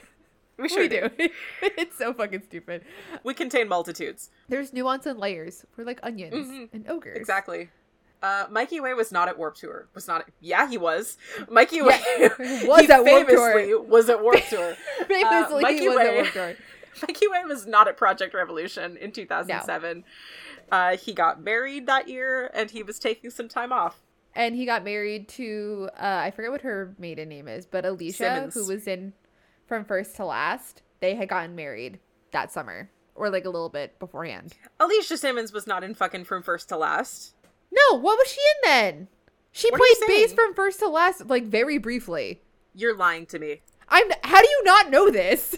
We 0.61 0.69
sure 0.69 0.81
we 0.81 0.87
do. 0.87 1.09
do. 1.17 1.29
it's 1.61 1.97
so 1.97 2.13
fucking 2.13 2.41
stupid. 2.43 2.83
We 3.23 3.33
contain 3.33 3.67
multitudes. 3.67 4.31
There's 4.49 4.73
nuance 4.73 5.05
and 5.05 5.19
layers. 5.19 5.65
We're 5.75 5.83
like 5.85 5.99
onions 6.03 6.47
Mhm. 6.47 6.69
and 6.73 6.89
ogres. 6.89 7.15
Exactly. 7.17 7.69
Uh, 8.23 8.47
Mikey 8.49 8.79
Way 8.79 8.95
was 8.95 9.11
not 9.11 9.27
at 9.27 9.37
Warped 9.37 9.59
Tour. 9.59 9.87
Was 9.93 10.07
not. 10.07 10.25
Yeah, 10.41 10.67
he 10.67 10.77
was. 10.79 11.17
Mikey 11.49 11.83
Way 11.83 12.01
was 12.65 12.89
at 12.89 13.03
Warped 13.05 13.29
Tour. 13.29 13.53
famously 13.53 13.75
was 13.75 14.09
at 14.09 14.23
Warped 14.23 14.49
Tour. 14.49 14.75
Famously, 15.07 15.61
Mikey 15.61 15.79
he 15.81 15.87
was 15.89 15.97
Way- 15.97 16.07
a 16.09 16.13
Warped 16.15 16.33
Tour. 16.33 16.55
Mikey 17.07 17.27
Way 17.27 17.43
was 17.45 17.67
not 17.67 17.87
at 17.87 17.95
Project 17.95 18.33
Revolution 18.33 18.97
in 18.97 19.11
2007. 19.11 20.03
Uh, 20.71 20.97
he 20.97 21.13
got 21.13 21.43
married 21.43 21.85
that 21.85 22.07
year, 22.09 22.49
and 22.55 22.71
he 22.71 22.81
was 22.81 22.97
taking 22.97 23.29
some 23.29 23.47
time 23.47 23.71
off. 23.71 24.01
and 24.35 24.55
he 24.55 24.65
got 24.65 24.83
married 24.83 25.27
to 25.27 25.89
uh, 25.95 26.21
I 26.25 26.31
forget 26.31 26.49
what 26.51 26.61
her 26.61 26.95
maiden 26.97 27.29
name 27.29 27.47
is, 27.47 27.67
but 27.67 27.85
Alicia, 27.85 28.17
Simmons. 28.17 28.53
who 28.55 28.65
was 28.65 28.87
in 28.87 29.13
from 29.67 29.85
first 29.85 30.15
to 30.15 30.25
last. 30.25 30.81
They 30.99 31.15
had 31.15 31.29
gotten 31.29 31.55
married 31.55 31.99
that 32.31 32.51
summer, 32.51 32.89
or 33.13 33.29
like 33.29 33.45
a 33.45 33.49
little 33.49 33.69
bit 33.69 33.99
beforehand. 33.99 34.53
Alicia 34.79 35.17
Simmons 35.17 35.53
was 35.53 35.67
not 35.67 35.83
in 35.83 35.93
fucking 35.93 36.25
From 36.25 36.41
First 36.41 36.69
to 36.69 36.77
Last. 36.77 37.35
No, 37.71 37.99
what 37.99 38.17
was 38.17 38.31
she 38.31 38.39
in 38.39 38.69
then? 38.69 39.07
She 39.51 39.69
What 39.71 39.81
played 39.81 40.07
bass 40.07 40.33
from 40.33 40.53
first 40.53 40.79
to 40.79 40.87
last, 40.87 41.27
like 41.27 41.45
very 41.45 41.77
briefly. 41.79 42.41
You're 42.75 42.95
lying 42.95 43.25
to 43.27 43.39
me. 43.39 43.61
I'm. 43.89 44.07
How 44.23 44.41
do 44.41 44.47
you 44.47 44.63
not 44.63 44.91
know 44.91 45.09
this? 45.09 45.55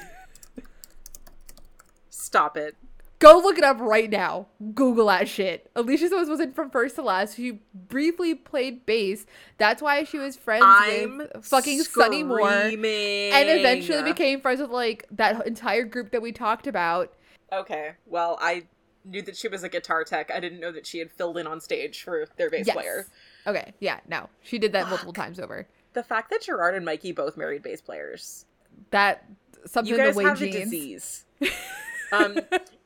Stop 2.09 2.55
it. 2.55 2.75
Go 3.19 3.37
look 3.37 3.57
it 3.57 3.65
up 3.65 3.79
right 3.81 4.09
now. 4.09 4.47
Google 4.73 5.07
that 5.07 5.27
shit. 5.27 5.69
Alicia 5.75 6.07
Simmons 6.07 6.29
was 6.29 6.39
in 6.39 6.53
from 6.53 6.69
first 6.69 6.95
to 6.95 7.01
last. 7.01 7.35
She 7.35 7.59
briefly 7.73 8.33
played 8.33 8.85
bass. 8.85 9.25
That's 9.57 9.81
why 9.81 10.05
she 10.05 10.17
was 10.17 10.37
friends 10.37 10.63
I'm 10.65 11.17
with 11.17 11.45
fucking 11.45 11.83
Sonny 11.83 12.23
Moore. 12.23 12.49
and 12.49 12.79
eventually 12.79 14.03
became 14.03 14.39
friends 14.39 14.61
with 14.61 14.71
like 14.71 15.05
that 15.11 15.45
entire 15.45 15.83
group 15.83 16.11
that 16.11 16.21
we 16.21 16.31
talked 16.31 16.65
about. 16.65 17.13
Okay, 17.51 17.91
well, 18.05 18.37
I 18.41 18.67
knew 19.03 19.21
that 19.23 19.35
she 19.35 19.49
was 19.49 19.63
a 19.63 19.69
guitar 19.69 20.05
tech. 20.05 20.31
I 20.33 20.39
didn't 20.39 20.61
know 20.61 20.71
that 20.71 20.85
she 20.87 20.99
had 20.99 21.11
filled 21.11 21.37
in 21.37 21.45
on 21.45 21.59
stage 21.59 22.03
for 22.03 22.25
their 22.37 22.49
bass 22.49 22.67
Yes. 22.67 22.75
player. 22.75 23.07
Okay, 23.45 23.73
yeah, 23.79 23.99
no, 24.07 24.29
she 24.43 24.59
did 24.59 24.71
that 24.73 24.87
multiple 24.87 25.13
times 25.13 25.39
over. 25.39 25.67
The 25.93 26.03
fact 26.03 26.29
that 26.29 26.43
Gerard 26.43 26.75
and 26.75 26.85
Mikey 26.85 27.11
both 27.11 27.35
married 27.35 27.63
bass 27.63 27.81
players. 27.81 28.45
That 28.91 29.25
something 29.65 29.91
You 29.91 29.97
guys 29.97 30.13
the 30.13 30.19
way 30.19 30.23
have 30.23 30.41
a 30.41 30.51
disease. 30.51 31.25
um, 32.13 32.37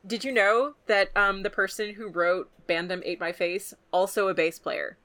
did 0.06 0.24
you 0.24 0.32
know 0.32 0.74
that 0.86 1.10
um, 1.16 1.42
the 1.42 1.50
person 1.50 1.94
who 1.94 2.08
wrote 2.08 2.50
Bandom 2.68 3.02
Ate 3.04 3.20
My 3.20 3.32
Face 3.32 3.74
also 3.90 4.28
a 4.28 4.34
bass 4.34 4.58
player? 4.58 4.98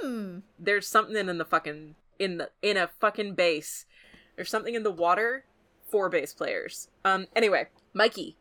Hmm. 0.00 0.38
There's 0.58 0.86
something 0.86 1.16
in 1.16 1.38
the 1.38 1.44
fucking 1.44 1.94
in 2.18 2.38
the 2.38 2.50
in 2.62 2.76
a 2.76 2.90
fucking 3.00 3.34
bass. 3.34 3.86
There's 4.34 4.50
something 4.50 4.74
in 4.74 4.82
the 4.82 4.90
water 4.90 5.44
for 5.88 6.08
bass 6.08 6.32
players. 6.32 6.88
Um. 7.04 7.26
Anyway, 7.34 7.68
Mikey 7.92 8.36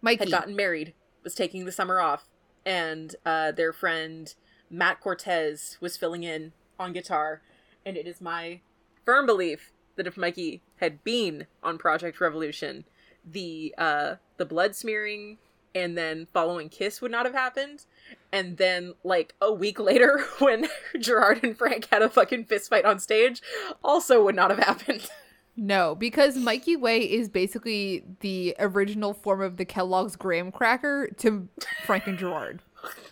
Mikey. 0.00 0.24
had 0.24 0.30
gotten 0.30 0.56
married, 0.56 0.94
was 1.22 1.34
taking 1.34 1.64
the 1.64 1.72
summer 1.72 2.00
off, 2.00 2.28
and 2.64 3.16
uh, 3.24 3.52
their 3.52 3.72
friend 3.72 4.34
Matt 4.70 5.00
Cortez 5.00 5.78
was 5.80 5.96
filling 5.96 6.22
in 6.22 6.52
on 6.78 6.92
guitar. 6.92 7.42
And 7.86 7.96
it 7.96 8.06
is 8.06 8.20
my 8.20 8.60
firm 9.04 9.26
belief 9.26 9.72
that 9.96 10.06
if 10.06 10.16
Mikey 10.16 10.62
had 10.76 11.04
been 11.04 11.46
on 11.62 11.78
Project 11.78 12.20
Revolution, 12.20 12.84
the 13.24 13.74
uh, 13.78 14.16
the 14.36 14.46
blood 14.46 14.74
smearing 14.74 15.38
and 15.74 15.96
then 15.96 16.26
following 16.32 16.68
kiss 16.68 17.00
would 17.00 17.10
not 17.10 17.26
have 17.26 17.34
happened. 17.34 17.84
And 18.32 18.56
then, 18.56 18.94
like 19.04 19.34
a 19.40 19.52
week 19.52 19.78
later, 19.90 20.24
when 20.38 20.68
Gerard 21.00 21.40
and 21.42 21.56
Frank 21.56 21.88
had 21.90 22.02
a 22.02 22.08
fucking 22.08 22.44
fist 22.46 22.70
fight 22.70 22.84
on 22.84 22.98
stage, 22.98 23.42
also 23.82 24.22
would 24.24 24.34
not 24.36 24.50
have 24.50 24.60
happened. 24.60 25.08
No, 25.56 25.94
because 25.94 26.36
Mikey 26.36 26.74
Way 26.74 26.98
is 26.98 27.28
basically 27.28 28.02
the 28.18 28.56
original 28.58 29.14
form 29.14 29.40
of 29.40 29.56
the 29.56 29.64
Kellogg's 29.64 30.16
graham 30.16 30.50
cracker 30.50 31.08
to 31.18 31.48
Frank 31.84 32.08
and 32.08 32.18
Gerard. 32.18 32.60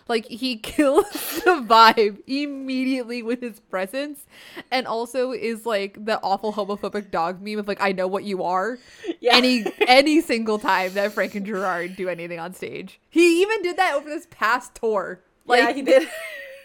Like 0.07 0.25
he 0.27 0.57
kills 0.73 1.09
the 1.11 1.63
vibe 1.65 2.19
immediately 2.27 3.23
with 3.23 3.41
his 3.41 3.59
presence, 3.59 4.25
and 4.71 4.87
also 4.87 5.31
is 5.31 5.65
like 5.65 6.03
the 6.05 6.19
awful 6.21 6.53
homophobic 6.53 7.11
dog 7.11 7.41
meme 7.41 7.59
of 7.59 7.67
like 7.67 7.81
"I 7.81 7.91
know 7.91 8.07
what 8.07 8.23
you 8.23 8.43
are." 8.43 8.77
Yeah. 9.19 9.35
Any 9.35 9.65
any 9.87 10.21
single 10.21 10.59
time 10.59 10.93
that 10.93 11.13
Frank 11.13 11.35
and 11.35 11.45
Gerard 11.45 11.95
do 11.95 12.09
anything 12.09 12.39
on 12.39 12.53
stage, 12.53 12.99
he 13.09 13.41
even 13.41 13.61
did 13.61 13.77
that 13.77 13.95
over 13.95 14.09
this 14.09 14.27
past 14.29 14.75
tour. 14.75 15.21
Like 15.45 15.63
yeah, 15.63 15.73
he 15.73 15.81
did. 15.81 16.07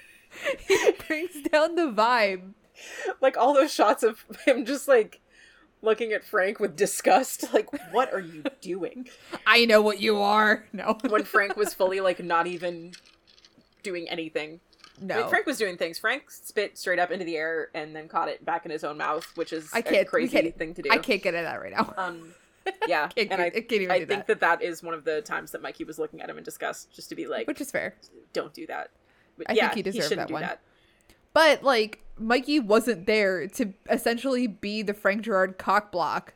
he 0.67 0.93
brings 1.07 1.43
down 1.51 1.75
the 1.75 1.91
vibe. 1.91 2.53
like 3.21 3.37
all 3.37 3.55
those 3.55 3.73
shots 3.73 4.03
of 4.03 4.25
him 4.45 4.65
just 4.65 4.89
like 4.89 5.21
looking 5.83 6.13
at 6.13 6.25
Frank 6.25 6.61
with 6.61 6.77
disgust. 6.77 7.45
Like, 7.53 7.69
what 7.93 8.13
are 8.13 8.21
you 8.21 8.43
doing? 8.61 9.09
I 9.47 9.65
know 9.65 9.81
what 9.83 10.01
you 10.01 10.21
are. 10.21 10.65
No. 10.73 10.99
when 11.09 11.25
Frank 11.35 11.57
was 11.57 11.75
fully 11.75 12.01
like 12.01 12.23
not 12.23 12.47
even 12.47 12.93
doing 13.83 14.09
anything. 14.09 14.61
No. 15.01 15.15
I 15.15 15.21
mean, 15.21 15.29
Frank 15.29 15.47
was 15.47 15.59
doing 15.59 15.77
things. 15.77 15.99
Frank 15.99 16.31
spit 16.31 16.77
straight 16.77 16.99
up 16.99 17.11
into 17.11 17.25
the 17.25 17.37
air 17.37 17.69
and 17.75 17.95
then 17.95 18.09
caught 18.09 18.29
it 18.29 18.45
back 18.45 18.65
in 18.65 18.71
his 18.73 18.83
own 18.85 18.99
mouth, 18.99 19.25
which 19.37 19.53
is 19.53 19.71
I 19.73 19.79
a 19.79 19.83
can't- 19.83 19.95
we 20.01 20.05
crazy 20.05 20.41
can't- 20.41 20.59
thing 20.59 20.75
to 20.75 20.83
do. 20.83 20.91
I 20.91 20.99
can't 20.99 21.23
get 21.23 21.35
at 21.35 21.43
that 21.43 21.61
right 21.61 21.73
now. 21.73 21.95
Um, 21.97 22.35
yeah, 22.89 23.07
Can't- 23.09 23.31
and 23.33 23.41
I, 23.41 23.47
I 23.47 23.51
can't 23.51 23.73
even 23.73 23.91
I 23.93 23.99
do 24.01 24.07
think 24.07 24.27
that. 24.27 24.41
that 24.41 24.59
that 24.61 24.63
is 24.63 24.83
one 24.83 24.95
of 24.95 25.05
the 25.05 25.23
times 25.23 25.53
that 25.53 25.63
Mikey 25.63 25.85
was 25.85 25.99
looking 25.99 26.21
at 26.21 26.29
him 26.29 26.37
in 26.39 26.45
disgust, 26.45 26.93
just 26.95 27.09
to 27.11 27.15
be 27.15 27.27
like, 27.27 27.47
Which 27.47 27.61
is 27.61 27.71
fair. 27.71 27.95
"Don't 28.33 28.53
do 28.53 28.67
that." 28.67 28.91
But 29.39 29.49
I 29.51 29.53
yeah, 29.55 29.69
think 29.69 29.77
he 29.77 29.83
deserved 29.83 30.09
shouldn't 30.09 30.19
that 30.23 30.29
do 30.29 30.35
one. 30.35 30.43
that. 30.43 30.61
But 31.33 31.63
like 31.63 32.01
Mikey 32.19 32.61
wasn't 32.61 33.07
there 33.07 33.47
to 33.49 33.73
essentially 33.91 34.47
be 34.47 34.83
the 34.83 34.95
Frank 34.95 35.23
Gerard 35.23 35.59
cock 35.59 35.93
block. 35.93 36.35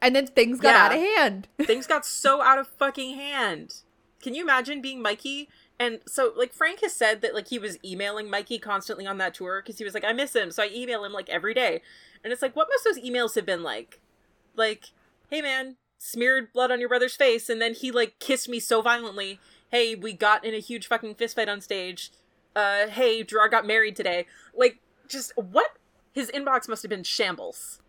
And 0.00 0.16
then 0.16 0.26
things 0.26 0.58
got 0.60 0.74
Yeah. 0.74 0.84
out 0.86 0.92
of 0.92 0.98
hand. 1.00 1.48
Things 1.64 1.86
got 1.86 2.04
so 2.04 2.42
out 2.42 2.58
of 2.58 2.66
fucking 2.66 3.14
hand. 3.14 3.74
Can 4.20 4.34
you 4.34 4.42
imagine 4.42 4.82
being 4.82 5.00
Mikey? 5.00 5.48
And 5.78 6.00
so, 6.06 6.32
like, 6.36 6.52
Frank 6.52 6.80
has 6.80 6.92
said 6.92 7.22
that, 7.22 7.34
like, 7.34 7.48
he 7.48 7.58
was 7.58 7.78
emailing 7.84 8.28
Mikey 8.28 8.58
constantly 8.58 9.06
on 9.06 9.18
that 9.18 9.34
tour 9.34 9.62
because 9.62 9.78
he 9.78 9.84
was 9.84 9.94
like, 9.94 10.04
I 10.04 10.12
miss 10.12 10.34
him. 10.34 10.50
So 10.50 10.62
I 10.62 10.70
email 10.72 11.04
him, 11.04 11.12
like, 11.12 11.28
every 11.28 11.54
day. 11.54 11.82
And 12.22 12.32
it's 12.32 12.42
like, 12.42 12.54
what 12.56 12.68
must 12.68 12.84
those 12.84 12.98
emails 12.98 13.34
have 13.36 13.46
been 13.46 13.62
like? 13.62 14.00
Like, 14.56 14.90
hey, 15.30 15.40
man, 15.40 15.76
smeared 15.98 16.52
blood 16.52 16.70
on 16.70 16.78
your 16.80 16.88
brother's 16.88 17.16
face. 17.16 17.48
And 17.48 17.60
then 17.60 17.74
he, 17.74 17.90
like, 17.90 18.18
kissed 18.18 18.48
me 18.48 18.58
so 18.60 18.82
violently. 18.82 19.38
Hey, 19.70 19.94
we 19.94 20.12
got 20.12 20.44
in 20.44 20.52
a 20.54 20.58
huge 20.58 20.86
fucking 20.88 21.14
fist 21.14 21.36
fight 21.36 21.48
on 21.48 21.60
stage. 21.60 22.10
Uh, 22.54 22.88
hey, 22.88 23.22
Gerard 23.24 23.50
got 23.52 23.66
married 23.66 23.96
today. 23.96 24.26
Like, 24.54 24.78
just 25.12 25.32
what? 25.36 25.70
His 26.12 26.30
inbox 26.30 26.68
must 26.68 26.82
have 26.82 26.90
been 26.90 27.04
shambles. 27.04 27.80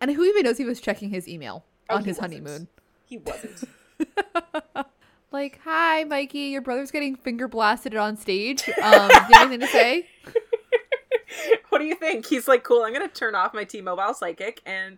And 0.00 0.10
who 0.12 0.24
even 0.24 0.44
knows 0.44 0.58
he 0.58 0.64
was 0.64 0.80
checking 0.80 1.10
his 1.10 1.28
email 1.28 1.64
Oh, 1.90 1.96
on 1.96 2.04
his 2.04 2.18
wasn't. 2.18 2.32
honeymoon? 2.46 2.68
He 3.04 3.18
wasn't. 3.18 3.64
Like, 5.30 5.60
hi, 5.62 6.04
Mikey, 6.04 6.38
your 6.38 6.62
brother's 6.62 6.90
getting 6.90 7.14
finger 7.14 7.48
blasted 7.48 7.94
on 7.94 8.16
stage. 8.16 8.66
Um, 8.82 9.08
do 9.08 9.14
you 9.14 9.34
have 9.34 9.42
anything 9.52 9.60
to 9.60 9.66
say? 9.66 10.06
what 11.68 11.80
do 11.80 11.84
you 11.84 11.94
think? 11.96 12.24
He's 12.24 12.48
like, 12.48 12.64
cool, 12.64 12.82
I'm 12.82 12.94
gonna 12.94 13.08
turn 13.08 13.34
off 13.34 13.52
my 13.52 13.64
T 13.64 13.82
Mobile 13.82 14.14
psychic 14.14 14.62
and 14.64 14.96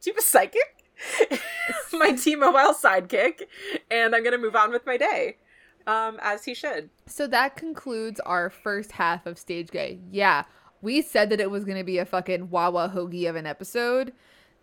do 0.00 0.10
you 0.10 0.14
have 0.14 0.18
a 0.18 0.26
psychic? 0.26 0.84
my 1.92 2.10
T 2.12 2.34
Mobile 2.34 2.74
sidekick, 2.74 3.42
and 3.88 4.16
I'm 4.16 4.24
gonna 4.24 4.36
move 4.38 4.56
on 4.56 4.72
with 4.72 4.84
my 4.84 4.96
day. 4.96 5.36
Um, 5.86 6.18
as 6.22 6.44
he 6.44 6.52
should. 6.52 6.90
So 7.06 7.26
that 7.28 7.56
concludes 7.56 8.18
our 8.20 8.50
first 8.50 8.92
half 8.92 9.26
of 9.26 9.38
Stage 9.38 9.70
Gay. 9.70 10.00
Yeah, 10.10 10.42
we 10.82 11.02
said 11.02 11.30
that 11.30 11.40
it 11.40 11.50
was 11.50 11.64
going 11.64 11.78
to 11.78 11.84
be 11.84 11.98
a 11.98 12.04
fucking 12.04 12.50
Wawa 12.50 12.92
Hoagie 12.94 13.28
of 13.28 13.36
an 13.36 13.46
episode. 13.46 14.12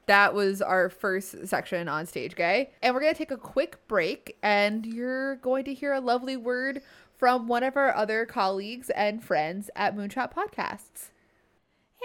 That 0.07 0.33
was 0.33 0.61
our 0.61 0.89
first 0.89 1.47
section 1.47 1.87
on 1.87 2.05
Stage 2.05 2.35
Gay. 2.35 2.71
And 2.81 2.93
we're 2.93 3.01
going 3.01 3.13
to 3.13 3.17
take 3.17 3.31
a 3.31 3.37
quick 3.37 3.85
break, 3.87 4.37
and 4.41 4.85
you're 4.85 5.35
going 5.37 5.65
to 5.65 5.73
hear 5.73 5.93
a 5.93 5.99
lovely 5.99 6.37
word 6.37 6.81
from 7.17 7.47
one 7.47 7.63
of 7.63 7.75
our 7.75 7.93
other 7.93 8.25
colleagues 8.25 8.89
and 8.91 9.23
friends 9.23 9.69
at 9.75 9.95
Moonshot 9.95 10.31
Podcasts. 10.33 11.09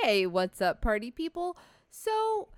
Hey, 0.03 0.27
what's 0.27 0.61
up, 0.61 0.81
party 0.81 1.11
people? 1.11 1.57
So, 1.91 2.49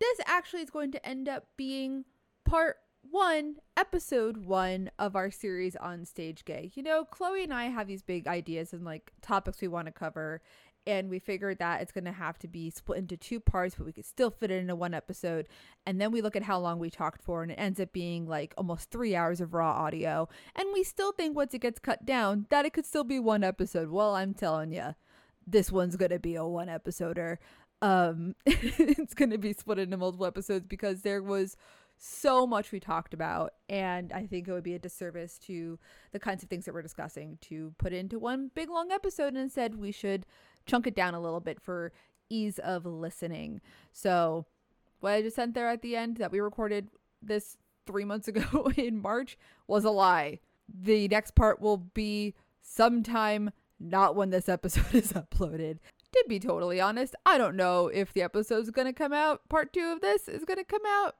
this 0.00 0.18
actually 0.26 0.62
is 0.62 0.70
going 0.70 0.90
to 0.92 1.06
end 1.06 1.28
up 1.28 1.44
being 1.56 2.04
part 2.44 2.78
one, 3.10 3.56
episode 3.76 4.38
one 4.38 4.90
of 4.98 5.16
our 5.16 5.30
series 5.30 5.76
on 5.76 6.04
Stage 6.04 6.44
Gay. 6.44 6.70
You 6.74 6.82
know, 6.82 7.04
Chloe 7.04 7.44
and 7.44 7.52
I 7.52 7.66
have 7.66 7.86
these 7.86 8.02
big 8.02 8.26
ideas 8.26 8.72
and 8.72 8.84
like 8.84 9.12
topics 9.22 9.60
we 9.60 9.68
want 9.68 9.86
to 9.86 9.92
cover, 9.92 10.40
and 10.88 11.10
we 11.10 11.18
figured 11.18 11.58
that 11.58 11.82
it's 11.82 11.92
going 11.92 12.06
to 12.06 12.12
have 12.12 12.38
to 12.38 12.48
be 12.48 12.70
split 12.70 12.98
into 12.98 13.14
two 13.14 13.40
parts, 13.40 13.74
but 13.74 13.84
we 13.84 13.92
could 13.92 14.06
still 14.06 14.30
fit 14.30 14.50
it 14.50 14.54
into 14.54 14.74
one 14.74 14.94
episode. 14.94 15.46
And 15.84 16.00
then 16.00 16.10
we 16.10 16.22
look 16.22 16.34
at 16.34 16.44
how 16.44 16.58
long 16.58 16.78
we 16.78 16.88
talked 16.88 17.20
for, 17.22 17.42
and 17.42 17.52
it 17.52 17.56
ends 17.56 17.78
up 17.78 17.92
being 17.92 18.26
like 18.26 18.54
almost 18.56 18.90
three 18.90 19.14
hours 19.14 19.42
of 19.42 19.52
raw 19.52 19.70
audio. 19.70 20.30
And 20.56 20.66
we 20.72 20.82
still 20.82 21.12
think 21.12 21.36
once 21.36 21.52
it 21.52 21.60
gets 21.60 21.78
cut 21.78 22.06
down, 22.06 22.46
that 22.48 22.64
it 22.64 22.72
could 22.72 22.86
still 22.86 23.04
be 23.04 23.20
one 23.20 23.44
episode. 23.44 23.90
Well, 23.90 24.14
I'm 24.14 24.32
telling 24.32 24.72
you, 24.72 24.94
this 25.46 25.70
one's 25.70 25.96
going 25.96 26.10
to 26.10 26.18
be 26.18 26.36
a 26.36 26.46
one 26.46 26.68
episoder. 26.68 27.36
Um, 27.82 28.34
it's 28.46 29.12
going 29.12 29.30
to 29.30 29.38
be 29.38 29.52
split 29.52 29.78
into 29.78 29.98
multiple 29.98 30.26
episodes 30.26 30.64
because 30.66 31.02
there 31.02 31.22
was 31.22 31.54
so 31.98 32.46
much 32.46 32.70
we 32.70 32.78
talked 32.78 33.12
about 33.12 33.54
and 33.68 34.12
i 34.12 34.24
think 34.24 34.46
it 34.46 34.52
would 34.52 34.62
be 34.62 34.74
a 34.74 34.78
disservice 34.78 35.36
to 35.36 35.80
the 36.12 36.20
kinds 36.20 36.44
of 36.44 36.48
things 36.48 36.64
that 36.64 36.72
we're 36.72 36.80
discussing 36.80 37.36
to 37.40 37.74
put 37.76 37.92
into 37.92 38.20
one 38.20 38.52
big 38.54 38.70
long 38.70 38.92
episode 38.92 39.28
and 39.28 39.38
instead 39.38 39.74
we 39.74 39.90
should 39.90 40.24
chunk 40.66 40.86
it 40.86 40.94
down 40.94 41.14
a 41.14 41.20
little 41.20 41.40
bit 41.40 41.60
for 41.60 41.92
ease 42.30 42.58
of 42.58 42.84
listening. 42.84 43.60
So 43.92 44.46
what 45.00 45.12
i 45.12 45.22
just 45.22 45.36
sent 45.36 45.54
there 45.54 45.68
at 45.68 45.82
the 45.82 45.96
end 45.96 46.16
that 46.16 46.32
we 46.32 46.40
recorded 46.40 46.88
this 47.22 47.56
three 47.86 48.04
months 48.04 48.28
ago 48.28 48.70
in 48.76 49.00
march 49.00 49.38
was 49.66 49.84
a 49.84 49.90
lie. 49.90 50.40
The 50.68 51.08
next 51.08 51.34
part 51.34 51.60
will 51.60 51.78
be 51.78 52.34
sometime 52.60 53.50
not 53.80 54.16
when 54.16 54.30
this 54.30 54.48
episode 54.48 54.92
is 54.94 55.12
uploaded. 55.12 55.78
To 56.12 56.24
be 56.26 56.38
totally 56.40 56.80
honest 56.80 57.14
i 57.26 57.36
don't 57.36 57.54
know 57.54 57.88
if 57.88 58.12
the 58.12 58.22
episode's 58.22 58.70
gonna 58.70 58.92
come 58.92 59.12
out. 59.12 59.48
Part 59.48 59.72
two 59.72 59.92
of 59.92 60.00
this 60.00 60.28
is 60.28 60.44
gonna 60.44 60.64
come 60.64 60.82
out 60.86 61.14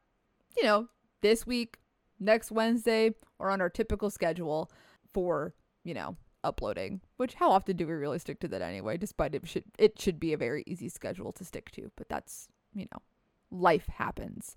you 0.58 0.64
know, 0.64 0.88
this 1.22 1.46
week, 1.46 1.78
next 2.18 2.50
Wednesday, 2.50 3.14
or 3.38 3.50
on 3.50 3.60
our 3.60 3.70
typical 3.70 4.10
schedule 4.10 4.70
for, 5.12 5.54
you 5.84 5.94
know, 5.94 6.16
uploading. 6.48 7.00
Which 7.16 7.34
how 7.34 7.50
often 7.50 7.76
do 7.76 7.86
we 7.86 7.92
really 7.92 8.18
stick 8.18 8.40
to 8.40 8.48
that 8.48 8.62
anyway? 8.62 8.96
Despite 8.96 9.34
it 9.34 9.46
should 9.46 9.64
it 9.78 10.00
should 10.00 10.18
be 10.18 10.32
a 10.32 10.38
very 10.38 10.64
easy 10.66 10.88
schedule 10.88 11.32
to 11.32 11.44
stick 11.44 11.70
to, 11.72 11.90
but 11.96 12.08
that's, 12.08 12.48
you 12.74 12.86
know, 12.92 13.02
life 13.50 13.86
happens. 13.86 14.56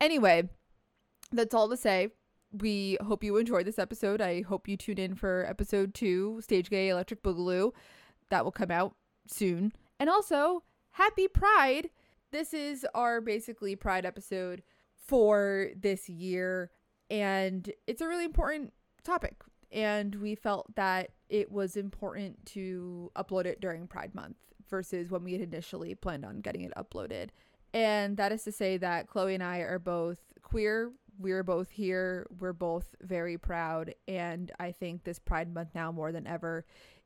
Anyway, 0.00 0.48
that's 1.30 1.54
all 1.54 1.68
to 1.68 1.76
say. 1.76 2.08
We 2.52 2.98
hope 3.00 3.24
you 3.24 3.36
enjoyed 3.36 3.66
this 3.66 3.78
episode. 3.78 4.20
I 4.20 4.42
hope 4.42 4.68
you 4.68 4.76
tune 4.76 4.98
in 4.98 5.14
for 5.14 5.46
episode 5.48 5.94
two, 5.94 6.40
Stage 6.42 6.68
Gay 6.68 6.88
Electric 6.88 7.22
Boogaloo. 7.22 7.72
That 8.30 8.44
will 8.44 8.52
come 8.52 8.70
out 8.70 8.94
soon. 9.26 9.72
And 9.98 10.10
also, 10.10 10.64
happy 10.92 11.28
Pride. 11.28 11.90
This 12.30 12.52
is 12.52 12.86
our 12.94 13.20
basically 13.20 13.76
Pride 13.76 14.04
episode 14.04 14.62
for 14.96 15.68
this 15.76 16.08
year 16.08 16.70
and 17.12 17.70
it's 17.86 18.00
a 18.00 18.08
really 18.08 18.24
important 18.24 18.72
topic 19.04 19.34
and 19.72 20.14
we 20.16 20.34
felt 20.34 20.74
that 20.76 21.10
it 21.28 21.50
was 21.50 21.76
important 21.76 22.44
to 22.46 23.10
upload 23.16 23.46
it 23.46 23.60
during 23.60 23.86
pride 23.86 24.14
month 24.14 24.36
versus 24.68 25.10
when 25.10 25.24
we 25.24 25.32
had 25.32 25.40
initially 25.40 25.94
planned 25.94 26.24
on 26.24 26.40
getting 26.40 26.62
it 26.62 26.72
uploaded. 26.76 27.30
And 27.74 28.16
that 28.18 28.32
is 28.32 28.44
to 28.44 28.52
say 28.52 28.76
that 28.76 29.08
chloe 29.08 29.34
and 29.34 29.42
i 29.42 29.58
are 29.58 29.78
both 29.78 30.18
queer. 30.42 30.92
We're 31.18 31.42
both 31.42 31.70
here. 31.70 32.26
We're 32.38 32.52
both 32.52 32.94
very 33.00 33.38
proud. 33.38 33.94
And 34.06 34.52
i 34.60 34.70
think 34.72 35.04
this 35.04 35.18
pride 35.18 35.52
month 35.52 35.70
now 35.74 35.90
more 35.90 36.12
than 36.12 36.26
ever 36.26 36.64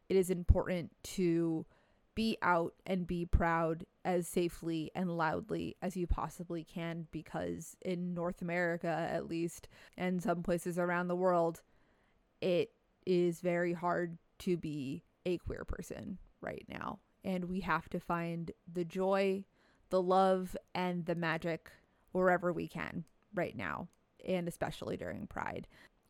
it 0.08 0.16
is 0.16 0.30
important 0.30 0.92
to 1.02 1.66
be 2.14 2.38
out 2.40 2.72
and 2.86 3.06
be 3.06 3.26
proud 3.26 3.84
as 4.04 4.26
safely 4.26 4.90
and 4.94 5.16
loudly 5.16 5.76
as 5.82 5.96
you 5.96 6.06
possibly 6.06 6.64
can 6.64 7.06
because 7.10 7.76
in 7.82 8.14
North 8.14 8.40
America 8.40 8.88
at 8.88 9.28
least 9.28 9.68
and 9.98 10.22
some 10.22 10.42
places 10.42 10.78
around 10.78 11.08
the 11.08 11.16
world 11.16 11.60
it 12.46 12.70
is 13.04 13.40
very 13.40 13.72
hard 13.72 14.18
to 14.38 14.56
be 14.56 15.02
a 15.26 15.36
queer 15.38 15.64
person 15.64 16.18
right 16.40 16.64
now 16.68 17.00
and 17.24 17.46
we 17.46 17.58
have 17.60 17.88
to 17.88 17.98
find 17.98 18.52
the 18.72 18.84
joy, 18.84 19.44
the 19.90 20.00
love 20.00 20.56
and 20.72 21.06
the 21.06 21.16
magic 21.16 21.72
wherever 22.12 22.52
we 22.52 22.68
can 22.68 23.04
right 23.34 23.56
now 23.56 23.88
and 24.24 24.46
especially 24.46 24.96
during 24.96 25.26
pride. 25.26 25.66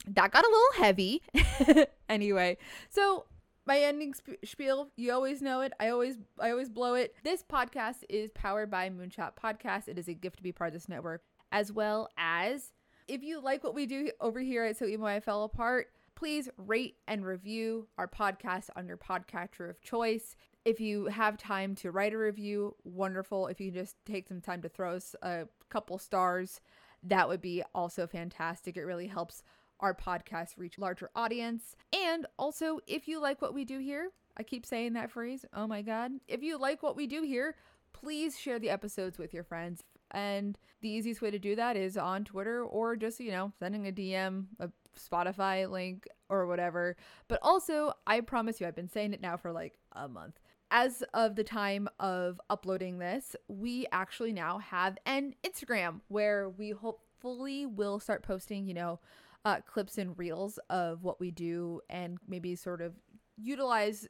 That 0.07 0.31
got 0.31 0.45
a 0.45 0.49
little 0.49 0.85
heavy. 0.85 1.23
anyway, 2.09 2.59
so 2.91 3.25
my 3.65 3.81
ending 3.81 4.13
sp- 4.15 4.45
spiel 4.45 4.91
you 4.97 5.13
always 5.13 5.43
know 5.43 5.61
it 5.61 5.73
i 5.81 5.89
always 5.89 6.19
i 6.39 6.51
always 6.51 6.69
blow 6.69 6.95
it 6.95 7.17
this 7.25 7.43
podcast 7.43 8.05
is 8.09 8.31
powered 8.31 8.71
by 8.71 8.89
moonshot 8.89 9.33
podcast 9.35 9.89
it 9.89 9.99
is 9.99 10.07
a 10.07 10.15
gift 10.15 10.37
to 10.37 10.43
be 10.45 10.53
part 10.53 10.69
of 10.69 10.75
this 10.75 10.89
network 10.89 11.21
as 11.51 11.73
well 11.73 12.09
as 12.17 12.71
if 13.09 13.25
you 13.25 13.41
like 13.41 13.65
what 13.65 13.75
we 13.75 13.85
do 13.85 14.09
over 14.21 14.39
here 14.39 14.63
at 14.63 14.77
so 14.77 14.87
emo 14.87 15.07
i 15.07 15.19
fell 15.19 15.43
apart 15.43 15.89
please 16.16 16.48
rate 16.56 16.97
and 17.06 17.24
review 17.24 17.86
our 17.98 18.09
podcast 18.09 18.68
on 18.74 18.88
your 18.88 18.97
podcatcher 18.97 19.70
of 19.70 19.80
choice 19.80 20.34
if 20.64 20.80
you 20.80 21.06
have 21.06 21.36
time 21.36 21.76
to 21.76 21.93
write 21.93 22.12
a 22.12 22.18
review 22.18 22.74
wonderful 22.82 23.47
if 23.47 23.60
you 23.60 23.70
just 23.70 23.97
take 24.05 24.26
some 24.26 24.40
time 24.40 24.60
to 24.62 24.68
throw 24.68 24.97
us 24.97 25.14
a 25.22 25.44
couple 25.68 25.98
stars 25.98 26.60
that 27.05 27.28
would 27.28 27.40
be 27.40 27.62
also 27.74 28.06
fantastic 28.06 28.76
it 28.76 28.84
really 28.84 29.06
helps 29.06 29.44
our 29.80 29.94
podcast 29.94 30.56
reach 30.56 30.78
larger 30.78 31.10
audience. 31.14 31.76
And 31.94 32.26
also, 32.38 32.80
if 32.86 33.09
you 33.09 33.20
like 33.20 33.43
what 33.43 33.55
we 33.55 33.64
do 33.64 33.78
here, 33.78 34.10
I 34.36 34.43
keep 34.43 34.66
saying 34.66 34.94
that 34.94 35.10
phrase. 35.10 35.44
Oh 35.55 35.66
my 35.66 35.82
god. 35.82 36.12
If 36.28 36.43
you 36.43 36.59
like 36.59 36.82
what 36.82 36.97
we 36.97 37.06
do 37.06 37.22
here, 37.22 37.56
please 37.93 38.38
share 38.38 38.59
the 38.59 38.70
episodes 38.70 39.18
with 39.18 39.32
your 39.32 39.44
friends. 39.44 39.82
And 40.12 40.59
the 40.82 40.88
easiest 40.88 41.20
way 41.20 41.30
to 41.30 41.38
do 41.38 41.56
that 41.56 41.76
is 41.76 41.97
on 41.97 42.24
Twitter 42.24 42.62
or 42.62 42.97
just, 42.97 43.18
you 43.18 43.32
know, 43.32 43.52
sending 43.59 43.86
a 43.86 43.93
DM, 43.93 44.47
a 44.60 44.70
Spotify 44.97 45.70
link 45.70 46.06
or 46.28 46.47
whatever. 46.47 46.97
But 47.28 47.39
also, 47.43 47.93
I 48.06 48.20
promise 48.20 48.60
you, 48.60 48.66
I've 48.66 48.77
been 48.77 48.89
saying 48.89 49.12
it 49.12 49.20
now 49.20 49.36
for 49.36 49.52
like 49.52 49.78
a 49.93 50.09
month. 50.09 50.39
as 50.70 51.02
of 51.14 51.36
the 51.36 51.44
time 51.44 51.89
of 52.01 52.40
uploading 52.51 52.98
this, 52.98 53.36
we 53.48 53.86
actually 53.93 54.32
now 54.32 54.59
have 54.59 54.98
an 55.06 55.35
Instagram 55.44 56.01
where 56.09 56.48
we 56.48 56.70
hopefully 56.70 57.66
will 57.66 58.01
start 58.01 58.23
posting, 58.23 58.66
you 58.66 58.74
know, 58.74 59.01
uh, 59.44 59.60
clips 59.60 59.97
and 59.97 60.18
reels 60.18 60.59
of 60.70 61.05
what 61.05 61.20
we 61.20 61.31
do 61.31 61.81
and 61.89 62.18
maybe 62.27 62.56
sort 62.56 62.82
of 62.82 62.94
utilize 63.36 64.09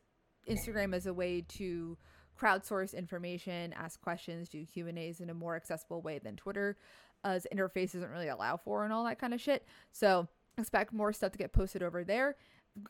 Instagram 0.48 0.94
as 0.94 1.06
a 1.06 1.12
way 1.12 1.42
to 1.42 1.98
crowdsource 2.40 2.94
information, 2.96 3.74
ask 3.74 4.00
questions, 4.00 4.48
do 4.48 4.64
Q 4.64 4.86
and 4.88 4.98
A's 4.98 5.20
in 5.20 5.28
a 5.28 5.34
more 5.34 5.56
accessible 5.56 6.00
way 6.00 6.18
than 6.18 6.36
Twitter, 6.36 6.76
as 7.24 7.46
interface 7.52 7.92
doesn't 7.92 8.10
really 8.10 8.28
allow 8.28 8.56
for, 8.56 8.84
and 8.84 8.92
all 8.92 9.04
that 9.04 9.18
kind 9.18 9.34
of 9.34 9.40
shit. 9.40 9.66
So 9.92 10.28
expect 10.58 10.92
more 10.92 11.12
stuff 11.12 11.32
to 11.32 11.38
get 11.38 11.52
posted 11.52 11.82
over 11.82 12.04
there. 12.04 12.36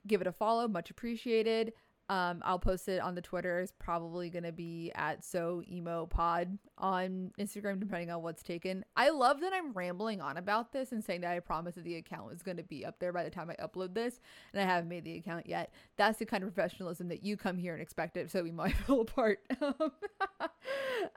Give 0.06 0.20
it 0.20 0.26
a 0.26 0.32
follow, 0.32 0.68
much 0.68 0.90
appreciated. 0.90 1.72
Um, 2.08 2.40
I'll 2.44 2.60
post 2.60 2.88
it 2.88 3.00
on 3.00 3.16
the 3.16 3.20
Twitter. 3.20 3.58
It's 3.58 3.72
probably 3.80 4.30
gonna 4.30 4.52
be 4.52 4.92
at 4.94 5.24
so 5.24 5.62
emo 5.68 6.06
pod 6.06 6.56
on 6.78 7.32
Instagram, 7.38 7.80
depending 7.80 8.12
on 8.12 8.22
what's 8.22 8.44
taken. 8.44 8.84
I 8.96 9.10
love 9.10 9.40
that 9.40 9.52
I'm 9.52 9.72
rambling 9.72 10.20
on 10.20 10.36
about 10.36 10.72
this 10.72 10.92
and 10.92 11.02
saying 11.02 11.22
that 11.22 11.32
I 11.32 11.40
promised 11.40 11.74
that 11.74 11.84
the 11.84 11.96
account 11.96 12.30
was 12.30 12.42
gonna 12.42 12.62
be 12.62 12.84
up 12.84 13.00
there 13.00 13.12
by 13.12 13.24
the 13.24 13.30
time 13.30 13.50
I 13.50 13.56
upload 13.56 13.94
this, 13.94 14.20
and 14.52 14.62
I 14.62 14.64
haven't 14.64 14.88
made 14.88 15.04
the 15.04 15.16
account 15.16 15.48
yet. 15.48 15.72
That's 15.96 16.18
the 16.18 16.26
kind 16.26 16.44
of 16.44 16.54
professionalism 16.54 17.08
that 17.08 17.24
you 17.24 17.36
come 17.36 17.58
here 17.58 17.72
and 17.72 17.82
expect 17.82 18.16
it. 18.16 18.30
So 18.30 18.44
we 18.44 18.52
might 18.52 18.76
fall 18.86 19.00
apart. 19.00 19.40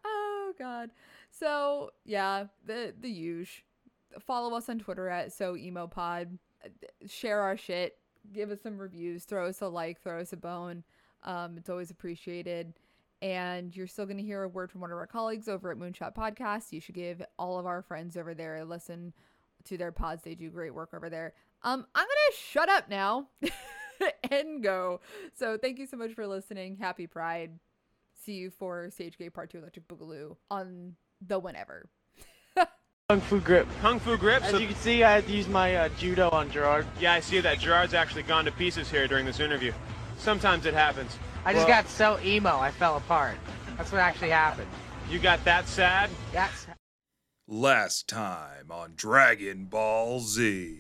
oh 0.04 0.54
God. 0.58 0.90
So 1.30 1.92
yeah, 2.04 2.46
the 2.66 2.96
the 3.00 3.12
huge. 3.12 3.64
Follow 4.20 4.56
us 4.56 4.70
on 4.70 4.80
Twitter 4.80 5.10
at 5.10 5.34
so 5.34 5.56
emo 5.56 5.88
pod. 5.88 6.38
Share 7.08 7.42
our 7.42 7.56
shit 7.58 7.98
give 8.34 8.52
us 8.52 8.62
some 8.62 8.78
reviews, 8.78 9.24
throw 9.24 9.48
us 9.48 9.62
a 9.62 9.68
like, 9.68 10.02
throw 10.02 10.20
us 10.20 10.34
a 10.34 10.38
bone. 10.38 10.84
Um, 11.24 11.58
it's 11.58 11.70
always 11.70 11.92
appreciated. 11.92 12.74
And 13.22 13.76
you're 13.76 13.88
still 13.88 14.06
going 14.06 14.18
to 14.18 14.24
hear 14.24 14.44
a 14.44 14.50
word 14.50 14.72
from 14.72 14.82
one 14.82 14.92
of 14.92 14.98
our 14.98 15.08
colleagues 15.08 15.50
over 15.50 15.72
at 15.72 15.78
Moonshot 15.78 16.16
Podcast. 16.16 16.72
You 16.72 16.80
should 16.80 16.96
give 16.96 17.22
all 17.38 17.60
of 17.60 17.66
our 17.66 17.82
friends 17.82 18.16
over 18.16 18.34
there 18.34 18.58
a 18.58 18.66
listen 18.66 19.14
to 19.66 19.78
their 19.78 19.92
pods. 19.92 20.24
They 20.24 20.36
do 20.36 20.50
great 20.50 20.74
work 20.74 20.94
over 20.94 21.10
there. 21.10 21.34
Um, 21.64 21.86
I'm 21.94 22.06
going 22.06 22.32
to 22.32 22.38
shut 22.38 22.70
up 22.70 22.90
now 22.90 23.28
and 24.32 24.64
go. 24.64 25.02
So 25.36 25.58
thank 25.58 25.80
you 25.80 25.86
so 25.86 25.98
much 25.98 26.14
for 26.14 26.26
listening. 26.28 26.78
Happy 26.78 27.08
Pride. 27.08 27.60
See 28.14 28.34
you 28.34 28.52
for 28.52 28.90
Stage 28.90 29.18
Gay 29.18 29.30
Part 29.30 29.52
2 29.52 29.58
Electric 29.58 29.88
Boogaloo 29.88 30.38
on 30.50 30.96
the 31.26 31.40
whenever. 31.40 31.90
Kung 33.10 33.22
Fu 33.22 33.40
grip. 33.40 33.68
Kung 33.82 34.00
Fu 34.00 34.16
grip. 34.18 34.44
As 34.44 34.52
So, 34.52 34.60
you 34.60 34.68
can 34.68 34.76
see, 34.76 35.04
I 35.04 35.12
had 35.12 35.26
to 35.26 35.32
use 35.34 35.48
my 35.48 35.76
uh, 35.76 35.90
judo 35.98 36.30
on 36.30 36.52
Gerard. 36.52 36.86
yeah, 37.00 37.14
I 37.14 37.22
see 37.22 37.40
that 37.40 37.58
Gerard's 37.58 37.96
actually 37.96 38.22
gone 38.22 38.46
to 38.46 38.52
pieces 38.52 38.88
here 38.92 39.08
during 39.08 39.26
this 39.26 39.40
interview. 39.40 39.74
Sometimes 40.20 40.68
it 40.68 40.76
happens. 40.76 41.18
I 41.44 41.54
just 41.54 41.68
Well, 41.68 41.82
got 41.82 41.90
so 41.90 42.20
emo, 42.24 42.60
I 42.60 42.70
fell 42.70 42.98
apart. 42.98 43.38
That's 43.78 43.92
what 43.92 44.02
actually 44.02 44.30
happened. 44.30 44.68
You 45.10 45.18
got 45.18 45.44
that 45.46 45.68
sad? 45.68 46.12
That's 46.32 46.68
Last 47.48 48.08
time 48.08 48.70
on 48.70 48.94
Dragon 48.96 49.66
Ball 49.66 50.20
Z. 50.20 50.78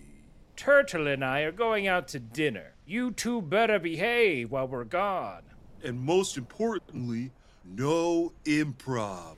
Turtle 0.56 1.08
and 1.08 1.26
I 1.26 1.40
are 1.40 1.52
going 1.52 1.88
out 1.88 2.08
to 2.10 2.20
dinner. 2.20 2.76
You 2.86 3.10
two 3.10 3.42
better 3.42 3.80
behave 3.80 4.52
while 4.52 4.68
we're 4.68 4.84
gone. 4.84 5.42
And 5.84 6.00
most 6.00 6.38
importantly, 6.38 7.32
no 7.66 8.34
improv. 8.46 9.38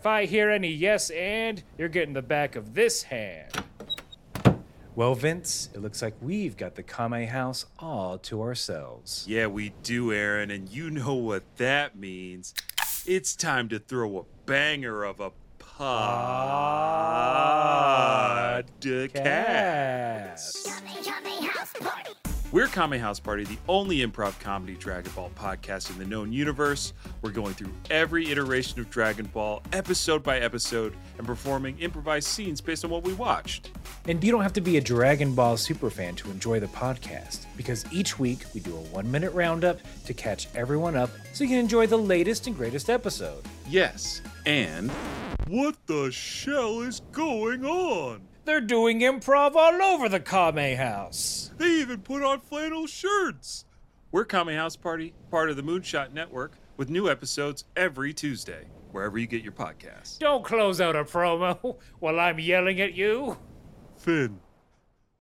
If 0.00 0.06
I 0.06 0.24
hear 0.24 0.48
any 0.48 0.70
yes 0.70 1.10
and, 1.10 1.62
you're 1.76 1.90
getting 1.90 2.14
the 2.14 2.22
back 2.22 2.56
of 2.56 2.72
this 2.72 3.02
hand. 3.02 3.52
Well, 4.96 5.14
Vince, 5.14 5.68
it 5.74 5.82
looks 5.82 6.00
like 6.00 6.14
we've 6.22 6.56
got 6.56 6.74
the 6.74 6.82
Kame 6.82 7.26
house 7.26 7.66
all 7.78 8.16
to 8.20 8.40
ourselves. 8.40 9.26
Yeah, 9.28 9.48
we 9.48 9.74
do, 9.82 10.10
Aaron, 10.10 10.50
and 10.50 10.70
you 10.70 10.90
know 10.90 11.12
what 11.12 11.42
that 11.58 11.98
means. 11.98 12.54
It's 13.04 13.36
time 13.36 13.68
to 13.68 13.78
throw 13.78 14.20
a 14.20 14.22
banger 14.46 15.04
of 15.04 15.20
a 15.20 15.32
podcast. 15.58 16.30
We're 22.52 22.66
Kame 22.66 22.98
House 22.98 23.20
Party, 23.20 23.44
the 23.44 23.58
only 23.68 23.98
improv 23.98 24.40
comedy 24.40 24.74
Dragon 24.74 25.12
Ball 25.14 25.30
podcast 25.36 25.88
in 25.88 25.98
the 25.98 26.04
known 26.04 26.32
universe. 26.32 26.94
We're 27.22 27.30
going 27.30 27.54
through 27.54 27.72
every 27.90 28.28
iteration 28.32 28.80
of 28.80 28.90
Dragon 28.90 29.26
Ball, 29.26 29.62
episode 29.72 30.24
by 30.24 30.40
episode, 30.40 30.92
and 31.18 31.24
performing 31.24 31.78
improvised 31.78 32.26
scenes 32.26 32.60
based 32.60 32.84
on 32.84 32.90
what 32.90 33.04
we 33.04 33.12
watched. 33.12 33.70
And 34.08 34.24
you 34.24 34.32
don't 34.32 34.42
have 34.42 34.52
to 34.54 34.60
be 34.60 34.78
a 34.78 34.80
Dragon 34.80 35.32
Ball 35.32 35.56
superfan 35.56 36.16
to 36.16 36.30
enjoy 36.32 36.58
the 36.58 36.66
podcast, 36.66 37.46
because 37.56 37.84
each 37.92 38.18
week 38.18 38.40
we 38.52 38.58
do 38.58 38.74
a 38.74 38.80
one 38.80 39.08
minute 39.08 39.32
roundup 39.32 39.78
to 40.06 40.12
catch 40.12 40.48
everyone 40.56 40.96
up 40.96 41.10
so 41.32 41.44
you 41.44 41.50
can 41.50 41.58
enjoy 41.58 41.86
the 41.86 41.98
latest 41.98 42.48
and 42.48 42.56
greatest 42.56 42.90
episode. 42.90 43.44
Yes, 43.68 44.22
and 44.44 44.90
what 45.46 45.76
the 45.86 46.10
shell 46.10 46.80
is 46.80 46.98
going 47.12 47.64
on? 47.64 48.22
They're 48.50 48.60
doing 48.60 48.98
improv 48.98 49.54
all 49.54 49.80
over 49.80 50.08
the 50.08 50.18
Kame 50.18 50.76
house. 50.76 51.52
They 51.56 51.70
even 51.82 52.00
put 52.00 52.24
on 52.24 52.40
flannel 52.40 52.88
shirts. 52.88 53.64
We're 54.10 54.24
Kame 54.24 54.48
House 54.48 54.74
Party, 54.74 55.14
part 55.30 55.50
of 55.50 55.56
the 55.56 55.62
Moonshot 55.62 56.12
Network, 56.12 56.54
with 56.76 56.90
new 56.90 57.08
episodes 57.08 57.62
every 57.76 58.12
Tuesday, 58.12 58.64
wherever 58.90 59.18
you 59.18 59.28
get 59.28 59.44
your 59.44 59.52
podcasts. 59.52 60.18
Don't 60.18 60.44
close 60.44 60.80
out 60.80 60.96
a 60.96 61.04
promo 61.04 61.76
while 62.00 62.18
I'm 62.18 62.40
yelling 62.40 62.80
at 62.80 62.92
you. 62.92 63.38
Finn, 63.96 64.40